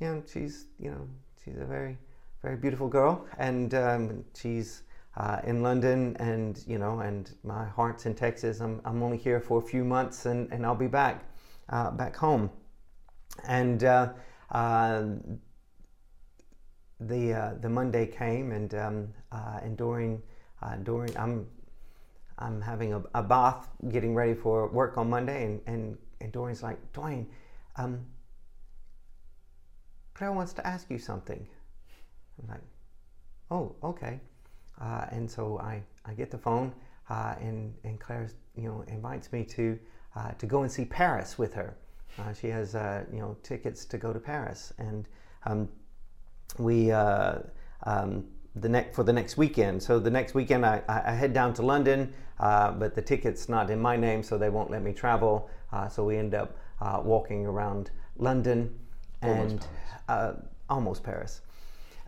you 0.00 0.06
know, 0.08 0.22
she's 0.30 0.66
you 0.78 0.90
know 0.90 1.08
she's 1.42 1.58
a 1.58 1.64
very 1.64 1.98
very 2.42 2.56
beautiful 2.56 2.88
girl 2.88 3.26
and 3.38 3.74
um, 3.74 4.24
she's. 4.34 4.82
Uh, 5.16 5.40
in 5.42 5.64
London, 5.64 6.16
and 6.20 6.62
you 6.64 6.78
know, 6.78 7.00
and 7.00 7.34
my 7.42 7.64
heart's 7.64 8.06
in 8.06 8.14
Texas. 8.14 8.60
I'm, 8.60 8.80
I'm 8.84 9.02
only 9.02 9.16
here 9.16 9.40
for 9.40 9.58
a 9.58 9.62
few 9.62 9.82
months, 9.82 10.26
and, 10.26 10.48
and 10.52 10.64
I'll 10.64 10.76
be 10.76 10.86
back, 10.86 11.24
uh, 11.70 11.90
back 11.90 12.14
home. 12.14 12.50
And 13.48 13.82
uh, 13.82 14.12
uh, 14.50 15.04
the 17.00 17.32
uh, 17.32 17.54
the 17.60 17.68
Monday 17.68 18.06
came, 18.06 18.52
and 18.52 18.74
um, 18.74 19.08
uh, 19.32 19.60
and 19.62 19.76
during 19.76 20.22
during 20.82 21.16
I'm 21.16 21.46
I'm 22.38 22.60
having 22.60 22.94
a, 22.94 23.02
a 23.14 23.22
bath, 23.22 23.68
getting 23.90 24.14
ready 24.14 24.34
for 24.34 24.68
work 24.68 24.98
on 24.98 25.10
Monday, 25.10 25.44
and 25.44 25.60
and, 25.66 25.98
and 26.20 26.32
Dorian's 26.32 26.62
like, 26.62 26.78
Duane, 26.92 27.26
um, 27.76 28.00
Claire 30.14 30.32
wants 30.32 30.52
to 30.54 30.66
ask 30.66 30.90
you 30.90 30.98
something. 30.98 31.46
I'm 32.42 32.48
like, 32.48 32.60
oh, 33.50 33.74
okay. 33.82 34.20
Uh, 34.80 35.06
and 35.10 35.30
so 35.30 35.58
I, 35.58 35.82
I 36.04 36.14
get 36.14 36.30
the 36.30 36.38
phone, 36.38 36.72
uh, 37.10 37.34
and 37.40 37.74
and 37.84 37.98
Claire 37.98 38.28
you 38.56 38.68
know 38.68 38.84
invites 38.86 39.32
me 39.32 39.44
to 39.44 39.78
uh, 40.16 40.30
to 40.32 40.46
go 40.46 40.62
and 40.62 40.70
see 40.70 40.84
Paris 40.84 41.38
with 41.38 41.52
her. 41.54 41.76
Uh, 42.18 42.32
she 42.32 42.48
has 42.48 42.74
uh, 42.74 43.04
you 43.12 43.20
know 43.20 43.36
tickets 43.42 43.84
to 43.86 43.98
go 43.98 44.12
to 44.12 44.20
Paris, 44.20 44.72
and 44.78 45.08
um, 45.46 45.68
we 46.58 46.92
uh, 46.92 47.38
um, 47.84 48.24
the 48.56 48.68
next 48.68 48.94
for 48.94 49.02
the 49.02 49.12
next 49.12 49.36
weekend. 49.36 49.82
So 49.82 49.98
the 49.98 50.10
next 50.10 50.34
weekend 50.34 50.64
I, 50.64 50.82
I 50.88 51.12
head 51.12 51.32
down 51.32 51.54
to 51.54 51.62
London, 51.62 52.12
but 52.38 52.94
the 52.94 53.02
ticket's 53.02 53.48
not 53.48 53.70
in 53.70 53.80
my 53.80 53.96
name, 53.96 54.22
so 54.22 54.38
they 54.38 54.50
won't 54.50 54.70
let 54.70 54.82
me 54.82 54.92
travel. 54.92 55.50
Uh, 55.72 55.88
so 55.88 56.04
we 56.04 56.16
end 56.16 56.34
up 56.34 56.56
uh, 56.80 57.00
walking 57.04 57.46
around 57.46 57.90
London 58.16 58.74
Almost 59.22 59.50
and 59.50 59.60
Paris. 59.60 59.70
uh, 60.08 60.32
almost 60.68 61.02
Paris. 61.02 61.40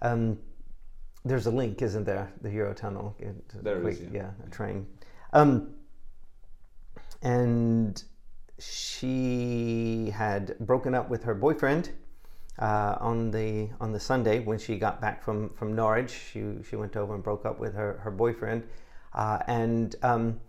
Um, 0.02 0.38
there's 1.24 1.46
a 1.46 1.50
link, 1.50 1.82
isn't 1.82 2.04
there? 2.04 2.32
The 2.40 2.48
Eurotunnel. 2.48 3.14
There 3.62 3.86
is, 3.88 3.98
quick- 3.98 4.10
yeah. 4.12 4.30
a 4.46 4.50
train. 4.50 4.86
Um, 5.32 5.74
and 7.22 8.02
she 8.58 10.10
had 10.14 10.58
broken 10.60 10.94
up 10.94 11.10
with 11.10 11.22
her 11.24 11.34
boyfriend 11.34 11.90
uh, 12.58 12.96
on 13.00 13.30
the 13.30 13.68
on 13.80 13.92
the 13.92 14.00
Sunday 14.00 14.40
when 14.40 14.58
she 14.58 14.78
got 14.78 15.00
back 15.00 15.22
from 15.22 15.50
from 15.50 15.74
Norwich. 15.74 16.10
She 16.32 16.42
she 16.68 16.76
went 16.76 16.96
over 16.96 17.14
and 17.14 17.22
broke 17.22 17.44
up 17.44 17.58
with 17.58 17.74
her 17.74 17.98
her 18.02 18.10
boyfriend, 18.10 18.64
uh, 19.14 19.38
and 19.46 19.94
um, 20.02 20.40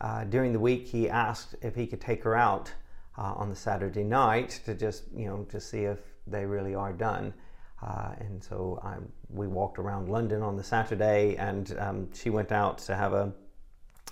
uh, 0.00 0.24
during 0.24 0.52
the 0.52 0.58
week 0.58 0.86
he 0.86 1.08
asked 1.08 1.54
if 1.62 1.74
he 1.74 1.86
could 1.86 2.00
take 2.00 2.22
her 2.24 2.36
out 2.36 2.72
uh, 3.18 3.34
on 3.36 3.50
the 3.50 3.56
Saturday 3.56 4.04
night 4.04 4.60
to 4.64 4.74
just 4.74 5.04
you 5.14 5.26
know 5.26 5.44
to 5.50 5.60
see 5.60 5.80
if 5.80 5.98
they 6.26 6.46
really 6.46 6.74
are 6.74 6.92
done. 6.92 7.34
Uh, 7.82 8.12
and 8.18 8.42
so 8.42 8.78
I, 8.82 8.96
we 9.30 9.46
walked 9.46 9.78
around 9.78 10.08
London 10.08 10.42
on 10.42 10.56
the 10.56 10.62
Saturday, 10.62 11.36
and 11.36 11.74
um, 11.78 12.08
she 12.12 12.28
went 12.28 12.52
out 12.52 12.78
to 12.78 12.94
have 12.94 13.12
a 13.12 13.32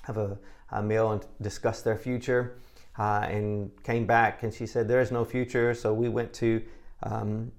have 0.03 0.17
a, 0.17 0.39
a 0.71 0.83
meal 0.83 1.13
and 1.13 1.27
discuss 1.43 1.83
their 1.83 1.97
future. 1.97 2.59
Uh, 2.99 3.25
and 3.31 3.71
came 3.85 4.07
back, 4.07 4.43
and 4.43 4.53
she 4.53 4.67
said 4.67 4.89
there 4.89 5.01
is 5.01 5.13
no 5.13 5.25
future. 5.25 5.73
So 5.73 5.95
we 5.95 6.09
went 6.09 6.33
to 6.35 6.61
um, 7.05 7.53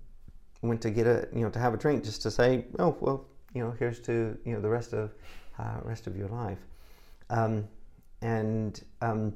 went 0.62 0.82
to 0.82 0.90
get 0.90 1.08
a 1.08 1.30
you 1.34 1.42
know 1.42 1.50
to 1.50 1.60
have 1.60 1.74
a 1.74 1.78
drink 1.78 2.04
just 2.04 2.22
to 2.24 2.32
say, 2.32 2.66
oh 2.78 2.98
well, 3.00 3.26
you 3.54 3.64
know 3.64 3.74
here's 3.80 4.02
to 4.02 4.38
you 4.44 4.54
know 4.54 4.60
the 4.60 4.70
rest 4.70 4.94
of 4.94 5.14
uh, 5.58 5.78
rest 5.84 6.08
of 6.08 6.18
your 6.18 6.28
life. 6.28 6.60
Um, 7.30 7.68
and 8.22 8.82
um, 9.02 9.34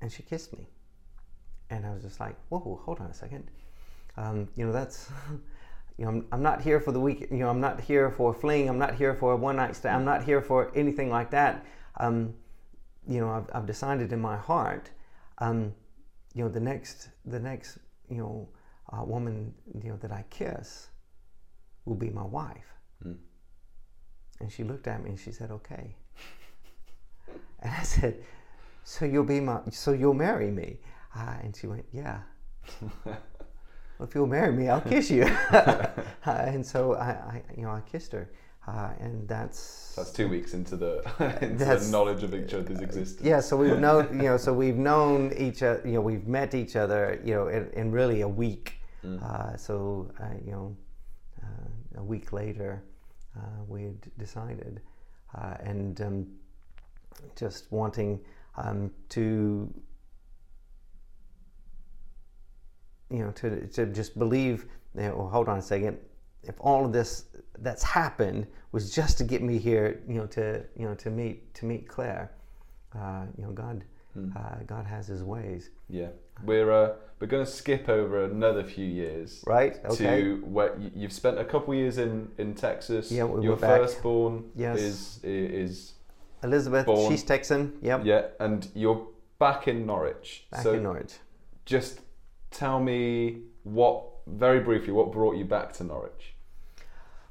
and 0.00 0.10
she 0.10 0.22
kissed 0.22 0.52
me, 0.52 0.68
and 1.70 1.86
I 1.86 1.92
was 1.92 2.02
just 2.02 2.20
like, 2.20 2.36
whoa, 2.48 2.80
hold 2.84 3.00
on 3.00 3.06
a 3.06 3.14
second. 3.14 3.50
Um, 4.16 4.48
you 4.56 4.66
know 4.66 4.72
that's. 4.72 5.10
You 5.98 6.04
know, 6.04 6.10
I'm, 6.10 6.26
I'm 6.30 6.42
not 6.42 6.60
here 6.60 6.78
for 6.78 6.92
the 6.92 7.00
week. 7.00 7.28
You 7.30 7.38
know, 7.38 7.48
I'm 7.48 7.58
not 7.58 7.80
here 7.80 8.10
for 8.10 8.32
a 8.32 8.34
fling. 8.34 8.68
I'm 8.68 8.78
not 8.78 8.96
here 8.96 9.14
for 9.14 9.32
a 9.32 9.36
one 9.36 9.56
night 9.56 9.74
stand. 9.74 9.96
I'm 9.96 10.04
not 10.04 10.24
here 10.24 10.42
for 10.42 10.70
anything 10.76 11.08
like 11.08 11.30
that. 11.30 11.64
Um, 11.98 12.34
you 13.08 13.18
know, 13.18 13.30
I've, 13.30 13.48
I've 13.54 13.66
decided 13.66 14.12
in 14.12 14.20
my 14.20 14.36
heart, 14.36 14.90
um, 15.38 15.72
you 16.34 16.44
know, 16.44 16.50
the 16.50 16.60
next, 16.60 17.08
the 17.24 17.40
next, 17.40 17.78
you 18.10 18.18
know, 18.18 18.48
uh, 18.92 19.04
woman, 19.04 19.54
you 19.82 19.90
know, 19.90 19.96
that 19.96 20.12
I 20.12 20.24
kiss, 20.28 20.88
will 21.84 21.94
be 21.94 22.10
my 22.10 22.24
wife. 22.24 22.74
Mm. 23.04 23.16
And 24.40 24.52
she 24.52 24.64
looked 24.64 24.86
at 24.86 25.02
me 25.02 25.10
and 25.10 25.18
she 25.18 25.32
said, 25.32 25.50
"Okay." 25.50 25.96
And 27.60 27.72
I 27.72 27.82
said, 27.82 28.22
"So 28.84 29.04
you'll 29.04 29.24
be 29.24 29.40
my, 29.40 29.60
so 29.70 29.92
you'll 29.92 30.14
marry 30.14 30.50
me?" 30.50 30.78
Uh, 31.14 31.34
and 31.42 31.56
she 31.56 31.66
went, 31.66 31.84
"Yeah." 31.92 32.20
well, 33.04 33.16
if 34.00 34.14
you'll 34.14 34.26
marry 34.26 34.52
me, 34.52 34.68
I'll 34.68 34.80
kiss 34.80 35.10
you. 35.10 35.24
uh, 35.50 35.88
and 36.26 36.64
so 36.64 36.94
I, 36.94 37.08
I, 37.08 37.42
you 37.56 37.62
know, 37.62 37.70
I 37.70 37.80
kissed 37.80 38.12
her, 38.12 38.30
uh, 38.66 38.90
and 38.98 39.28
that's 39.28 39.94
That's 39.96 40.10
two 40.10 40.28
weeks 40.28 40.52
into 40.54 40.76
the 40.76 41.02
into 41.40 41.64
the 41.64 41.88
knowledge 41.90 42.22
of 42.22 42.34
each 42.34 42.52
other's 42.54 42.80
existence. 42.80 43.26
yeah. 43.26 43.40
So 43.40 43.56
we've 43.56 43.78
known, 43.78 44.08
you 44.12 44.28
know, 44.28 44.36
so 44.36 44.52
we've 44.52 44.76
known 44.76 45.32
each 45.36 45.62
other, 45.62 45.82
you 45.84 45.92
know, 45.92 46.00
we've 46.00 46.26
met 46.26 46.54
each 46.54 46.76
other, 46.76 47.20
you 47.24 47.34
know, 47.34 47.48
in, 47.48 47.70
in 47.74 47.92
really 47.92 48.22
a 48.22 48.28
week. 48.28 48.80
Mm. 49.04 49.22
Uh, 49.22 49.56
so 49.56 50.10
uh, 50.20 50.24
you 50.44 50.52
know, 50.52 50.76
uh, 51.42 52.00
a 52.00 52.04
week 52.04 52.32
later, 52.32 52.82
uh, 53.36 53.62
we 53.68 53.84
had 53.84 54.18
decided, 54.18 54.80
uh, 55.36 55.54
and 55.60 56.00
um, 56.00 56.26
just 57.36 57.70
wanting 57.70 58.20
um, 58.56 58.90
to, 59.10 59.72
you 63.10 63.18
know, 63.20 63.30
to 63.32 63.66
to 63.68 63.86
just 63.86 64.18
believe. 64.18 64.66
You 64.94 65.02
know, 65.02 65.16
well, 65.16 65.28
hold 65.28 65.48
on 65.48 65.58
a 65.58 65.62
second. 65.62 65.98
If 66.42 66.54
all 66.60 66.84
of 66.84 66.92
this 66.92 67.24
that's 67.58 67.82
happened 67.82 68.46
was 68.72 68.94
just 68.94 69.18
to 69.18 69.24
get 69.24 69.42
me 69.42 69.58
here, 69.58 70.00
you 70.08 70.14
know, 70.14 70.26
to 70.26 70.64
you 70.76 70.86
know 70.86 70.94
to 70.94 71.10
meet 71.10 71.52
to 71.54 71.66
meet 71.66 71.88
Claire, 71.88 72.32
uh, 72.94 73.24
you 73.36 73.44
know, 73.44 73.52
God, 73.52 73.84
Mm. 74.16 74.34
uh, 74.34 74.62
God 74.66 74.86
has 74.86 75.08
His 75.08 75.22
ways, 75.22 75.68
Yeah, 75.90 76.08
we're 76.42 76.72
uh, 76.72 76.94
we're 77.20 77.26
going 77.26 77.44
to 77.44 77.50
skip 77.50 77.86
over 77.90 78.24
another 78.24 78.64
few 78.64 78.86
years 78.86 79.44
right? 79.46 79.78
Okay. 79.84 80.22
to 80.22 80.36
where 80.46 80.74
you've 80.94 81.12
spent 81.12 81.38
a 81.38 81.44
couple 81.44 81.74
years 81.74 81.98
in 81.98 82.30
in 82.38 82.54
Texas. 82.54 83.12
Yeah, 83.12 83.24
we 83.24 83.42
Your 83.44 83.56
were 83.56 83.60
back. 83.60 83.78
firstborn 83.82 84.44
Yes. 84.54 84.78
is 84.80 85.20
is 85.22 85.92
Elizabeth, 86.42 86.86
Born. 86.86 87.10
she's 87.10 87.22
Texan. 87.22 87.72
Yep. 87.82 88.02
yeah, 88.04 88.26
and 88.40 88.68
you're 88.74 89.06
back 89.38 89.68
in 89.68 89.86
Norwich. 89.86 90.46
Back 90.50 90.62
so 90.62 90.74
in 90.74 90.82
Norwich. 90.82 91.14
just 91.64 92.00
tell 92.50 92.80
me 92.80 93.38
what 93.64 94.04
very 94.26 94.60
briefly 94.60 94.92
what 94.92 95.12
brought 95.12 95.36
you 95.36 95.44
back 95.44 95.72
to 95.74 95.84
Norwich. 95.84 96.34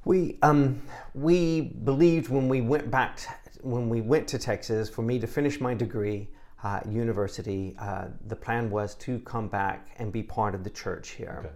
We 0.05 0.37
um, 0.41 0.81
we 1.13 1.61
believed 1.61 2.29
when 2.29 2.47
we 2.47 2.61
went 2.61 2.91
back 2.91 3.19
when 3.61 3.89
we 3.89 4.01
went 4.01 4.27
to 4.29 4.37
Texas 4.37 4.89
for 4.89 5.01
me 5.01 5.17
to 5.19 5.25
finish 5.27 5.59
my 5.59 5.73
degree 5.73 6.29
uh, 6.63 6.79
at 6.81 6.87
university. 6.87 7.75
Uh, 7.79 8.05
the 8.27 8.35
plan 8.35 8.69
was 8.69 8.93
to 8.95 9.19
come 9.19 9.47
back 9.47 9.89
and 9.97 10.11
be 10.11 10.21
part 10.21 10.53
of 10.53 10.63
the 10.63 10.69
church 10.69 11.09
here, 11.11 11.37
Okay. 11.45 11.53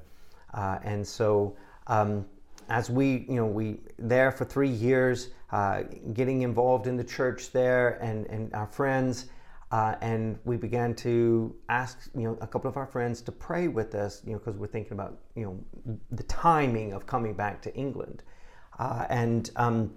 uh, 0.53 0.79
and 0.83 1.05
so. 1.07 1.55
Um, 1.87 2.25
as 2.69 2.89
we, 2.89 3.25
you 3.27 3.35
know, 3.35 3.45
we 3.45 3.81
there 3.97 4.31
for 4.31 4.45
three 4.45 4.69
years, 4.69 5.29
uh, 5.51 5.83
getting 6.13 6.43
involved 6.43 6.87
in 6.87 6.95
the 6.95 7.03
church 7.03 7.51
there, 7.51 7.97
and 8.01 8.27
and 8.27 8.53
our 8.53 8.67
friends, 8.67 9.25
uh, 9.71 9.95
and 10.01 10.37
we 10.45 10.57
began 10.57 10.93
to 10.95 11.55
ask, 11.69 12.09
you 12.15 12.23
know, 12.23 12.37
a 12.41 12.47
couple 12.47 12.69
of 12.69 12.77
our 12.77 12.85
friends 12.85 13.21
to 13.21 13.31
pray 13.31 13.67
with 13.67 13.95
us, 13.95 14.21
you 14.25 14.33
know, 14.33 14.39
because 14.39 14.57
we're 14.57 14.67
thinking 14.67 14.93
about, 14.93 15.17
you 15.35 15.45
know, 15.45 15.97
the 16.11 16.23
timing 16.23 16.93
of 16.93 17.05
coming 17.05 17.33
back 17.33 17.61
to 17.61 17.73
England, 17.75 18.23
uh, 18.77 19.05
and 19.09 19.51
um, 19.55 19.91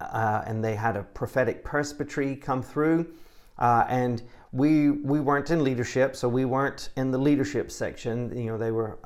uh, 0.00 0.42
and 0.46 0.64
they 0.64 0.74
had 0.74 0.96
a 0.96 1.02
prophetic 1.02 1.64
presbytery 1.64 2.36
come 2.36 2.62
through, 2.62 3.06
uh, 3.58 3.84
and 3.88 4.22
we 4.52 4.90
we 4.90 5.20
weren't 5.20 5.50
in 5.50 5.64
leadership, 5.64 6.14
so 6.16 6.28
we 6.28 6.44
weren't 6.44 6.90
in 6.96 7.10
the 7.10 7.18
leadership 7.18 7.70
section. 7.70 8.36
You 8.36 8.52
know, 8.52 8.58
they 8.58 8.70
were 8.70 8.98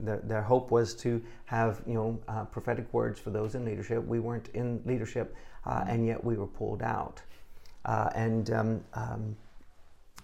their, 0.00 0.18
their 0.18 0.42
hope 0.42 0.70
was 0.70 0.94
to 0.96 1.22
have 1.46 1.82
you 1.86 1.94
know 1.94 2.20
uh, 2.28 2.44
prophetic 2.44 2.92
words 2.92 3.18
for 3.18 3.30
those 3.30 3.54
in 3.54 3.64
leadership. 3.64 4.04
We 4.04 4.20
weren't 4.20 4.48
in 4.54 4.80
leadership, 4.84 5.34
uh, 5.64 5.84
and 5.88 6.06
yet 6.06 6.22
we 6.22 6.36
were 6.36 6.46
pulled 6.46 6.82
out. 6.82 7.20
Uh, 7.84 8.10
and 8.14 8.50
um, 8.50 8.84
um, 8.94 9.36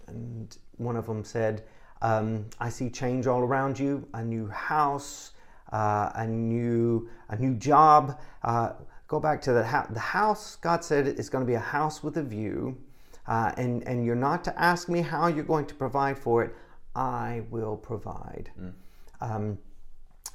and 0.07 0.57
one 0.77 0.97
of 0.97 1.07
them 1.07 1.25
said, 1.25 1.65
um, 2.01 2.47
"I 2.61 2.69
see 2.69 2.89
change 2.89 3.27
all 3.27 3.41
around 3.41 3.79
you. 3.79 4.07
A 4.15 4.25
new 4.25 4.47
house, 4.49 5.33
uh, 5.73 6.11
a 6.15 6.27
new 6.27 7.09
a 7.31 7.37
new 7.37 7.55
job." 7.55 8.21
Uh, 8.43 8.73
go 9.09 9.19
back 9.19 9.43
to 9.43 9.53
the 9.53 9.65
house. 9.65 9.89
The 9.91 10.01
house, 10.01 10.57
God 10.57 10.85
said, 10.85 11.07
is 11.07 11.29
going 11.29 11.45
to 11.45 11.47
be 11.47 11.55
a 11.55 11.59
house 11.59 12.03
with 12.03 12.17
a 12.17 12.23
view 12.23 12.79
uh, 13.27 13.53
and, 13.57 13.86
and 13.86 14.05
you're 14.05 14.15
not 14.15 14.43
to 14.44 14.61
ask 14.61 14.89
me 14.89 15.01
how 15.01 15.28
you're 15.28 15.44
going 15.44 15.66
to 15.66 15.74
provide 15.74 16.19
for 16.19 16.44
it. 16.44 16.55
I 16.94 17.43
will 17.51 17.77
provide. 17.77 18.51
Mm. 18.61 18.73
Um, 19.20 19.59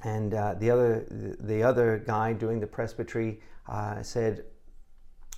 and 0.03 0.33
uh, 0.33 0.55
the 0.55 0.69
other 0.69 1.35
the 1.39 1.63
other 1.63 2.03
guy 2.05 2.33
doing 2.33 2.59
the 2.59 2.67
presbytery 2.67 3.39
uh, 3.67 4.01
said, 4.03 4.45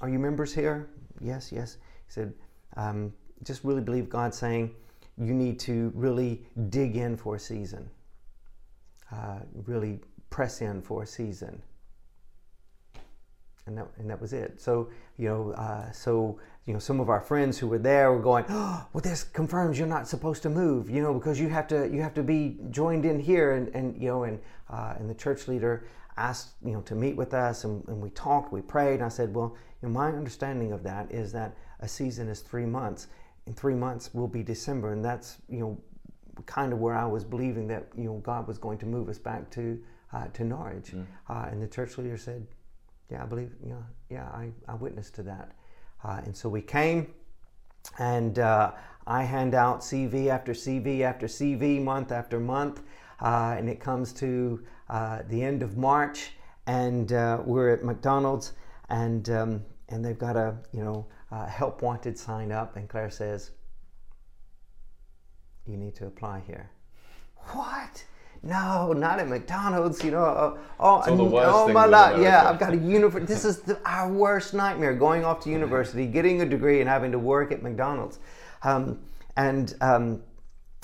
"Are 0.02 0.10
you 0.10 0.20
members 0.20 0.54
here?" 0.54 0.90
Yes, 1.22 1.52
yes. 1.52 1.78
He 2.06 2.12
said, 2.12 2.34
um, 2.76 3.14
"Just 3.44 3.64
really 3.64 3.82
believe 3.82 4.10
God 4.10 4.34
saying 4.34 4.76
you 5.18 5.34
need 5.34 5.60
to 5.62 5.92
really 5.96 6.46
dig 6.70 6.98
in 6.98 7.16
for 7.16 7.36
a 7.36 7.40
season, 7.40 7.90
uh, 9.12 9.40
really 9.66 10.00
press 10.30 10.62
in 10.62 10.82
for 10.82 11.04
a 11.04 11.08
season." 11.08 11.62
And 13.70 13.78
that, 13.78 13.88
and 14.00 14.10
that 14.10 14.20
was 14.20 14.34
it. 14.34 14.60
So 14.60 14.90
you 15.18 15.30
know, 15.30 15.52
uh, 15.52 15.92
so 15.92 16.40
you 16.66 16.74
know, 16.74 16.80
some 16.80 17.00
of 17.00 17.10
our 17.10 17.22
friends 17.22 17.58
who 17.58 17.68
were 17.68 17.78
there 17.78 18.12
were 18.12 18.22
going, 18.22 18.46
oh, 18.50 18.88
well, 18.94 19.02
this 19.02 19.24
confirms 19.24 19.78
you're 19.78 19.88
not 19.88 20.08
supposed 20.08 20.42
to 20.44 20.50
move, 20.50 20.90
you 20.90 21.02
know, 21.02 21.14
because 21.14 21.40
you 21.40 21.50
have 21.50 21.68
to 21.68 21.88
you 21.88 22.02
have 22.02 22.14
to 22.16 22.24
be 22.24 22.58
joined 22.72 23.06
in 23.06 23.20
here, 23.20 23.54
and, 23.54 23.68
and 23.76 24.02
you 24.02 24.08
know, 24.08 24.24
and 24.24 24.40
uh, 24.72 24.96
and 24.98 25.10
the 25.10 25.14
church 25.14 25.48
leader 25.48 25.86
asked 26.18 26.50
you 26.66 26.72
know 26.72 26.82
to 26.82 26.96
meet 26.96 27.16
with 27.16 27.34
us, 27.34 27.64
and, 27.64 27.88
and 27.88 28.02
we 28.02 28.10
talked, 28.10 28.52
we 28.52 28.62
prayed, 28.62 28.96
and 28.96 29.04
I 29.04 29.10
said, 29.10 29.34
well, 29.36 29.56
you 29.82 29.88
know, 29.88 29.94
my 29.94 30.08
understanding 30.08 30.72
of 30.72 30.82
that 30.84 31.12
is 31.12 31.32
that 31.34 31.56
a 31.82 31.88
season 31.88 32.28
is 32.28 32.42
three 32.42 32.66
months. 32.66 33.08
In 33.46 33.54
three 33.54 33.76
months 33.76 34.14
will 34.14 34.28
be 34.28 34.42
December, 34.42 34.94
and 34.94 35.06
that's 35.06 35.38
you 35.48 35.60
know, 35.60 35.82
kind 36.46 36.74
of 36.74 36.80
where 36.80 36.96
I 36.96 37.06
was 37.06 37.24
believing 37.24 37.68
that 37.68 37.88
you 37.96 38.06
know 38.06 38.18
God 38.18 38.48
was 38.48 38.58
going 38.58 38.80
to 38.80 38.86
move 38.86 39.10
us 39.10 39.20
back 39.20 39.50
to 39.52 39.80
uh, 40.14 40.28
to 40.34 40.44
Norwich, 40.44 40.92
mm. 40.92 41.06
uh, 41.30 41.50
and 41.52 41.62
the 41.62 41.68
church 41.68 41.98
leader 41.98 42.18
said, 42.18 42.46
yeah, 43.10 43.24
I 43.24 43.26
believe, 43.26 43.52
yeah, 43.66 43.76
yeah, 44.10 44.26
I, 44.26 44.52
I 44.68 44.76
witnessed 44.76 45.16
to 45.16 45.24
that. 45.24 45.52
Uh, 46.04 46.22
and 46.24 46.36
so 46.36 46.48
we 46.48 46.62
came, 46.62 47.14
and 47.98 48.40
uh, 48.40 48.72
I 49.08 49.24
hand 49.24 49.56
out 49.56 49.82
CV 49.82 50.28
after 50.28 50.54
CV 50.54 51.02
after 51.02 51.28
CV, 51.28 51.82
month 51.82 52.12
after 52.12 52.40
month, 52.40 52.82
uh, 53.22 53.56
and 53.58 53.70
it 53.70 53.80
comes 53.80 54.14
to 54.14 54.64
uh, 54.90 55.24
the 55.28 55.44
end 55.44 55.64
of 55.64 55.78
March, 55.78 56.34
and 56.68 57.12
uh, 57.12 57.42
we're 57.44 57.74
at 57.74 57.84
McDonald's, 57.84 58.54
and 58.90 59.30
um, 59.30 59.66
and 59.90 60.06
they've 60.06 60.20
got 60.20 60.38
a 60.38 60.56
you 60.72 60.84
know 60.84 61.06
help 61.48 61.82
wanted 61.82 62.18
sign 62.18 62.52
up, 62.52 62.76
and 62.76 62.88
Claire 62.88 63.10
says, 63.10 63.52
"You 65.66 65.76
need 65.78 65.96
to 65.96 66.06
apply 66.06 66.42
here." 66.46 66.70
What? 67.54 68.06
No, 68.42 68.94
not 68.94 69.20
at 69.20 69.28
McDonald's, 69.28 70.04
you 70.04 70.12
know. 70.12 70.24
Oh, 70.24 70.60
oh, 70.80 71.02
oh 71.08 71.68
my 71.68 71.90
God, 71.90 72.22
yeah, 72.22 72.50
I've 72.50 72.60
got 72.60 72.74
a 72.74 72.78
university. 72.78 73.26
This 73.26 73.44
is 73.44 73.60
the, 73.62 73.80
our 73.86 74.12
worst 74.12 74.54
nightmare: 74.54 74.94
going 74.94 75.26
off 75.26 75.42
to 75.42 75.50
university, 75.50 76.06
getting 76.06 76.42
a 76.42 76.46
degree, 76.46 76.80
and 76.80 76.90
having 76.90 77.12
to 77.12 77.20
work 77.20 77.52
at 77.52 77.62
McDonald's. 77.62 78.20
Um, 78.64 79.00
and 79.36 79.76
um, 79.82 80.22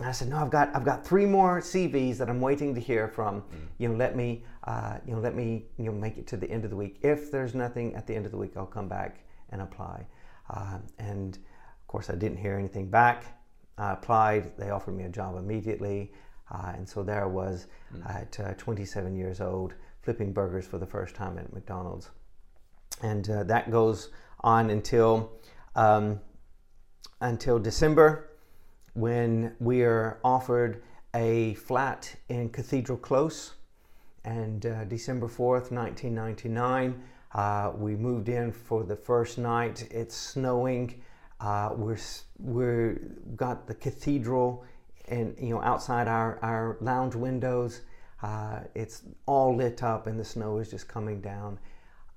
I 0.01 0.11
said, 0.11 0.27
no, 0.27 0.37
I've 0.37 0.49
got 0.49 0.75
I've 0.75 0.83
got 0.83 1.05
three 1.05 1.25
more 1.25 1.61
CVs 1.61 2.17
that 2.17 2.29
I'm 2.29 2.41
waiting 2.41 2.75
to 2.75 2.81
hear 2.81 3.07
from. 3.07 3.41
Mm. 3.41 3.45
You 3.77 3.89
know, 3.89 3.95
let 3.95 4.15
me 4.15 4.43
uh, 4.65 4.97
you 5.07 5.13
know 5.13 5.21
let 5.21 5.35
me 5.35 5.65
you 5.77 5.85
know 5.85 5.93
make 5.93 6.17
it 6.17 6.27
to 6.27 6.37
the 6.37 6.49
end 6.49 6.65
of 6.65 6.71
the 6.71 6.75
week. 6.75 6.97
If 7.01 7.31
there's 7.31 7.55
nothing 7.55 7.95
at 7.95 8.05
the 8.05 8.15
end 8.15 8.25
of 8.25 8.31
the 8.31 8.37
week, 8.37 8.53
I'll 8.57 8.65
come 8.65 8.89
back 8.89 9.23
and 9.51 9.61
apply. 9.61 10.05
Uh, 10.49 10.79
and 10.99 11.35
of 11.35 11.87
course, 11.87 12.09
I 12.09 12.15
didn't 12.15 12.37
hear 12.37 12.57
anything 12.57 12.89
back. 12.89 13.23
I 13.77 13.93
applied. 13.93 14.57
They 14.57 14.71
offered 14.71 14.97
me 14.97 15.05
a 15.05 15.09
job 15.09 15.37
immediately. 15.37 16.11
Uh, 16.51 16.73
and 16.75 16.87
so 16.87 17.03
there 17.03 17.23
I 17.23 17.27
was 17.27 17.67
mm. 17.93 18.07
at 18.09 18.39
uh, 18.39 18.53
27 18.55 19.15
years 19.15 19.41
old, 19.41 19.73
flipping 20.01 20.31
burgers 20.31 20.65
for 20.65 20.77
the 20.77 20.85
first 20.85 21.15
time 21.15 21.37
at 21.37 21.51
McDonald's. 21.53 22.09
And 23.01 23.29
uh, 23.29 23.43
that 23.43 23.71
goes 23.71 24.09
on 24.41 24.69
until, 24.69 25.31
um, 25.75 26.19
until 27.21 27.59
December 27.59 28.29
when 28.93 29.53
we 29.59 29.83
are 29.83 30.19
offered 30.23 30.81
a 31.13 31.53
flat 31.55 32.15
in 32.29 32.49
Cathedral 32.49 32.97
Close. 32.97 33.53
And 34.23 34.65
uh, 34.65 34.85
December 34.85 35.27
4th, 35.27 35.71
1999, 35.71 37.01
uh, 37.33 37.71
we 37.77 37.95
moved 37.95 38.29
in 38.29 38.51
for 38.51 38.83
the 38.83 38.95
first 38.95 39.37
night. 39.37 39.87
It's 39.91 40.15
snowing. 40.15 41.01
Uh, 41.39 41.71
we're, 41.75 41.97
we're 42.39 43.01
got 43.35 43.67
the 43.67 43.75
cathedral 43.75 44.63
and 45.07 45.35
you 45.39 45.49
know 45.49 45.61
outside 45.61 46.07
our, 46.07 46.39
our 46.41 46.77
lounge 46.81 47.15
windows 47.15 47.81
uh, 48.23 48.59
it's 48.73 49.03
all 49.25 49.55
lit 49.55 49.83
up 49.83 50.07
and 50.07 50.19
the 50.19 50.25
snow 50.25 50.57
is 50.57 50.69
just 50.71 50.87
coming 50.87 51.21
down. 51.21 51.59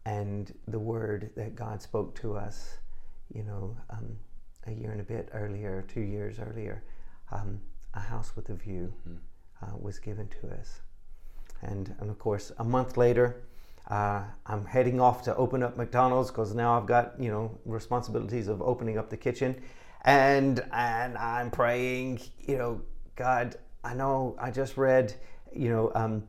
And 0.06 0.54
the 0.66 0.78
word 0.78 1.30
that 1.36 1.54
god 1.54 1.82
spoke 1.82 2.14
to 2.20 2.36
us 2.36 2.78
you 3.34 3.42
know 3.42 3.76
um, 3.90 4.16
a 4.66 4.70
year 4.70 4.92
and 4.92 5.00
a 5.00 5.04
bit 5.04 5.28
earlier 5.32 5.84
two 5.86 6.00
years 6.00 6.38
earlier 6.38 6.82
um, 7.30 7.60
a 7.94 8.00
house 8.00 8.34
with 8.34 8.48
a 8.48 8.54
view 8.54 8.92
mm-hmm. 9.06 9.16
uh, 9.62 9.76
was 9.78 9.98
given 9.98 10.28
to 10.40 10.48
us. 10.48 10.80
And, 11.60 11.94
and 12.00 12.08
of 12.08 12.18
course 12.18 12.52
a 12.58 12.64
month 12.64 12.96
later 12.96 13.42
uh, 13.88 14.22
I'm 14.46 14.64
heading 14.66 15.00
off 15.00 15.22
to 15.24 15.36
open 15.36 15.62
up 15.62 15.76
McDonald's 15.76 16.30
because 16.30 16.54
now 16.54 16.78
I've 16.78 16.86
got 16.86 17.20
you 17.20 17.30
know 17.30 17.58
responsibilities 17.66 18.48
of 18.48 18.62
opening 18.62 18.96
up 18.96 19.10
the 19.10 19.16
kitchen 19.16 19.60
and 20.04 20.64
and 20.72 21.16
I'm 21.18 21.50
praying, 21.50 22.20
you 22.46 22.58
know, 22.58 22.80
God, 23.16 23.56
I 23.84 23.94
know 23.94 24.36
I 24.40 24.50
just 24.50 24.76
read, 24.76 25.14
you 25.52 25.68
know, 25.70 25.90
um, 25.94 26.24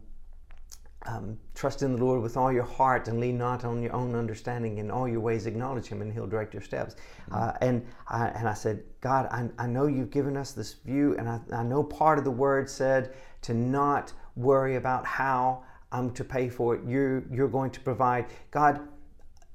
um, 1.06 1.38
trust 1.56 1.82
in 1.82 1.96
the 1.96 2.04
Lord 2.04 2.22
with 2.22 2.36
all 2.36 2.52
your 2.52 2.64
heart 2.64 3.08
and 3.08 3.20
lean 3.20 3.38
not 3.38 3.64
on 3.64 3.82
your 3.82 3.94
own 3.94 4.16
understanding. 4.16 4.80
In 4.80 4.92
all 4.92 5.08
your 5.08 5.22
ways, 5.22 5.46
acknowledge 5.46 5.88
Him, 5.88 6.02
and 6.02 6.12
He'll 6.12 6.28
direct 6.28 6.54
your 6.54 6.64
steps. 6.64 6.96
Mm-hmm. 7.30 7.36
Uh, 7.36 7.54
and 7.62 7.86
I, 8.08 8.28
and 8.30 8.48
I 8.48 8.54
said, 8.54 8.84
God, 9.02 9.28
I, 9.32 9.50
I 9.58 9.68
know 9.68 9.88
you've 9.88 10.12
given 10.12 10.36
us 10.36 10.52
this 10.52 10.74
view, 10.74 11.16
and 11.18 11.30
I, 11.30 11.40
I 11.54 11.64
know 11.64 11.84
part 11.84 12.18
of 12.18 12.26
the 12.26 12.32
Word 12.32 12.70
said 12.70 13.14
to 13.44 13.54
not 13.54 14.14
worry 14.36 14.76
about 14.76 15.06
how 15.06 15.64
I'm 15.92 16.12
to 16.12 16.24
pay 16.24 16.50
for 16.50 16.76
it. 16.76 16.82
You're 16.86 17.24
you're 17.32 17.48
going 17.48 17.72
to 17.72 17.80
provide. 17.80 18.28
God, 18.52 18.82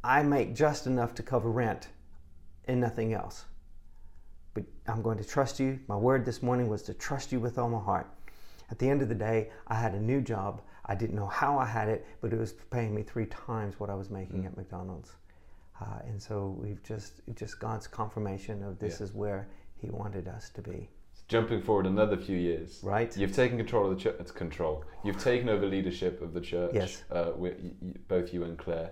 I 0.03 0.23
make 0.23 0.55
just 0.55 0.87
enough 0.87 1.15
to 1.15 1.23
cover 1.23 1.51
rent, 1.51 1.89
and 2.67 2.81
nothing 2.81 3.13
else 3.13 3.45
I'm 4.87 5.01
going 5.01 5.19
to 5.19 5.25
trust 5.25 5.59
you. 5.61 5.79
My 5.89 5.97
word 5.97 6.27
this 6.27 6.43
morning 6.43 6.69
was 6.69 6.83
to 6.83 6.95
trust 6.95 7.33
you 7.33 7.41
with 7.41 7.59
all 7.59 7.71
my 7.71 7.81
heart. 7.81 8.07
At 8.71 8.79
the 8.79 8.89
end 8.89 9.01
of 9.03 9.09
the 9.09 9.15
day, 9.15 9.51
I 9.67 9.75
had 9.75 9.95
a 9.95 10.01
new 10.01 10.21
job. 10.21 10.61
I 10.87 10.95
didn't 10.95 11.17
know 11.17 11.27
how 11.27 11.59
I 11.59 11.65
had 11.65 11.89
it, 11.89 12.07
but 12.21 12.33
it 12.33 12.39
was 12.39 12.53
paying 12.71 12.95
me 12.95 13.03
three 13.03 13.27
times 13.27 13.81
what 13.81 13.89
I 13.89 13.95
was 13.95 14.11
making 14.11 14.43
mm. 14.43 14.47
at 14.47 14.57
McDonald's. 14.57 15.13
Uh, 15.81 16.01
and 16.07 16.21
so 16.21 16.57
we've 16.61 16.83
just 16.83 17.15
just 17.35 17.59
God's 17.59 17.87
confirmation 17.87 18.63
of 18.63 18.79
this 18.79 19.01
yeah. 19.01 19.05
is 19.05 19.13
where 19.13 19.49
He 19.77 19.89
wanted 19.91 20.29
us 20.29 20.51
to 20.51 20.63
be. 20.63 20.89
Jumping 21.29 21.63
forward 21.63 21.87
another 21.87 22.19
few 22.19 22.37
years, 22.37 22.81
right? 22.83 23.17
You've 23.17 23.35
taken 23.35 23.57
control 23.57 23.91
of 23.91 23.97
the 23.97 24.03
church. 24.03 24.17
It's 24.21 24.31
control. 24.31 24.85
You've 25.03 25.23
taken 25.23 25.49
over 25.49 25.67
leadership 25.67 26.21
of 26.21 26.35
the 26.35 26.41
church. 26.41 26.73
Yes. 26.75 27.03
Uh, 27.11 27.33
with, 27.35 27.57
both 28.07 28.35
you 28.35 28.45
and 28.45 28.59
Claire. 28.59 28.91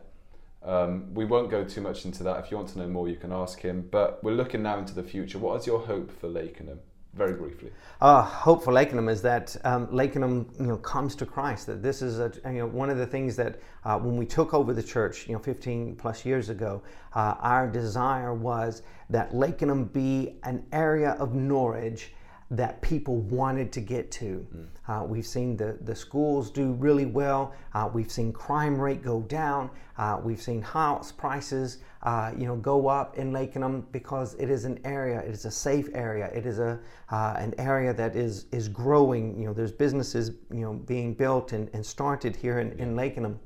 Um, 0.65 1.13
we 1.15 1.25
won't 1.25 1.51
go 1.51 1.65
too 1.65 1.81
much 1.81 2.05
into 2.05 2.23
that. 2.25 2.45
If 2.45 2.51
you 2.51 2.57
want 2.57 2.69
to 2.71 2.79
know 2.79 2.87
more, 2.87 3.09
you 3.09 3.17
can 3.17 3.33
ask 3.33 3.61
him. 3.61 3.89
But 3.91 4.23
we're 4.23 4.35
looking 4.35 4.63
now 4.63 4.79
into 4.79 4.95
the 4.95 5.03
future. 5.03 5.39
What 5.39 5.61
is 5.61 5.67
your 5.67 5.81
hope 5.81 6.11
for 6.21 6.29
Lakenham? 6.29 6.79
Very 7.15 7.35
briefly. 7.35 7.71
Uh, 8.01 8.23
hope 8.23 8.65
for 8.65 8.73
Lakenham 8.73 9.11
is 9.11 9.21
that 9.21 9.55
um, 9.65 9.87
Lakenham, 9.89 10.47
you 10.59 10.67
know, 10.67 10.79
comes 10.79 11.15
to 11.17 11.27
Christ. 11.27 11.67
That 11.67 11.83
this 11.83 12.01
is 12.01 12.19
a, 12.19 12.33
you 12.47 12.61
know, 12.61 12.67
one 12.67 12.89
of 12.89 12.97
the 12.97 13.07
things 13.07 13.37
that 13.37 13.61
uh, 13.85 13.99
when 13.99 14.17
we 14.17 14.25
took 14.25 14.55
over 14.55 14.73
the 14.73 14.83
church, 14.83 15.27
you 15.27 15.35
know, 15.35 15.39
15 15.39 15.97
plus 15.97 16.25
years 16.25 16.49
ago, 16.49 16.83
uh, 17.15 17.35
our 17.41 17.69
desire 17.69 18.33
was 18.33 18.83
that 19.11 19.33
Lakenham 19.33 19.93
be 19.93 20.39
an 20.45 20.65
area 20.73 21.11
of 21.19 21.35
Norwich 21.35 22.15
that 22.53 22.83
people 22.83 23.17
wanted 23.17 23.73
to 23.73 23.81
get 23.81 24.11
to. 24.11 24.47
Mm. 24.55 24.67
Uh, 24.87 25.05
we've 25.05 25.27
seen 25.27 25.57
the, 25.57 25.79
the 25.81 25.97
schools 25.97 26.51
do 26.51 26.73
really 26.73 27.07
well. 27.07 27.55
Uh, 27.73 27.89
we've 27.93 28.13
seen 28.13 28.31
crime 28.31 28.79
rate 28.79 29.03
go 29.03 29.23
down. 29.23 29.71
Uh, 29.97 30.21
we've 30.23 30.41
seen 30.41 30.61
house 30.61 31.11
prices, 31.11 31.79
uh, 32.03 32.31
you 32.37 32.47
know, 32.47 32.57
go 32.57 32.89
up 32.89 33.17
in 33.17 33.33
Lakenham 33.33 33.85
because 33.91 34.35
it 34.35 34.51
is 34.51 34.67
an 34.67 34.79
area. 34.85 35.21
It 35.21 35.31
is 35.31 35.47
a 35.47 35.51
safe 35.51 35.89
area. 35.95 36.27
It 36.27 36.45
is 36.45 36.59
a 36.59 36.79
uh, 37.09 37.35
an 37.39 37.55
area 37.57 37.95
that 37.95 38.17
is 38.17 38.47
is 38.53 38.69
growing. 38.69 39.39
You 39.39 39.47
know, 39.47 39.55
there's 39.55 39.73
businesses 39.73 40.33
you 40.51 40.61
know 40.61 40.75
being 40.75 41.15
built 41.15 41.53
and, 41.53 41.71
and 41.73 41.85
started 41.85 42.37
here 42.37 42.59
in, 42.59 42.73
in 42.79 42.95
Lakenham. 42.95 43.39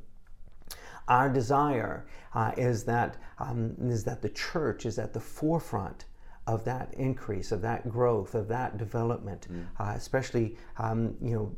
Our 1.07 1.29
desire 1.29 2.07
uh, 2.35 2.53
is 2.57 2.83
that 2.85 3.19
um, 3.39 3.77
is 3.83 4.03
that 4.05 4.21
the 4.21 4.31
church 4.31 4.85
is 4.85 4.99
at 4.99 5.13
the 5.13 5.21
forefront 5.21 6.07
of 6.47 6.65
that 6.65 6.95
increase, 6.95 7.53
of 7.53 7.61
that 7.63 7.89
growth, 7.89 8.35
of 8.35 8.49
that 8.49 8.79
development, 8.79 9.49
uh, 9.81 9.93
especially 9.97 10.57
um, 10.79 11.15
you 11.21 11.35
know 11.35 11.53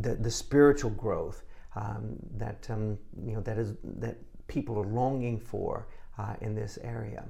the, 0.00 0.14
the 0.14 0.30
spiritual 0.30 0.90
growth 0.90 1.42
um, 1.76 2.16
that 2.36 2.66
um, 2.70 2.98
you 3.24 3.34
know 3.34 3.40
that 3.40 3.58
is 3.58 3.74
that 3.98 4.16
people 4.46 4.78
are 4.78 4.86
longing 4.86 5.38
for 5.38 5.86
uh, 6.18 6.34
in 6.40 6.54
this 6.54 6.78
area. 6.82 7.24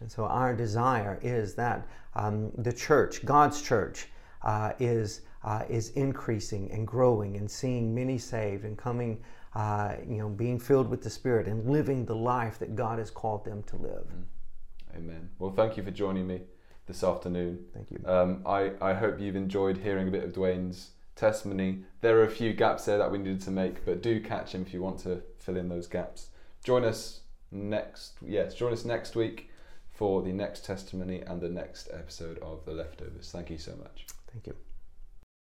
And 0.00 0.10
so 0.10 0.24
our 0.24 0.54
desire 0.54 1.18
is 1.22 1.54
that 1.54 1.86
um, 2.14 2.50
the 2.58 2.72
church, 2.72 3.24
God's 3.24 3.62
church, 3.62 4.08
uh, 4.42 4.72
is 4.78 5.20
uh, 5.44 5.64
is 5.68 5.90
increasing 5.90 6.70
and 6.72 6.86
growing 6.86 7.36
and 7.36 7.50
seeing 7.50 7.94
many 7.94 8.18
saved 8.18 8.64
and 8.64 8.76
coming, 8.76 9.22
uh, 9.54 9.94
you 10.06 10.18
know, 10.18 10.28
being 10.28 10.58
filled 10.58 10.88
with 10.88 11.02
the 11.02 11.10
Spirit 11.10 11.46
and 11.46 11.70
living 11.70 12.04
the 12.04 12.14
life 12.14 12.58
that 12.58 12.74
God 12.76 12.98
has 12.98 13.10
called 13.10 13.44
them 13.44 13.62
to 13.64 13.76
live. 13.76 14.06
Amen. 14.96 15.30
Well, 15.38 15.52
thank 15.52 15.76
you 15.76 15.82
for 15.82 15.90
joining 15.90 16.26
me 16.26 16.42
this 16.86 17.04
afternoon. 17.04 17.66
Thank 17.72 17.90
you. 17.90 18.00
Um, 18.04 18.42
I, 18.44 18.72
I 18.80 18.94
hope 18.94 19.20
you've 19.20 19.36
enjoyed 19.36 19.78
hearing 19.78 20.08
a 20.08 20.10
bit 20.10 20.24
of 20.24 20.32
Duane's 20.32 20.90
testimony. 21.16 21.84
There 22.00 22.18
are 22.18 22.24
a 22.24 22.30
few 22.30 22.52
gaps 22.52 22.86
there 22.86 22.98
that 22.98 23.10
we 23.10 23.18
needed 23.18 23.42
to 23.42 23.50
make, 23.50 23.84
but 23.84 24.02
do 24.02 24.20
catch 24.20 24.54
him 24.54 24.62
if 24.62 24.72
you 24.72 24.82
want 24.82 24.98
to 25.00 25.22
fill 25.38 25.56
in 25.56 25.68
those 25.68 25.86
gaps. 25.86 26.28
Join 26.64 26.84
us 26.84 27.20
next 27.52 28.14
yes, 28.24 28.54
join 28.54 28.72
us 28.72 28.84
next 28.84 29.16
week 29.16 29.50
for 29.90 30.22
the 30.22 30.32
next 30.32 30.64
testimony 30.64 31.20
and 31.20 31.40
the 31.40 31.48
next 31.48 31.88
episode 31.92 32.38
of 32.38 32.64
The 32.64 32.72
Leftovers. 32.72 33.30
Thank 33.30 33.50
you 33.50 33.58
so 33.58 33.76
much. 33.76 34.06
Thank 34.32 34.46
you. 34.46 34.69